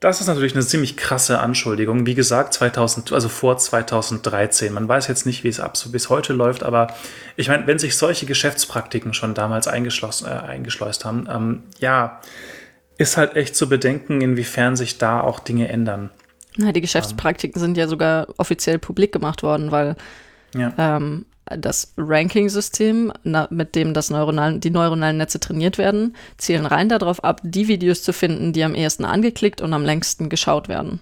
Das 0.00 0.22
ist 0.22 0.28
natürlich 0.28 0.54
eine 0.54 0.64
ziemlich 0.64 0.96
krasse 0.96 1.40
Anschuldigung. 1.40 2.06
Wie 2.06 2.14
gesagt, 2.14 2.54
2000, 2.54 3.12
also 3.12 3.28
vor 3.28 3.58
2013. 3.58 4.72
Man 4.72 4.88
weiß 4.88 5.08
jetzt 5.08 5.26
nicht, 5.26 5.44
wie 5.44 5.48
es 5.48 5.60
ab 5.60 5.76
so 5.76 5.90
bis 5.90 6.08
heute 6.08 6.32
läuft, 6.32 6.62
aber 6.62 6.94
ich 7.36 7.48
meine, 7.48 7.66
wenn 7.66 7.78
sich 7.78 7.98
solche 7.98 8.24
Geschäftspraktiken 8.24 9.12
schon 9.12 9.34
damals 9.34 9.68
eingeschlossen, 9.68 10.26
äh, 10.26 10.30
eingeschleust 10.30 11.04
haben, 11.04 11.28
ähm, 11.30 11.62
ja, 11.80 12.20
ist 12.96 13.18
halt 13.18 13.36
echt 13.36 13.54
zu 13.54 13.68
bedenken, 13.68 14.22
inwiefern 14.22 14.74
sich 14.74 14.96
da 14.96 15.20
auch 15.20 15.38
Dinge 15.38 15.68
ändern. 15.68 16.08
Na, 16.56 16.72
die 16.72 16.80
Geschäftspraktiken 16.80 17.60
um. 17.60 17.66
sind 17.66 17.76
ja 17.76 17.86
sogar 17.86 18.26
offiziell 18.38 18.78
publik 18.78 19.12
gemacht 19.12 19.42
worden, 19.42 19.70
weil 19.70 19.96
ja. 20.54 20.72
ähm, 20.78 21.26
das 21.56 21.92
Ranking-System, 21.96 23.12
mit 23.50 23.74
dem 23.74 23.94
das 23.94 24.10
neuronal, 24.10 24.58
die 24.58 24.70
neuronalen 24.70 25.16
Netze 25.16 25.40
trainiert 25.40 25.78
werden, 25.78 26.14
zielen 26.38 26.66
rein 26.66 26.88
darauf 26.88 27.24
ab, 27.24 27.40
die 27.42 27.68
Videos 27.68 28.02
zu 28.02 28.12
finden, 28.12 28.52
die 28.52 28.64
am 28.64 28.74
ehesten 28.74 29.04
angeklickt 29.04 29.60
und 29.60 29.72
am 29.72 29.84
längsten 29.84 30.28
geschaut 30.28 30.68
werden. 30.68 31.00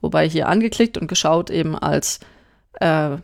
Wobei 0.00 0.28
hier 0.28 0.48
angeklickt 0.48 0.98
und 0.98 1.08
geschaut 1.08 1.50
eben 1.50 1.78
als, 1.78 2.20
äh, 2.80 3.16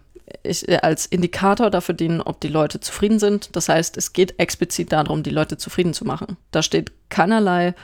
ich, 0.42 0.68
äh, 0.68 0.78
als 0.82 1.06
Indikator 1.06 1.70
dafür 1.70 1.94
dienen, 1.94 2.20
ob 2.20 2.40
die 2.40 2.48
Leute 2.48 2.80
zufrieden 2.80 3.18
sind. 3.18 3.56
Das 3.56 3.68
heißt, 3.68 3.96
es 3.96 4.12
geht 4.12 4.38
explizit 4.38 4.92
darum, 4.92 5.22
die 5.22 5.30
Leute 5.30 5.56
zufrieden 5.56 5.94
zu 5.94 6.04
machen. 6.04 6.36
Da 6.50 6.62
steht 6.62 6.92
keinerlei 7.08 7.74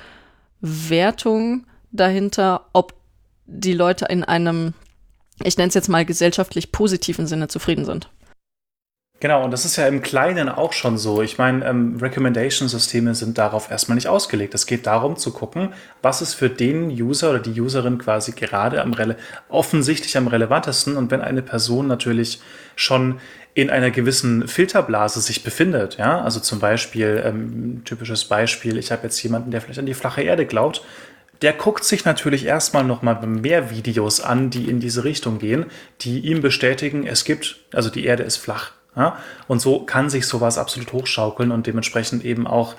Wertung 0.61 1.66
dahinter, 1.90 2.66
ob 2.73 2.94
die 3.47 3.74
Leute 3.74 4.06
in 4.06 4.24
einem, 4.24 4.74
ich 5.43 5.56
nenne 5.56 5.69
es 5.69 5.74
jetzt 5.74 5.89
mal 5.89 6.05
gesellschaftlich 6.05 6.70
positiven 6.70 7.27
Sinne 7.27 7.48
zufrieden 7.48 7.85
sind. 7.85 8.09
Genau, 9.20 9.43
und 9.43 9.53
das 9.53 9.65
ist 9.65 9.77
ja 9.77 9.86
im 9.86 10.03
Kleinen 10.03 10.51
auch 10.51 10.74
schon 10.74 10.99
so. 10.99 11.23
Ich 11.23 11.39
meine, 11.39 11.65
ähm, 11.65 11.97
Recommendation-Systeme 11.99 13.15
sind 13.15 13.39
darauf 13.39 13.70
erstmal 13.70 13.95
nicht 13.95 14.09
ausgelegt. 14.09 14.55
Es 14.55 14.66
geht 14.66 14.86
darum 14.86 15.16
zu 15.16 15.32
gucken, 15.32 15.73
was 16.03 16.20
ist 16.20 16.35
für 16.35 16.51
den 16.51 16.91
User 16.91 17.31
oder 17.31 17.39
die 17.39 17.59
Userin 17.59 17.97
quasi 17.97 18.32
gerade 18.32 18.82
am 18.82 18.95
offensichtlich 19.49 20.19
am 20.19 20.27
relevantesten. 20.27 20.99
Und 20.99 21.11
wenn 21.11 21.23
eine 21.23 21.41
Person 21.41 21.86
natürlich 21.86 22.43
schon 22.77 23.19
in 23.55 23.70
einer 23.70 23.91
gewissen 23.91 24.47
Filterblase 24.47 25.23
sich 25.23 25.43
befindet, 25.43 25.97
ja, 25.97 26.20
also 26.20 26.41
zum 26.41 26.59
Beispiel, 26.59 27.23
ähm, 27.24 27.82
typisches 27.86 28.27
Beispiel, 28.27 28.77
ich 28.77 28.93
habe 28.93 29.05
jetzt 29.05 29.23
jemanden, 29.23 29.53
der 29.53 29.62
vielleicht 29.62 29.78
an 29.78 29.86
die 29.86 29.95
flache 29.95 30.20
Erde 30.20 30.45
glaubt, 30.45 30.82
der 31.41 31.55
guckt 31.55 31.85
sich 31.85 32.05
natürlich 32.05 32.45
erstmal 32.45 32.85
nochmal 32.85 33.27
mehr 33.27 33.70
Videos 33.70 34.20
an, 34.20 34.51
die 34.51 34.69
in 34.69 34.81
diese 34.81 35.05
Richtung 35.05 35.39
gehen, 35.39 35.65
die 36.03 36.20
ihm 36.20 36.43
bestätigen, 36.43 37.07
es 37.07 37.24
gibt, 37.24 37.57
also 37.73 37.89
die 37.89 38.05
Erde 38.05 38.23
ist 38.24 38.36
flach. 38.36 38.74
Ja? 38.97 39.16
Und 39.49 39.61
so 39.61 39.81
kann 39.81 40.11
sich 40.11 40.27
sowas 40.27 40.59
absolut 40.59 40.93
hochschaukeln 40.93 41.51
und 41.51 41.66
dementsprechend 41.66 42.25
eben 42.25 42.47
auch 42.47 42.75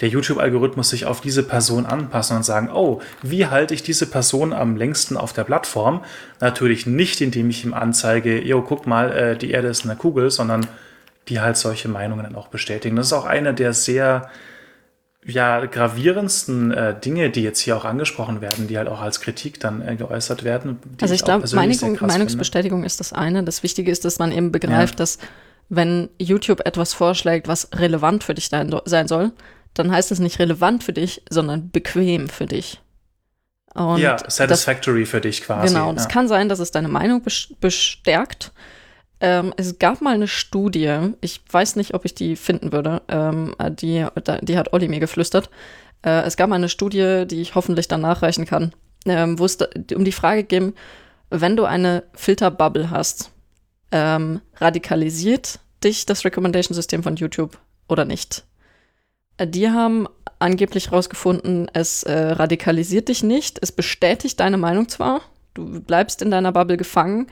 der 0.00 0.08
YouTube-Algorithmus 0.08 0.88
sich 0.88 1.04
auf 1.04 1.20
diese 1.20 1.42
Person 1.42 1.84
anpassen 1.84 2.36
und 2.36 2.42
sagen, 2.42 2.70
oh, 2.72 3.00
wie 3.22 3.46
halte 3.46 3.74
ich 3.74 3.82
diese 3.82 4.06
Person 4.06 4.52
am 4.52 4.76
längsten 4.76 5.16
auf 5.16 5.32
der 5.32 5.44
Plattform? 5.44 6.02
Natürlich 6.40 6.86
nicht, 6.86 7.20
indem 7.20 7.50
ich 7.50 7.64
ihm 7.64 7.74
anzeige, 7.74 8.42
yo, 8.42 8.62
guck 8.62 8.86
mal, 8.86 9.12
äh, 9.12 9.36
die 9.36 9.50
Erde 9.50 9.68
ist 9.68 9.84
eine 9.84 9.96
Kugel, 9.96 10.30
sondern 10.30 10.66
die 11.28 11.40
halt 11.40 11.56
solche 11.56 11.88
Meinungen 11.88 12.24
dann 12.24 12.34
auch 12.34 12.48
bestätigen. 12.48 12.96
Das 12.96 13.06
ist 13.06 13.12
auch 13.12 13.26
eine 13.26 13.52
der 13.52 13.74
sehr 13.74 14.30
ja, 15.26 15.64
gravierendsten 15.66 16.72
äh, 16.72 16.98
Dinge, 16.98 17.28
die 17.28 17.42
jetzt 17.42 17.60
hier 17.60 17.76
auch 17.76 17.84
angesprochen 17.84 18.40
werden, 18.40 18.68
die 18.68 18.78
halt 18.78 18.88
auch 18.88 19.02
als 19.02 19.20
Kritik 19.20 19.60
dann 19.60 19.86
äh, 19.86 19.96
geäußert 19.96 20.44
werden. 20.44 20.78
Also 21.00 21.14
ich, 21.14 21.20
ich 21.20 21.24
glaube, 21.26 21.46
Meinung, 21.54 21.98
Meinungsbestätigung 22.00 22.78
finde. 22.78 22.86
ist 22.86 23.00
das 23.00 23.12
eine. 23.12 23.44
Das 23.44 23.62
Wichtige 23.62 23.90
ist, 23.90 24.06
dass 24.06 24.18
man 24.18 24.32
eben 24.32 24.50
begreift, 24.50 24.94
ja. 24.94 25.02
dass 25.02 25.18
wenn 25.70 26.10
YouTube 26.18 26.66
etwas 26.66 26.92
vorschlägt, 26.92 27.48
was 27.48 27.70
relevant 27.72 28.24
für 28.24 28.34
dich 28.34 28.48
sein 28.48 29.08
soll, 29.08 29.32
dann 29.72 29.90
heißt 29.90 30.10
es 30.10 30.18
nicht 30.18 30.38
relevant 30.38 30.84
für 30.84 30.92
dich, 30.92 31.22
sondern 31.30 31.70
bequem 31.70 32.28
für 32.28 32.46
dich. 32.46 32.80
Und 33.74 33.98
ja, 33.98 34.18
satisfactory 34.28 35.02
das, 35.02 35.10
für 35.10 35.20
dich 35.20 35.42
quasi. 35.42 35.72
Genau, 35.72 35.88
und 35.88 35.96
ja. 35.96 36.02
es 36.02 36.08
kann 36.08 36.26
sein, 36.26 36.48
dass 36.48 36.58
es 36.58 36.72
deine 36.72 36.88
Meinung 36.88 37.22
bestärkt. 37.60 38.50
Ähm, 39.20 39.54
es 39.56 39.78
gab 39.78 40.00
mal 40.00 40.14
eine 40.14 40.26
Studie, 40.26 41.12
ich 41.20 41.40
weiß 41.48 41.76
nicht, 41.76 41.94
ob 41.94 42.04
ich 42.04 42.14
die 42.14 42.34
finden 42.34 42.72
würde, 42.72 43.02
ähm, 43.08 43.54
die, 43.80 44.04
die 44.42 44.58
hat 44.58 44.72
Olli 44.72 44.88
mir 44.88 44.98
geflüstert. 44.98 45.50
Äh, 46.02 46.22
es 46.22 46.36
gab 46.36 46.48
mal 46.48 46.56
eine 46.56 46.68
Studie, 46.68 47.26
die 47.26 47.42
ich 47.42 47.54
hoffentlich 47.54 47.86
dann 47.86 48.00
nachreichen 48.00 48.44
kann, 48.44 48.72
ähm, 49.06 49.38
wo 49.38 49.44
es 49.44 49.56
um 49.94 50.04
die 50.04 50.10
Frage 50.10 50.42
ging, 50.42 50.74
wenn 51.28 51.56
du 51.56 51.64
eine 51.64 52.02
Filterbubble 52.14 52.90
hast, 52.90 53.30
ähm, 53.92 54.40
radikalisiert 54.56 55.60
dich 55.82 56.06
das 56.06 56.24
Recommendation-System 56.24 57.02
von 57.02 57.16
YouTube 57.16 57.58
oder 57.88 58.04
nicht? 58.04 58.44
Äh, 59.36 59.46
die 59.46 59.68
haben 59.68 60.06
angeblich 60.38 60.90
herausgefunden, 60.90 61.70
es 61.72 62.02
äh, 62.02 62.12
radikalisiert 62.12 63.08
dich 63.08 63.22
nicht, 63.22 63.58
es 63.60 63.72
bestätigt 63.72 64.40
deine 64.40 64.56
Meinung 64.56 64.88
zwar, 64.88 65.20
du 65.54 65.80
bleibst 65.80 66.22
in 66.22 66.30
deiner 66.30 66.52
Bubble 66.52 66.76
gefangen, 66.76 67.26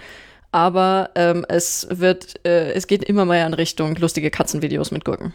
aber 0.52 1.10
ähm, 1.14 1.44
es 1.48 1.86
wird, 1.90 2.44
äh, 2.46 2.72
es 2.72 2.86
geht 2.86 3.04
immer 3.04 3.24
mehr 3.24 3.46
in 3.46 3.54
Richtung 3.54 3.96
lustige 3.96 4.30
Katzenvideos 4.30 4.90
mit 4.90 5.04
Gurken. 5.04 5.34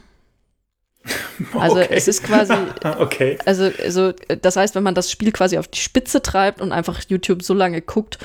Also 1.59 1.77
okay. 1.77 1.87
es 1.89 2.07
ist 2.07 2.23
quasi, 2.23 2.53
okay. 2.99 3.37
also, 3.45 3.69
also 3.83 4.13
das 4.41 4.55
heißt, 4.55 4.75
wenn 4.75 4.83
man 4.83 4.95
das 4.95 5.11
Spiel 5.11 5.31
quasi 5.31 5.57
auf 5.57 5.67
die 5.67 5.79
Spitze 5.79 6.21
treibt 6.21 6.61
und 6.61 6.71
einfach 6.71 7.01
YouTube 7.07 7.41
so 7.41 7.53
lange 7.53 7.81
guckt, 7.81 8.19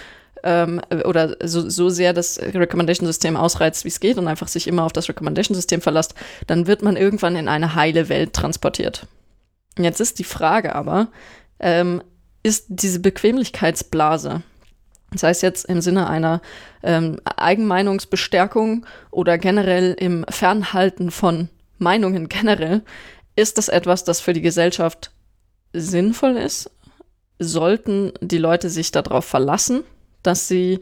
ähm, 0.44 0.80
oder 1.04 1.36
so, 1.44 1.68
so 1.68 1.88
sehr 1.88 2.12
das 2.12 2.40
Recommendation-System 2.40 3.36
ausreizt, 3.36 3.84
wie 3.84 3.88
es 3.88 4.00
geht 4.00 4.18
und 4.18 4.28
einfach 4.28 4.48
sich 4.48 4.66
immer 4.66 4.84
auf 4.84 4.92
das 4.92 5.08
Recommendation-System 5.08 5.80
verlässt, 5.80 6.14
dann 6.46 6.66
wird 6.66 6.82
man 6.82 6.96
irgendwann 6.96 7.36
in 7.36 7.48
eine 7.48 7.74
heile 7.74 8.08
Welt 8.08 8.32
transportiert. 8.32 9.06
Jetzt 9.78 10.00
ist 10.00 10.18
die 10.18 10.24
Frage 10.24 10.74
aber, 10.74 11.08
ähm, 11.60 12.02
ist 12.42 12.66
diese 12.68 13.00
Bequemlichkeitsblase, 13.00 14.42
das 15.10 15.22
heißt 15.22 15.42
jetzt 15.42 15.64
im 15.66 15.80
Sinne 15.80 16.08
einer 16.08 16.42
ähm, 16.82 17.18
Eigenmeinungsbestärkung 17.24 18.84
oder 19.10 19.38
generell 19.38 19.94
im 19.98 20.24
Fernhalten 20.28 21.10
von 21.10 21.48
Meinungen 21.78 22.28
generell, 22.28 22.82
ist 23.36 23.56
das 23.56 23.68
etwas, 23.68 24.04
das 24.04 24.20
für 24.20 24.32
die 24.32 24.42
Gesellschaft 24.42 25.12
sinnvoll 25.72 26.36
ist? 26.36 26.70
Sollten 27.38 28.12
die 28.20 28.38
Leute 28.38 28.68
sich 28.68 28.90
darauf 28.90 29.24
verlassen? 29.24 29.84
Dass 30.22 30.48
sie 30.48 30.80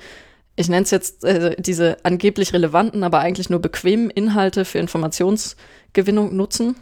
ich 0.57 0.69
nenne 0.69 0.83
es 0.83 0.91
jetzt 0.91 1.23
äh, 1.23 1.55
diese 1.59 1.99
angeblich 2.03 2.53
relevanten, 2.53 3.05
aber 3.05 3.21
eigentlich 3.21 3.51
nur 3.51 3.61
bequemen 3.61 4.11
Inhalte 4.11 4.65
für 4.65 4.79
Informationsgewinnung 4.79 6.35
nutzen? 6.35 6.77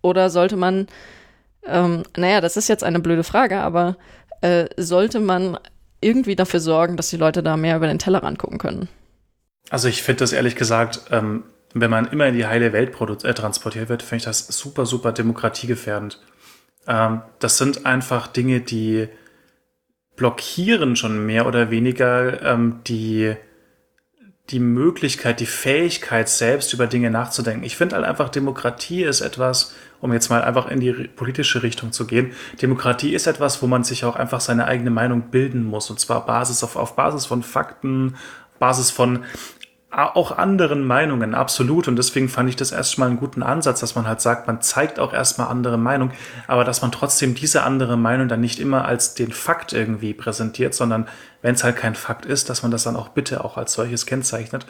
Oder 0.00 0.30
sollte 0.30 0.56
man, 0.56 0.86
ähm, 1.66 2.04
naja, 2.16 2.40
das 2.40 2.56
ist 2.56 2.68
jetzt 2.68 2.84
eine 2.84 3.00
blöde 3.00 3.24
Frage, 3.24 3.60
aber 3.60 3.96
äh, 4.40 4.66
sollte 4.76 5.20
man 5.20 5.58
irgendwie 6.00 6.36
dafür 6.36 6.60
sorgen, 6.60 6.96
dass 6.96 7.10
die 7.10 7.16
Leute 7.16 7.42
da 7.42 7.56
mehr 7.56 7.76
über 7.76 7.88
den 7.88 7.98
Tellerrand 7.98 8.38
gucken 8.38 8.58
können? 8.58 8.88
Also 9.68 9.88
ich 9.88 10.02
finde 10.02 10.20
das 10.20 10.32
ehrlich 10.32 10.56
gesagt, 10.56 11.02
ähm, 11.10 11.42
wenn 11.74 11.90
man 11.90 12.06
immer 12.06 12.26
in 12.26 12.36
die 12.36 12.46
heile 12.46 12.72
Welt 12.72 12.94
äh, 13.24 13.34
transportiert 13.34 13.88
wird, 13.88 14.02
finde 14.02 14.16
ich 14.18 14.24
das 14.24 14.46
super, 14.46 14.86
super 14.86 15.12
demokratiegefährdend. 15.12 16.20
Ähm, 16.86 17.22
das 17.40 17.58
sind 17.58 17.86
einfach 17.86 18.28
Dinge, 18.28 18.60
die 18.60 19.08
blockieren 20.20 20.96
schon 20.96 21.24
mehr 21.24 21.46
oder 21.46 21.70
weniger 21.70 22.42
ähm, 22.42 22.80
die, 22.86 23.36
die 24.50 24.60
Möglichkeit, 24.60 25.40
die 25.40 25.46
Fähigkeit, 25.46 26.28
selbst 26.28 26.74
über 26.74 26.86
Dinge 26.86 27.10
nachzudenken. 27.10 27.64
Ich 27.64 27.74
finde 27.74 27.96
halt 27.96 28.04
einfach, 28.04 28.28
Demokratie 28.28 29.02
ist 29.02 29.22
etwas, 29.22 29.74
um 30.02 30.12
jetzt 30.12 30.28
mal 30.28 30.42
einfach 30.42 30.70
in 30.70 30.78
die 30.78 30.92
politische 30.92 31.62
Richtung 31.62 31.92
zu 31.92 32.06
gehen. 32.06 32.32
Demokratie 32.60 33.14
ist 33.14 33.26
etwas, 33.26 33.62
wo 33.62 33.66
man 33.66 33.82
sich 33.82 34.04
auch 34.04 34.14
einfach 34.14 34.42
seine 34.42 34.66
eigene 34.66 34.90
Meinung 34.90 35.30
bilden 35.30 35.64
muss. 35.64 35.88
Und 35.88 35.98
zwar 35.98 36.26
Basis 36.26 36.62
auf, 36.62 36.76
auf 36.76 36.96
Basis 36.96 37.24
von 37.24 37.42
Fakten, 37.42 38.14
Basis 38.58 38.90
von 38.90 39.20
auch 39.90 40.38
anderen 40.38 40.84
Meinungen, 40.84 41.34
absolut. 41.34 41.88
Und 41.88 41.96
deswegen 41.96 42.28
fand 42.28 42.48
ich 42.48 42.56
das 42.56 42.70
erstmal 42.70 43.08
einen 43.08 43.18
guten 43.18 43.42
Ansatz, 43.42 43.80
dass 43.80 43.96
man 43.96 44.06
halt 44.06 44.20
sagt, 44.20 44.46
man 44.46 44.60
zeigt 44.60 45.00
auch 45.00 45.12
erstmal 45.12 45.48
andere 45.48 45.78
Meinungen, 45.78 46.12
aber 46.46 46.64
dass 46.64 46.80
man 46.80 46.92
trotzdem 46.92 47.34
diese 47.34 47.64
andere 47.64 47.96
Meinung 47.96 48.28
dann 48.28 48.40
nicht 48.40 48.60
immer 48.60 48.84
als 48.84 49.14
den 49.14 49.32
Fakt 49.32 49.72
irgendwie 49.72 50.14
präsentiert, 50.14 50.74
sondern 50.74 51.08
wenn 51.42 51.54
es 51.54 51.64
halt 51.64 51.76
kein 51.76 51.96
Fakt 51.96 52.24
ist, 52.24 52.48
dass 52.48 52.62
man 52.62 52.70
das 52.70 52.84
dann 52.84 52.94
auch 52.94 53.08
bitte 53.08 53.44
auch 53.44 53.56
als 53.56 53.72
solches 53.72 54.06
kennzeichnet. 54.06 54.64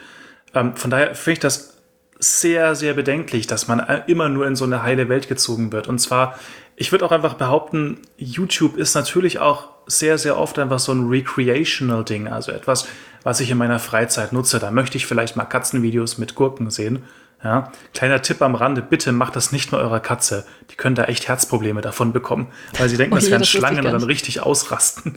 Ähm, 0.55 0.75
von 0.75 0.91
daher 0.91 1.15
finde 1.15 1.33
ich 1.33 1.41
das 1.41 1.75
sehr, 2.19 2.75
sehr 2.75 2.95
bedenklich, 2.95 3.47
dass 3.47 3.69
man 3.69 3.81
immer 4.07 4.29
nur 4.29 4.47
in 4.47 4.57
so 4.57 4.65
eine 4.65 4.83
heile 4.83 5.09
Welt 5.09 5.29
gezogen 5.29 5.73
wird. 5.73 5.89
Und 5.89 5.99
zwar, 5.99 6.39
ich 6.77 6.93
würde 6.93 7.05
auch 7.05 7.13
einfach 7.13 7.35
behaupten, 7.35 8.01
YouTube 8.17 8.77
ist 8.77 8.95
natürlich 8.95 9.39
auch 9.39 9.69
sehr, 9.87 10.19
sehr 10.19 10.39
oft 10.39 10.59
einfach 10.59 10.79
so 10.79 10.93
ein 10.93 11.09
recreational 11.09 12.05
Ding, 12.05 12.29
also 12.29 12.53
etwas, 12.53 12.87
was 13.23 13.41
ich 13.41 13.51
in 13.51 13.59
meiner 13.59 13.79
Freizeit 13.79 14.33
nutze. 14.33 14.59
Da 14.59 14.71
möchte 14.71 14.97
ich 14.97 15.07
vielleicht 15.07 15.37
mal 15.37 15.45
Katzenvideos 15.45 16.19
mit 16.19 16.35
Gurken 16.35 16.71
sehen. 16.71 17.03
Ja, 17.43 17.73
kleiner 17.95 18.21
Tipp 18.21 18.43
am 18.43 18.55
Rande, 18.55 18.83
bitte 18.83 19.13
macht 19.13 19.35
das 19.35 19.51
nicht 19.51 19.73
mit 19.73 19.81
eurer 19.81 20.01
Katze. 20.01 20.45
Die 20.71 20.75
können 20.77 20.95
da 20.95 21.05
echt 21.05 21.27
Herzprobleme 21.27 21.81
davon 21.81 22.13
bekommen, 22.13 22.49
weil 22.79 22.91
sie 22.91 22.99
denken, 22.99 23.15
oh, 23.15 23.17
das 23.17 23.31
wären 23.31 23.45
Schlangen 23.45 23.87
und 23.87 23.93
dann 23.93 24.03
richtig 24.03 24.43
ausrasten. 24.43 25.17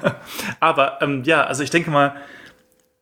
Aber 0.60 1.00
ähm, 1.00 1.22
ja, 1.24 1.44
also 1.44 1.62
ich 1.62 1.70
denke 1.70 1.90
mal, 1.90 2.16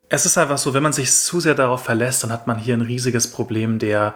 es 0.08 0.26
ist 0.26 0.38
einfach 0.38 0.58
so, 0.58 0.74
wenn 0.74 0.82
man 0.82 0.92
sich 0.92 1.10
zu 1.10 1.40
sehr 1.40 1.56
darauf 1.56 1.82
verlässt, 1.82 2.22
dann 2.22 2.30
hat 2.30 2.46
man 2.46 2.56
hier 2.56 2.74
ein 2.74 2.82
riesiges 2.82 3.32
Problem 3.32 3.80
der, 3.80 4.14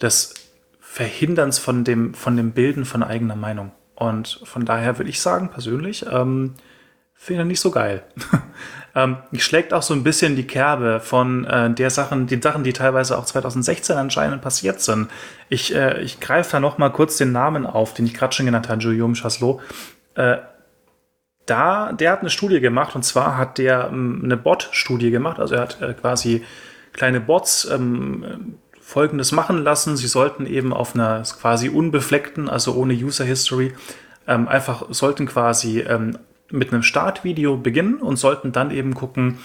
des 0.00 0.32
Verhinderns 0.80 1.58
von 1.58 1.84
dem, 1.84 2.14
von 2.14 2.36
dem 2.38 2.52
Bilden 2.52 2.86
von 2.86 3.02
eigener 3.02 3.36
Meinung. 3.36 3.72
Und 3.94 4.40
von 4.44 4.64
daher 4.64 4.98
würde 4.98 5.10
ich 5.10 5.20
sagen, 5.20 5.50
persönlich, 5.50 6.06
ähm, 6.10 6.54
finde 7.12 7.42
ich 7.42 7.48
nicht 7.48 7.60
so 7.60 7.70
geil. 7.70 8.04
ähm, 8.96 9.18
schlägt 9.36 9.74
auch 9.74 9.82
so 9.82 9.92
ein 9.92 10.02
bisschen 10.02 10.36
die 10.36 10.46
Kerbe 10.46 11.00
von 11.00 11.44
äh, 11.44 11.70
der 11.70 11.90
Sachen, 11.90 12.26
die 12.26 12.40
Sachen, 12.40 12.64
die 12.64 12.72
teilweise 12.72 13.18
auch 13.18 13.26
2016 13.26 13.94
anscheinend 13.94 14.40
passiert 14.40 14.80
sind. 14.80 15.10
Ich, 15.50 15.74
äh, 15.74 16.00
ich 16.00 16.18
greife 16.18 16.52
da 16.52 16.60
noch 16.60 16.78
mal 16.78 16.88
kurz 16.88 17.18
den 17.18 17.30
Namen 17.30 17.66
auf, 17.66 17.92
den 17.92 18.06
ich 18.06 18.14
gerade 18.14 18.34
schon 18.34 18.46
genannt 18.46 18.70
habe, 18.70 18.82
Guillaume 18.82 19.14
Chasselot. 19.14 19.60
Äh, 20.14 20.38
da, 21.44 21.92
der 21.92 22.10
hat 22.10 22.20
eine 22.20 22.30
Studie 22.30 22.60
gemacht 22.60 22.96
und 22.96 23.04
zwar 23.04 23.36
hat 23.36 23.58
der 23.58 23.90
ähm, 23.92 24.22
eine 24.24 24.38
Bot-Studie 24.38 25.10
gemacht. 25.10 25.38
Also 25.38 25.56
er 25.56 25.60
hat 25.60 25.82
äh, 25.82 25.92
quasi 25.92 26.42
kleine 26.94 27.20
Bots 27.20 27.68
ähm, 27.70 28.54
Folgendes 28.80 29.30
machen 29.30 29.58
lassen. 29.62 29.98
Sie 29.98 30.08
sollten 30.08 30.46
eben 30.46 30.72
auf 30.72 30.94
einer 30.94 31.22
quasi 31.22 31.68
unbefleckten, 31.68 32.48
also 32.48 32.74
ohne 32.74 32.94
User 32.94 33.24
History, 33.26 33.74
ähm, 34.26 34.48
einfach 34.48 34.86
sollten 34.88 35.26
quasi 35.26 35.80
ähm, 35.80 36.18
mit 36.50 36.72
einem 36.72 36.82
Startvideo 36.82 37.56
beginnen 37.56 37.96
und 37.96 38.16
sollten 38.16 38.52
dann 38.52 38.70
eben 38.70 38.94
gucken, 38.94 39.38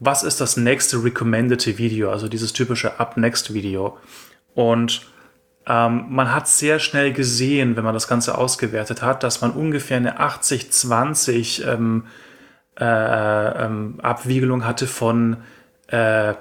was 0.00 0.22
ist 0.22 0.40
das 0.40 0.56
nächste 0.56 1.02
recommended 1.02 1.78
Video, 1.78 2.10
also 2.10 2.28
dieses 2.28 2.52
typische 2.52 3.00
Up 3.00 3.16
Next 3.16 3.54
Video. 3.54 3.96
Und 4.54 5.02
ähm, 5.66 6.06
man 6.10 6.34
hat 6.34 6.48
sehr 6.48 6.78
schnell 6.78 7.12
gesehen, 7.12 7.76
wenn 7.76 7.84
man 7.84 7.94
das 7.94 8.08
Ganze 8.08 8.36
ausgewertet 8.36 9.02
hat, 9.02 9.22
dass 9.22 9.40
man 9.40 9.52
ungefähr 9.52 9.96
eine 9.96 10.20
80-20 10.20 11.66
ähm, 11.66 12.06
äh, 12.78 13.64
ähm, 13.64 13.98
Abwiegelung 14.02 14.66
hatte 14.66 14.86
von 14.86 15.38
äh, 15.88 16.34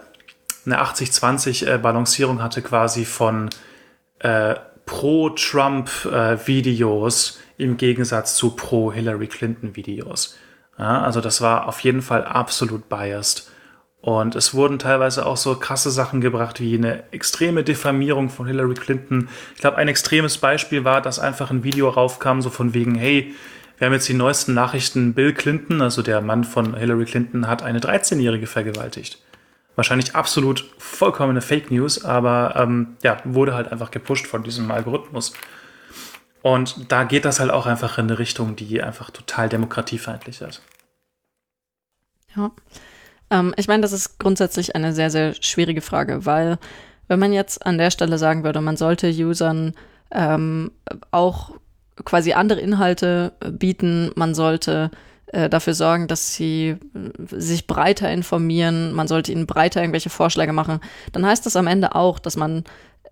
eine 0.65 0.81
80-20 0.81 1.68
äh, 1.68 1.77
Balancierung 1.77 2.41
hatte 2.41 2.61
quasi 2.61 3.03
von 3.06 3.49
äh, 4.19 4.56
Pro-Trump-Videos 4.85 7.38
äh, 7.38 7.41
im 7.64 7.77
Gegensatz 7.77 8.35
zu 8.35 8.52
Pro-Hillary 8.52 9.27
Clinton-Videos. 9.27 10.38
Ja, 10.77 11.02
also 11.02 11.22
das 11.22 11.41
war 11.41 11.68
auf 11.68 11.80
jeden 11.81 12.02
Fall 12.02 12.26
absolut 12.26 12.90
biased. 12.90 13.49
Und 14.02 14.35
es 14.35 14.53
wurden 14.53 14.80
teilweise 14.80 15.26
auch 15.26 15.38
so 15.38 15.56
krasse 15.56 15.90
Sachen 15.90 16.19
gebracht 16.19 16.60
wie 16.60 16.76
eine 16.76 17.11
extreme 17.11 17.64
Diffamierung 17.64 18.30
von 18.30 18.45
Hillary 18.45 18.73
Clinton. 18.73 19.30
Ich 19.56 19.61
glaube, 19.61 19.77
ein 19.77 19.88
extremes 19.88 20.38
Beispiel 20.38 20.84
war, 20.84 21.02
dass 21.02 21.19
einfach 21.19 21.52
ein 21.52 21.64
Video 21.64 21.90
raufkam, 21.90 22.41
so 22.41 22.49
von 22.49 22.73
wegen, 22.73 22.95
hey, 22.95 23.34
wir 23.77 23.88
haben 23.88 23.94
jetzt 23.94 24.10
die 24.10 24.14
neuesten 24.14 24.53
Nachrichten, 24.53 25.14
Bill 25.14 25.34
Clinton, 25.34 25.81
also 25.81 26.02
der 26.02 26.22
Mann 26.22 26.44
von 26.44 26.76
Hillary 26.76 27.06
Clinton, 27.06 27.48
hat 27.48 27.64
eine 27.64 27.80
13-Jährige 27.80 28.48
vergewaltigt 28.48 29.19
wahrscheinlich 29.76 30.15
absolut 30.15 30.65
vollkommene 30.77 31.41
Fake 31.41 31.72
News, 31.72 32.03
aber 32.03 32.53
ähm, 32.57 32.95
ja, 33.03 33.18
wurde 33.23 33.53
halt 33.53 33.72
einfach 33.72 33.91
gepusht 33.91 34.27
von 34.27 34.44
diesem 34.44 34.69
Algorithmus. 34.72 35.34
Und 36.44 36.91
da 36.91 37.06
geht 37.06 37.24
das 37.24 37.40
halt 37.40 37.52
auch 37.52 37.65
einfach 37.65 37.98
in 37.98 38.03
eine 38.03 38.20
Richtung, 38.20 38.57
die 38.57 38.84
einfach 38.84 39.10
total 39.10 39.48
demokratiefeindlich 39.48 40.41
ist. 40.41 40.61
Ja. 42.36 42.52
Ähm, 43.30 43.53
ich 43.56 43.70
meine, 43.70 43.82
das 43.82 43.94
ist 43.94 44.20
grundsätzlich 44.20 44.76
eine 44.76 44.94
sehr, 44.94 45.10
sehr 45.10 45.34
schwierige 45.41 45.82
Frage, 45.82 46.26
weil 46.26 46.60
wenn 47.07 47.20
man 47.20 47.32
jetzt 47.32 47.65
an 47.65 47.78
der 47.78 47.91
Stelle 47.91 48.18
sagen 48.18 48.44
würde, 48.44 48.60
man 48.60 48.76
sollte 48.76 49.10
Usern 49.10 49.74
ähm, 50.11 50.72
auch 51.11 51.52
quasi 52.03 52.34
andere 52.34 52.60
Inhalte 52.60 53.32
bieten, 53.49 54.11
man 54.15 54.36
sollte 54.36 54.91
äh, 55.28 55.49
dafür 55.49 55.74
sorgen, 55.74 56.10
dass 56.10 56.36
sie 56.36 56.72
äh, 56.72 56.78
sich 57.30 57.68
breiter 57.68 58.11
informieren, 58.11 58.91
man 58.91 59.07
sollte 59.07 59.32
ihnen 59.32 59.48
breiter 59.48 59.80
irgendwelche 59.80 60.10
Vorschläge 60.10 60.52
machen, 60.52 60.82
dann 61.14 61.26
heißt 61.26 61.45
das 61.45 61.56
am 61.56 61.68
Ende 61.68 61.95
auch, 61.95 62.20
dass 62.20 62.36
man 62.36 62.65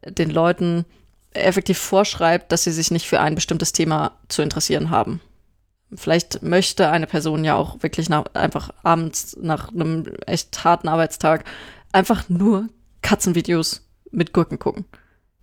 den 0.06 0.32
Leuten 0.32 0.84
effektiv 1.34 1.78
vorschreibt, 1.78 2.52
dass 2.52 2.64
sie 2.64 2.72
sich 2.72 2.92
nicht 2.92 3.08
für 3.08 3.20
ein 3.20 3.36
bestimmtes 3.36 3.72
Thema 3.72 4.18
zu 4.28 4.42
interessieren 4.42 4.90
haben. 4.90 5.22
Vielleicht 5.94 6.42
möchte 6.42 6.90
eine 6.90 7.08
Person 7.08 7.44
ja 7.44 7.56
auch 7.56 7.84
wirklich 7.84 8.10
nach, 8.10 8.26
einfach 8.34 8.72
abends 8.84 9.38
nach 9.42 9.70
einem 9.74 10.06
echt 10.26 10.64
harten 10.64 10.88
Arbeitstag 10.88 11.44
einfach 11.92 12.30
nur 12.30 12.70
Katzenvideos 13.02 13.86
mit 14.12 14.34
Gurken 14.34 14.60
gucken. 14.60 14.86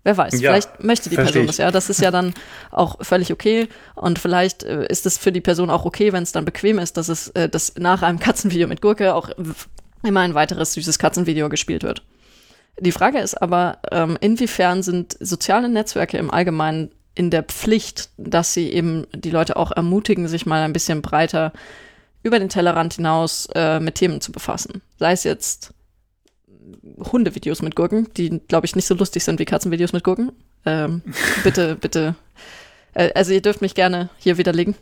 Wer 0.04 0.16
weiß, 0.16 0.40
ja, 0.40 0.52
vielleicht 0.52 0.82
möchte 0.82 1.10
die 1.10 1.16
Person 1.16 1.46
das 1.46 1.58
ja. 1.58 1.70
Das 1.70 1.90
ist 1.90 2.00
ja 2.00 2.10
dann 2.10 2.32
auch 2.70 3.04
völlig 3.04 3.30
okay. 3.30 3.68
Und 3.94 4.18
vielleicht 4.18 4.62
äh, 4.62 4.86
ist 4.88 5.04
es 5.04 5.18
für 5.18 5.32
die 5.32 5.40
Person 5.42 5.68
auch 5.68 5.84
okay, 5.84 6.12
wenn 6.12 6.22
es 6.22 6.32
dann 6.32 6.46
bequem 6.46 6.78
ist, 6.78 6.96
dass 6.96 7.08
es 7.08 7.28
äh, 7.30 7.48
dass 7.48 7.74
nach 7.76 8.02
einem 8.02 8.18
Katzenvideo 8.18 8.68
mit 8.68 8.80
Gurke 8.80 9.14
auch 9.14 9.28
immer 10.02 10.20
ein 10.20 10.34
weiteres 10.34 10.72
süßes 10.74 10.98
Katzenvideo 10.98 11.48
gespielt 11.50 11.82
wird. 11.82 12.02
Die 12.80 12.92
Frage 12.92 13.18
ist 13.18 13.40
aber, 13.40 13.78
ähm, 13.90 14.16
inwiefern 14.20 14.82
sind 14.82 15.16
soziale 15.20 15.68
Netzwerke 15.68 16.16
im 16.16 16.30
Allgemeinen 16.30 16.90
in 17.14 17.30
der 17.30 17.42
Pflicht, 17.42 18.10
dass 18.16 18.54
sie 18.54 18.70
eben 18.70 19.06
die 19.12 19.30
Leute 19.30 19.56
auch 19.56 19.72
ermutigen, 19.72 20.28
sich 20.28 20.46
mal 20.46 20.62
ein 20.62 20.72
bisschen 20.72 21.02
breiter 21.02 21.52
über 22.22 22.38
den 22.38 22.48
Tellerrand 22.48 22.94
hinaus 22.94 23.48
äh, 23.54 23.80
mit 23.80 23.96
Themen 23.96 24.20
zu 24.20 24.30
befassen. 24.30 24.82
Sei 24.98 25.12
es 25.12 25.24
jetzt 25.24 25.74
Hundevideos 26.98 27.62
mit 27.62 27.74
Gurken, 27.74 28.08
die, 28.16 28.40
glaube 28.46 28.66
ich, 28.66 28.76
nicht 28.76 28.86
so 28.86 28.94
lustig 28.94 29.24
sind 29.24 29.40
wie 29.40 29.44
Katzenvideos 29.44 29.92
mit 29.92 30.04
Gurken. 30.04 30.32
Ähm, 30.64 31.02
bitte, 31.42 31.74
bitte. 31.74 32.14
Äh, 32.94 33.10
also 33.14 33.32
ihr 33.32 33.42
dürft 33.42 33.62
mich 33.62 33.74
gerne 33.74 34.10
hier 34.18 34.38
widerlegen. 34.38 34.76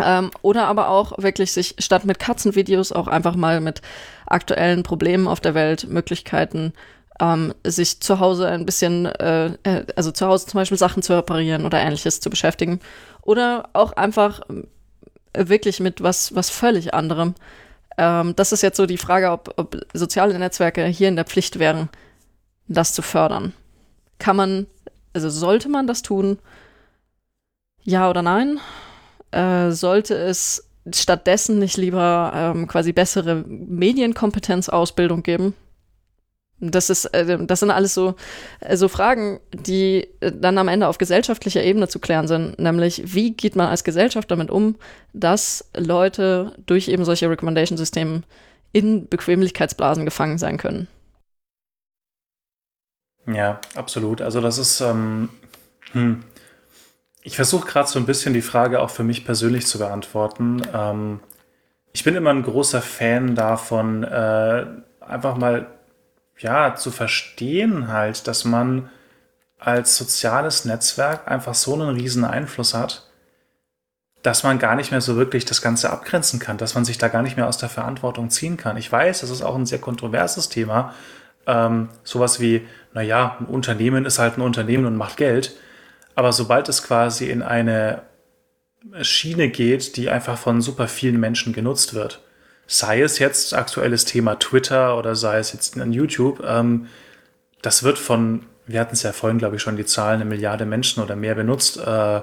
Ähm, 0.00 0.30
oder 0.42 0.66
aber 0.66 0.88
auch 0.88 1.18
wirklich 1.18 1.52
sich 1.52 1.74
statt 1.78 2.04
mit 2.04 2.18
Katzenvideos 2.18 2.92
auch 2.92 3.08
einfach 3.08 3.34
mal 3.34 3.60
mit 3.60 3.82
aktuellen 4.26 4.84
Problemen 4.84 5.26
auf 5.26 5.40
der 5.40 5.54
Welt, 5.54 5.88
Möglichkeiten, 5.88 6.72
ähm, 7.20 7.54
sich 7.64 8.00
zu 8.00 8.20
Hause 8.20 8.48
ein 8.48 8.66
bisschen, 8.66 9.06
äh, 9.06 9.46
äh 9.62 9.86
also 9.96 10.12
zu 10.12 10.26
Hause 10.26 10.46
zum 10.46 10.58
Beispiel 10.58 10.78
Sachen 10.78 11.02
zu 11.02 11.14
reparieren 11.14 11.64
oder 11.64 11.80
ähnliches 11.80 12.20
zu 12.20 12.30
beschäftigen. 12.30 12.80
Oder 13.22 13.68
auch 13.72 13.92
einfach 13.92 14.40
äh, 15.32 15.48
wirklich 15.48 15.80
mit 15.80 16.02
was, 16.02 16.34
was 16.34 16.50
völlig 16.50 16.94
anderem. 16.94 17.34
Ähm, 17.96 18.34
das 18.36 18.52
ist 18.52 18.62
jetzt 18.62 18.76
so 18.76 18.86
die 18.86 18.98
Frage, 18.98 19.30
ob, 19.30 19.54
ob 19.56 19.76
soziale 19.92 20.38
Netzwerke 20.38 20.86
hier 20.86 21.08
in 21.08 21.16
der 21.16 21.24
Pflicht 21.24 21.58
wären, 21.58 21.88
das 22.68 22.94
zu 22.94 23.02
fördern. 23.02 23.52
Kann 24.18 24.36
man, 24.36 24.66
also 25.12 25.28
sollte 25.30 25.68
man 25.68 25.86
das 25.86 26.02
tun? 26.02 26.38
Ja 27.82 28.08
oder 28.08 28.22
nein? 28.22 28.60
Äh, 29.30 29.72
sollte 29.72 30.14
es 30.14 30.68
stattdessen 30.94 31.58
nicht 31.58 31.76
lieber 31.76 32.32
ähm, 32.34 32.66
quasi 32.66 32.92
bessere 32.92 33.44
Medienkompetenzausbildung 33.46 35.22
geben? 35.22 35.54
Das 36.60 36.90
ist, 36.90 37.04
äh, 37.06 37.38
das 37.46 37.60
sind 37.60 37.70
alles 37.70 37.94
so, 37.94 38.16
äh, 38.60 38.76
so 38.76 38.88
Fragen, 38.88 39.40
die 39.52 40.08
äh, 40.20 40.32
dann 40.32 40.58
am 40.58 40.68
Ende 40.68 40.88
auf 40.88 40.98
gesellschaftlicher 40.98 41.62
Ebene 41.62 41.88
zu 41.88 42.00
klären 42.00 42.26
sind. 42.26 42.58
Nämlich, 42.58 43.14
wie 43.14 43.32
geht 43.32 43.54
man 43.54 43.68
als 43.68 43.84
Gesellschaft 43.84 44.30
damit 44.30 44.50
um, 44.50 44.76
dass 45.12 45.64
Leute 45.76 46.52
durch 46.66 46.88
eben 46.88 47.04
solche 47.04 47.30
Recommendation-Systeme 47.30 48.22
in 48.72 49.08
Bequemlichkeitsblasen 49.08 50.04
gefangen 50.04 50.38
sein 50.38 50.58
können? 50.58 50.88
Ja, 53.26 53.60
absolut. 53.76 54.20
Also 54.20 54.40
das 54.40 54.58
ist, 54.58 54.80
ähm, 54.80 55.28
hm. 55.92 56.24
ich 57.22 57.36
versuche 57.36 57.68
gerade 57.68 57.88
so 57.88 57.98
ein 57.98 58.06
bisschen 58.06 58.34
die 58.34 58.42
Frage 58.42 58.80
auch 58.80 58.90
für 58.90 59.04
mich 59.04 59.24
persönlich 59.24 59.66
zu 59.66 59.78
beantworten. 59.78 60.62
Ähm, 60.74 61.20
ich 61.92 62.04
bin 62.04 62.16
immer 62.16 62.30
ein 62.30 62.42
großer 62.42 62.82
Fan 62.82 63.34
davon, 63.34 64.02
äh, 64.02 64.66
einfach 65.00 65.36
mal 65.36 65.77
ja, 66.38 66.74
zu 66.74 66.90
verstehen 66.90 67.88
halt, 67.88 68.26
dass 68.26 68.44
man 68.44 68.90
als 69.58 69.96
soziales 69.96 70.64
Netzwerk 70.64 71.28
einfach 71.28 71.54
so 71.54 71.74
einen 71.74 71.96
riesen 71.96 72.24
Einfluss 72.24 72.74
hat, 72.74 73.08
dass 74.22 74.42
man 74.42 74.58
gar 74.58 74.76
nicht 74.76 74.90
mehr 74.90 75.00
so 75.00 75.16
wirklich 75.16 75.44
das 75.44 75.62
Ganze 75.62 75.90
abgrenzen 75.90 76.38
kann, 76.38 76.58
dass 76.58 76.74
man 76.74 76.84
sich 76.84 76.98
da 76.98 77.08
gar 77.08 77.22
nicht 77.22 77.36
mehr 77.36 77.48
aus 77.48 77.58
der 77.58 77.68
Verantwortung 77.68 78.30
ziehen 78.30 78.56
kann. 78.56 78.76
Ich 78.76 78.90
weiß, 78.90 79.20
das 79.20 79.30
ist 79.30 79.42
auch 79.42 79.54
ein 79.54 79.66
sehr 79.66 79.80
kontroverses 79.80 80.48
Thema. 80.48 80.94
Ähm, 81.46 81.88
sowas 82.04 82.40
wie, 82.40 82.66
naja, 82.92 83.36
ein 83.40 83.46
Unternehmen 83.46 84.04
ist 84.04 84.18
halt 84.18 84.36
ein 84.36 84.42
Unternehmen 84.42 84.86
und 84.86 84.96
macht 84.96 85.16
Geld. 85.16 85.56
Aber 86.14 86.32
sobald 86.32 86.68
es 86.68 86.82
quasi 86.82 87.30
in 87.30 87.42
eine 87.42 88.02
Schiene 89.02 89.48
geht, 89.48 89.96
die 89.96 90.10
einfach 90.10 90.36
von 90.36 90.60
super 90.60 90.88
vielen 90.88 91.20
Menschen 91.20 91.52
genutzt 91.52 91.94
wird, 91.94 92.20
sei 92.68 93.00
es 93.00 93.18
jetzt 93.18 93.54
aktuelles 93.54 94.04
Thema 94.04 94.38
Twitter 94.38 94.96
oder 94.96 95.16
sei 95.16 95.38
es 95.38 95.52
jetzt 95.52 95.80
an 95.80 95.92
YouTube, 95.92 96.44
ähm, 96.46 96.86
das 97.62 97.82
wird 97.82 97.98
von, 97.98 98.46
wir 98.66 98.78
hatten 98.78 98.94
es 98.94 99.02
ja 99.02 99.12
vorhin, 99.12 99.38
glaube 99.38 99.56
ich, 99.56 99.62
schon 99.62 99.76
die 99.76 99.86
Zahlen, 99.86 100.20
eine 100.20 100.26
Milliarde 100.26 100.66
Menschen 100.66 101.02
oder 101.02 101.16
mehr 101.16 101.34
benutzt. 101.34 101.78
Äh, 101.78 102.20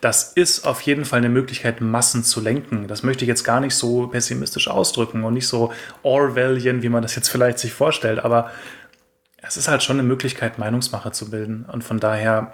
das 0.00 0.32
ist 0.32 0.66
auf 0.66 0.80
jeden 0.80 1.04
Fall 1.04 1.18
eine 1.18 1.28
Möglichkeit, 1.28 1.80
Massen 1.80 2.24
zu 2.24 2.40
lenken. 2.40 2.88
Das 2.88 3.04
möchte 3.04 3.24
ich 3.24 3.28
jetzt 3.28 3.44
gar 3.44 3.60
nicht 3.60 3.76
so 3.76 4.08
pessimistisch 4.08 4.66
ausdrücken 4.66 5.22
und 5.22 5.32
nicht 5.32 5.46
so 5.46 5.72
Orwellian, 6.02 6.82
wie 6.82 6.88
man 6.88 7.02
das 7.02 7.14
jetzt 7.14 7.28
vielleicht 7.28 7.60
sich 7.60 7.72
vorstellt, 7.72 8.18
aber 8.18 8.50
es 9.42 9.56
ist 9.56 9.68
halt 9.68 9.84
schon 9.84 9.98
eine 9.98 10.08
Möglichkeit, 10.08 10.58
Meinungsmache 10.58 11.12
zu 11.12 11.30
bilden. 11.30 11.66
Und 11.70 11.84
von 11.84 12.00
daher 12.00 12.52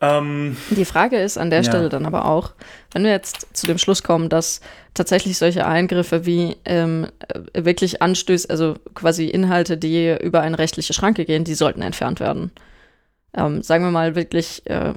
ähm, 0.00 0.56
Die 0.70 0.84
Frage 0.84 1.16
ist 1.16 1.38
an 1.38 1.50
der 1.50 1.60
ja. 1.60 1.64
Stelle 1.64 1.88
dann 1.88 2.06
aber 2.06 2.26
auch, 2.26 2.52
wenn 2.92 3.04
wir 3.04 3.10
jetzt 3.10 3.56
zu 3.56 3.66
dem 3.66 3.78
Schluss 3.78 4.02
kommen, 4.02 4.28
dass 4.28 4.60
tatsächlich 4.94 5.38
solche 5.38 5.66
Eingriffe 5.66 6.26
wie 6.26 6.56
ähm, 6.64 7.08
wirklich 7.54 8.02
Anstöße, 8.02 8.48
also 8.50 8.74
quasi 8.94 9.26
Inhalte, 9.26 9.76
die 9.76 10.16
über 10.20 10.40
eine 10.40 10.58
rechtliche 10.58 10.92
Schranke 10.92 11.24
gehen, 11.24 11.44
die 11.44 11.54
sollten 11.54 11.82
entfernt 11.82 12.20
werden. 12.20 12.50
Ähm, 13.34 13.62
sagen 13.62 13.84
wir 13.84 13.90
mal 13.90 14.14
wirklich 14.14 14.62
äh, 14.66 14.94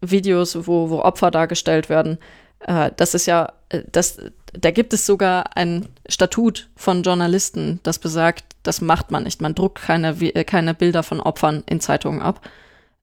Videos, 0.00 0.66
wo, 0.66 0.90
wo 0.90 1.00
Opfer 1.00 1.30
dargestellt 1.30 1.88
werden. 1.88 2.18
Äh, 2.60 2.90
das 2.96 3.14
ist 3.14 3.26
ja, 3.26 3.52
äh, 3.68 3.82
das, 3.90 4.18
da 4.52 4.70
gibt 4.70 4.92
es 4.92 5.06
sogar 5.06 5.56
ein 5.56 5.88
Statut 6.08 6.68
von 6.74 7.02
Journalisten, 7.02 7.80
das 7.82 7.98
besagt, 7.98 8.44
das 8.62 8.80
macht 8.80 9.10
man 9.10 9.22
nicht. 9.22 9.40
Man 9.40 9.54
druckt 9.54 9.80
keine, 9.80 10.10
äh, 10.20 10.44
keine 10.44 10.74
Bilder 10.74 11.02
von 11.02 11.20
Opfern 11.20 11.62
in 11.66 11.80
Zeitungen 11.80 12.22
ab. 12.22 12.40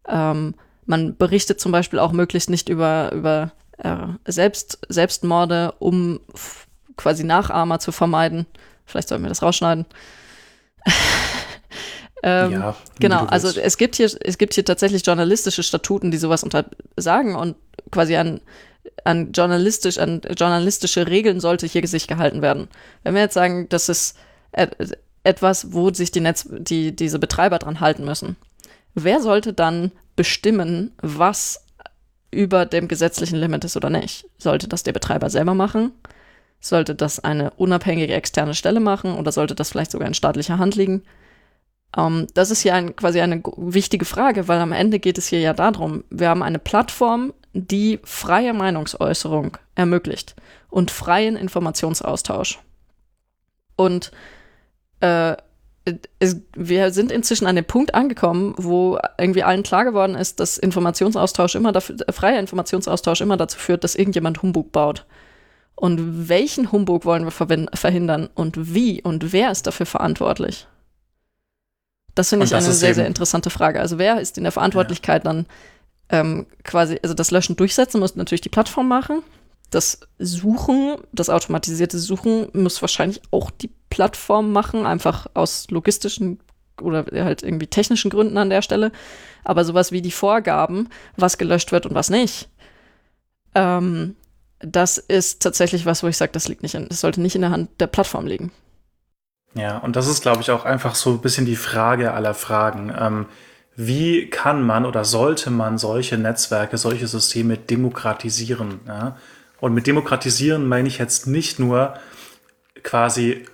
Ähm, 0.08 0.56
man 0.86 1.16
berichtet 1.18 1.60
zum 1.60 1.72
Beispiel 1.72 2.00
auch 2.00 2.12
möglichst 2.12 2.50
nicht 2.50 2.70
über, 2.70 3.12
über 3.14 3.52
äh, 3.78 3.96
Selbst, 4.26 4.80
Selbstmorde, 4.90 5.74
um 5.80 6.20
quasi 6.98 7.24
Nachahmer 7.24 7.80
zu 7.80 7.92
vermeiden. 7.92 8.46
Vielleicht 8.86 9.10
sollten 9.10 9.24
wir 9.24 9.30
das 9.30 9.42
rausschneiden. 9.42 9.86
ähm, 12.24 12.52
ja, 12.52 12.76
genau, 13.00 13.26
also 13.26 13.60
es 13.60 13.78
gibt 13.78 13.96
hier, 13.96 14.12
es 14.22 14.38
gibt 14.38 14.54
hier 14.54 14.66
tatsächlich 14.66 15.06
journalistische 15.06 15.64
Statuten, 15.64 16.12
die 16.12 16.18
sowas 16.18 16.44
untersagen 16.44 17.36
und 17.36 17.56
quasi 17.92 18.16
an, 18.16 18.42
an 19.06 19.32
journalistisch, 19.32 19.98
an 19.98 20.22
journalistische 20.38 21.08
Regeln 21.08 21.40
sollte 21.40 21.66
hier 21.68 21.82
Gesicht 21.82 22.08
gehalten 22.08 22.42
werden. 22.42 22.68
Wenn 23.04 23.16
wir 23.16 23.22
jetzt 23.22 23.34
sagen, 23.34 23.68
das 23.70 23.90
ist 23.90 24.18
etwas, 25.24 25.74
wo 25.74 25.92
sich 25.94 26.12
die 26.12 26.20
Netz, 26.20 26.48
die, 26.50 26.96
diese 26.96 27.20
Betreiber 27.20 27.60
dran 27.60 27.80
halten 27.80 28.06
müssen. 28.06 28.36
Wer 28.94 29.22
sollte 29.22 29.54
dann 29.54 29.92
bestimmen, 30.16 30.92
was 31.02 31.66
über 32.32 32.66
dem 32.66 32.88
gesetzlichen 32.88 33.38
Limit 33.38 33.64
ist 33.64 33.78
oder 33.78 33.90
nicht. 33.90 34.26
Sollte 34.38 34.68
das 34.68 34.84
der 34.84 34.94
Betreiber 34.94 35.30
selber 35.30 35.54
machen? 35.54 35.92
Sollte 36.60 36.96
das 36.96 37.20
eine 37.20 37.52
unabhängige 37.52 38.14
externe 38.14 38.54
Stelle 38.54 38.80
machen 38.80 39.16
oder 39.16 39.32
sollte 39.32 39.56
das 39.56 39.70
vielleicht 39.70 39.92
sogar 39.92 40.08
in 40.08 40.14
staatlicher 40.14 40.58
Hand 40.58 40.76
liegen? 40.76 41.04
Ähm, 41.96 42.28
das 42.34 42.52
ist 42.52 42.62
hier 42.62 42.74
ein, 42.74 42.96
quasi 42.96 43.22
eine 43.22 43.42
wichtige 43.58 44.06
Frage, 44.06 44.48
weil 44.48 44.60
am 44.60 44.72
Ende 44.72 45.00
geht 45.00 45.18
es 45.18 45.28
hier 45.28 45.40
ja 45.40 45.54
darum, 45.54 46.04
wir 46.10 46.30
haben 46.30 46.44
eine 46.44 46.60
Plattform, 46.60 47.34
die 47.54 48.00
freie 48.04 48.54
Meinungsäußerung 48.54 49.58
ermöglicht 49.76 50.36
und 50.70 50.90
freien 50.90 51.36
Informationsaustausch. 51.36 52.60
Und 53.76 54.12
äh, 55.02 55.36
es, 56.20 56.38
wir 56.56 56.92
sind 56.92 57.12
inzwischen 57.12 57.46
an 57.46 57.56
dem 57.56 57.66
Punkt 57.66 57.94
angekommen, 57.94 58.54
wo 58.58 58.98
irgendwie 59.18 59.44
allen 59.44 59.64
klar 59.64 59.84
geworden 59.84 60.16
ist, 60.16 60.40
dass 60.40 60.58
Informationsaustausch 60.58 61.56
immer 61.56 61.72
dafür, 61.72 61.98
äh, 62.08 62.12
freier 62.12 62.40
Informationsaustausch 62.40 63.22
immer 63.22 63.38
dazu 63.38 63.58
führt, 63.58 63.84
dass 63.84 63.96
irgendjemand 63.96 64.42
Humbug 64.42 64.72
baut. 64.72 65.06
Und 65.76 66.30
welchen 66.30 66.72
Humbug 66.72 67.04
wollen 67.04 67.26
wir 67.26 67.32
verhindern 67.32 68.30
und 68.36 68.74
wie 68.74 69.02
und 69.02 69.34
wer 69.34 69.52
ist 69.52 69.68
dafür 69.68 69.86
verantwortlich? 69.86 70.68
Das 72.16 72.30
finde 72.30 72.46
ich 72.46 72.54
eine 72.54 72.72
sehr, 72.72 72.94
sehr 72.94 73.08
interessante 73.08 73.50
Frage. 73.50 73.80
Also 73.80 73.98
wer 73.98 74.22
ist 74.22 74.38
in 74.38 74.44
der 74.44 74.52
Verantwortlichkeit 74.52 75.26
ja. 75.26 75.32
dann 75.32 75.46
ähm, 76.10 76.46
quasi, 76.64 77.00
also 77.02 77.16
das 77.16 77.32
Löschen 77.32 77.56
durchsetzen 77.56 78.00
muss 78.00 78.16
natürlich 78.16 78.42
die 78.42 78.50
Plattform 78.50 78.88
machen. 78.88 79.24
Das 79.74 80.02
Suchen, 80.20 80.98
das 81.12 81.30
automatisierte 81.30 81.98
Suchen 81.98 82.48
muss 82.54 82.82
wahrscheinlich 82.82 83.22
auch 83.32 83.50
die 83.50 83.72
Plattform 83.90 84.52
machen, 84.52 84.86
einfach 84.86 85.26
aus 85.34 85.68
logistischen 85.72 86.40
oder 86.82 87.06
halt 87.26 87.42
irgendwie 87.42 87.68
technischen 87.68 88.12
Gründen 88.12 88.38
an 88.38 88.50
der 88.50 88.62
Stelle. 88.62 88.92
Aber 89.44 89.66
sowas 89.66 89.92
wie 89.92 90.02
die 90.02 90.12
Vorgaben, 90.12 90.90
was 91.18 91.38
gelöscht 91.38 91.72
wird 91.72 91.86
und 91.86 91.96
was 91.96 92.10
nicht, 92.10 92.50
ähm, 93.56 94.16
das 94.60 94.98
ist 94.98 95.42
tatsächlich 95.42 95.86
was, 95.86 96.04
wo 96.04 96.08
ich 96.08 96.18
sage, 96.18 96.32
das 96.32 96.48
liegt 96.48 96.64
nicht 96.64 96.76
in, 96.76 96.88
das 96.88 97.02
sollte 97.02 97.22
nicht 97.22 97.36
in 97.36 97.42
der 97.42 97.52
Hand 97.52 97.70
der 97.80 97.88
Plattform 97.88 98.28
liegen. 98.28 98.52
Ja, 99.56 99.78
und 99.80 99.96
das 99.96 100.08
ist, 100.08 100.22
glaube 100.22 100.42
ich, 100.42 100.52
auch 100.52 100.66
einfach 100.66 100.96
so 100.96 101.12
ein 101.12 101.22
bisschen 101.22 101.46
die 101.46 101.56
Frage 101.56 102.14
aller 102.14 102.34
Fragen. 102.34 102.94
Ähm, 102.98 103.26
wie 103.76 104.30
kann 104.30 104.62
man 104.62 104.86
oder 104.86 105.04
sollte 105.04 105.50
man 105.50 105.78
solche 105.78 106.18
Netzwerke, 106.18 106.78
solche 106.78 107.08
Systeme 107.08 107.58
demokratisieren? 107.58 108.82
Ja? 108.88 109.18
Und 109.64 109.74
mit 109.74 109.88
demokratisieren 109.88 110.68
meine 110.68 110.90
ich 110.90 110.98
jetzt 110.98 111.26
nicht 111.26 111.58
nur 111.58 111.94
quasi 112.84 113.46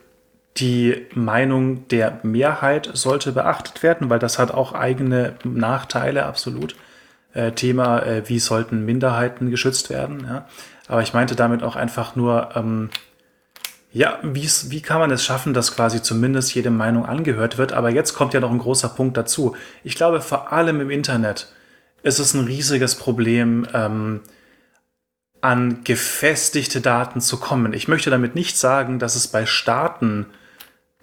die 0.58 1.06
Meinung 1.14 1.88
der 1.90 2.20
Mehrheit 2.24 2.90
sollte 2.94 3.32
beachtet 3.32 3.84
werden, 3.84 4.10
weil 4.10 4.18
das 4.18 4.40
hat 4.40 4.50
auch 4.50 4.74
eigene 4.74 5.36
Nachteile, 5.44 6.26
absolut. 6.26 6.76
Äh, 7.34 7.52
Thema, 7.52 8.02
äh, 8.02 8.28
wie 8.28 8.40
sollten 8.40 8.86
Minderheiten 8.86 9.52
geschützt 9.52 9.92
werden. 9.92 10.26
Ja? 10.28 10.48
Aber 10.88 11.04
ich 11.04 11.14
meinte 11.14 11.36
damit 11.36 11.62
auch 11.62 11.76
einfach 11.76 12.16
nur, 12.16 12.56
ähm, 12.56 12.90
ja, 13.92 14.18
wie 14.24 14.82
kann 14.82 14.98
man 14.98 15.12
es 15.12 15.24
schaffen, 15.24 15.54
dass 15.54 15.76
quasi 15.76 16.02
zumindest 16.02 16.56
jede 16.56 16.72
Meinung 16.72 17.06
angehört 17.06 17.60
wird? 17.60 17.74
Aber 17.74 17.92
jetzt 17.92 18.16
kommt 18.16 18.34
ja 18.34 18.40
noch 18.40 18.50
ein 18.50 18.58
großer 18.58 18.90
Punkt 18.90 19.16
dazu. 19.16 19.56
Ich 19.84 19.94
glaube, 19.94 20.22
vor 20.22 20.52
allem 20.52 20.82
im 20.82 20.90
Internet 20.90 21.54
ist 22.02 22.18
es 22.18 22.34
ein 22.34 22.46
riesiges 22.46 22.96
Problem, 22.96 23.68
ähm, 23.76 24.22
an 25.42 25.84
gefestigte 25.84 26.82
Daten 26.82 27.22
zu 27.22 27.38
kommen. 27.38 27.74
Ich 27.74 27.88
möchte 27.88 28.10
damit 28.10 28.36
nicht 28.36 28.58
sagen, 28.58 29.00
dass 29.00 29.16
es 29.16 29.28
bei 29.28 29.46
Staaten 29.46 30.28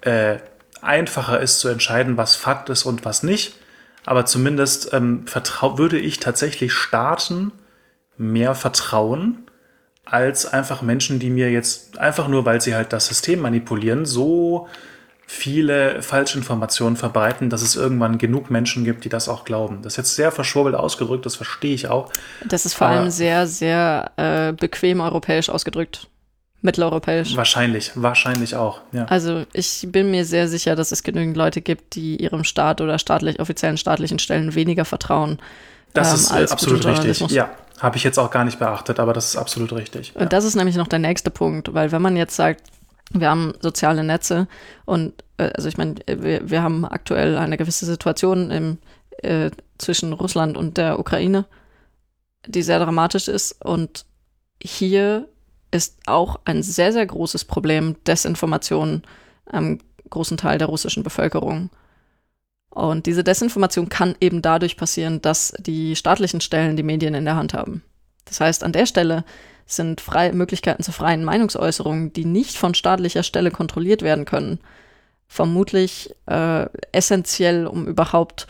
äh, 0.03 0.37
einfacher 0.83 1.41
ist 1.41 1.61
zu 1.61 1.69
entscheiden, 1.69 2.17
was 2.17 2.37
Fakt 2.37 2.69
ist 2.69 2.85
und 2.85 3.05
was 3.05 3.23
nicht. 3.23 3.57
Aber 4.05 4.25
zumindest 4.25 4.93
ähm, 4.93 5.25
würde 5.27 5.99
ich 5.99 6.21
tatsächlich 6.21 6.73
Staaten 6.73 7.53
mehr 8.17 8.55
vertrauen 8.55 9.47
als 10.05 10.47
einfach 10.47 10.83
Menschen, 10.83 11.19
die 11.19 11.31
mir 11.31 11.51
jetzt 11.51 11.99
einfach 11.99 12.29
nur, 12.29 12.45
weil 12.45 12.61
sie 12.61 12.75
halt 12.75 12.93
das 12.93 13.09
System 13.09 13.41
manipulieren, 13.41 14.07
so 14.07 14.69
viele 15.29 16.03
Falschinformationen 16.03 16.97
verbreiten, 16.97 17.51
dass 17.51 17.63
es 17.63 17.75
irgendwann 17.75 18.17
genug 18.17 18.49
Menschen 18.49 18.85
gibt, 18.85 19.05
die 19.05 19.09
das 19.09 19.29
auch 19.29 19.45
glauben. 19.45 19.83
Das 19.83 19.95
ist 19.95 19.97
jetzt 19.97 20.15
sehr 20.15 20.31
verschwurbelt 20.31 20.77
ausgedrückt, 20.77 21.27
das 21.27 21.35
verstehe 21.35 21.75
ich 21.75 21.89
auch. 21.89 22.13
Das 22.45 22.65
ist 22.65 22.75
vor 22.75 22.87
allem 22.87 23.11
sehr, 23.11 23.49
sehr 23.49 24.13
äh, 24.17 24.53
bequem 24.53 25.01
europäisch 25.01 25.51
ausgedrückt 25.51 26.09
mitteleuropäisch. 26.63 27.37
Wahrscheinlich, 27.37 27.93
wahrscheinlich 27.95 28.57
auch. 28.57 28.81
Ja. 28.93 29.05
Also 29.07 29.45
ich 29.53 29.87
bin 29.89 30.11
mir 30.11 30.25
sehr 30.25 30.49
sicher, 30.49 30.75
dass 30.77 30.93
es 30.93 31.03
genügend 31.03 31.37
Leute 31.37 31.61
gibt, 31.61 31.95
die 31.95 32.17
ihrem 32.17 32.45
Staat 32.45 32.81
oder 32.81 32.99
staatlich, 32.99 33.41
offiziellen 33.41 33.77
staatlichen 33.77 34.19
Stellen 34.19 34.55
weniger 34.55 34.85
vertrauen 34.85 35.39
Das 35.93 36.31
ähm, 36.31 36.43
ist 36.43 36.53
absolut 36.53 36.85
richtig. 36.85 37.21
Ja, 37.31 37.51
habe 37.79 37.97
ich 37.97 38.05
jetzt 38.05 38.19
auch 38.19 38.31
gar 38.31 38.45
nicht 38.45 38.59
beachtet, 38.59 39.01
aber 39.01 39.13
das 39.13 39.27
ist 39.27 39.37
absolut 39.37 39.73
richtig. 39.73 40.15
Und 40.17 40.33
das 40.33 40.45
ist 40.45 40.57
nämlich 40.57 40.77
noch 40.77 40.89
der 40.89 40.99
nächste 40.99 41.31
Punkt, 41.31 41.73
weil 41.73 41.93
wenn 41.93 42.03
man 42.03 42.17
jetzt 42.17 42.37
sagt, 42.37 42.63
wir 43.13 43.31
haben 43.31 43.55
soziale 43.61 44.05
Netze 44.05 44.49
und 44.85 45.25
äh, 45.39 45.51
also 45.55 45.69
ich 45.69 45.77
meine, 45.77 45.97
wir, 46.07 46.49
wir 46.49 46.63
haben 46.63 46.85
aktuell 46.85 47.37
eine 47.37 47.57
gewisse 47.57 47.87
Situation 47.87 48.51
im, 48.51 48.79
äh, 49.19 49.51
zwischen 49.79 50.13
Russland 50.13 50.57
und 50.57 50.77
der 50.77 50.99
Ukraine, 50.99 51.47
die 52.47 52.63
sehr 52.63 52.79
dramatisch 52.79 53.29
ist 53.29 53.65
und 53.65 54.07
hier 54.63 55.29
ist 55.71 55.99
auch 56.07 56.41
ein 56.45 56.63
sehr, 56.63 56.93
sehr 56.93 57.07
großes 57.07 57.45
Problem 57.45 57.97
Desinformation 58.07 59.03
am 59.47 59.79
großen 60.11 60.37
Teil 60.37 60.59
der 60.59 60.69
russischen 60.69 61.03
Bevölkerung. 61.03 61.71
Und 62.71 63.07
diese 63.07 63.25
Desinformation 63.25 63.89
kann 63.89 64.15
eben 64.21 64.43
dadurch 64.43 64.77
passieren, 64.77 65.23
dass 65.23 65.53
die 65.59 65.97
staatlichen 65.97 66.41
Stellen 66.41 66.77
die 66.77 66.83
Medien 66.83 67.15
in 67.15 67.25
der 67.25 67.37
Hand 67.37 67.55
haben. 67.55 67.83
Das 68.27 68.41
heißt, 68.41 68.65
an 68.65 68.73
der 68.73 68.87
Stelle 68.87 69.25
sind 69.67 70.01
freie 70.01 70.33
Möglichkeiten 70.33 70.83
zur 70.83 70.95
freien 70.95 71.25
Meinungsäußerung, 71.25 72.13
die 72.13 72.25
nicht 72.25 72.57
von 72.57 72.75
staatlicher 72.75 73.25
Stelle 73.25 73.51
kontrolliert 73.51 74.03
werden 74.03 74.25
können, 74.25 74.61
vermutlich 75.27 76.15
äh, 76.27 76.67
essentiell, 76.93 77.67
um 77.67 77.87
überhaupt, 77.87 78.47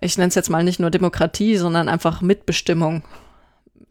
ich 0.00 0.18
nenne 0.18 0.28
es 0.28 0.34
jetzt 0.34 0.50
mal 0.50 0.62
nicht 0.62 0.78
nur 0.78 0.90
Demokratie, 0.90 1.56
sondern 1.56 1.88
einfach 1.88 2.20
Mitbestimmung 2.20 3.02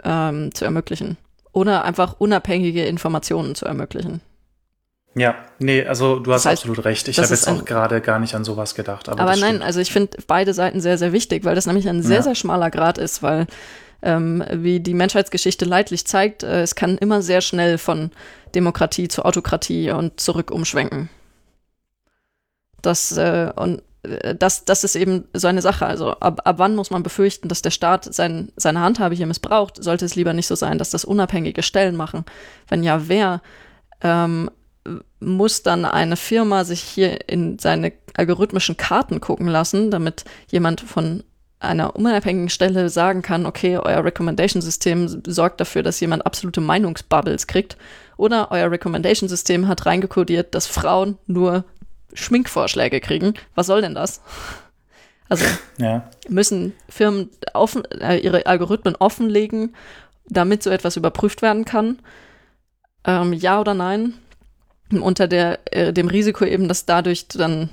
ähm, 0.03 0.53
zu 0.53 0.65
ermöglichen. 0.65 1.17
Oder 1.51 1.83
einfach 1.83 2.15
unabhängige 2.19 2.85
Informationen 2.85 3.55
zu 3.55 3.65
ermöglichen. 3.65 4.21
Ja, 5.15 5.35
nee, 5.57 5.83
also 5.83 6.19
du 6.19 6.31
hast 6.31 6.45
das 6.45 6.51
heißt, 6.51 6.63
absolut 6.63 6.85
recht. 6.85 7.07
Ich 7.07 7.17
habe 7.17 7.27
jetzt 7.27 7.47
auch 7.47 7.65
gerade 7.65 7.99
gar 7.99 8.19
nicht 8.19 8.35
an 8.35 8.43
sowas 8.43 8.75
gedacht. 8.75 9.09
Aber, 9.09 9.19
aber 9.19 9.35
nein, 9.35 9.63
also 9.63 9.79
ich 9.79 9.91
finde 9.91 10.17
beide 10.27 10.53
Seiten 10.53 10.79
sehr, 10.79 10.99
sehr 10.99 11.11
wichtig, 11.11 11.43
weil 11.43 11.55
das 11.55 11.65
nämlich 11.65 11.89
ein 11.89 12.03
sehr, 12.03 12.17
ja. 12.17 12.21
sehr 12.21 12.35
schmaler 12.35 12.69
Grad 12.69 12.99
ist, 12.99 13.23
weil 13.23 13.47
ähm, 14.01 14.43
wie 14.51 14.79
die 14.79 14.93
Menschheitsgeschichte 14.93 15.65
leidlich 15.65 16.05
zeigt, 16.05 16.43
äh, 16.43 16.61
es 16.61 16.75
kann 16.75 16.97
immer 16.97 17.21
sehr 17.21 17.41
schnell 17.41 17.77
von 17.77 18.11
Demokratie 18.55 19.07
zu 19.07 19.25
Autokratie 19.25 19.91
und 19.91 20.19
zurück 20.19 20.51
umschwenken. 20.51 21.09
Das, 22.81 23.11
äh, 23.17 23.51
und 23.55 23.81
äh, 24.03 24.35
das, 24.35 24.65
das 24.65 24.83
ist 24.83 24.95
eben 24.95 25.25
so 25.33 25.47
eine 25.47 25.61
Sache. 25.61 25.85
Also 25.85 26.11
ab, 26.11 26.41
ab 26.45 26.55
wann 26.59 26.75
muss 26.75 26.91
man 26.91 27.03
befürchten, 27.03 27.49
dass 27.49 27.61
der 27.61 27.71
Staat 27.71 28.13
sein, 28.13 28.51
seine 28.55 28.79
Handhabe 28.79 29.15
hier 29.15 29.27
missbraucht? 29.27 29.83
Sollte 29.83 30.05
es 30.05 30.15
lieber 30.15 30.33
nicht 30.33 30.47
so 30.47 30.55
sein, 30.55 30.77
dass 30.77 30.89
das 30.89 31.05
unabhängige 31.05 31.63
Stellen 31.63 31.95
machen? 31.95 32.25
Wenn 32.67 32.83
ja, 32.83 33.07
wer? 33.07 33.41
Ähm, 34.01 34.49
muss 35.19 35.61
dann 35.61 35.85
eine 35.85 36.15
Firma 36.15 36.63
sich 36.63 36.81
hier 36.81 37.29
in 37.29 37.59
seine 37.59 37.91
algorithmischen 38.15 38.77
Karten 38.77 39.19
gucken 39.21 39.47
lassen, 39.47 39.91
damit 39.91 40.23
jemand 40.49 40.81
von 40.81 41.23
einer 41.59 41.95
unabhängigen 41.95 42.49
Stelle 42.49 42.89
sagen 42.89 43.21
kann, 43.21 43.45
okay, 43.45 43.77
euer 43.77 44.03
Recommendation-System 44.03 45.23
sorgt 45.27 45.59
dafür, 45.59 45.83
dass 45.83 45.99
jemand 45.99 46.25
absolute 46.25 46.61
Meinungsbubbles 46.61 47.47
kriegt. 47.47 47.77
Oder 48.15 48.51
euer 48.51 48.71
Recommendation-System 48.71 49.67
hat 49.67 49.85
reingekodiert, 49.85 50.55
dass 50.55 50.67
Frauen 50.67 51.17
nur 51.27 51.65
Schminkvorschläge 52.13 53.01
kriegen. 53.01 53.33
Was 53.55 53.67
soll 53.67 53.81
denn 53.81 53.93
das? 53.93 54.21
Also 55.27 55.45
ja. 55.77 56.09
müssen 56.29 56.73
Firmen 56.87 57.29
offen, 57.53 57.83
äh, 57.91 58.17
ihre 58.17 58.45
Algorithmen 58.45 58.95
offenlegen, 58.95 59.75
damit 60.27 60.63
so 60.63 60.69
etwas 60.69 60.95
überprüft 60.95 61.41
werden 61.41 61.65
kann? 61.65 61.99
Ähm, 63.03 63.33
ja 63.33 63.59
oder 63.59 63.73
nein? 63.73 64.13
Unter 64.91 65.27
der, 65.27 65.59
äh, 65.71 65.93
dem 65.93 66.07
Risiko 66.07 66.45
eben, 66.45 66.67
dass 66.67 66.85
dadurch 66.85 67.27
dann, 67.27 67.69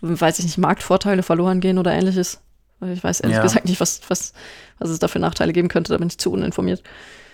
weiß 0.00 0.38
ich 0.38 0.44
nicht, 0.44 0.58
Marktvorteile 0.58 1.22
verloren 1.22 1.60
gehen 1.60 1.78
oder 1.78 1.92
ähnliches. 1.92 2.40
Ich 2.80 3.02
weiß 3.02 3.20
ehrlich 3.20 3.36
ja. 3.36 3.42
gesagt 3.42 3.64
nicht, 3.64 3.80
was, 3.80 4.00
was, 4.08 4.32
was 4.78 4.90
es 4.90 4.98
da 4.98 5.08
für 5.08 5.18
Nachteile 5.18 5.52
geben 5.52 5.68
könnte, 5.68 5.92
da 5.92 5.98
bin 5.98 6.08
ich 6.08 6.18
zu 6.18 6.30
uninformiert. 6.30 6.82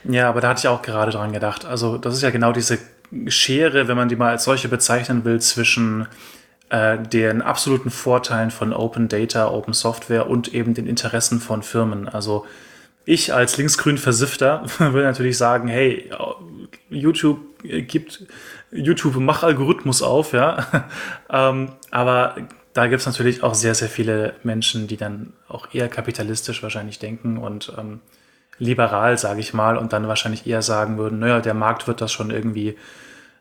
Ja, 0.05 0.29
aber 0.29 0.41
da 0.41 0.49
hatte 0.49 0.61
ich 0.61 0.69
auch 0.69 0.83
gerade 0.83 1.12
dran 1.12 1.33
gedacht. 1.33 1.65
Also, 1.65 1.99
das 1.99 2.15
ist 2.15 2.23
ja 2.23 2.31
genau 2.31 2.53
diese 2.53 2.79
Schere, 3.27 3.89
wenn 3.89 3.97
man 3.97 4.09
die 4.09 4.16
mal 4.16 4.31
als 4.31 4.45
solche 4.45 4.69
bezeichnen 4.69 5.25
will, 5.25 5.41
zwischen 5.41 6.07
äh, 6.71 6.99
den 6.99 7.43
absoluten 7.43 7.91
Vorteilen 7.91 8.51
von 8.51 8.73
Open 8.73 9.09
Data, 9.09 9.49
Open 9.51 9.75
Software 9.75 10.29
und 10.29 10.55
eben 10.55 10.75
den 10.75 10.87
Interessen 10.87 11.41
von 11.41 11.62
Firmen. 11.62 12.09
Also, 12.09 12.47
ich 13.07 13.35
als 13.35 13.57
linksgrün 13.59 13.99
Versifter 13.99 14.65
will 14.79 15.05
natürlich 15.05 15.37
sagen, 15.37 15.69
hey, 15.69 16.11
YouTube 16.89 17.41
gibt, 17.62 18.25
YouTube 18.71 19.16
mach 19.16 19.43
Algorithmus 19.43 20.03
auf, 20.03 20.33
ja. 20.33 20.89
ähm, 21.31 21.73
aber 21.91 22.37
da 22.75 22.89
gibt 22.89 23.01
es 23.01 23.07
natürlich 23.07 23.43
auch 23.43 23.55
sehr, 23.55 23.75
sehr 23.75 23.89
viele 23.89 24.35
Menschen, 24.43 24.89
die 24.89 24.97
dann 24.97 25.33
auch 25.49 25.73
eher 25.73 25.89
kapitalistisch 25.89 26.63
wahrscheinlich 26.63 26.99
denken 26.99 27.39
und 27.39 27.73
ähm, 27.79 28.01
liberal, 28.59 29.17
sage 29.17 29.41
ich 29.41 29.55
mal, 29.55 29.77
und 29.77 29.93
dann 29.93 30.09
wahrscheinlich 30.09 30.47
eher 30.47 30.61
sagen 30.61 30.99
würden, 30.99 31.21
naja, 31.21 31.41
der 31.41 31.55
Markt 31.55 31.87
wird 31.87 32.01
das 32.01 32.11
schon 32.11 32.31
irgendwie, 32.31 32.77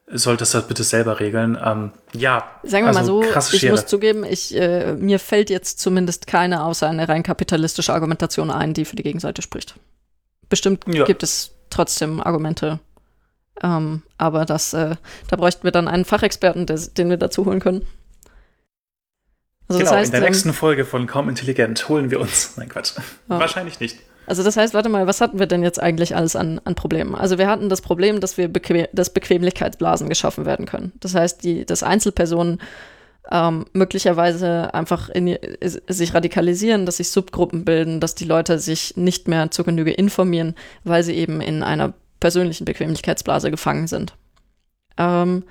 sollte 0.07 0.45
das 0.45 0.67
bitte 0.67 0.83
selber 0.83 1.19
regeln. 1.19 1.57
Ähm, 1.63 1.91
ja, 2.13 2.47
sagen 2.61 2.85
wir 2.85 2.95
also 2.95 3.21
mal 3.21 3.31
so, 3.31 3.55
ich 3.55 3.69
muss 3.69 3.87
zugeben, 3.87 4.23
ich, 4.23 4.55
äh, 4.55 4.93
mir 4.93 5.17
fällt 5.17 5.49
jetzt 5.49 5.79
zumindest 5.79 6.27
keine 6.27 6.63
außer 6.63 6.87
eine 6.87 7.09
rein 7.09 7.23
kapitalistische 7.23 7.93
Argumentation 7.93 8.51
ein, 8.51 8.75
die 8.75 8.85
für 8.85 8.95
die 8.95 9.03
Gegenseite 9.03 9.41
spricht. 9.41 9.75
Bestimmt 10.47 10.85
ja. 10.87 11.05
gibt 11.05 11.23
es 11.23 11.55
trotzdem 11.71 12.21
Argumente, 12.21 12.79
ähm, 13.63 14.03
aber 14.19 14.45
das, 14.45 14.73
äh, 14.73 14.95
da 15.27 15.35
bräuchten 15.37 15.63
wir 15.63 15.71
dann 15.71 15.87
einen 15.87 16.05
Fachexperten, 16.05 16.67
der, 16.67 16.77
den 16.77 17.09
wir 17.09 17.17
dazu 17.17 17.45
holen 17.45 17.59
können. 17.59 17.87
Also 19.73 19.85
genau, 19.85 19.91
das 19.91 19.99
heißt, 19.99 20.13
in 20.13 20.19
der 20.21 20.29
nächsten 20.29 20.53
Folge 20.53 20.85
von 20.85 21.07
Kaum 21.07 21.29
Intelligent 21.29 21.89
holen 21.89 22.11
wir 22.11 22.19
uns. 22.19 22.53
Nein, 22.57 22.69
Quatsch. 22.69 22.93
Ja. 23.29 23.39
Wahrscheinlich 23.39 23.79
nicht. 23.79 23.97
Also 24.25 24.43
das 24.43 24.55
heißt, 24.55 24.73
warte 24.73 24.89
mal, 24.89 25.07
was 25.07 25.21
hatten 25.21 25.39
wir 25.39 25.47
denn 25.47 25.63
jetzt 25.63 25.81
eigentlich 25.81 26.15
alles 26.15 26.35
an, 26.35 26.61
an 26.63 26.75
Problemen? 26.75 27.15
Also 27.15 27.37
wir 27.37 27.47
hatten 27.47 27.69
das 27.69 27.81
Problem, 27.81 28.19
dass 28.19 28.37
wir 28.37 28.47
bequem, 28.47 28.87
dass 28.93 29.11
Bequemlichkeitsblasen 29.11 30.07
geschaffen 30.07 30.45
werden 30.45 30.65
können. 30.65 30.93
Das 30.99 31.15
heißt, 31.15 31.43
die, 31.43 31.65
dass 31.65 31.83
Einzelpersonen 31.83 32.59
ähm, 33.31 33.65
möglicherweise 33.73 34.73
einfach 34.73 35.09
in, 35.09 35.37
sich 35.61 36.13
radikalisieren, 36.13 36.85
dass 36.85 36.97
sich 36.97 37.09
Subgruppen 37.09 37.65
bilden, 37.65 37.99
dass 37.99 38.15
die 38.15 38.25
Leute 38.25 38.59
sich 38.59 38.95
nicht 38.95 39.27
mehr 39.27 39.51
zur 39.51 39.65
Genüge 39.65 39.91
informieren, 39.91 40.55
weil 40.83 41.03
sie 41.03 41.15
eben 41.15 41.41
in 41.41 41.63
einer 41.63 41.93
persönlichen 42.19 42.65
Bequemlichkeitsblase 42.65 43.51
gefangen 43.51 43.87
sind. 43.87 44.13
Ähm, 44.97 45.43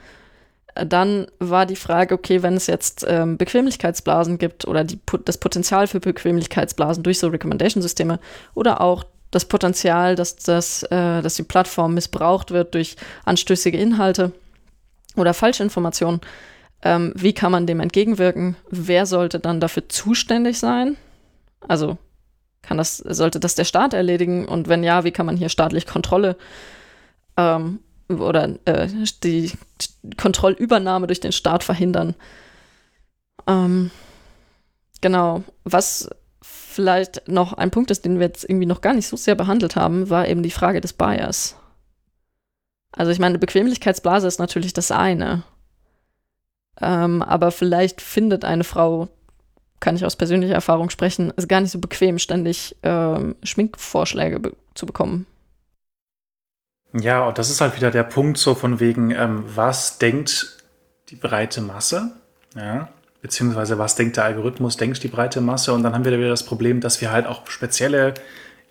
dann 0.74 1.26
war 1.38 1.66
die 1.66 1.76
Frage, 1.76 2.14
okay, 2.14 2.42
wenn 2.42 2.54
es 2.54 2.66
jetzt 2.66 3.04
ähm, 3.08 3.36
Bequemlichkeitsblasen 3.36 4.38
gibt 4.38 4.66
oder 4.66 4.84
die, 4.84 4.98
das 5.24 5.38
Potenzial 5.38 5.86
für 5.86 6.00
Bequemlichkeitsblasen 6.00 7.02
durch 7.02 7.18
so 7.18 7.28
Recommendation-Systeme 7.28 8.18
oder 8.54 8.80
auch 8.80 9.04
das 9.30 9.44
Potenzial, 9.46 10.14
dass, 10.14 10.36
das, 10.36 10.82
äh, 10.84 11.22
dass 11.22 11.34
die 11.34 11.42
Plattform 11.42 11.94
missbraucht 11.94 12.50
wird 12.50 12.74
durch 12.74 12.96
anstößige 13.24 13.78
Inhalte 13.78 14.32
oder 15.16 15.34
Falschinformationen, 15.34 16.20
ähm, 16.82 17.12
wie 17.16 17.32
kann 17.32 17.52
man 17.52 17.66
dem 17.66 17.80
entgegenwirken? 17.80 18.56
Wer 18.70 19.06
sollte 19.06 19.40
dann 19.40 19.60
dafür 19.60 19.88
zuständig 19.88 20.58
sein? 20.58 20.96
Also 21.68 21.96
kann 22.62 22.78
das, 22.78 22.96
sollte 22.96 23.40
das 23.40 23.54
der 23.54 23.64
Staat 23.64 23.94
erledigen? 23.94 24.46
Und 24.46 24.68
wenn 24.68 24.82
ja, 24.82 25.04
wie 25.04 25.12
kann 25.12 25.26
man 25.26 25.36
hier 25.36 25.48
staatlich 25.48 25.86
Kontrolle 25.86 26.36
ähm, 27.36 27.80
oder 28.08 28.56
äh, 28.64 28.88
die 29.22 29.52
Kontrollübernahme 30.16 31.06
durch 31.06 31.20
den 31.20 31.32
Staat 31.32 31.64
verhindern. 31.64 32.14
Ähm, 33.46 33.90
genau. 35.00 35.44
Was 35.64 36.10
vielleicht 36.42 37.28
noch 37.28 37.52
ein 37.52 37.70
Punkt 37.70 37.90
ist, 37.90 38.04
den 38.04 38.18
wir 38.18 38.26
jetzt 38.26 38.44
irgendwie 38.44 38.66
noch 38.66 38.80
gar 38.80 38.94
nicht 38.94 39.08
so 39.08 39.16
sehr 39.16 39.34
behandelt 39.34 39.76
haben, 39.76 40.10
war 40.10 40.28
eben 40.28 40.42
die 40.42 40.50
Frage 40.50 40.80
des 40.80 40.92
Bias. 40.92 41.56
Also 42.92 43.10
ich 43.10 43.18
meine, 43.18 43.38
Bequemlichkeitsblase 43.38 44.26
ist 44.26 44.38
natürlich 44.38 44.72
das 44.72 44.90
eine. 44.90 45.44
Ähm, 46.80 47.22
aber 47.22 47.50
vielleicht 47.50 48.00
findet 48.00 48.44
eine 48.44 48.64
Frau, 48.64 49.08
kann 49.80 49.96
ich 49.96 50.04
aus 50.04 50.16
persönlicher 50.16 50.54
Erfahrung 50.54 50.90
sprechen, 50.90 51.32
es 51.36 51.48
gar 51.48 51.60
nicht 51.60 51.70
so 51.70 51.78
bequem, 51.78 52.18
ständig 52.18 52.76
ähm, 52.82 53.36
Schminkvorschläge 53.42 54.40
be 54.40 54.52
zu 54.74 54.86
bekommen. 54.86 55.26
Ja, 56.94 57.26
und 57.26 57.38
das 57.38 57.50
ist 57.50 57.60
halt 57.60 57.76
wieder 57.76 57.90
der 57.90 58.02
Punkt 58.02 58.38
so 58.38 58.54
von 58.54 58.80
wegen, 58.80 59.10
ähm, 59.10 59.44
was 59.54 59.98
denkt 59.98 60.58
die 61.08 61.16
breite 61.16 61.60
Masse? 61.60 62.12
Ja, 62.54 62.88
beziehungsweise 63.22 63.78
was 63.78 63.94
denkt 63.94 64.16
der 64.16 64.24
Algorithmus, 64.24 64.76
denkt 64.76 65.02
die 65.02 65.08
breite 65.08 65.40
Masse? 65.40 65.72
Und 65.72 65.82
dann 65.82 65.94
haben 65.94 66.04
wir 66.04 66.12
wieder 66.18 66.28
das 66.28 66.44
Problem, 66.44 66.80
dass 66.80 67.00
wir 67.00 67.10
halt 67.10 67.26
auch 67.26 67.46
spezielle 67.46 68.14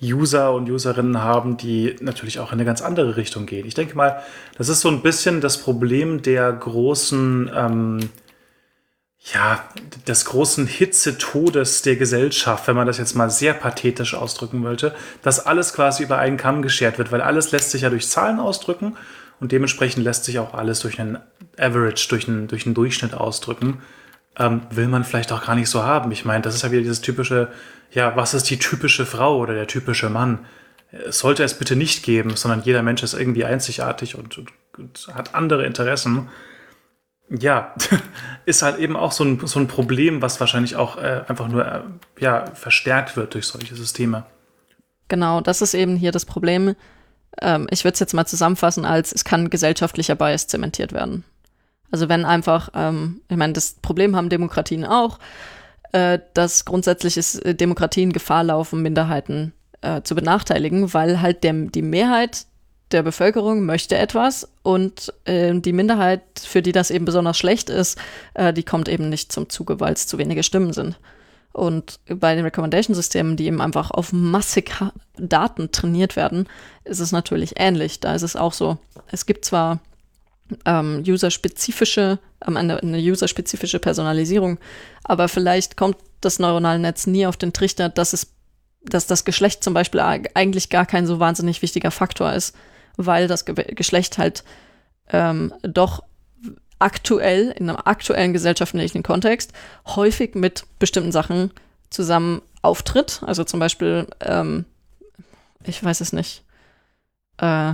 User 0.02 0.53
und 0.53 0.69
Userinnen 0.69 1.22
haben, 1.22 1.57
die 1.57 1.95
natürlich 2.02 2.39
auch 2.39 2.52
in 2.52 2.57
eine 2.57 2.65
ganz 2.65 2.81
andere 2.81 3.18
Richtung 3.18 3.45
gehen. 3.45 3.68
Ich 3.68 3.76
denke 3.76 3.95
mal, 3.95 4.22
das 4.57 4.68
ist 4.68 4.81
so 4.81 4.89
ein 4.89 5.02
bisschen 5.02 5.41
das 5.41 5.60
Problem 5.60 6.22
der 6.23 6.52
großen 6.52 7.52
ähm, 7.56 8.10
ja, 9.34 9.64
des 10.07 10.26
großen 10.26 10.65
Hitzetodes 10.65 11.84
der 11.84 11.95
Gesellschaft, 11.95 12.68
wenn 12.68 12.76
man 12.76 12.88
das 12.88 12.98
jetzt 12.98 13.15
mal 13.15 13.30
sehr 13.30 13.53
pathetisch 13.53 14.15
ausdrücken 14.15 14.64
wollte, 14.64 14.95
dass 15.22 15.45
alles 15.45 15.73
quasi 15.73 16.03
über 16.03 16.18
einen 16.18 16.38
Kamm 16.38 16.61
geschert 16.64 16.98
wird, 16.98 17.11
weil 17.11 17.22
alles 17.22 17.52
lässt 17.52 17.72
sich 17.72 17.84
ja 17.84 17.89
durch 17.89 18.10
Zahlen 18.10 18.39
ausdrücken 18.39 18.98
und 19.39 19.52
dementsprechend 19.52 20.03
lässt 20.03 20.26
sich 20.26 20.39
auch 20.39 20.53
alles 20.53 20.80
durch 20.80 20.99
einen 20.99 21.19
Average, 21.57 22.07
durch 22.10 22.27
einen, 22.27 22.48
durch 22.48 22.65
einen 22.65 22.76
Durchschnitt 22.76 23.14
ausdrücken. 23.14 23.81
ähm, 24.38 24.61
will 24.69 24.88
man 24.88 25.03
vielleicht 25.03 25.31
auch 25.31 25.45
gar 25.45 25.56
nicht 25.56 25.69
so 25.69 25.84
haben. 25.84 26.11
Ich 26.11 26.26
meine, 26.26 26.41
das 26.41 26.56
ist 26.56 26.64
ja 26.64 26.72
wieder 26.72 26.81
dieses 26.81 27.02
typische, 27.02 27.49
ja, 27.91 28.15
was 28.15 28.34
ist 28.34 28.49
die 28.49 28.60
typische 28.60 29.06
Frau 29.06 29.38
oder 29.38 29.53
der 29.53 29.68
typische 29.68 30.10
Mann? 30.10 30.39
Es 30.91 31.19
sollte 31.19 31.43
es 31.43 31.53
bitte 31.53 31.76
nicht 31.76 32.03
geben, 32.03 32.35
sondern 32.35 32.64
jeder 32.64 32.81
Mensch 32.81 33.03
ist 33.03 33.14
irgendwie 33.14 33.45
einzigartig 33.45 34.15
und, 34.15 34.38
und, 34.38 34.49
und 34.77 35.07
hat 35.14 35.35
andere 35.35 35.65
Interessen. 35.65 36.30
Ja, 37.40 37.74
ist 38.45 38.62
halt 38.62 38.78
eben 38.80 38.98
auch 38.98 39.14
so 39.14 39.24
ein, 39.24 39.40
so 39.45 39.60
ein 39.60 39.68
Problem, 39.68 40.22
was 40.22 40.40
wahrscheinlich 40.40 40.76
auch 40.76 40.98
äh, 40.98 41.24
einfach 41.28 41.48
nur 41.48 41.66
äh, 41.66 41.82
ja, 42.20 42.45
verstärkt 42.53 43.16
wird 43.16 43.34
durch 43.34 43.48
solche 43.48 43.76
Systeme. 43.76 44.26
Genau, 45.08 45.41
das 45.41 45.62
ist 45.62 45.74
eben 45.74 45.95
hier 45.95 46.12
das 46.12 46.26
Problem. 46.26 46.76
Ähm, 47.41 47.68
ich 47.70 47.84
würde 47.86 47.94
es 47.94 47.99
jetzt 47.99 48.14
mal 48.14 48.26
zusammenfassen 48.26 48.86
als, 48.86 49.14
es 49.14 49.24
kann 49.24 49.49
gesellschaftlicher 49.49 50.16
Bias 50.16 50.48
zementiert 50.48 50.91
werden. 50.91 51.24
Also 51.90 52.10
wenn 52.10 52.26
einfach, 52.26 52.70
ähm, 52.74 53.22
ich 53.30 53.38
meine, 53.38 53.53
das 53.53 53.76
Problem 53.82 54.16
haben 54.16 54.30
Demokratien 54.30 54.86
auch, 54.86 55.20
äh, 55.94 56.20
dass 56.34 56.66
grundsätzlich 56.66 57.18
ist 57.18 57.36
äh, 57.45 57.56
Demokratien 57.56 58.12
Gefahr 58.14 58.44
laufen, 58.44 58.82
Minderheiten 58.82 59.53
äh, 59.82 60.02
zu 60.02 60.16
benachteiligen, 60.16 60.94
weil 60.94 61.22
halt 61.22 61.44
der, 61.44 61.53
die 61.53 61.82
Mehrheit 61.82 62.45
der 62.93 63.03
Bevölkerung 63.03 63.65
möchte 63.65 63.97
etwas 63.97 64.47
und 64.63 65.13
äh, 65.26 65.53
die 65.53 65.73
Minderheit, 65.73 66.22
für 66.39 66.61
die 66.61 66.72
das 66.72 66.91
eben 66.91 67.05
besonders 67.05 67.38
schlecht 67.38 67.69
ist, 67.69 67.97
äh, 68.34 68.53
die 68.53 68.63
kommt 68.63 68.89
eben 68.89 69.09
nicht 69.09 69.31
zum 69.31 69.49
Zuge, 69.49 69.80
weil 69.80 69.93
es 69.93 70.07
zu 70.07 70.18
wenige 70.18 70.43
Stimmen 70.43 70.73
sind. 70.73 70.97
Und 71.53 71.99
bei 72.07 72.34
den 72.35 72.45
Recommendation-Systemen, 72.45 73.35
die 73.35 73.47
eben 73.47 73.61
einfach 73.61 73.91
auf 73.91 74.13
massig 74.13 74.72
Daten 75.18 75.72
trainiert 75.72 76.15
werden, 76.15 76.47
ist 76.85 76.99
es 76.99 77.11
natürlich 77.11 77.55
ähnlich. 77.57 77.99
Da 77.99 78.15
ist 78.15 78.22
es 78.22 78.38
auch 78.38 78.53
so, 78.53 78.77
es 79.11 79.26
gibt 79.26 79.43
zwar 79.43 79.80
ähm, 80.65 81.03
user-spezifische, 81.05 82.19
am 82.39 82.55
Ende 82.55 82.81
eine 82.81 82.97
user-spezifische 82.97 83.80
Personalisierung, 83.80 84.59
aber 85.03 85.27
vielleicht 85.27 85.76
kommt 85.76 85.97
das 86.22 86.39
neuronale 86.39 86.80
Netz 86.80 87.07
nie 87.07 87.26
auf 87.26 87.38
den 87.38 87.53
Trichter, 87.53 87.89
dass 87.89 88.13
es, 88.13 88.27
dass 88.84 89.07
das 89.07 89.26
Geschlecht 89.26 89.63
zum 89.63 89.73
Beispiel 89.73 89.99
eigentlich 89.99 90.69
gar 90.69 90.85
kein 90.85 91.05
so 91.05 91.19
wahnsinnig 91.19 91.61
wichtiger 91.61 91.91
Faktor 91.91 92.34
ist, 92.34 92.55
weil 92.97 93.27
das 93.27 93.45
Ge 93.45 93.55
Geschlecht 93.76 94.18
halt 94.18 94.43
ähm, 95.09 95.53
doch 95.63 96.03
aktuell, 96.80 97.53
in 97.57 97.69
einem 97.69 97.80
aktuellen 97.84 98.34
gesellschaftlichen 98.34 99.03
Kontext, 99.03 99.53
häufig 99.85 100.35
mit 100.35 100.65
bestimmten 100.80 101.11
Sachen 101.11 101.51
zusammen 101.89 102.41
auftritt. 102.61 103.22
Also 103.26 103.43
zum 103.43 103.59
Beispiel, 103.59 104.07
ähm, 104.19 104.65
ich 105.63 105.84
weiß 105.84 106.01
es 106.01 106.11
nicht, 106.11 106.43
äh, 107.38 107.73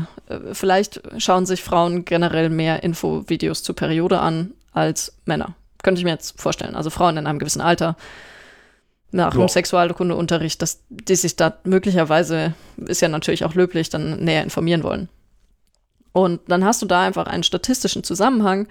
vielleicht 0.53 1.01
schauen 1.17 1.45
sich 1.45 1.63
Frauen 1.63 2.05
generell 2.05 2.49
mehr 2.49 2.83
Infovideos 2.83 3.63
zur 3.63 3.75
Periode 3.75 4.19
an 4.19 4.53
als 4.73 5.17
Männer. 5.25 5.55
Könnte 5.83 5.99
ich 5.99 6.05
mir 6.05 6.11
jetzt 6.11 6.39
vorstellen. 6.39 6.75
Also 6.75 6.89
Frauen 6.89 7.17
in 7.17 7.27
einem 7.27 7.39
gewissen 7.39 7.61
Alter 7.61 7.95
nach 9.17 9.33
ja. 9.33 9.39
dem 9.41 9.49
Sexualkundeunterricht, 9.49 10.61
dass 10.61 10.83
die 10.89 11.15
sich 11.15 11.35
da 11.35 11.57
möglicherweise, 11.65 12.53
ist 12.77 13.01
ja 13.01 13.09
natürlich 13.09 13.43
auch 13.43 13.53
löblich, 13.55 13.89
dann 13.89 14.23
näher 14.23 14.43
informieren 14.43 14.83
wollen. 14.83 15.09
Und 16.13 16.39
dann 16.47 16.63
hast 16.63 16.81
du 16.81 16.85
da 16.85 17.01
einfach 17.01 17.27
einen 17.27 17.43
statistischen 17.43 18.03
Zusammenhang 18.03 18.67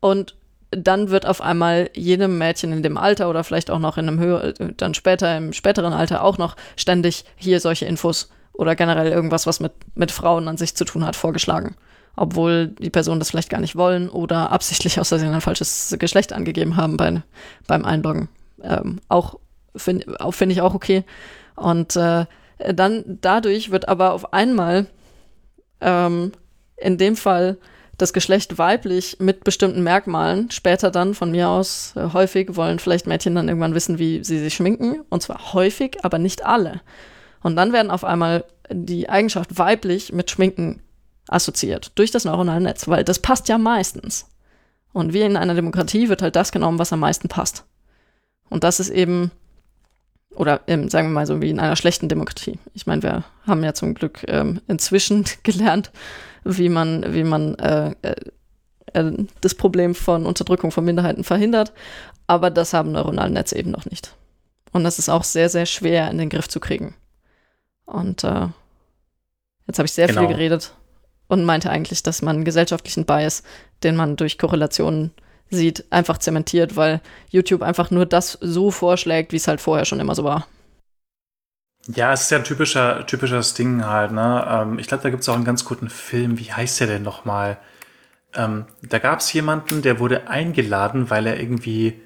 und 0.00 0.34
dann 0.70 1.10
wird 1.10 1.26
auf 1.26 1.40
einmal 1.40 1.90
jedem 1.94 2.38
Mädchen 2.38 2.72
in 2.72 2.82
dem 2.82 2.96
Alter 2.96 3.28
oder 3.28 3.42
vielleicht 3.42 3.70
auch 3.70 3.78
noch 3.78 3.96
in 3.96 4.08
einem 4.08 4.20
höher, 4.20 4.52
dann 4.52 4.94
später 4.94 5.36
im 5.36 5.52
späteren 5.52 5.92
Alter 5.92 6.22
auch 6.22 6.38
noch 6.38 6.56
ständig 6.76 7.24
hier 7.36 7.60
solche 7.60 7.86
Infos 7.86 8.30
oder 8.52 8.76
generell 8.76 9.10
irgendwas, 9.10 9.46
was 9.46 9.60
mit, 9.60 9.72
mit 9.94 10.12
Frauen 10.12 10.46
an 10.46 10.56
sich 10.56 10.76
zu 10.76 10.84
tun 10.84 11.04
hat, 11.04 11.16
vorgeschlagen. 11.16 11.74
Obwohl 12.16 12.68
die 12.68 12.90
Personen 12.90 13.18
das 13.18 13.30
vielleicht 13.30 13.50
gar 13.50 13.60
nicht 13.60 13.76
wollen 13.76 14.08
oder 14.08 14.52
absichtlich 14.52 15.00
aus 15.00 15.08
Versehen 15.08 15.32
ein 15.32 15.40
falsches 15.40 15.94
Geschlecht 15.98 16.32
angegeben 16.32 16.76
haben 16.76 16.96
bei, 16.96 17.22
beim 17.66 17.84
Einloggen. 17.84 18.28
Ähm, 18.62 19.00
auch 19.08 19.36
finde 19.76 20.16
find 20.30 20.52
ich 20.52 20.60
auch 20.60 20.74
okay. 20.74 21.04
Und 21.56 21.96
äh, 21.96 22.26
dann 22.74 23.04
dadurch 23.06 23.70
wird 23.70 23.88
aber 23.88 24.12
auf 24.12 24.32
einmal 24.32 24.86
ähm, 25.80 26.32
in 26.76 26.98
dem 26.98 27.16
Fall 27.16 27.58
das 27.98 28.12
Geschlecht 28.12 28.56
weiblich 28.56 29.18
mit 29.20 29.44
bestimmten 29.44 29.82
Merkmalen, 29.82 30.50
später 30.50 30.90
dann 30.90 31.14
von 31.14 31.30
mir 31.30 31.48
aus 31.48 31.94
äh, 31.96 32.12
häufig 32.12 32.56
wollen 32.56 32.78
vielleicht 32.78 33.06
Mädchen 33.06 33.34
dann 33.34 33.48
irgendwann 33.48 33.74
wissen, 33.74 33.98
wie 33.98 34.24
sie 34.24 34.38
sich 34.38 34.54
schminken. 34.54 35.02
Und 35.10 35.22
zwar 35.22 35.52
häufig, 35.52 35.98
aber 36.02 36.18
nicht 36.18 36.44
alle. 36.44 36.80
Und 37.42 37.56
dann 37.56 37.72
werden 37.72 37.90
auf 37.90 38.04
einmal 38.04 38.44
die 38.70 39.08
Eigenschaft 39.08 39.58
weiblich 39.58 40.12
mit 40.12 40.30
Schminken 40.30 40.82
assoziiert 41.28 41.92
durch 41.96 42.10
das 42.10 42.24
neuronale 42.24 42.60
Netz, 42.60 42.88
weil 42.88 43.04
das 43.04 43.18
passt 43.18 43.48
ja 43.48 43.58
meistens. 43.58 44.28
Und 44.92 45.12
wie 45.12 45.20
in 45.20 45.36
einer 45.36 45.54
Demokratie 45.54 46.08
wird 46.08 46.22
halt 46.22 46.36
das 46.36 46.52
genommen, 46.52 46.78
was 46.78 46.92
am 46.92 47.00
meisten 47.00 47.28
passt. 47.28 47.64
Und 48.48 48.64
das 48.64 48.80
ist 48.80 48.90
eben, 48.90 49.30
oder 50.34 50.60
ähm, 50.66 50.88
sagen 50.88 51.08
wir 51.08 51.14
mal 51.14 51.26
so 51.26 51.42
wie 51.42 51.50
in 51.50 51.60
einer 51.60 51.76
schlechten 51.76 52.08
Demokratie. 52.08 52.58
Ich 52.74 52.86
meine, 52.86 53.02
wir 53.02 53.24
haben 53.46 53.64
ja 53.64 53.74
zum 53.74 53.94
Glück 53.94 54.24
ähm, 54.28 54.60
inzwischen 54.68 55.24
gelernt, 55.42 55.90
wie 56.44 56.68
man, 56.68 57.12
wie 57.12 57.24
man 57.24 57.54
äh, 57.56 57.94
äh, 58.02 58.14
äh, 58.92 59.12
das 59.40 59.54
Problem 59.54 59.94
von 59.94 60.26
Unterdrückung 60.26 60.70
von 60.70 60.84
Minderheiten 60.84 61.24
verhindert. 61.24 61.72
Aber 62.26 62.50
das 62.50 62.72
haben 62.72 62.92
neuronale 62.92 63.30
Netze 63.30 63.58
eben 63.58 63.70
noch 63.70 63.86
nicht. 63.86 64.14
Und 64.72 64.84
das 64.84 64.98
ist 64.98 65.08
auch 65.08 65.24
sehr, 65.24 65.48
sehr 65.48 65.66
schwer 65.66 66.10
in 66.10 66.18
den 66.18 66.28
Griff 66.28 66.48
zu 66.48 66.60
kriegen. 66.60 66.94
Und 67.86 68.22
äh, 68.22 68.46
jetzt 69.66 69.78
habe 69.78 69.86
ich 69.86 69.92
sehr 69.92 70.06
genau. 70.06 70.20
viel 70.20 70.28
geredet 70.28 70.72
und 71.26 71.44
meinte 71.44 71.70
eigentlich, 71.70 72.02
dass 72.04 72.22
man 72.22 72.44
gesellschaftlichen 72.44 73.04
Bias, 73.04 73.42
den 73.82 73.96
man 73.96 74.16
durch 74.16 74.38
Korrelationen 74.38 75.12
sieht, 75.50 75.84
einfach 75.90 76.18
zementiert, 76.18 76.76
weil 76.76 77.00
YouTube 77.28 77.62
einfach 77.62 77.90
nur 77.90 78.06
das 78.06 78.38
so 78.40 78.70
vorschlägt, 78.70 79.32
wie 79.32 79.36
es 79.36 79.48
halt 79.48 79.60
vorher 79.60 79.84
schon 79.84 80.00
immer 80.00 80.14
so 80.14 80.24
war. 80.24 80.46
Ja, 81.86 82.12
es 82.12 82.22
ist 82.22 82.30
ja 82.30 82.38
ein 82.38 82.44
typischer, 82.44 83.06
typisches 83.06 83.54
Ding 83.54 83.84
halt, 83.84 84.12
ne? 84.12 84.46
Ähm, 84.48 84.78
ich 84.78 84.86
glaube, 84.86 85.02
da 85.02 85.10
gibt 85.10 85.22
es 85.22 85.28
auch 85.28 85.34
einen 85.34 85.44
ganz 85.44 85.64
guten 85.64 85.88
Film. 85.88 86.38
Wie 86.38 86.52
heißt 86.52 86.80
der 86.80 86.86
denn 86.86 87.02
nochmal? 87.02 87.58
Ähm, 88.34 88.66
da 88.82 88.98
gab 88.98 89.20
es 89.20 89.32
jemanden, 89.32 89.82
der 89.82 89.98
wurde 89.98 90.28
eingeladen, 90.28 91.10
weil 91.10 91.26
er 91.26 91.40
irgendwie. 91.40 92.00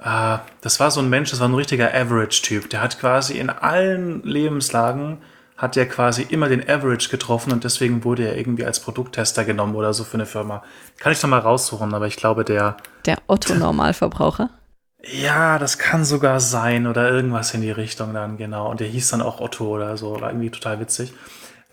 Äh, 0.00 0.38
das 0.60 0.80
war 0.80 0.90
so 0.90 1.00
ein 1.00 1.08
Mensch, 1.08 1.30
das 1.30 1.40
war 1.40 1.48
ein 1.48 1.54
richtiger 1.54 1.94
Average-Typ. 1.94 2.68
Der 2.70 2.82
hat 2.82 2.98
quasi 2.98 3.38
in 3.38 3.48
allen 3.50 4.22
Lebenslagen 4.24 5.18
hat 5.60 5.76
er 5.76 5.86
quasi 5.86 6.22
immer 6.22 6.48
den 6.48 6.66
Average 6.66 7.10
getroffen 7.10 7.52
und 7.52 7.64
deswegen 7.64 8.02
wurde 8.02 8.26
er 8.26 8.38
irgendwie 8.38 8.64
als 8.64 8.80
Produkttester 8.80 9.44
genommen 9.44 9.74
oder 9.74 9.92
so 9.92 10.04
für 10.04 10.14
eine 10.14 10.24
Firma. 10.24 10.62
Kann 10.98 11.12
ich 11.12 11.22
noch 11.22 11.28
mal 11.28 11.38
raussuchen, 11.38 11.92
aber 11.92 12.06
ich 12.06 12.16
glaube, 12.16 12.44
der. 12.44 12.78
Der 13.04 13.18
Otto-Normalverbraucher? 13.26 14.50
Ja, 15.02 15.58
das 15.58 15.78
kann 15.78 16.04
sogar 16.04 16.40
sein 16.40 16.86
oder 16.86 17.10
irgendwas 17.10 17.54
in 17.54 17.62
die 17.62 17.70
Richtung 17.70 18.12
dann, 18.12 18.36
genau. 18.36 18.70
Und 18.70 18.80
der 18.80 18.86
hieß 18.86 19.08
dann 19.08 19.22
auch 19.22 19.40
Otto 19.40 19.64
oder 19.64 19.96
so, 19.96 20.20
war 20.20 20.28
irgendwie 20.28 20.50
total 20.50 20.78
witzig. 20.78 21.14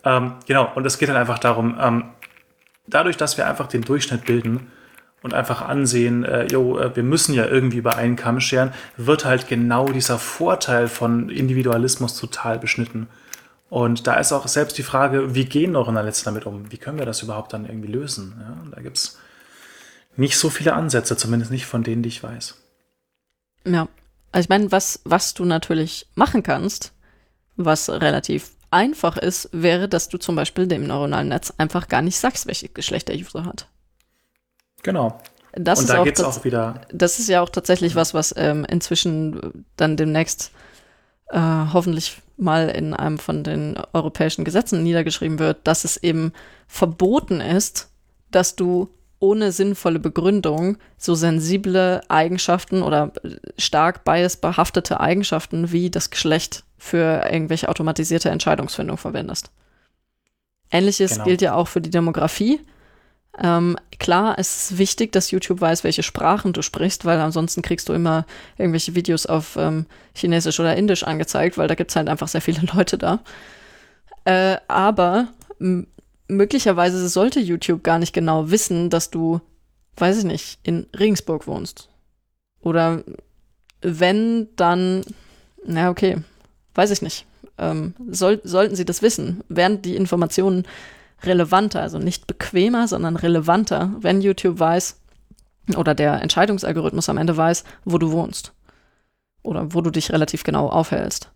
Ähm, 0.06 0.36
genau, 0.46 0.72
und 0.76 0.86
es 0.86 0.98
geht 0.98 1.10
dann 1.10 1.18
einfach 1.18 1.38
darum, 1.38 1.78
ähm, 1.78 2.06
dadurch, 2.88 3.18
dass 3.18 3.38
wir 3.38 3.46
einfach 3.46 3.68
den 3.68 3.82
Durchschnitt 3.82 4.24
bilden 4.24 4.72
und 5.24 5.34
einfach 5.34 5.62
ansehen, 5.62 6.24
äh, 6.24 6.46
jo, 6.46 6.80
äh, 6.80 6.96
wir 6.96 7.04
müssen 7.04 7.34
ja 7.34 7.46
irgendwie 7.46 7.80
über 7.80 7.98
einen 7.98 8.16
Kamm 8.16 8.40
scheren, 8.40 8.74
wird 8.96 9.26
halt 9.26 9.50
genau 9.50 9.90
dieser 9.90 10.20
Vorteil 10.20 10.88
von 10.88 11.28
Individualismus 11.28 12.18
total 12.18 12.60
beschnitten. 12.60 13.10
Und 13.70 14.08
da 14.08 14.16
ist 14.16 14.32
auch 14.32 14.48
selbst 14.48 14.78
die 14.78 14.84
Frage, 14.84 15.36
wie 15.36 15.46
gehen 15.46 15.74
neuronale 15.74 16.06
Netze 16.06 16.24
damit 16.24 16.46
um? 16.46 16.72
Wie 16.72 16.78
können 16.78 17.00
wir 17.00 17.06
das 17.06 17.22
überhaupt 17.22 17.52
dann 17.54 17.66
irgendwie 17.66 17.92
lösen? 17.92 18.36
Ja, 18.40 18.76
da 18.76 18.82
gibt 18.82 18.98
es 18.98 19.18
nicht 20.16 20.38
so 20.38 20.50
viele 20.50 20.74
Ansätze, 20.74 21.18
zumindest 21.18 21.52
nicht 21.52 21.66
von 21.66 21.84
denen, 21.84 22.02
die 22.02 22.10
ich 22.10 22.24
weiß. 22.24 22.56
Ja. 23.66 23.88
Also 24.32 24.46
ich 24.46 24.50
meine, 24.50 24.72
was, 24.72 25.02
was 25.04 25.34
du 25.34 25.46
natürlich 25.46 26.08
machen 26.16 26.44
kannst, 26.44 26.94
was 27.56 27.90
relativ 27.90 28.52
einfach 28.72 29.18
ist, 29.18 29.50
wäre, 29.52 29.88
dass 29.88 30.10
du 30.10 30.18
zum 30.18 30.36
Beispiel 30.36 30.68
dem 30.68 30.86
neuronalen 30.86 31.30
Netz 31.30 31.54
einfach 31.58 31.88
gar 31.88 32.02
nicht 32.02 32.18
sagst, 32.18 32.48
welches 32.48 32.74
Geschlecht 32.74 33.08
der 33.08 33.16
User 33.16 33.46
hat. 33.46 33.68
Genau. 34.84 35.20
Das 35.54 35.80
Und 35.80 35.90
da 35.90 36.04
geht 36.04 36.20
es 36.20 36.24
auch 36.24 36.44
wieder. 36.44 36.82
Das 36.92 37.20
ist 37.20 37.30
ja 37.30 37.42
auch 37.42 37.50
tatsächlich 37.50 37.96
was, 37.96 38.14
was 38.14 38.34
ähm, 38.38 38.66
inzwischen 38.66 39.66
dann 39.76 39.98
demnächst 39.98 40.52
äh, 41.30 41.40
hoffentlich 41.74 42.22
mal 42.38 42.70
in 42.70 42.94
einem 42.94 43.18
von 43.18 43.44
den 43.44 43.78
europäischen 43.94 44.46
Gesetzen 44.46 44.84
niedergeschrieben 44.84 45.40
wird, 45.40 45.60
dass 45.66 45.84
es 45.84 45.98
eben 45.98 46.34
verboten 46.68 47.42
ist, 47.42 47.90
dass 48.32 48.56
du 48.56 48.90
ohne 49.20 49.52
sinnvolle 49.52 50.00
Begründung 50.00 50.78
so 50.98 51.16
sensible 51.16 52.02
Eigenschaften 52.08 52.84
oder 52.84 53.12
stark 53.58 54.04
biasbehaftete 54.04 55.00
Eigenschaften 55.00 55.72
wie 55.72 55.90
das 55.90 56.12
Geschlecht 56.12 56.64
für 56.78 57.28
irgendwelche 57.32 57.70
automatisierte 57.70 58.30
Entscheidungsfindung 58.30 58.98
verwendest. 58.98 59.50
Ähnliches 60.70 61.14
genau. 61.14 61.26
gilt 61.26 61.42
ja 61.42 61.56
auch 61.56 61.68
für 61.68 61.82
die 61.82 61.90
Demografie. 61.90 62.60
Ähm, 63.42 63.78
klar, 64.00 64.36
es 64.38 64.72
ist 64.72 64.78
wichtig, 64.78 65.12
dass 65.12 65.32
YouTube 65.32 65.62
weiß, 65.62 65.84
welche 65.84 66.04
Sprachen 66.04 66.54
du 66.54 66.62
sprichst, 66.62 67.06
weil 67.06 67.20
ansonsten 67.20 67.62
kriegst 67.62 67.88
du 67.90 67.94
immer 67.94 68.26
irgendwelche 68.58 68.96
Videos 68.96 69.26
auf 69.26 69.56
ähm, 69.58 69.86
Chinesisch 70.16 70.60
oder 70.60 70.76
Indisch 70.76 71.04
angezeigt, 71.04 71.58
weil 71.58 71.68
da 71.68 71.76
gibt 71.76 71.92
es 71.92 71.96
halt 71.96 72.10
einfach 72.10 72.28
sehr 72.28 72.42
viele 72.42 72.62
Leute 72.74 72.98
da. 72.98 73.20
Äh, 74.26 74.58
aber 74.68 75.28
möglicherweise 76.28 77.08
sollte 77.08 77.40
YouTube 77.40 77.84
gar 77.84 78.00
nicht 78.00 78.14
genau 78.14 78.50
wissen, 78.50 78.90
dass 78.90 79.10
du, 79.10 79.40
weiß 79.98 80.18
ich 80.20 80.24
nicht, 80.26 80.60
in 80.64 80.88
Regensburg 80.98 81.48
wohnst. 81.48 81.90
Oder 82.62 83.04
wenn, 83.82 84.48
dann, 84.56 85.04
na 85.66 85.90
okay, 85.90 86.18
weiß 86.74 86.92
ich 86.92 87.02
nicht. 87.02 87.26
Ähm, 87.58 87.94
soll, 88.10 88.42
sollten 88.44 88.76
sie 88.76 88.86
das 88.86 89.02
wissen? 89.02 89.44
Wären 89.48 89.82
die 89.82 89.96
Informationen 89.96 90.66
relevanter, 91.24 91.82
also 91.82 91.98
nicht 91.98 92.28
bequemer, 92.28 92.88
sondern 92.88 93.16
relevanter, 93.16 93.92
wenn 94.00 94.22
YouTube 94.22 94.60
weiß 94.60 95.00
oder 95.76 95.96
der 95.96 96.22
Entscheidungsalgorithmus 96.22 97.10
am 97.10 97.18
Ende 97.18 97.36
weiß, 97.36 97.64
wo 97.86 97.98
du 97.98 98.12
wohnst 98.12 98.54
oder 99.44 99.74
wo 99.74 99.82
du 99.82 99.90
dich 99.90 100.12
relativ 100.12 100.44
genau 100.44 100.70
aufhältst. 100.70 101.30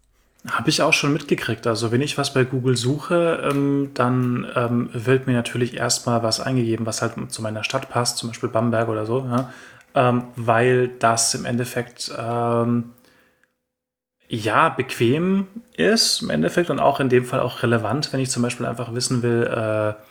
Habe 0.49 0.69
ich 0.69 0.81
auch 0.81 0.93
schon 0.93 1.13
mitgekriegt. 1.13 1.67
Also 1.67 1.91
wenn 1.91 2.01
ich 2.01 2.17
was 2.17 2.33
bei 2.33 2.43
Google 2.43 2.75
suche, 2.75 3.47
ähm, 3.51 3.91
dann 3.93 4.47
ähm, 4.55 4.89
wird 4.93 5.27
mir 5.27 5.33
natürlich 5.33 5.75
erstmal 5.77 6.23
was 6.23 6.39
eingegeben, 6.39 6.87
was 6.87 7.01
halt 7.03 7.13
zu 7.31 7.41
meiner 7.43 7.63
Stadt 7.63 7.89
passt, 7.89 8.17
zum 8.17 8.29
Beispiel 8.29 8.49
Bamberg 8.49 8.89
oder 8.89 9.05
so, 9.05 9.19
ja? 9.19 9.51
ähm, 9.93 10.23
weil 10.35 10.87
das 10.87 11.35
im 11.35 11.45
Endeffekt 11.45 12.11
ähm, 12.17 12.91
ja 14.31 14.69
bequem 14.69 15.47
ist 15.75 16.21
im 16.21 16.29
Endeffekt 16.29 16.69
und 16.69 16.79
auch 16.79 16.99
in 16.99 17.09
dem 17.09 17.25
Fall 17.25 17.41
auch 17.41 17.63
relevant, 17.63 18.13
wenn 18.13 18.21
ich 18.21 18.31
zum 18.31 18.41
Beispiel 18.41 18.65
einfach 18.65 18.93
wissen 18.93 19.21
will, 19.21 19.43
äh, 19.43 20.01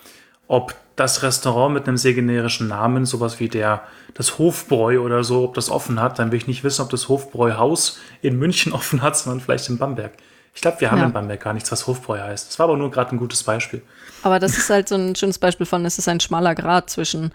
ob 0.46 0.74
das 0.96 1.22
Restaurant 1.22 1.72
mit 1.72 1.88
einem 1.88 1.96
sehr 1.96 2.12
generischen 2.12 2.68
Namen, 2.68 3.06
sowas 3.06 3.40
wie 3.40 3.48
der, 3.48 3.82
das 4.12 4.38
Hofbräu 4.38 5.00
oder 5.00 5.24
so, 5.24 5.44
ob 5.44 5.54
das 5.54 5.70
offen 5.70 6.00
hat, 6.00 6.18
dann 6.18 6.32
will 6.32 6.38
ich 6.38 6.46
nicht 6.46 6.64
wissen, 6.64 6.82
ob 6.82 6.90
das 6.90 7.08
Hofbräuhaus 7.08 7.98
in 8.20 8.38
München 8.38 8.72
offen 8.74 9.00
hat, 9.00 9.16
sondern 9.16 9.40
vielleicht 9.40 9.68
in 9.70 9.78
Bamberg. 9.78 10.12
Ich 10.54 10.60
glaube, 10.60 10.80
wir 10.80 10.90
haben 10.90 10.98
ja. 10.98 11.06
in 11.06 11.12
Bamberg 11.12 11.40
gar 11.40 11.54
nichts, 11.54 11.72
was 11.72 11.86
Hofbräu 11.86 12.20
heißt. 12.20 12.48
Das 12.48 12.58
war 12.58 12.64
aber 12.64 12.76
nur 12.76 12.90
gerade 12.90 13.14
ein 13.14 13.18
gutes 13.18 13.42
Beispiel. 13.42 13.82
Aber 14.22 14.38
das 14.38 14.58
ist 14.58 14.68
halt 14.68 14.88
so 14.88 14.96
ein 14.96 15.16
schönes 15.16 15.38
Beispiel 15.38 15.64
von, 15.64 15.84
es 15.86 15.96
ist 15.96 16.08
ein 16.08 16.20
schmaler 16.20 16.54
Grad 16.54 16.90
zwischen 16.90 17.30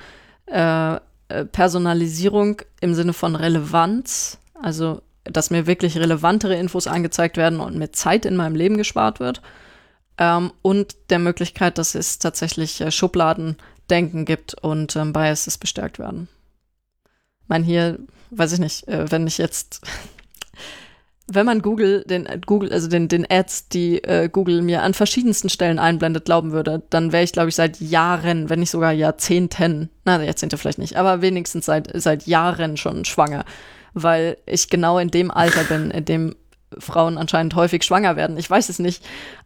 äh, 0.46 0.96
äh 0.96 1.46
Personalisierung 1.52 2.62
im 2.82 2.94
Sinne 2.94 3.14
von 3.14 3.36
Relevanz, 3.36 4.38
also 4.62 5.02
dass 5.26 5.50
mir 5.50 5.68
wirklich 5.68 5.98
relevantere 5.98 6.56
Infos 6.56 6.88
angezeigt 6.88 7.38
werden 7.38 7.60
und 7.60 7.78
mir 7.78 7.92
Zeit 7.92 8.26
in 8.26 8.36
meinem 8.36 8.56
Leben 8.56 8.78
gespart 8.78 9.20
wird 9.20 9.42
ähm, 10.18 10.52
und 10.62 10.96
der 11.10 11.20
Möglichkeit, 11.20 11.78
dass 11.78 11.96
es 11.96 12.20
tatsächlich 12.20 12.82
äh, 12.82 12.92
Schubladendenken 12.92 14.26
gibt 14.26 14.56
und 14.64 14.96
ähm, 14.96 15.14
Biases 15.14 15.58
bestärkt 15.58 16.00
werden. 16.00 16.28
Ich 17.44 17.50
meine, 17.50 17.66
hier, 17.66 18.00
weiß 18.32 18.54
ich 18.54 18.60
nicht, 18.60 18.88
äh, 18.88 19.12
wenn 19.12 19.28
ich 19.28 19.38
jetzt, 19.38 19.82
wenn 21.28 21.46
man 21.46 21.62
Google, 21.62 22.04
den 22.08 22.26
äh, 22.26 22.40
Google, 22.46 22.72
also 22.72 22.88
den, 22.88 23.08
den 23.08 23.30
Ads, 23.30 23.70
die 23.70 24.04
äh, 24.04 24.30
Google 24.30 24.62
mir 24.62 24.84
an 24.84 24.94
verschiedensten 24.94 25.50
Stellen 25.50 25.80
einblendet, 25.80 26.26
glauben 26.26 26.52
würde, 26.52 26.84
dann 26.90 27.12
wäre 27.12 27.24
ich, 27.24 27.34
glaube 27.34 27.50
ich, 27.50 27.56
seit 27.56 27.82
Jahren, 27.82 28.50
wenn 28.50 28.60
nicht 28.60 28.72
sogar 28.72 28.94
Jahrzehnten, 28.94 29.90
na, 30.06 30.22
Jahrzehnte 30.24 30.58
vielleicht 30.58 30.80
nicht, 30.80 30.96
aber 30.96 31.22
wenigstens 31.22 31.66
seit, 31.66 31.90
seit 31.94 32.26
Jahren 32.26 32.78
schon 32.78 33.06
schwanger. 33.06 33.44
Weil 33.96 34.38
ich 34.46 34.70
genau 34.70 35.00
in 35.00 35.10
dem 35.10 35.32
Alter 35.32 35.64
bin, 35.64 35.90
in 35.90 36.06
dem 36.06 36.36
Frauen 36.78 37.18
anscheinend 37.18 37.56
häufig 37.56 37.84
schwanger 37.84 38.16
werden. 38.16 38.38
Ich 38.38 38.50
weiß 38.50 38.70
es 38.70 38.80
nicht. 38.80 39.04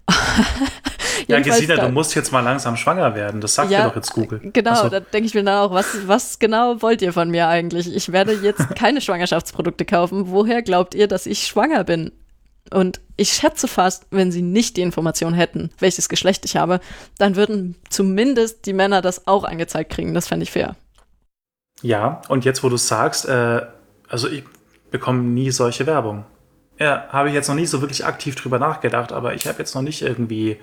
ja, 1.28 1.40
Gesina, 1.40 1.76
du 1.76 1.90
musst 1.90 2.16
jetzt 2.16 2.32
mal 2.32 2.42
langsam 2.42 2.76
schwanger 2.76 3.16
werden. 3.16 3.42
Das 3.42 3.56
sagt 3.56 3.72
ja, 3.72 3.84
dir 3.84 3.90
doch 3.90 3.96
jetzt 3.96 4.14
Google. 4.14 4.40
Genau, 4.52 4.84
so. 4.84 4.90
da 4.90 5.00
denke 5.00 5.28
ich 5.28 5.34
mir 5.34 5.44
dann 5.44 5.60
auch, 5.60 5.72
was, 5.72 6.08
was 6.08 6.40
genau 6.40 6.82
wollt 6.82 7.02
ihr 7.02 7.14
von 7.14 7.30
mir 7.30 7.48
eigentlich? 7.48 7.94
Ich 7.94 8.12
werde 8.12 8.34
jetzt 8.34 8.68
keine 8.76 9.02
Schwangerschaftsprodukte 9.02 9.86
kaufen. 9.86 10.32
Woher 10.32 10.62
glaubt 10.62 10.96
ihr, 10.96 11.08
dass 11.08 11.26
ich 11.26 11.46
schwanger 11.46 11.84
bin? 11.84 12.12
Und 12.72 13.00
ich 13.18 13.30
schätze 13.30 13.68
fast, 13.68 14.06
wenn 14.12 14.32
sie 14.32 14.42
nicht 14.42 14.78
die 14.78 14.82
Information 14.82 15.34
hätten, 15.34 15.72
welches 15.80 16.08
Geschlecht 16.08 16.46
ich 16.46 16.56
habe, 16.56 16.80
dann 17.18 17.36
würden 17.36 17.76
zumindest 17.90 18.66
die 18.66 18.74
Männer 18.74 19.02
das 19.02 19.28
auch 19.28 19.44
angezeigt 19.44 19.92
kriegen. 19.92 20.14
Das 20.14 20.28
fände 20.28 20.44
ich 20.44 20.52
fair. 20.52 20.76
Ja, 21.82 22.22
und 22.28 22.46
jetzt, 22.46 22.64
wo 22.64 22.70
du 22.70 22.78
sagst, 22.78 23.26
äh, 23.28 23.62
also 24.10 24.28
ich 24.28 24.44
bekomme 24.92 25.22
nie 25.22 25.52
solche 25.52 25.86
Werbung. 25.86 26.26
Ja, 26.80 27.08
habe 27.10 27.30
ich 27.30 27.36
jetzt 27.36 27.48
noch 27.48 27.56
nicht 27.56 27.70
so 27.70 27.82
wirklich 27.82 28.06
aktiv 28.06 28.36
drüber 28.36 28.58
nachgedacht, 28.60 29.12
aber 29.12 29.34
ich 29.34 29.48
habe 29.48 29.60
jetzt 29.60 29.76
noch 29.76 29.82
nicht 29.82 30.02
irgendwie, 30.02 30.58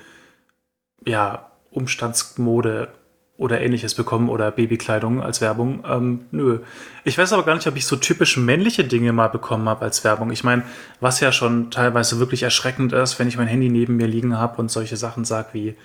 ja, 1.04 1.50
Umstandsmode 1.70 2.88
oder 3.36 3.60
ähnliches 3.60 3.94
bekommen 3.94 4.30
oder 4.30 4.50
Babykleidung 4.50 5.22
als 5.22 5.42
Werbung. 5.42 5.84
Ähm, 5.86 6.26
nö. 6.30 6.60
Ich 7.04 7.18
weiß 7.18 7.34
aber 7.34 7.44
gar 7.44 7.54
nicht, 7.54 7.66
ob 7.66 7.76
ich 7.76 7.86
so 7.86 7.96
typisch 7.96 8.38
männliche 8.38 8.84
Dinge 8.84 9.12
mal 9.12 9.28
bekommen 9.28 9.68
habe 9.68 9.84
als 9.84 10.04
Werbung. 10.04 10.30
Ich 10.30 10.42
meine, 10.42 10.62
was 11.00 11.20
ja 11.20 11.32
schon 11.32 11.70
teilweise 11.70 12.18
wirklich 12.18 12.42
erschreckend 12.42 12.94
ist, 12.94 13.18
wenn 13.18 13.28
ich 13.28 13.36
mein 13.36 13.46
Handy 13.46 13.68
neben 13.68 13.96
mir 13.96 14.06
liegen 14.06 14.38
habe 14.38 14.56
und 14.56 14.70
solche 14.70 14.96
Sachen 14.96 15.26
sage 15.26 15.48
wie, 15.52 15.76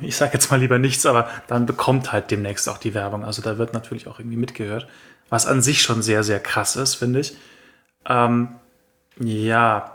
ich 0.00 0.16
sage 0.16 0.32
jetzt 0.34 0.50
mal 0.50 0.58
lieber 0.58 0.78
nichts, 0.78 1.04
aber 1.04 1.28
dann 1.48 1.66
bekommt 1.66 2.12
halt 2.12 2.30
demnächst 2.30 2.66
auch 2.68 2.78
die 2.78 2.94
Werbung. 2.94 3.24
Also 3.24 3.42
da 3.42 3.58
wird 3.58 3.74
natürlich 3.74 4.08
auch 4.08 4.18
irgendwie 4.18 4.38
mitgehört, 4.38 4.88
was 5.28 5.46
an 5.46 5.62
sich 5.62 5.82
schon 5.82 6.02
sehr, 6.02 6.22
sehr 6.22 6.40
krass 6.40 6.76
ist, 6.76 6.94
finde 6.94 7.20
ich. 7.20 7.36
Ähm, 8.08 8.48
ja, 9.18 9.92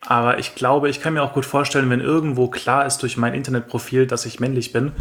aber 0.00 0.38
ich 0.38 0.54
glaube, 0.54 0.88
ich 0.88 1.00
kann 1.00 1.14
mir 1.14 1.22
auch 1.22 1.32
gut 1.32 1.46
vorstellen, 1.46 1.88
wenn 1.90 2.00
irgendwo 2.00 2.48
klar 2.48 2.86
ist 2.86 2.98
durch 3.02 3.16
mein 3.16 3.34
Internetprofil, 3.34 4.06
dass 4.06 4.26
ich 4.26 4.40
männlich 4.40 4.72
bin, 4.72 4.92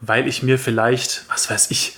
weil 0.00 0.26
ich 0.26 0.42
mir 0.42 0.58
vielleicht, 0.58 1.24
was 1.28 1.50
weiß 1.50 1.70
ich, 1.70 1.96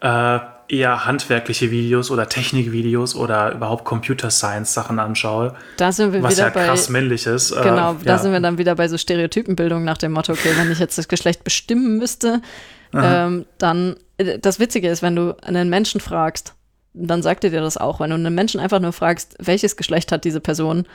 äh, 0.00 0.38
eher 0.68 1.06
handwerkliche 1.06 1.70
Videos 1.70 2.10
oder 2.10 2.28
Technikvideos 2.28 3.14
oder 3.14 3.52
überhaupt 3.52 3.84
Computer 3.84 4.30
Science 4.30 4.74
Sachen 4.74 4.98
anschaue. 4.98 5.54
Da 5.76 5.92
sind 5.92 6.12
wir 6.12 6.22
was 6.22 6.34
wieder 6.34 6.48
ja 6.48 6.52
bei, 6.52 6.66
krass 6.66 6.88
männlich 6.88 7.26
ist. 7.26 7.52
Äh, 7.52 7.62
genau, 7.62 7.92
äh, 7.92 8.04
da 8.04 8.12
ja. 8.12 8.18
sind 8.18 8.32
wir 8.32 8.40
dann 8.40 8.58
wieder 8.58 8.74
bei 8.74 8.88
so 8.88 8.98
Stereotypenbildung 8.98 9.84
nach 9.84 9.98
dem 9.98 10.12
Motto, 10.12 10.32
okay, 10.32 10.52
wenn 10.56 10.70
ich 10.70 10.78
jetzt 10.78 10.98
das 10.98 11.08
Geschlecht 11.08 11.44
bestimmen 11.44 11.98
müsste, 11.98 12.42
ähm, 12.92 13.46
dann, 13.58 13.96
äh, 14.18 14.38
das 14.38 14.58
Witzige 14.58 14.88
ist, 14.88 15.02
wenn 15.02 15.16
du 15.16 15.36
einen 15.42 15.68
Menschen 15.68 16.00
fragst, 16.00 16.54
dann 16.94 17.22
sagt 17.22 17.44
er 17.44 17.50
dir 17.50 17.60
das 17.60 17.76
auch. 17.76 18.00
Wenn 18.00 18.10
du 18.10 18.16
einen 18.16 18.34
Menschen 18.34 18.60
einfach 18.60 18.80
nur 18.80 18.92
fragst, 18.92 19.36
welches 19.38 19.76
Geschlecht 19.76 20.12
hat 20.12 20.24
diese 20.24 20.40
Person 20.40 20.86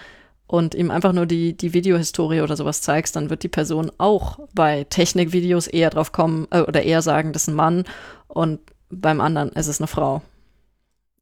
und 0.47 0.75
ihm 0.75 0.91
einfach 0.91 1.13
nur 1.13 1.25
die, 1.25 1.55
die 1.55 1.73
Videohistorie 1.73 2.41
oder 2.41 2.57
sowas 2.57 2.81
zeigst, 2.81 3.15
dann 3.15 3.29
wird 3.29 3.43
die 3.43 3.47
Person 3.47 3.91
auch 3.97 4.39
bei 4.53 4.85
Technikvideos 4.89 5.67
eher 5.67 5.89
drauf 5.89 6.11
kommen 6.11 6.47
äh, 6.51 6.61
oder 6.61 6.83
eher 6.83 7.01
sagen, 7.01 7.33
das 7.33 7.43
ist 7.43 7.49
ein 7.49 7.55
Mann 7.55 7.85
und 8.27 8.59
beim 8.89 9.21
anderen 9.21 9.49
ist 9.49 9.67
es 9.67 9.79
eine 9.79 9.87
Frau. 9.87 10.21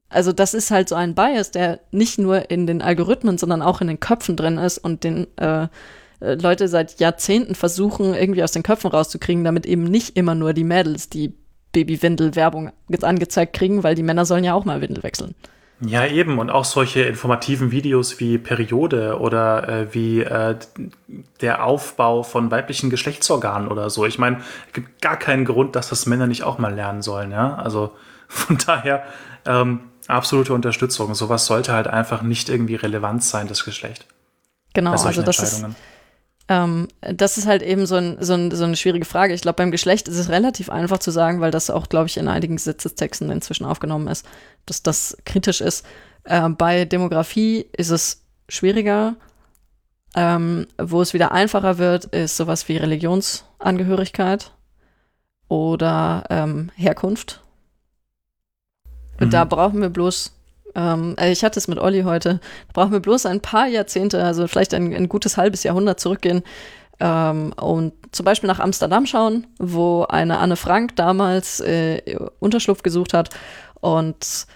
Also 0.08 0.32
das 0.32 0.54
ist 0.54 0.72
halt 0.72 0.88
so 0.88 0.96
ein 0.96 1.14
Bias, 1.14 1.52
der 1.52 1.78
nicht 1.92 2.18
nur 2.18 2.50
in 2.50 2.66
den 2.66 2.82
Algorithmen, 2.82 3.38
sondern 3.38 3.62
auch 3.62 3.80
in 3.80 3.86
den 3.86 4.00
Köpfen 4.00 4.36
drin 4.36 4.58
ist 4.58 4.78
und 4.78 5.04
den 5.04 5.28
äh, 5.36 5.68
äh 6.20 6.34
Leute 6.34 6.68
seit 6.68 7.00
Jahrzehnten 7.00 7.54
versuchen, 7.54 8.14
irgendwie 8.14 8.42
aus 8.42 8.52
den 8.52 8.62
Köpfen 8.62 8.90
rauszukriegen, 8.90 9.44
damit 9.44 9.66
eben 9.66 9.84
nicht 9.84 10.16
immer 10.16 10.34
nur 10.34 10.52
die 10.52 10.64
Mädels 10.64 11.08
die 11.08 11.34
Babywindel-Werbung 11.72 12.72
angezeigt 13.02 13.52
kriegen, 13.52 13.82
weil 13.82 13.94
die 13.94 14.02
Männer 14.02 14.24
sollen 14.24 14.44
ja 14.44 14.54
auch 14.54 14.64
mal 14.64 14.80
Windel 14.80 15.02
wechseln. 15.02 15.34
Ja, 15.82 16.04
eben. 16.04 16.38
Und 16.38 16.50
auch 16.50 16.64
solche 16.64 17.02
informativen 17.02 17.70
Videos 17.70 18.20
wie 18.20 18.36
Periode 18.36 19.18
oder 19.18 19.68
äh, 19.68 19.94
wie 19.94 20.20
äh, 20.20 20.56
der 21.40 21.64
Aufbau 21.64 22.22
von 22.22 22.50
weiblichen 22.50 22.90
Geschlechtsorganen 22.90 23.68
oder 23.68 23.88
so. 23.88 24.04
Ich 24.04 24.18
meine, 24.18 24.38
es 24.66 24.72
gibt 24.74 25.00
gar 25.00 25.16
keinen 25.16 25.46
Grund, 25.46 25.76
dass 25.76 25.88
das 25.88 26.04
Männer 26.04 26.26
nicht 26.26 26.42
auch 26.42 26.58
mal 26.58 26.74
lernen 26.74 27.00
sollen. 27.00 27.30
Ja, 27.30 27.54
also 27.54 27.92
von 28.28 28.58
daher 28.58 29.04
ähm, 29.46 29.80
absolute 30.06 30.52
Unterstützung. 30.52 31.14
Sowas 31.14 31.46
sollte 31.46 31.72
halt 31.72 31.86
einfach 31.86 32.20
nicht 32.20 32.50
irgendwie 32.50 32.74
relevant 32.74 33.24
sein, 33.24 33.48
das 33.48 33.64
Geschlecht. 33.64 34.04
Genau, 34.74 34.92
also 34.92 35.22
das 35.22 35.38
ist, 35.40 35.64
ähm, 36.50 36.88
das 37.00 37.38
ist 37.38 37.46
halt 37.46 37.62
eben 37.62 37.86
so, 37.86 37.94
ein, 37.94 38.16
so, 38.20 38.34
ein, 38.34 38.50
so 38.50 38.64
eine 38.64 38.74
schwierige 38.74 39.04
Frage. 39.04 39.32
Ich 39.32 39.40
glaube, 39.40 39.58
beim 39.58 39.70
Geschlecht 39.70 40.08
ist 40.08 40.18
es 40.18 40.30
relativ 40.30 40.68
einfach 40.68 40.98
zu 40.98 41.12
sagen, 41.12 41.40
weil 41.40 41.52
das 41.52 41.70
auch, 41.70 41.88
glaube 41.88 42.08
ich, 42.08 42.16
in 42.16 42.26
einigen 42.26 42.56
Gesetzestexten 42.56 43.30
inzwischen 43.30 43.64
aufgenommen 43.64 44.08
ist, 44.08 44.26
dass 44.66 44.82
das 44.82 45.16
kritisch 45.24 45.60
ist. 45.60 45.86
Äh, 46.24 46.48
bei 46.48 46.84
Demografie 46.86 47.66
ist 47.72 47.90
es 47.90 48.24
schwieriger. 48.48 49.14
Ähm, 50.16 50.66
wo 50.76 51.00
es 51.00 51.14
wieder 51.14 51.30
einfacher 51.30 51.78
wird, 51.78 52.06
ist 52.06 52.36
sowas 52.36 52.68
wie 52.68 52.78
Religionsangehörigkeit 52.78 54.50
oder 55.46 56.24
ähm, 56.30 56.72
Herkunft. 56.74 57.44
Mhm. 59.20 59.30
Da 59.30 59.44
brauchen 59.44 59.80
wir 59.80 59.88
bloß 59.88 60.32
ähm, 60.74 61.16
äh, 61.18 61.32
ich 61.32 61.44
hatte 61.44 61.58
es 61.58 61.68
mit 61.68 61.78
Olli 61.78 62.02
heute. 62.02 62.40
Da 62.68 62.72
brauchen 62.72 62.92
wir 62.92 63.00
bloß 63.00 63.26
ein 63.26 63.40
paar 63.40 63.66
Jahrzehnte, 63.66 64.22
also 64.24 64.46
vielleicht 64.46 64.74
ein, 64.74 64.94
ein 64.94 65.08
gutes 65.08 65.36
halbes 65.36 65.62
Jahrhundert 65.62 66.00
zurückgehen 66.00 66.42
ähm, 67.00 67.52
und 67.54 67.94
zum 68.12 68.24
Beispiel 68.24 68.48
nach 68.48 68.60
Amsterdam 68.60 69.06
schauen, 69.06 69.46
wo 69.58 70.04
eine 70.04 70.38
Anne 70.38 70.56
Frank 70.56 70.96
damals 70.96 71.60
äh, 71.60 72.16
Unterschlupf 72.38 72.82
gesucht 72.82 73.14
hat. 73.14 73.30
Und 73.80 74.46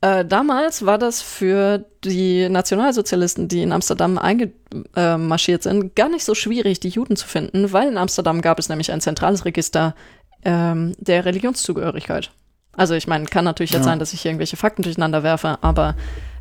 äh, 0.00 0.24
damals 0.24 0.86
war 0.86 0.98
das 0.98 1.20
für 1.20 1.84
die 2.04 2.48
Nationalsozialisten, 2.48 3.48
die 3.48 3.62
in 3.62 3.72
Amsterdam 3.72 4.16
eingemarschiert 4.16 5.64
sind, 5.64 5.96
gar 5.96 6.08
nicht 6.08 6.24
so 6.24 6.36
schwierig, 6.36 6.78
die 6.78 6.90
Juden 6.90 7.16
zu 7.16 7.26
finden, 7.26 7.72
weil 7.72 7.88
in 7.88 7.98
Amsterdam 7.98 8.40
gab 8.40 8.60
es 8.60 8.68
nämlich 8.68 8.92
ein 8.92 9.00
zentrales 9.00 9.44
Register 9.44 9.96
ähm, 10.44 10.94
der 10.98 11.24
Religionszugehörigkeit. 11.24 12.30
Also 12.78 12.94
ich 12.94 13.08
meine, 13.08 13.24
kann 13.26 13.44
natürlich 13.44 13.72
jetzt 13.72 13.80
ja. 13.80 13.90
sein, 13.90 13.98
dass 13.98 14.12
ich 14.12 14.24
irgendwelche 14.24 14.56
Fakten 14.56 14.82
durcheinander 14.82 15.24
werfe, 15.24 15.58
aber 15.62 15.96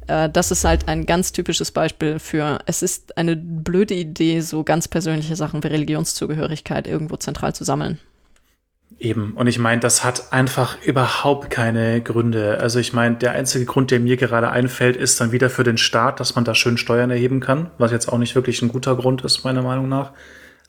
äh, 0.05 0.29
das 0.29 0.51
ist 0.51 0.63
halt 0.65 0.87
ein 0.87 1.07
ganz 1.07 1.31
typisches 1.31 1.71
Beispiel 1.71 2.19
für, 2.19 2.59
es 2.67 2.83
ist 2.83 3.17
eine 3.17 3.35
blöde 3.35 3.95
Idee, 3.95 4.41
so 4.41 4.63
ganz 4.63 4.87
persönliche 4.87 5.35
Sachen 5.35 5.63
wie 5.63 5.67
Religionszugehörigkeit 5.67 6.85
irgendwo 6.85 7.17
zentral 7.17 7.55
zu 7.55 7.63
sammeln. 7.63 7.99
Eben. 8.99 9.33
Und 9.33 9.47
ich 9.47 9.57
meine, 9.57 9.81
das 9.81 10.03
hat 10.03 10.31
einfach 10.31 10.79
überhaupt 10.83 11.49
keine 11.49 12.01
Gründe. 12.01 12.59
Also 12.59 12.79
ich 12.79 12.93
meine, 12.93 13.15
der 13.15 13.31
einzige 13.31 13.65
Grund, 13.65 13.89
der 13.89 13.99
mir 13.99 14.15
gerade 14.15 14.51
einfällt, 14.51 14.95
ist 14.95 15.19
dann 15.19 15.31
wieder 15.31 15.49
für 15.49 15.63
den 15.63 15.77
Staat, 15.77 16.19
dass 16.19 16.35
man 16.35 16.45
da 16.45 16.53
schön 16.53 16.77
Steuern 16.77 17.09
erheben 17.09 17.39
kann, 17.39 17.71
was 17.79 17.91
jetzt 17.91 18.13
auch 18.13 18.17
nicht 18.19 18.35
wirklich 18.35 18.61
ein 18.61 18.69
guter 18.69 18.95
Grund 18.95 19.23
ist, 19.23 19.43
meiner 19.43 19.63
Meinung 19.63 19.89
nach. 19.89 20.13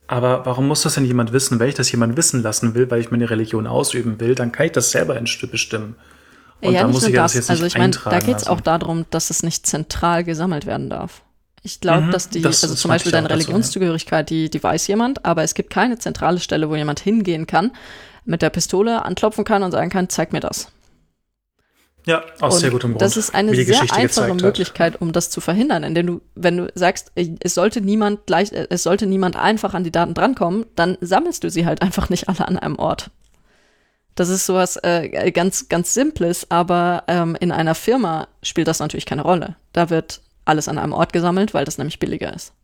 Aber 0.08 0.46
warum 0.46 0.66
muss 0.66 0.82
das 0.82 0.94
denn 0.94 1.04
jemand 1.04 1.32
wissen? 1.32 1.60
Wenn 1.60 1.68
ich 1.68 1.74
das 1.74 1.92
jemand 1.92 2.16
wissen 2.16 2.42
lassen 2.42 2.74
will, 2.74 2.90
weil 2.90 3.00
ich 3.00 3.10
meine 3.10 3.28
Religion 3.28 3.66
ausüben 3.66 4.18
will, 4.20 4.34
dann 4.34 4.52
kann 4.52 4.66
ich 4.66 4.72
das 4.72 4.90
selber 4.90 5.20
bestimmen. 5.20 5.96
Und 6.60 6.72
ja, 6.72 6.82
da 6.82 6.88
muss 6.88 7.06
ich 7.06 7.14
das. 7.14 7.32
das 7.32 7.34
jetzt 7.34 7.50
also 7.50 7.64
nicht 7.64 7.74
ich 7.74 7.78
meine, 7.78 7.92
da 7.92 8.18
geht 8.18 8.38
es 8.38 8.46
auch 8.46 8.60
darum, 8.60 9.04
dass 9.10 9.30
es 9.30 9.42
nicht 9.42 9.66
zentral 9.66 10.24
gesammelt 10.24 10.66
werden 10.66 10.90
darf. 10.90 11.22
Ich 11.62 11.80
glaube, 11.80 12.06
mhm, 12.06 12.10
dass 12.10 12.30
die, 12.30 12.40
das, 12.40 12.62
also 12.62 12.74
zum 12.74 12.90
Beispiel 12.90 13.12
deine 13.12 13.28
Religionszugehörigkeit, 13.28 14.30
die, 14.30 14.48
die 14.48 14.62
weiß 14.62 14.86
jemand, 14.86 15.24
aber 15.24 15.42
es 15.42 15.54
gibt 15.54 15.70
keine 15.70 15.98
zentrale 15.98 16.40
Stelle, 16.40 16.70
wo 16.70 16.76
jemand 16.76 17.00
hingehen 17.00 17.46
kann, 17.46 17.72
mit 18.24 18.40
der 18.42 18.50
Pistole 18.50 19.04
anklopfen 19.04 19.44
kann 19.44 19.62
und 19.62 19.72
sagen 19.72 19.90
kann, 19.90 20.08
zeig 20.08 20.32
mir 20.32 20.40
das. 20.40 20.72
Ja, 22.08 22.24
aus 22.40 22.54
und 22.54 22.60
sehr 22.60 22.70
gutem 22.70 22.92
Grund. 22.92 23.02
Das 23.02 23.18
ist 23.18 23.34
eine 23.34 23.54
sehr 23.54 23.82
einfache 23.92 24.34
Möglichkeit, 24.34 24.98
um 25.02 25.12
das 25.12 25.28
zu 25.28 25.42
verhindern, 25.42 25.82
indem 25.82 26.06
du, 26.06 26.20
wenn 26.34 26.56
du 26.56 26.72
sagst, 26.74 27.12
es 27.14 27.54
sollte 27.54 27.82
niemand 27.82 28.24
gleich, 28.24 28.50
es 28.50 28.82
sollte 28.82 29.06
niemand 29.06 29.36
einfach 29.36 29.74
an 29.74 29.84
die 29.84 29.92
Daten 29.92 30.14
drankommen, 30.14 30.64
dann 30.74 30.96
sammelst 31.02 31.44
du 31.44 31.50
sie 31.50 31.66
halt 31.66 31.82
einfach 31.82 32.08
nicht 32.08 32.30
alle 32.30 32.48
an 32.48 32.58
einem 32.58 32.76
Ort. 32.76 33.10
Das 34.14 34.30
ist 34.30 34.46
sowas 34.46 34.78
äh, 34.82 35.30
ganz, 35.32 35.68
ganz 35.68 35.92
Simples, 35.92 36.50
aber 36.50 37.04
ähm, 37.08 37.36
in 37.40 37.52
einer 37.52 37.74
Firma 37.74 38.28
spielt 38.42 38.68
das 38.68 38.80
natürlich 38.80 39.06
keine 39.06 39.22
Rolle. 39.22 39.56
Da 39.74 39.90
wird 39.90 40.22
alles 40.46 40.66
an 40.66 40.78
einem 40.78 40.94
Ort 40.94 41.12
gesammelt, 41.12 41.52
weil 41.52 41.66
das 41.66 41.76
nämlich 41.76 41.98
billiger 41.98 42.34
ist. 42.34 42.54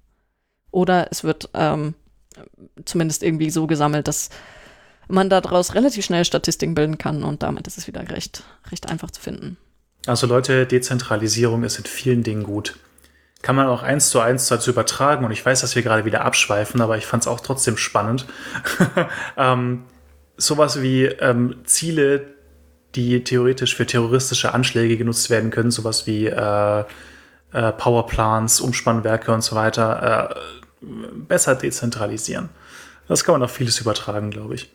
Oder 0.71 1.09
es 1.11 1.23
wird 1.23 1.51
ähm, 1.53 1.95
zumindest 2.87 3.23
irgendwie 3.23 3.51
so 3.51 3.67
gesammelt, 3.67 4.09
dass 4.09 4.31
man 5.09 5.29
daraus 5.29 5.75
relativ 5.75 6.05
schnell 6.05 6.25
Statistiken 6.25 6.75
bilden 6.75 6.99
kann 6.99 7.23
und 7.23 7.43
damit 7.43 7.67
ist 7.67 7.79
es 7.79 7.87
wieder 7.87 8.09
recht, 8.11 8.43
recht 8.71 8.89
einfach 8.89 9.11
zu 9.11 9.21
finden. 9.21 9.57
Also 10.07 10.27
Leute, 10.27 10.67
Dezentralisierung 10.67 11.65
ist 11.65 11.79
in 11.79 11.85
vielen 11.85 12.23
Dingen 12.23 12.43
gut. 12.43 12.77
Kann 13.43 13.57
man 13.57 13.67
auch 13.67 13.83
eins 13.83 14.11
zu 14.11 14.21
eins 14.21 14.49
dazu 14.49 14.71
übertragen 14.71 15.25
und 15.25 15.31
ich 15.31 15.45
weiß, 15.45 15.61
dass 15.61 15.75
wir 15.75 15.83
gerade 15.83 16.05
wieder 16.05 16.25
abschweifen, 16.25 16.81
aber 16.81 16.97
ich 16.97 17.07
fand 17.07 17.25
es 17.25 17.27
auch 17.27 17.41
trotzdem 17.41 17.77
spannend. 17.77 18.27
ähm, 19.37 19.85
sowas 20.37 20.81
wie 20.81 21.05
ähm, 21.05 21.57
Ziele, 21.65 22.35
die 22.95 23.25
theoretisch 23.25 23.75
für 23.75 23.87
terroristische 23.87 24.55
Anschläge 24.55 24.97
genutzt 24.97 25.29
werden 25.31 25.51
können, 25.51 25.71
sowas 25.71 26.07
wie 26.07 26.27
äh, 26.27 26.85
äh, 27.53 27.73
Powerplants, 27.73 28.61
Umspannwerke 28.61 29.33
und 29.33 29.43
so 29.43 29.57
weiter, 29.57 30.31
äh, 30.31 30.87
besser 31.27 31.55
dezentralisieren. 31.55 32.51
Das 33.09 33.25
kann 33.25 33.35
man 33.35 33.43
auf 33.43 33.53
vieles 33.53 33.81
übertragen, 33.81 34.31
glaube 34.31 34.55
ich. 34.55 34.71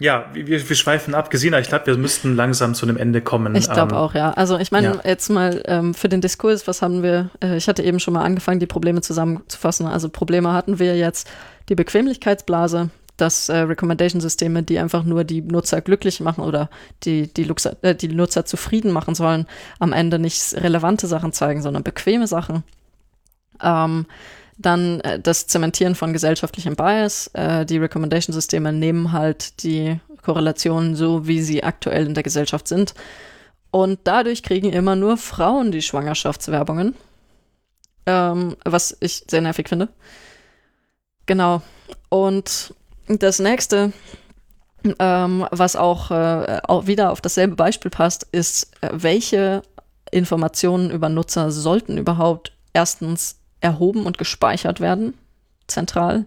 Ja, 0.00 0.26
wir, 0.32 0.68
wir 0.68 0.76
schweifen 0.76 1.14
ab. 1.14 1.30
Gesina, 1.30 1.60
ich 1.60 1.68
glaube, 1.68 1.86
wir 1.86 1.96
müssten 1.96 2.34
langsam 2.34 2.74
zu 2.74 2.86
einem 2.86 2.96
Ende 2.96 3.20
kommen. 3.20 3.54
Ich 3.54 3.70
glaube 3.70 3.94
ähm, 3.94 4.00
auch, 4.00 4.14
ja. 4.14 4.32
Also 4.32 4.58
ich 4.58 4.72
meine, 4.72 4.88
ja. 4.88 5.00
jetzt 5.04 5.28
mal 5.30 5.62
ähm, 5.66 5.94
für 5.94 6.08
den 6.08 6.20
Diskurs, 6.20 6.66
was 6.66 6.82
haben 6.82 7.02
wir, 7.02 7.30
äh, 7.42 7.56
ich 7.56 7.68
hatte 7.68 7.82
eben 7.82 8.00
schon 8.00 8.14
mal 8.14 8.24
angefangen, 8.24 8.60
die 8.60 8.66
Probleme 8.66 9.00
zusammenzufassen. 9.02 9.86
Also 9.86 10.08
Probleme 10.08 10.52
hatten 10.52 10.78
wir 10.78 10.96
jetzt 10.96 11.30
die 11.68 11.74
Bequemlichkeitsblase, 11.74 12.90
dass 13.16 13.48
äh, 13.48 13.58
Recommendation-Systeme, 13.58 14.64
die 14.64 14.78
einfach 14.78 15.04
nur 15.04 15.22
die 15.22 15.42
Nutzer 15.42 15.80
glücklich 15.80 16.20
machen 16.20 16.42
oder 16.42 16.68
die, 17.04 17.32
die, 17.32 17.44
Luxer, 17.44 17.76
äh, 17.82 17.94
die 17.94 18.08
Nutzer 18.08 18.44
zufrieden 18.44 18.90
machen 18.90 19.14
sollen, 19.14 19.46
am 19.78 19.92
Ende 19.92 20.18
nicht 20.18 20.54
relevante 20.54 21.06
Sachen 21.06 21.32
zeigen, 21.32 21.62
sondern 21.62 21.84
bequeme 21.84 22.26
Sachen. 22.26 22.64
Ähm, 23.62 24.06
dann 24.58 25.00
äh, 25.00 25.20
das 25.20 25.46
Zementieren 25.46 25.94
von 25.94 26.12
gesellschaftlichem 26.12 26.76
Bias. 26.76 27.28
Äh, 27.34 27.66
die 27.66 27.78
Recommendation-Systeme 27.78 28.72
nehmen 28.72 29.12
halt 29.12 29.62
die 29.62 30.00
Korrelationen 30.22 30.96
so, 30.96 31.26
wie 31.26 31.42
sie 31.42 31.64
aktuell 31.64 32.06
in 32.06 32.14
der 32.14 32.22
Gesellschaft 32.22 32.68
sind. 32.68 32.94
Und 33.70 34.00
dadurch 34.04 34.42
kriegen 34.42 34.72
immer 34.72 34.96
nur 34.96 35.16
Frauen 35.16 35.72
die 35.72 35.82
Schwangerschaftswerbungen. 35.82 36.94
Ähm, 38.06 38.56
was 38.64 38.96
ich 39.00 39.24
sehr 39.28 39.40
nervig 39.40 39.68
finde. 39.68 39.88
Genau. 41.26 41.62
Und 42.10 42.74
das 43.06 43.38
nächste, 43.38 43.92
ähm, 44.98 45.46
was 45.50 45.74
auch, 45.74 46.10
äh, 46.10 46.60
auch 46.64 46.86
wieder 46.86 47.10
auf 47.10 47.20
dasselbe 47.20 47.56
Beispiel 47.56 47.90
passt, 47.90 48.26
ist, 48.30 48.70
äh, 48.82 48.90
welche 48.92 49.62
Informationen 50.10 50.90
über 50.90 51.08
Nutzer 51.08 51.50
sollten 51.50 51.98
überhaupt 51.98 52.52
erstens 52.72 53.40
erhoben 53.64 54.06
und 54.06 54.18
gespeichert 54.18 54.78
werden, 54.80 55.14
zentral. 55.66 56.26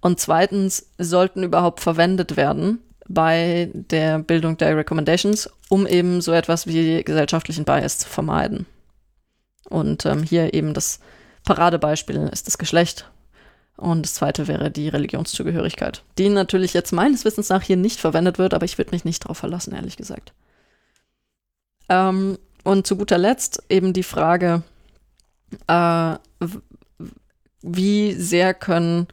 Und 0.00 0.20
zweitens 0.20 0.88
sollten 0.98 1.42
überhaupt 1.42 1.80
verwendet 1.80 2.36
werden 2.36 2.78
bei 3.06 3.70
der 3.74 4.20
Bildung 4.20 4.56
der 4.56 4.76
Recommendations, 4.76 5.50
um 5.68 5.86
eben 5.86 6.20
so 6.20 6.32
etwas 6.32 6.66
wie 6.66 7.02
gesellschaftlichen 7.02 7.64
Bias 7.64 7.98
zu 7.98 8.08
vermeiden. 8.08 8.66
Und 9.68 10.06
ähm, 10.06 10.22
hier 10.22 10.54
eben 10.54 10.74
das 10.74 11.00
Paradebeispiel 11.44 12.28
ist 12.32 12.46
das 12.46 12.58
Geschlecht. 12.58 13.10
Und 13.76 14.02
das 14.02 14.14
zweite 14.14 14.46
wäre 14.46 14.70
die 14.70 14.88
Religionszugehörigkeit, 14.88 16.04
die 16.16 16.28
natürlich 16.28 16.74
jetzt 16.74 16.92
meines 16.92 17.24
Wissens 17.24 17.48
nach 17.48 17.62
hier 17.62 17.76
nicht 17.76 17.98
verwendet 17.98 18.38
wird, 18.38 18.54
aber 18.54 18.64
ich 18.64 18.78
würde 18.78 18.92
mich 18.92 19.04
nicht 19.04 19.24
darauf 19.24 19.38
verlassen, 19.38 19.74
ehrlich 19.74 19.96
gesagt. 19.96 20.32
Ähm, 21.88 22.38
und 22.62 22.86
zu 22.86 22.96
guter 22.96 23.18
Letzt 23.18 23.64
eben 23.68 23.92
die 23.92 24.04
Frage, 24.04 24.62
äh, 25.66 26.16
wie 27.62 28.12
sehr 28.12 28.54
können 28.54 29.08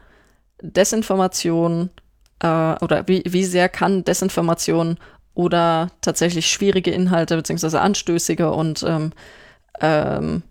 Desinformation 0.61 1.89
äh, 2.39 2.76
oder 2.81 3.07
wie, 3.07 3.23
wie 3.26 3.45
sehr 3.45 3.69
kann 3.69 4.03
Desinformation 4.03 4.97
oder 5.34 5.89
tatsächlich 6.01 6.47
schwierige 6.47 6.91
Inhalte 6.91 7.35
beziehungsweise 7.35 7.81
anstößige 7.81 8.51
und 8.51 8.84
ähm, 8.84 9.11
ähm, 9.80 10.43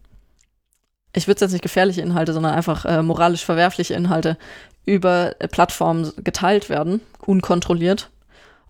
ich 1.14 1.26
würde 1.26 1.36
es 1.36 1.40
jetzt 1.40 1.52
nicht 1.52 1.62
gefährliche 1.62 2.02
Inhalte, 2.02 2.32
sondern 2.32 2.54
einfach 2.54 2.84
äh, 2.84 3.02
moralisch 3.02 3.44
verwerfliche 3.44 3.94
Inhalte 3.94 4.36
über 4.86 5.34
Plattformen 5.50 6.12
geteilt 6.22 6.68
werden, 6.68 7.00
unkontrolliert. 7.26 8.10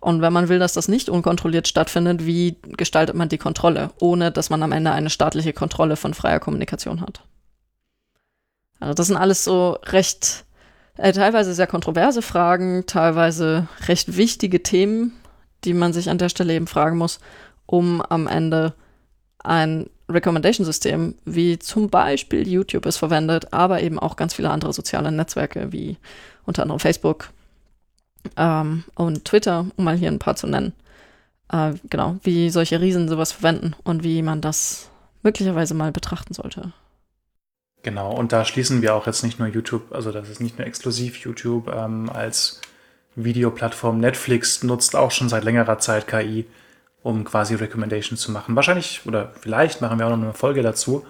Und 0.01 0.21
wenn 0.21 0.33
man 0.33 0.49
will, 0.49 0.57
dass 0.57 0.73
das 0.73 0.87
nicht 0.87 1.09
unkontrolliert 1.09 1.67
stattfindet, 1.67 2.25
wie 2.25 2.57
gestaltet 2.63 3.15
man 3.15 3.29
die 3.29 3.37
Kontrolle, 3.37 3.91
ohne 3.99 4.31
dass 4.31 4.49
man 4.49 4.63
am 4.63 4.71
Ende 4.71 4.91
eine 4.91 5.11
staatliche 5.11 5.53
Kontrolle 5.53 5.95
von 5.95 6.15
freier 6.15 6.39
Kommunikation 6.39 7.01
hat? 7.01 7.21
Also 8.79 8.95
das 8.95 9.07
sind 9.07 9.17
alles 9.17 9.43
so 9.43 9.77
recht, 9.85 10.43
äh, 10.97 11.13
teilweise 11.13 11.53
sehr 11.53 11.67
kontroverse 11.67 12.23
Fragen, 12.23 12.85
teilweise 12.87 13.67
recht 13.87 14.17
wichtige 14.17 14.63
Themen, 14.63 15.13
die 15.65 15.75
man 15.75 15.93
sich 15.93 16.09
an 16.09 16.17
der 16.17 16.29
Stelle 16.29 16.55
eben 16.55 16.65
fragen 16.65 16.97
muss, 16.97 17.19
um 17.67 18.01
am 18.01 18.25
Ende 18.25 18.73
ein 19.43 19.87
Recommendation-System, 20.09 21.13
wie 21.25 21.59
zum 21.59 21.91
Beispiel 21.91 22.47
YouTube 22.47 22.87
es 22.87 22.97
verwendet, 22.97 23.53
aber 23.53 23.83
eben 23.83 23.99
auch 23.99 24.15
ganz 24.15 24.33
viele 24.33 24.49
andere 24.49 24.73
soziale 24.73 25.11
Netzwerke, 25.11 25.71
wie 25.71 25.97
unter 26.43 26.63
anderem 26.63 26.79
Facebook 26.79 27.29
ähm, 28.37 28.83
und 28.95 29.25
Twitter, 29.25 29.65
um 29.75 29.85
mal 29.85 29.97
hier 29.97 30.09
ein 30.09 30.19
paar 30.19 30.35
zu 30.35 30.47
nennen. 30.47 30.73
Äh, 31.51 31.73
genau, 31.89 32.17
wie 32.23 32.49
solche 32.49 32.79
Riesen 32.79 33.09
sowas 33.09 33.31
verwenden 33.31 33.75
und 33.83 34.03
wie 34.03 34.21
man 34.21 34.41
das 34.41 34.89
möglicherweise 35.23 35.73
mal 35.73 35.91
betrachten 35.91 36.33
sollte. 36.33 36.71
Genau, 37.83 38.13
und 38.13 38.31
da 38.31 38.45
schließen 38.45 38.81
wir 38.81 38.95
auch 38.95 39.07
jetzt 39.07 39.23
nicht 39.23 39.39
nur 39.39 39.47
YouTube, 39.47 39.91
also 39.91 40.11
das 40.11 40.29
ist 40.29 40.39
nicht 40.39 40.57
nur 40.57 40.67
exklusiv 40.67 41.17
YouTube 41.17 41.67
ähm, 41.75 42.09
als 42.13 42.61
Videoplattform. 43.15 43.99
Netflix 43.99 44.63
nutzt 44.63 44.95
auch 44.95 45.11
schon 45.11 45.29
seit 45.29 45.43
längerer 45.43 45.79
Zeit 45.79 46.07
KI, 46.07 46.45
um 47.01 47.23
quasi 47.23 47.55
Recommendations 47.55 48.21
zu 48.21 48.31
machen. 48.31 48.55
Wahrscheinlich 48.55 49.01
oder 49.05 49.33
vielleicht 49.41 49.81
machen 49.81 49.97
wir 49.97 50.05
auch 50.05 50.11
noch 50.11 50.21
eine 50.21 50.33
Folge 50.33 50.61
dazu. 50.61 51.05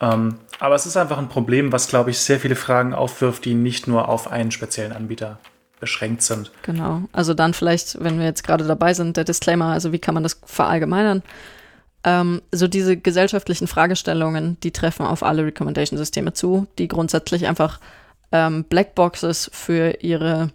Ähm, 0.00 0.38
aber 0.60 0.74
es 0.74 0.86
ist 0.86 0.96
einfach 0.96 1.18
ein 1.18 1.28
Problem, 1.28 1.72
was, 1.72 1.88
glaube 1.88 2.10
ich, 2.10 2.18
sehr 2.20 2.40
viele 2.40 2.56
Fragen 2.56 2.94
aufwirft, 2.94 3.44
die 3.44 3.54
nicht 3.54 3.86
nur 3.86 4.08
auf 4.08 4.30
einen 4.30 4.50
speziellen 4.50 4.92
Anbieter 4.92 5.38
beschränkt 5.80 6.22
sind. 6.22 6.50
Genau. 6.62 7.02
Also 7.12 7.34
dann 7.34 7.54
vielleicht, 7.54 8.02
wenn 8.02 8.18
wir 8.18 8.26
jetzt 8.26 8.44
gerade 8.44 8.66
dabei 8.66 8.94
sind, 8.94 9.16
der 9.16 9.24
Disclaimer, 9.24 9.66
also 9.66 9.92
wie 9.92 9.98
kann 9.98 10.14
man 10.14 10.22
das 10.22 10.40
verallgemeinern? 10.44 11.22
Ähm, 12.04 12.42
so 12.52 12.68
diese 12.68 12.96
gesellschaftlichen 12.96 13.66
Fragestellungen, 13.66 14.58
die 14.62 14.70
treffen 14.70 15.06
auf 15.06 15.22
alle 15.22 15.44
Recommendation-Systeme 15.44 16.32
zu, 16.32 16.66
die 16.78 16.88
grundsätzlich 16.88 17.46
einfach 17.46 17.80
ähm, 18.32 18.64
Blackboxes 18.64 19.50
für 19.52 20.00
ihre 20.00 20.50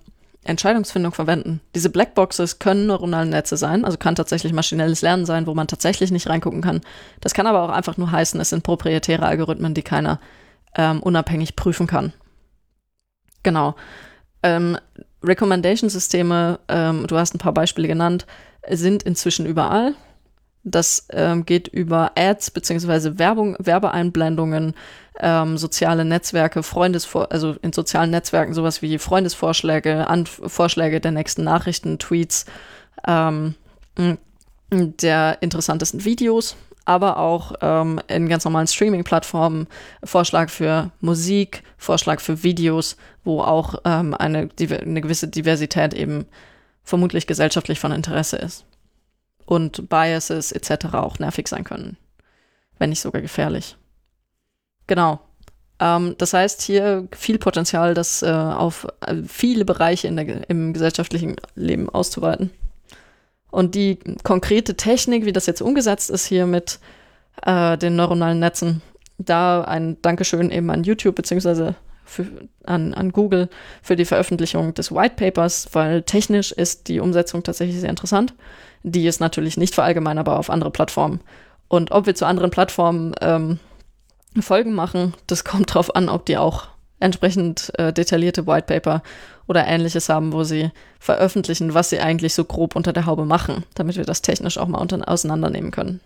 Entscheidungsfindung 0.45 1.13
verwenden. 1.13 1.61
Diese 1.73 1.89
Blackboxes 1.89 2.59
können 2.59 2.87
neuronale 2.87 3.29
Netze 3.29 3.55
sein, 3.57 3.85
also 3.85 3.97
kann 3.97 4.15
tatsächlich 4.15 4.51
maschinelles 4.53 5.01
Lernen 5.01 5.25
sein, 5.25 5.47
wo 5.47 5.53
man 5.53 5.67
tatsächlich 5.67 6.11
nicht 6.11 6.27
reingucken 6.27 6.61
kann. 6.61 6.81
Das 7.21 7.33
kann 7.33 7.47
aber 7.47 7.63
auch 7.63 7.69
einfach 7.69 7.97
nur 7.97 8.11
heißen, 8.11 8.39
es 8.41 8.49
sind 8.49 8.63
proprietäre 8.63 9.25
Algorithmen, 9.25 9.73
die 9.73 9.83
keiner 9.83 10.19
ähm, 10.75 11.01
unabhängig 11.01 11.55
prüfen 11.55 11.87
kann. 11.87 12.13
Genau. 13.43 13.75
Ähm, 14.41 14.77
Recommendation-Systeme, 15.23 16.59
ähm, 16.67 17.07
du 17.07 17.17
hast 17.17 17.33
ein 17.33 17.39
paar 17.39 17.53
Beispiele 17.53 17.87
genannt, 17.87 18.25
sind 18.69 19.03
inzwischen 19.03 19.45
überall. 19.45 19.95
Das 20.63 21.07
ähm, 21.11 21.45
geht 21.45 21.67
über 21.67 22.11
Ads 22.15 22.51
beziehungsweise 22.51 23.19
Werbung, 23.19 23.57
Werbeeinblendungen, 23.59 24.75
ähm, 25.19 25.57
soziale 25.57 26.05
Netzwerke, 26.05 26.63
Freundesvor 26.63 27.31
also 27.31 27.55
in 27.61 27.73
sozialen 27.73 28.11
Netzwerken 28.11 28.53
sowas 28.53 28.81
wie 28.81 28.97
Freundesvorschläge, 28.97 30.07
An 30.07 30.25
Vorschläge 30.25 31.01
der 31.01 31.11
nächsten 31.11 31.43
Nachrichten, 31.43 31.99
Tweets, 31.99 32.45
ähm, 33.05 33.55
der 34.71 35.37
interessantesten 35.41 36.05
Videos, 36.05 36.55
aber 36.85 37.17
auch 37.17 37.53
ähm, 37.61 37.99
in 38.07 38.27
ganz 38.27 38.45
normalen 38.45 38.67
Streaming-Plattformen 38.67 39.67
Vorschlag 40.03 40.49
für 40.49 40.91
Musik, 40.99 41.63
Vorschlag 41.77 42.19
für 42.19 42.43
Videos, 42.43 42.97
wo 43.23 43.41
auch 43.41 43.75
ähm, 43.85 44.13
eine, 44.13 44.49
eine 44.59 45.01
gewisse 45.01 45.27
Diversität 45.27 45.93
eben 45.93 46.25
vermutlich 46.83 47.27
gesellschaftlich 47.27 47.79
von 47.79 47.91
Interesse 47.91 48.37
ist. 48.37 48.65
Und 49.45 49.89
Biases 49.89 50.51
etc. 50.51 50.93
auch 50.93 51.19
nervig 51.19 51.47
sein 51.47 51.63
können, 51.63 51.97
wenn 52.79 52.89
nicht 52.89 53.01
sogar 53.01 53.21
gefährlich. 53.21 53.77
Genau. 54.87 55.19
Ähm, 55.79 56.15
das 56.17 56.33
heißt, 56.33 56.61
hier 56.61 57.07
viel 57.15 57.39
Potenzial, 57.39 57.93
das 57.93 58.21
äh, 58.23 58.29
auf 58.29 58.87
äh, 59.01 59.15
viele 59.27 59.65
Bereiche 59.65 60.11
der, 60.11 60.49
im 60.49 60.73
gesellschaftlichen 60.73 61.35
Leben 61.55 61.89
auszuweiten. 61.89 62.51
Und 63.53 63.75
die 63.75 63.99
konkrete 64.23 64.75
Technik, 64.75 65.25
wie 65.25 65.31
das 65.31 65.45
jetzt 65.45 65.61
umgesetzt 65.61 66.09
ist 66.09 66.25
hier 66.25 66.47
mit 66.47 66.79
äh, 67.45 67.77
den 67.77 67.95
neuronalen 67.95 68.39
Netzen, 68.39 68.81
da 69.19 69.61
ein 69.61 70.01
Dankeschön 70.01 70.49
eben 70.49 70.71
an 70.71 70.83
YouTube 70.83 71.13
beziehungsweise 71.13 71.75
an, 72.63 72.95
an 72.95 73.11
Google 73.11 73.49
für 73.83 73.95
die 73.95 74.05
Veröffentlichung 74.05 74.73
des 74.73 74.91
White 74.91 75.17
Papers, 75.17 75.69
weil 75.71 76.01
technisch 76.01 76.51
ist 76.51 76.87
die 76.87 76.99
Umsetzung 76.99 77.43
tatsächlich 77.43 77.79
sehr 77.79 77.91
interessant. 77.91 78.33
Die 78.81 79.05
ist 79.05 79.21
natürlich 79.21 79.55
nicht 79.55 79.75
verallgemeinerbar 79.75 80.39
auf 80.39 80.49
andere 80.49 80.71
Plattformen. 80.71 81.19
Und 81.67 81.91
ob 81.91 82.07
wir 82.07 82.15
zu 82.15 82.25
anderen 82.25 82.49
Plattformen 82.49 83.13
ähm, 83.21 83.59
Folgen 84.39 84.73
machen, 84.73 85.13
das 85.27 85.43
kommt 85.43 85.69
darauf 85.69 85.95
an, 85.95 86.09
ob 86.09 86.25
die 86.25 86.37
auch 86.37 86.69
entsprechend 86.99 87.71
äh, 87.77 87.93
detaillierte 87.93 88.47
White 88.47 88.65
Paper 88.65 89.03
oder 89.47 89.67
ähnliches 89.67 90.09
haben, 90.09 90.33
wo 90.33 90.43
sie 90.43 90.71
veröffentlichen, 90.99 91.73
was 91.73 91.89
sie 91.89 91.99
eigentlich 91.99 92.33
so 92.33 92.45
grob 92.45 92.75
unter 92.75 92.93
der 92.93 93.05
Haube 93.05 93.25
machen, 93.25 93.63
damit 93.75 93.97
wir 93.97 94.05
das 94.05 94.21
technisch 94.21 94.57
auch 94.57 94.67
mal 94.67 94.79
unter 94.79 95.07
auseinandernehmen 95.07 95.71
können. 95.71 95.99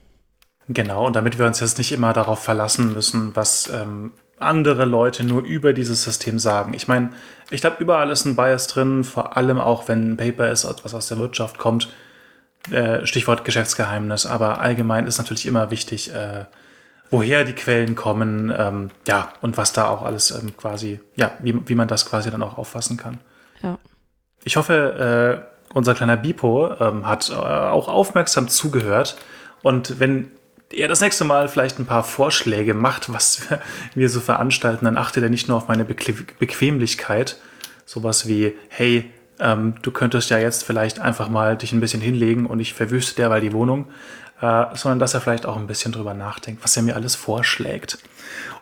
Genau, 0.69 1.05
und 1.07 1.15
damit 1.15 1.39
wir 1.39 1.45
uns 1.45 1.59
jetzt 1.59 1.77
nicht 1.77 1.91
immer 1.91 2.13
darauf 2.13 2.43
verlassen 2.43 2.93
müssen, 2.93 3.35
was 3.35 3.69
ähm, 3.69 4.11
andere 4.39 4.85
Leute 4.85 5.23
nur 5.23 5.43
über 5.43 5.73
dieses 5.73 6.03
System 6.03 6.39
sagen. 6.39 6.73
Ich 6.73 6.87
meine, 6.87 7.11
ich 7.49 7.61
glaube, 7.61 7.77
überall 7.79 8.09
ist 8.11 8.25
ein 8.25 8.35
Bias 8.35 8.67
drin, 8.67 9.03
vor 9.03 9.37
allem 9.37 9.59
auch 9.59 9.87
wenn 9.87 10.11
ein 10.11 10.17
Paper 10.17 10.51
ist, 10.51 10.65
was 10.83 10.93
aus 10.93 11.07
der 11.07 11.17
Wirtschaft 11.17 11.57
kommt. 11.57 11.89
Äh, 12.71 13.05
Stichwort 13.05 13.45
Geschäftsgeheimnis, 13.45 14.25
aber 14.25 14.59
allgemein 14.59 15.07
ist 15.07 15.19
natürlich 15.19 15.45
immer 15.45 15.71
wichtig, 15.71 16.13
äh, 16.13 16.45
woher 17.09 17.43
die 17.43 17.53
Quellen 17.53 17.95
kommen, 17.95 18.53
ähm, 18.55 18.89
ja, 19.07 19.33
und 19.41 19.57
was 19.57 19.73
da 19.73 19.87
auch 19.87 20.03
alles 20.03 20.31
ähm, 20.31 20.55
quasi, 20.57 20.99
ja, 21.15 21.31
wie, 21.39 21.67
wie 21.67 21.75
man 21.75 21.87
das 21.87 22.05
quasi 22.05 22.31
dann 22.31 22.43
auch 22.43 22.57
auffassen 22.57 22.97
kann. 22.97 23.19
Ja. 23.61 23.77
Ich 24.43 24.57
hoffe, 24.57 25.43
äh, 25.47 25.73
unser 25.73 25.95
kleiner 25.95 26.17
Bipo 26.17 26.73
ähm, 26.79 27.07
hat 27.07 27.29
äh, 27.29 27.33
auch 27.33 27.87
aufmerksam 27.87 28.47
zugehört. 28.47 29.17
Und 29.63 29.99
wenn 29.99 30.31
er 30.71 30.87
das 30.87 31.01
nächste 31.01 31.23
Mal 31.23 31.47
vielleicht 31.47 31.79
ein 31.79 31.85
paar 31.85 32.03
Vorschläge 32.03 32.73
macht, 32.73 33.11
was 33.13 33.47
wir 33.95 34.09
so 34.09 34.19
veranstalten, 34.19 34.85
dann 34.85 34.97
achtet 34.97 35.23
er 35.23 35.29
nicht 35.29 35.47
nur 35.47 35.57
auf 35.57 35.67
meine 35.67 35.85
Bequ 35.85 36.13
Bequemlichkeit, 36.39 37.37
sowas 37.85 38.27
wie, 38.27 38.53
hey, 38.69 39.11
ähm, 39.39 39.75
du 39.81 39.91
könntest 39.91 40.29
ja 40.29 40.39
jetzt 40.39 40.63
vielleicht 40.63 40.99
einfach 40.99 41.29
mal 41.29 41.57
dich 41.57 41.71
ein 41.71 41.79
bisschen 41.79 42.01
hinlegen 42.01 42.45
und 42.47 42.59
ich 42.59 42.73
verwüste 42.73 43.15
derweil 43.15 43.41
die 43.41 43.53
Wohnung, 43.53 43.87
äh, 44.41 44.65
sondern 44.75 44.99
dass 44.99 45.13
er 45.13 45.21
vielleicht 45.21 45.45
auch 45.45 45.57
ein 45.57 45.67
bisschen 45.67 45.91
drüber 45.91 46.13
nachdenkt, 46.13 46.63
was 46.63 46.75
er 46.77 46.83
mir 46.83 46.95
alles 46.95 47.15
vorschlägt. 47.15 47.97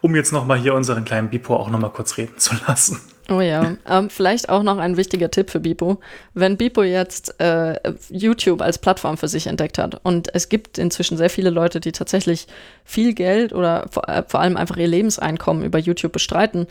Um 0.01 0.15
jetzt 0.15 0.31
nochmal 0.31 0.57
hier 0.57 0.73
unseren 0.73 1.05
kleinen 1.05 1.29
Bipo 1.29 1.55
auch 1.55 1.69
nochmal 1.69 1.91
kurz 1.91 2.17
reden 2.17 2.37
zu 2.37 2.55
lassen. 2.67 3.01
Oh 3.27 3.41
ja, 3.41 3.75
ähm, 3.89 4.11
vielleicht 4.11 4.49
auch 4.49 4.61
noch 4.61 4.77
ein 4.77 4.97
wichtiger 4.97 5.31
Tipp 5.31 5.49
für 5.49 5.59
Bipo. 5.59 5.99
Wenn 6.35 6.57
Bipo 6.57 6.83
jetzt 6.83 7.39
äh, 7.41 7.79
YouTube 8.09 8.61
als 8.61 8.77
Plattform 8.77 9.17
für 9.17 9.27
sich 9.27 9.47
entdeckt 9.47 9.79
hat 9.79 9.99
und 10.03 10.33
es 10.35 10.47
gibt 10.47 10.77
inzwischen 10.77 11.17
sehr 11.17 11.31
viele 11.31 11.49
Leute, 11.49 11.79
die 11.79 11.91
tatsächlich 11.91 12.47
viel 12.83 13.13
Geld 13.13 13.51
oder 13.51 13.87
vor, 13.89 14.07
äh, 14.07 14.23
vor 14.27 14.41
allem 14.41 14.57
einfach 14.57 14.77
ihr 14.77 14.87
Lebenseinkommen 14.87 15.63
über 15.63 15.79
YouTube 15.79 16.11
bestreiten, 16.11 16.67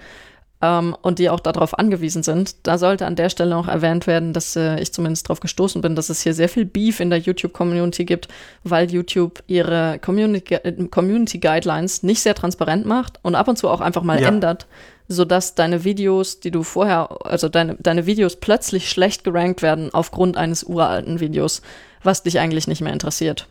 ähm, 0.63 0.97
und 1.03 1.19
die 1.19 1.31
auch 1.31 1.41
darauf 1.41 1.79
angewiesen 1.79 2.23
sind. 2.23 2.67
Da 2.67 2.79
sollte 2.79 3.07
an 3.07 3.17
der 3.17 3.29
Stelle 3.29 3.57
auch 3.57 3.69
erwähnt 3.69 4.07
werden, 4.07 4.33
dass 4.33 4.57
äh, 4.57 4.81
ich 4.81 4.93
zumindest 4.93 5.27
darauf 5.27 5.41
gestoßen 5.41 5.83
bin, 5.83 5.97
dass 5.97 6.09
es 6.09 6.23
hier 6.23 6.35
sehr 6.35 6.49
viel 6.49 6.65
Beef 6.65 7.01
in 7.01 7.11
der 7.11 7.19
YouTube-Community 7.19 8.05
gibt, 8.05 8.29
weil 8.63 8.91
YouTube 8.91 9.43
ihre 9.47 9.99
Community, 9.99 10.59
Community 10.91 11.39
Guidelines 11.39 12.03
nicht 12.03 12.21
sehr 12.21 12.35
transparent 12.35 12.87
macht 12.87 13.19
und 13.23 13.35
ab 13.35 13.49
und 13.49 13.57
zu 13.57 13.69
auch 13.69 13.81
einfach 13.81 14.03
mal 14.03 14.21
ja. 14.21 14.29
ändert, 14.29 14.67
sodass 15.09 15.55
deine 15.55 15.85
Videos, 15.85 16.41
die 16.41 16.51
du 16.51 16.63
vorher, 16.63 17.25
also 17.25 17.49
deine, 17.49 17.77
deine 17.79 18.07
Videos 18.07 18.37
plötzlich 18.37 18.89
schlecht 18.89 19.25
gerankt 19.25 19.63
werden 19.63 19.93
aufgrund 19.93 20.37
eines 20.37 20.65
uralten 20.65 21.21
Videos, 21.21 21.63
was 22.03 22.23
dich 22.23 22.39
eigentlich 22.39 22.67
nicht 22.67 22.81
mehr 22.81 22.93
interessiert. 22.93 23.49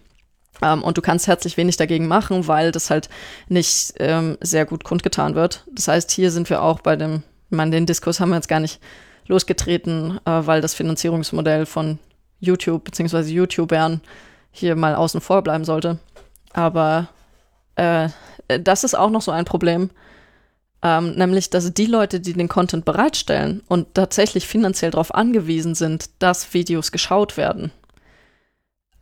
Ähm, 0.63 0.81
und 0.81 0.97
du 0.97 1.01
kannst 1.01 1.27
herzlich 1.27 1.57
wenig 1.57 1.77
dagegen 1.77 2.07
machen, 2.07 2.47
weil 2.47 2.71
das 2.71 2.89
halt 2.89 3.09
nicht 3.49 3.93
ähm, 3.99 4.37
sehr 4.39 4.65
gut 4.65 4.83
kundgetan 4.83 5.35
wird. 5.35 5.65
Das 5.71 5.87
heißt, 5.89 6.09
hier 6.11 6.31
sind 6.31 6.49
wir 6.49 6.63
auch 6.63 6.79
bei 6.79 6.95
dem, 6.95 7.23
ich 7.49 7.57
meine, 7.57 7.71
den 7.71 7.85
Diskurs 7.85 8.19
haben 8.19 8.29
wir 8.29 8.37
jetzt 8.37 8.47
gar 8.47 8.61
nicht 8.61 8.79
losgetreten, 9.27 10.19
äh, 10.25 10.31
weil 10.45 10.61
das 10.61 10.73
Finanzierungsmodell 10.73 11.65
von 11.65 11.99
YouTube 12.39 12.85
bzw. 12.85 13.21
YouTubern 13.29 14.01
hier 14.51 14.75
mal 14.75 14.95
außen 14.95 15.21
vor 15.21 15.41
bleiben 15.41 15.65
sollte. 15.65 15.99
Aber 16.53 17.09
äh, 17.75 18.09
das 18.47 18.83
ist 18.83 18.95
auch 18.95 19.09
noch 19.09 19.21
so 19.21 19.31
ein 19.31 19.45
Problem, 19.45 19.89
ähm, 20.81 21.15
nämlich 21.15 21.49
dass 21.49 21.73
die 21.73 21.85
Leute, 21.87 22.19
die 22.19 22.33
den 22.33 22.47
Content 22.47 22.85
bereitstellen 22.85 23.63
und 23.67 23.93
tatsächlich 23.95 24.47
finanziell 24.47 24.91
darauf 24.91 25.13
angewiesen 25.13 25.75
sind, 25.75 26.09
dass 26.19 26.53
Videos 26.53 26.91
geschaut 26.91 27.35
werden, 27.35 27.71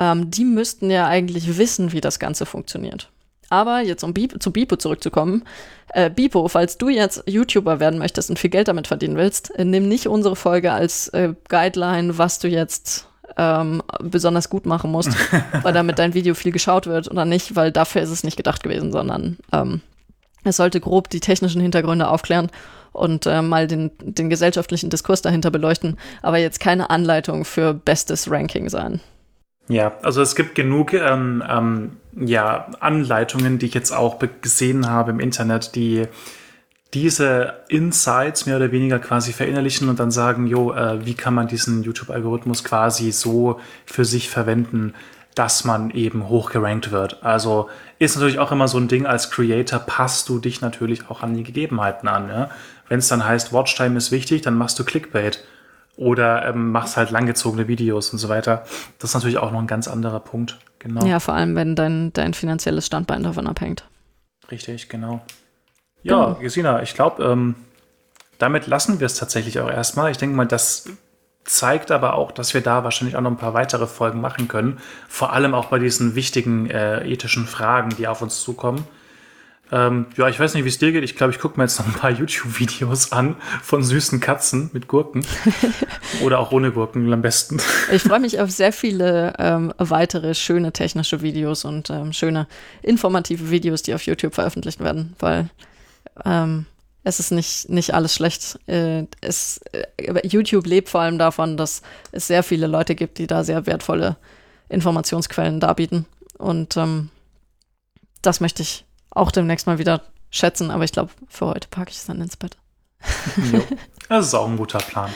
ähm, 0.01 0.31
die 0.31 0.45
müssten 0.45 0.89
ja 0.89 1.07
eigentlich 1.07 1.57
wissen, 1.57 1.91
wie 1.91 2.01
das 2.01 2.17
Ganze 2.17 2.47
funktioniert. 2.47 3.09
Aber 3.49 3.81
jetzt, 3.81 4.03
um 4.03 4.13
Bipo, 4.13 4.39
zu 4.39 4.51
Bipo 4.51 4.77
zurückzukommen, 4.77 5.43
äh, 5.89 6.09
Bipo, 6.09 6.47
falls 6.47 6.77
du 6.77 6.89
jetzt 6.89 7.23
YouTuber 7.27 7.79
werden 7.79 7.99
möchtest 7.99 8.29
und 8.29 8.39
viel 8.39 8.49
Geld 8.49 8.67
damit 8.67 8.87
verdienen 8.87 9.17
willst, 9.17 9.53
äh, 9.59 9.63
nimm 9.63 9.87
nicht 9.87 10.07
unsere 10.07 10.35
Folge 10.35 10.71
als 10.71 11.09
äh, 11.09 11.33
Guideline, 11.49 12.17
was 12.17 12.39
du 12.39 12.47
jetzt 12.47 13.07
ähm, 13.37 13.83
besonders 13.99 14.49
gut 14.49 14.65
machen 14.65 14.91
musst, 14.91 15.11
weil 15.61 15.73
damit 15.73 15.99
dein 15.99 16.15
Video 16.15 16.33
viel 16.33 16.51
geschaut 16.51 16.87
wird 16.87 17.11
oder 17.11 17.25
nicht, 17.25 17.55
weil 17.55 17.71
dafür 17.71 18.01
ist 18.01 18.09
es 18.09 18.23
nicht 18.23 18.37
gedacht 18.37 18.63
gewesen, 18.63 18.91
sondern 18.91 19.37
ähm, 19.51 19.81
es 20.43 20.57
sollte 20.57 20.79
grob 20.79 21.09
die 21.09 21.19
technischen 21.19 21.61
Hintergründe 21.61 22.07
aufklären 22.07 22.49
und 22.91 23.27
äh, 23.27 23.41
mal 23.41 23.67
den, 23.67 23.91
den 24.01 24.29
gesellschaftlichen 24.29 24.89
Diskurs 24.89 25.21
dahinter 25.21 25.51
beleuchten, 25.51 25.97
aber 26.23 26.37
jetzt 26.39 26.59
keine 26.59 26.89
Anleitung 26.89 27.45
für 27.45 27.73
bestes 27.73 28.31
Ranking 28.31 28.69
sein. 28.69 29.01
Ja, 29.67 29.93
also 30.01 30.21
es 30.21 30.35
gibt 30.35 30.55
genug 30.55 30.93
ähm, 30.93 31.43
ähm, 31.47 31.97
ja, 32.15 32.67
Anleitungen, 32.79 33.57
die 33.57 33.67
ich 33.67 33.73
jetzt 33.73 33.91
auch 33.91 34.19
gesehen 34.41 34.89
habe 34.89 35.11
im 35.11 35.19
Internet, 35.19 35.75
die 35.75 36.07
diese 36.93 37.53
Insights 37.69 38.45
mehr 38.45 38.57
oder 38.57 38.71
weniger 38.71 38.99
quasi 38.99 39.31
verinnerlichen 39.31 39.87
und 39.87 39.99
dann 39.99 40.11
sagen, 40.11 40.47
jo, 40.47 40.73
äh, 40.73 41.05
wie 41.05 41.13
kann 41.13 41.33
man 41.33 41.47
diesen 41.47 41.83
YouTube-Algorithmus 41.83 42.65
quasi 42.65 43.11
so 43.11 43.59
für 43.85 44.03
sich 44.03 44.29
verwenden, 44.29 44.93
dass 45.35 45.63
man 45.63 45.91
eben 45.91 46.27
hochgerankt 46.27 46.91
wird. 46.91 47.23
Also 47.23 47.69
ist 47.99 48.15
natürlich 48.15 48.39
auch 48.39 48.51
immer 48.51 48.67
so 48.67 48.77
ein 48.77 48.89
Ding, 48.89 49.05
als 49.05 49.31
Creator 49.31 49.79
passt 49.79 50.27
du 50.27 50.39
dich 50.39 50.59
natürlich 50.59 51.09
auch 51.09 51.23
an 51.23 51.33
die 51.33 51.43
Gegebenheiten 51.43 52.09
an. 52.09 52.27
Ja? 52.27 52.49
Wenn 52.89 52.99
es 52.99 53.07
dann 53.07 53.25
heißt, 53.25 53.53
Watchtime 53.53 53.97
ist 53.97 54.11
wichtig, 54.11 54.41
dann 54.41 54.57
machst 54.57 54.77
du 54.77 54.83
Clickbait 54.83 55.45
oder 56.01 56.47
ähm, 56.47 56.71
machst 56.71 56.97
halt 56.97 57.11
langgezogene 57.11 57.67
Videos 57.67 58.09
und 58.09 58.17
so 58.17 58.27
weiter. 58.27 58.63
Das 58.97 59.11
ist 59.11 59.13
natürlich 59.13 59.37
auch 59.37 59.51
noch 59.51 59.59
ein 59.59 59.67
ganz 59.67 59.87
anderer 59.87 60.19
Punkt. 60.19 60.57
Genau. 60.79 61.05
Ja, 61.05 61.19
vor 61.19 61.35
allem, 61.35 61.55
wenn 61.55 61.75
dein, 61.75 62.11
dein 62.13 62.33
finanzielles 62.33 62.87
Standbein 62.87 63.21
davon 63.21 63.45
abhängt. 63.45 63.85
Richtig, 64.49 64.89
genau. 64.89 65.21
Ja, 66.01 66.25
genau. 66.25 66.39
Gesina, 66.39 66.81
ich 66.81 66.95
glaube, 66.95 67.23
ähm, 67.23 67.53
damit 68.39 68.65
lassen 68.65 68.99
wir 68.99 69.05
es 69.05 69.13
tatsächlich 69.13 69.59
auch 69.59 69.69
erstmal. 69.69 70.09
Ich 70.09 70.17
denke 70.17 70.35
mal, 70.35 70.47
das 70.47 70.89
zeigt 71.43 71.91
aber 71.91 72.15
auch, 72.15 72.31
dass 72.31 72.55
wir 72.55 72.61
da 72.61 72.83
wahrscheinlich 72.83 73.15
auch 73.15 73.21
noch 73.21 73.29
ein 73.29 73.37
paar 73.37 73.53
weitere 73.53 73.85
Folgen 73.85 74.21
machen 74.21 74.47
können. 74.47 74.79
Vor 75.07 75.33
allem 75.33 75.53
auch 75.53 75.65
bei 75.65 75.77
diesen 75.77 76.15
wichtigen 76.15 76.67
äh, 76.71 77.07
ethischen 77.07 77.45
Fragen, 77.45 77.91
die 77.95 78.07
auf 78.07 78.23
uns 78.23 78.41
zukommen. 78.41 78.87
Ähm, 79.71 80.07
ja, 80.17 80.27
ich 80.27 80.39
weiß 80.39 80.53
nicht, 80.53 80.65
wie 80.65 80.69
es 80.69 80.79
dir 80.79 80.91
geht. 80.91 81.03
Ich 81.03 81.15
glaube, 81.15 81.31
ich 81.31 81.39
gucke 81.39 81.57
mir 81.57 81.63
jetzt 81.63 81.79
noch 81.79 81.87
ein 81.87 81.93
paar 81.93 82.11
YouTube-Videos 82.11 83.13
an 83.13 83.35
von 83.63 83.83
süßen 83.83 84.19
Katzen 84.19 84.69
mit 84.73 84.87
Gurken. 84.87 85.25
Oder 86.23 86.39
auch 86.39 86.51
ohne 86.51 86.71
Gurken 86.71 87.11
am 87.11 87.21
besten. 87.21 87.59
Ich 87.91 88.03
freue 88.03 88.19
mich 88.19 88.39
auf 88.39 88.51
sehr 88.51 88.71
viele 88.71 89.33
ähm, 89.37 89.73
weitere 89.77 90.33
schöne 90.33 90.71
technische 90.71 91.21
Videos 91.21 91.65
und 91.65 91.89
ähm, 91.89 92.13
schöne 92.13 92.47
informative 92.81 93.49
Videos, 93.49 93.81
die 93.81 93.93
auf 93.93 94.05
YouTube 94.05 94.33
veröffentlicht 94.33 94.79
werden, 94.79 95.13
weil 95.19 95.49
ähm, 96.25 96.65
es 97.03 97.19
ist 97.19 97.31
nicht, 97.31 97.69
nicht 97.69 97.93
alles 97.93 98.13
schlecht. 98.13 98.59
Äh, 98.67 99.05
es, 99.21 99.59
äh, 99.71 100.27
YouTube 100.27 100.67
lebt 100.67 100.89
vor 100.89 101.01
allem 101.01 101.17
davon, 101.17 101.57
dass 101.57 101.81
es 102.11 102.27
sehr 102.27 102.43
viele 102.43 102.67
Leute 102.67 102.95
gibt, 102.95 103.17
die 103.17 103.27
da 103.27 103.43
sehr 103.43 103.65
wertvolle 103.65 104.17
Informationsquellen 104.69 105.59
darbieten. 105.59 106.05
Und 106.37 106.77
ähm, 106.77 107.09
das 108.21 108.39
möchte 108.39 108.61
ich 108.61 108.85
auch 109.11 109.31
demnächst 109.31 109.67
mal 109.67 109.77
wieder 109.77 110.01
schätzen, 110.29 110.71
aber 110.71 110.83
ich 110.83 110.91
glaube, 110.91 111.11
für 111.27 111.47
heute 111.47 111.67
packe 111.69 111.91
ich 111.91 111.97
es 111.97 112.05
dann 112.05 112.21
ins 112.21 112.37
Bett. 112.37 112.57
Jo. 113.51 113.63
Das 114.09 114.25
ist 114.27 114.33
auch 114.33 114.47
ein 114.47 114.57
guter 114.57 114.79
Plan. 114.79 115.09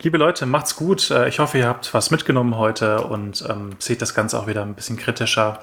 Liebe 0.00 0.16
Leute, 0.16 0.46
macht's 0.46 0.74
gut. 0.76 1.10
Äh, 1.10 1.28
Ich 1.28 1.38
hoffe, 1.38 1.58
ihr 1.58 1.66
habt 1.68 1.92
was 1.92 2.10
mitgenommen 2.10 2.56
heute 2.56 3.02
und 3.02 3.44
ähm, 3.46 3.76
seht 3.78 4.00
das 4.00 4.14
Ganze 4.14 4.38
auch 4.38 4.46
wieder 4.46 4.62
ein 4.62 4.74
bisschen 4.74 4.96
kritischer 4.96 5.58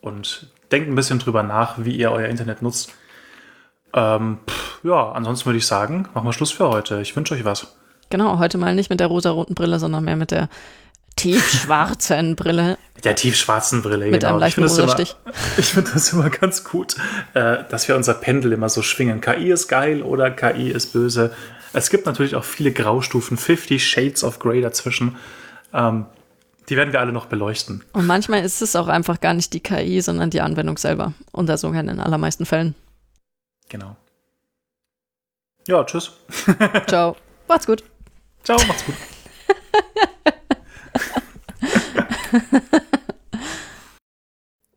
und 0.00 0.48
denkt 0.72 0.88
ein 0.88 0.96
bisschen 0.96 1.20
drüber 1.20 1.44
nach, 1.44 1.76
wie 1.78 1.94
ihr 1.94 2.10
euer 2.10 2.26
Internet 2.28 2.60
nutzt. 2.60 2.92
Ähm, 3.94 4.38
pff, 4.48 4.80
ja, 4.82 5.12
ansonsten 5.12 5.46
würde 5.46 5.58
ich 5.58 5.66
sagen, 5.66 6.08
machen 6.12 6.26
wir 6.26 6.32
Schluss 6.32 6.50
für 6.50 6.68
heute. 6.68 7.00
Ich 7.00 7.14
wünsche 7.14 7.34
euch 7.34 7.44
was. 7.44 7.76
Genau, 8.10 8.38
heute 8.40 8.58
mal 8.58 8.74
nicht 8.74 8.90
mit 8.90 8.98
der 8.98 9.06
rosa-roten 9.06 9.54
Brille, 9.54 9.78
sondern 9.78 10.04
mehr 10.04 10.16
mit 10.16 10.32
der 10.32 10.48
tiefschwarzen 11.16 12.36
Brille 12.36 12.78
Mit 12.94 13.04
der 13.04 13.16
tiefschwarzen 13.16 13.82
Brille. 13.82 14.10
mit 14.10 14.24
einem 14.24 14.42
Ich 14.42 14.54
finde 14.54 14.68
das, 14.68 14.78
immer, 14.78 15.00
ich 15.56 15.66
finde 15.66 15.90
das 15.92 16.12
immer 16.12 16.30
ganz 16.30 16.62
gut, 16.62 16.96
äh, 17.34 17.64
dass 17.68 17.88
wir 17.88 17.96
unser 17.96 18.14
Pendel 18.14 18.52
immer 18.52 18.68
so 18.68 18.82
schwingen. 18.82 19.20
KI 19.20 19.50
ist 19.50 19.68
geil 19.68 20.02
oder 20.02 20.30
KI 20.30 20.70
ist 20.70 20.92
böse. 20.92 21.34
Es 21.72 21.90
gibt 21.90 22.06
natürlich 22.06 22.36
auch 22.36 22.44
viele 22.44 22.72
Graustufen, 22.72 23.36
50 23.36 23.86
Shades 23.86 24.24
of 24.24 24.38
Grey 24.38 24.60
dazwischen. 24.60 25.16
Ähm, 25.72 26.06
die 26.68 26.76
werden 26.76 26.92
wir 26.92 27.00
alle 27.00 27.12
noch 27.12 27.26
beleuchten. 27.26 27.84
Und 27.92 28.06
manchmal 28.06 28.44
ist 28.44 28.60
es 28.60 28.74
auch 28.76 28.88
einfach 28.88 29.20
gar 29.20 29.34
nicht 29.34 29.52
die 29.52 29.60
KI, 29.60 30.00
sondern 30.00 30.30
die 30.30 30.40
Anwendung 30.40 30.78
selber. 30.78 31.12
Und 31.32 31.48
das 31.48 31.60
sogar 31.60 31.80
in 31.80 31.86
den 31.86 32.00
allermeisten 32.00 32.44
Fällen. 32.44 32.74
Genau. 33.68 33.96
Ja, 35.66 35.84
tschüss. 35.84 36.12
Ciao. 36.86 37.16
Macht's 37.48 37.66
gut. 37.66 37.84
Ciao, 38.42 38.58
macht's 38.66 38.84
gut. 38.84 38.94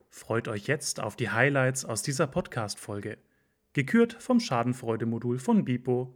Freut 0.09 0.47
euch 0.47 0.67
jetzt 0.67 0.99
auf 0.99 1.15
die 1.15 1.29
Highlights 1.31 1.85
aus 1.85 2.03
dieser 2.03 2.27
Podcast-Folge. 2.27 3.17
Gekürt 3.73 4.13
vom 4.19 4.39
Schadenfreude-Modul 4.39 5.39
von 5.39 5.65
Bipo. 5.65 6.13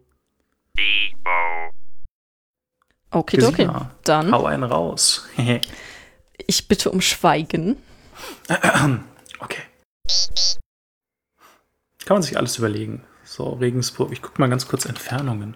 Okidoki. 3.11 3.57
Gesina, 3.57 3.91
Dann, 4.03 4.31
Hau 4.31 4.45
einen 4.45 4.63
raus. 4.63 5.27
ich 6.37 6.67
bitte 6.67 6.91
um 6.91 7.01
Schweigen. 7.01 7.77
okay. 9.39 9.61
Kann 12.05 12.15
man 12.15 12.21
sich 12.21 12.37
alles 12.37 12.57
überlegen. 12.57 13.03
So, 13.23 13.49
Regensburg. 13.53 14.11
Ich 14.11 14.21
gucke 14.21 14.41
mal 14.41 14.49
ganz 14.49 14.67
kurz 14.67 14.85
Entfernungen. 14.85 15.55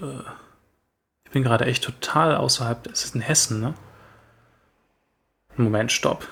Äh, 0.00 0.20
ich 1.24 1.30
bin 1.32 1.42
gerade 1.42 1.64
echt 1.66 1.84
total 1.84 2.36
außerhalb. 2.36 2.86
Es 2.86 3.04
ist 3.04 3.14
in 3.14 3.20
Hessen, 3.20 3.60
ne? 3.60 3.74
Moment, 5.56 5.92
stopp. 5.92 6.28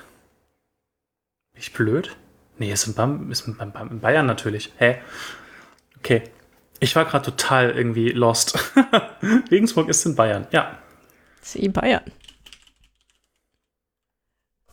Bin 1.53 1.61
ich 1.61 1.73
blöd? 1.73 2.15
Nee, 2.57 2.71
ist 2.71 2.87
in, 2.87 2.93
Bam, 2.93 3.31
ist 3.31 3.47
in, 3.47 3.57
Bam, 3.57 3.71
Bam, 3.71 3.89
in 3.89 3.99
Bayern 3.99 4.25
natürlich. 4.25 4.71
Hä? 4.77 5.01
Okay. 5.97 6.23
Ich 6.79 6.95
war 6.95 7.05
gerade 7.05 7.25
total 7.25 7.71
irgendwie 7.71 8.09
lost. 8.09 8.57
Regensburg 9.51 9.89
ist 9.89 10.05
in 10.05 10.15
Bayern. 10.15 10.47
Ja. 10.51 10.79
Sie 11.41 11.69
Bayern. 11.69 12.03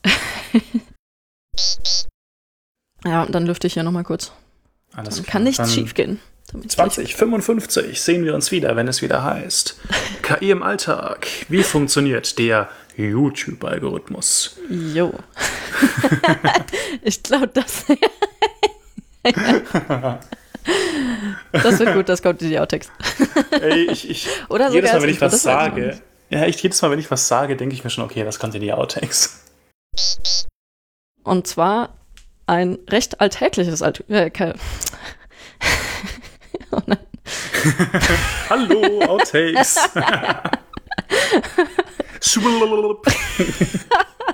ja, 3.04 3.22
und 3.22 3.34
dann 3.34 3.46
lüfte 3.46 3.66
ich 3.66 3.74
hier 3.74 3.82
nochmal 3.82 4.04
kurz. 4.04 4.32
Alles 4.94 5.16
Dann 5.16 5.24
klar. 5.24 5.32
kann 5.32 5.42
nichts 5.44 5.74
schief 5.74 5.94
gehen. 5.94 6.20
2055 6.50 8.00
sehen 8.00 8.24
wir 8.24 8.34
uns 8.34 8.50
wieder, 8.50 8.74
wenn 8.74 8.88
es 8.88 9.02
wieder 9.02 9.22
heißt. 9.22 9.78
KI 10.22 10.50
im 10.50 10.62
Alltag. 10.62 11.26
Wie 11.48 11.62
funktioniert 11.62 12.38
der 12.38 12.70
YouTube-Algorithmus? 12.96 14.56
Jo. 14.70 15.12
ich 17.02 17.22
glaube, 17.22 17.48
das. 17.48 17.84
das 21.52 21.78
wird 21.78 21.94
gut, 21.94 22.08
das 22.08 22.22
kommt 22.22 22.40
in 22.40 22.48
die 22.48 22.58
Outtakes. 22.58 22.90
Ey, 23.50 23.90
ich, 23.90 24.08
ich, 24.08 24.28
Oder 24.48 24.70
jedes 24.70 24.92
Mal, 24.92 25.02
wenn 25.02 25.10
ich 25.10 25.20
was 25.20 25.42
sage, 25.42 26.00
ja, 26.30 26.46
ich, 26.46 26.62
jedes 26.62 26.80
Mal, 26.80 26.90
wenn 26.90 26.98
ich 26.98 27.10
was 27.10 27.28
sage, 27.28 27.56
denke 27.56 27.74
ich 27.74 27.84
mir 27.84 27.90
schon, 27.90 28.04
okay, 28.04 28.24
das 28.24 28.38
kommt 28.38 28.54
in 28.54 28.62
die 28.62 28.72
Outtakes. 28.72 29.44
Und 31.24 31.46
zwar 31.46 31.94
ein 32.46 32.78
recht 32.88 33.20
alltägliches 33.20 33.82
Alt 33.82 34.08
äh. 34.08 34.30
Hallo, 38.50 39.00
Outtakes. 39.02 39.78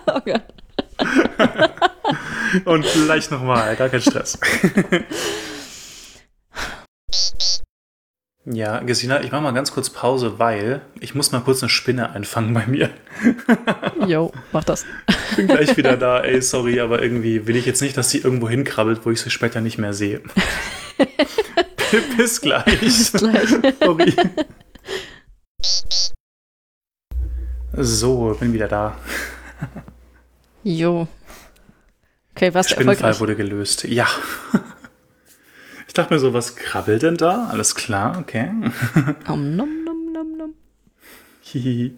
Oh 0.06 0.20
Gott. 0.24 0.42
Und 2.64 2.84
gleich 2.84 3.30
nochmal, 3.30 3.76
gar 3.76 3.88
kein 3.88 4.00
Stress. 4.00 4.38
Ja, 8.46 8.80
Gesina, 8.80 9.22
ich 9.22 9.32
mache 9.32 9.42
mal 9.42 9.52
ganz 9.52 9.72
kurz 9.72 9.88
Pause, 9.88 10.38
weil 10.38 10.82
ich 11.00 11.14
muss 11.14 11.32
mal 11.32 11.40
kurz 11.40 11.62
eine 11.62 11.70
Spinne 11.70 12.10
einfangen 12.10 12.52
bei 12.52 12.66
mir. 12.66 12.90
Jo, 14.06 14.32
mach 14.52 14.64
das. 14.64 14.84
bin 15.36 15.46
gleich 15.46 15.76
wieder 15.76 15.96
da. 15.96 16.20
Ey, 16.20 16.42
sorry, 16.42 16.80
aber 16.80 17.02
irgendwie 17.02 17.46
will 17.46 17.56
ich 17.56 17.64
jetzt 17.64 17.80
nicht, 17.80 17.96
dass 17.96 18.10
sie 18.10 18.18
irgendwo 18.18 18.48
hinkrabbelt, 18.48 19.06
wo 19.06 19.10
ich 19.10 19.20
sie 19.20 19.30
später 19.30 19.62
nicht 19.62 19.78
mehr 19.78 19.94
sehe. 19.94 20.20
Bis 22.16 22.40
gleich. 22.40 22.64
Bis 22.80 23.12
gleich. 23.12 23.48
Sorry. 23.80 24.14
So, 27.76 28.36
bin 28.38 28.52
wieder 28.52 28.68
da. 28.68 28.96
Jo. 30.62 31.08
Okay, 32.34 32.52
was 32.54 32.70
Spinnenfall 32.70 33.18
wurde 33.20 33.36
gelöst. 33.36 33.84
Ja. 33.84 34.06
Ich 35.86 35.94
dachte 35.94 36.14
mir 36.14 36.20
so, 36.20 36.32
was 36.34 36.56
krabbelt 36.56 37.02
denn 37.02 37.16
da? 37.16 37.46
Alles 37.50 37.74
klar, 37.74 38.18
okay. 38.18 38.50
Om 39.28 39.56
nom 39.56 39.84
nom 39.84 40.12
nom 40.12 40.36
nom. 40.36 40.54
Hihi. 41.42 41.96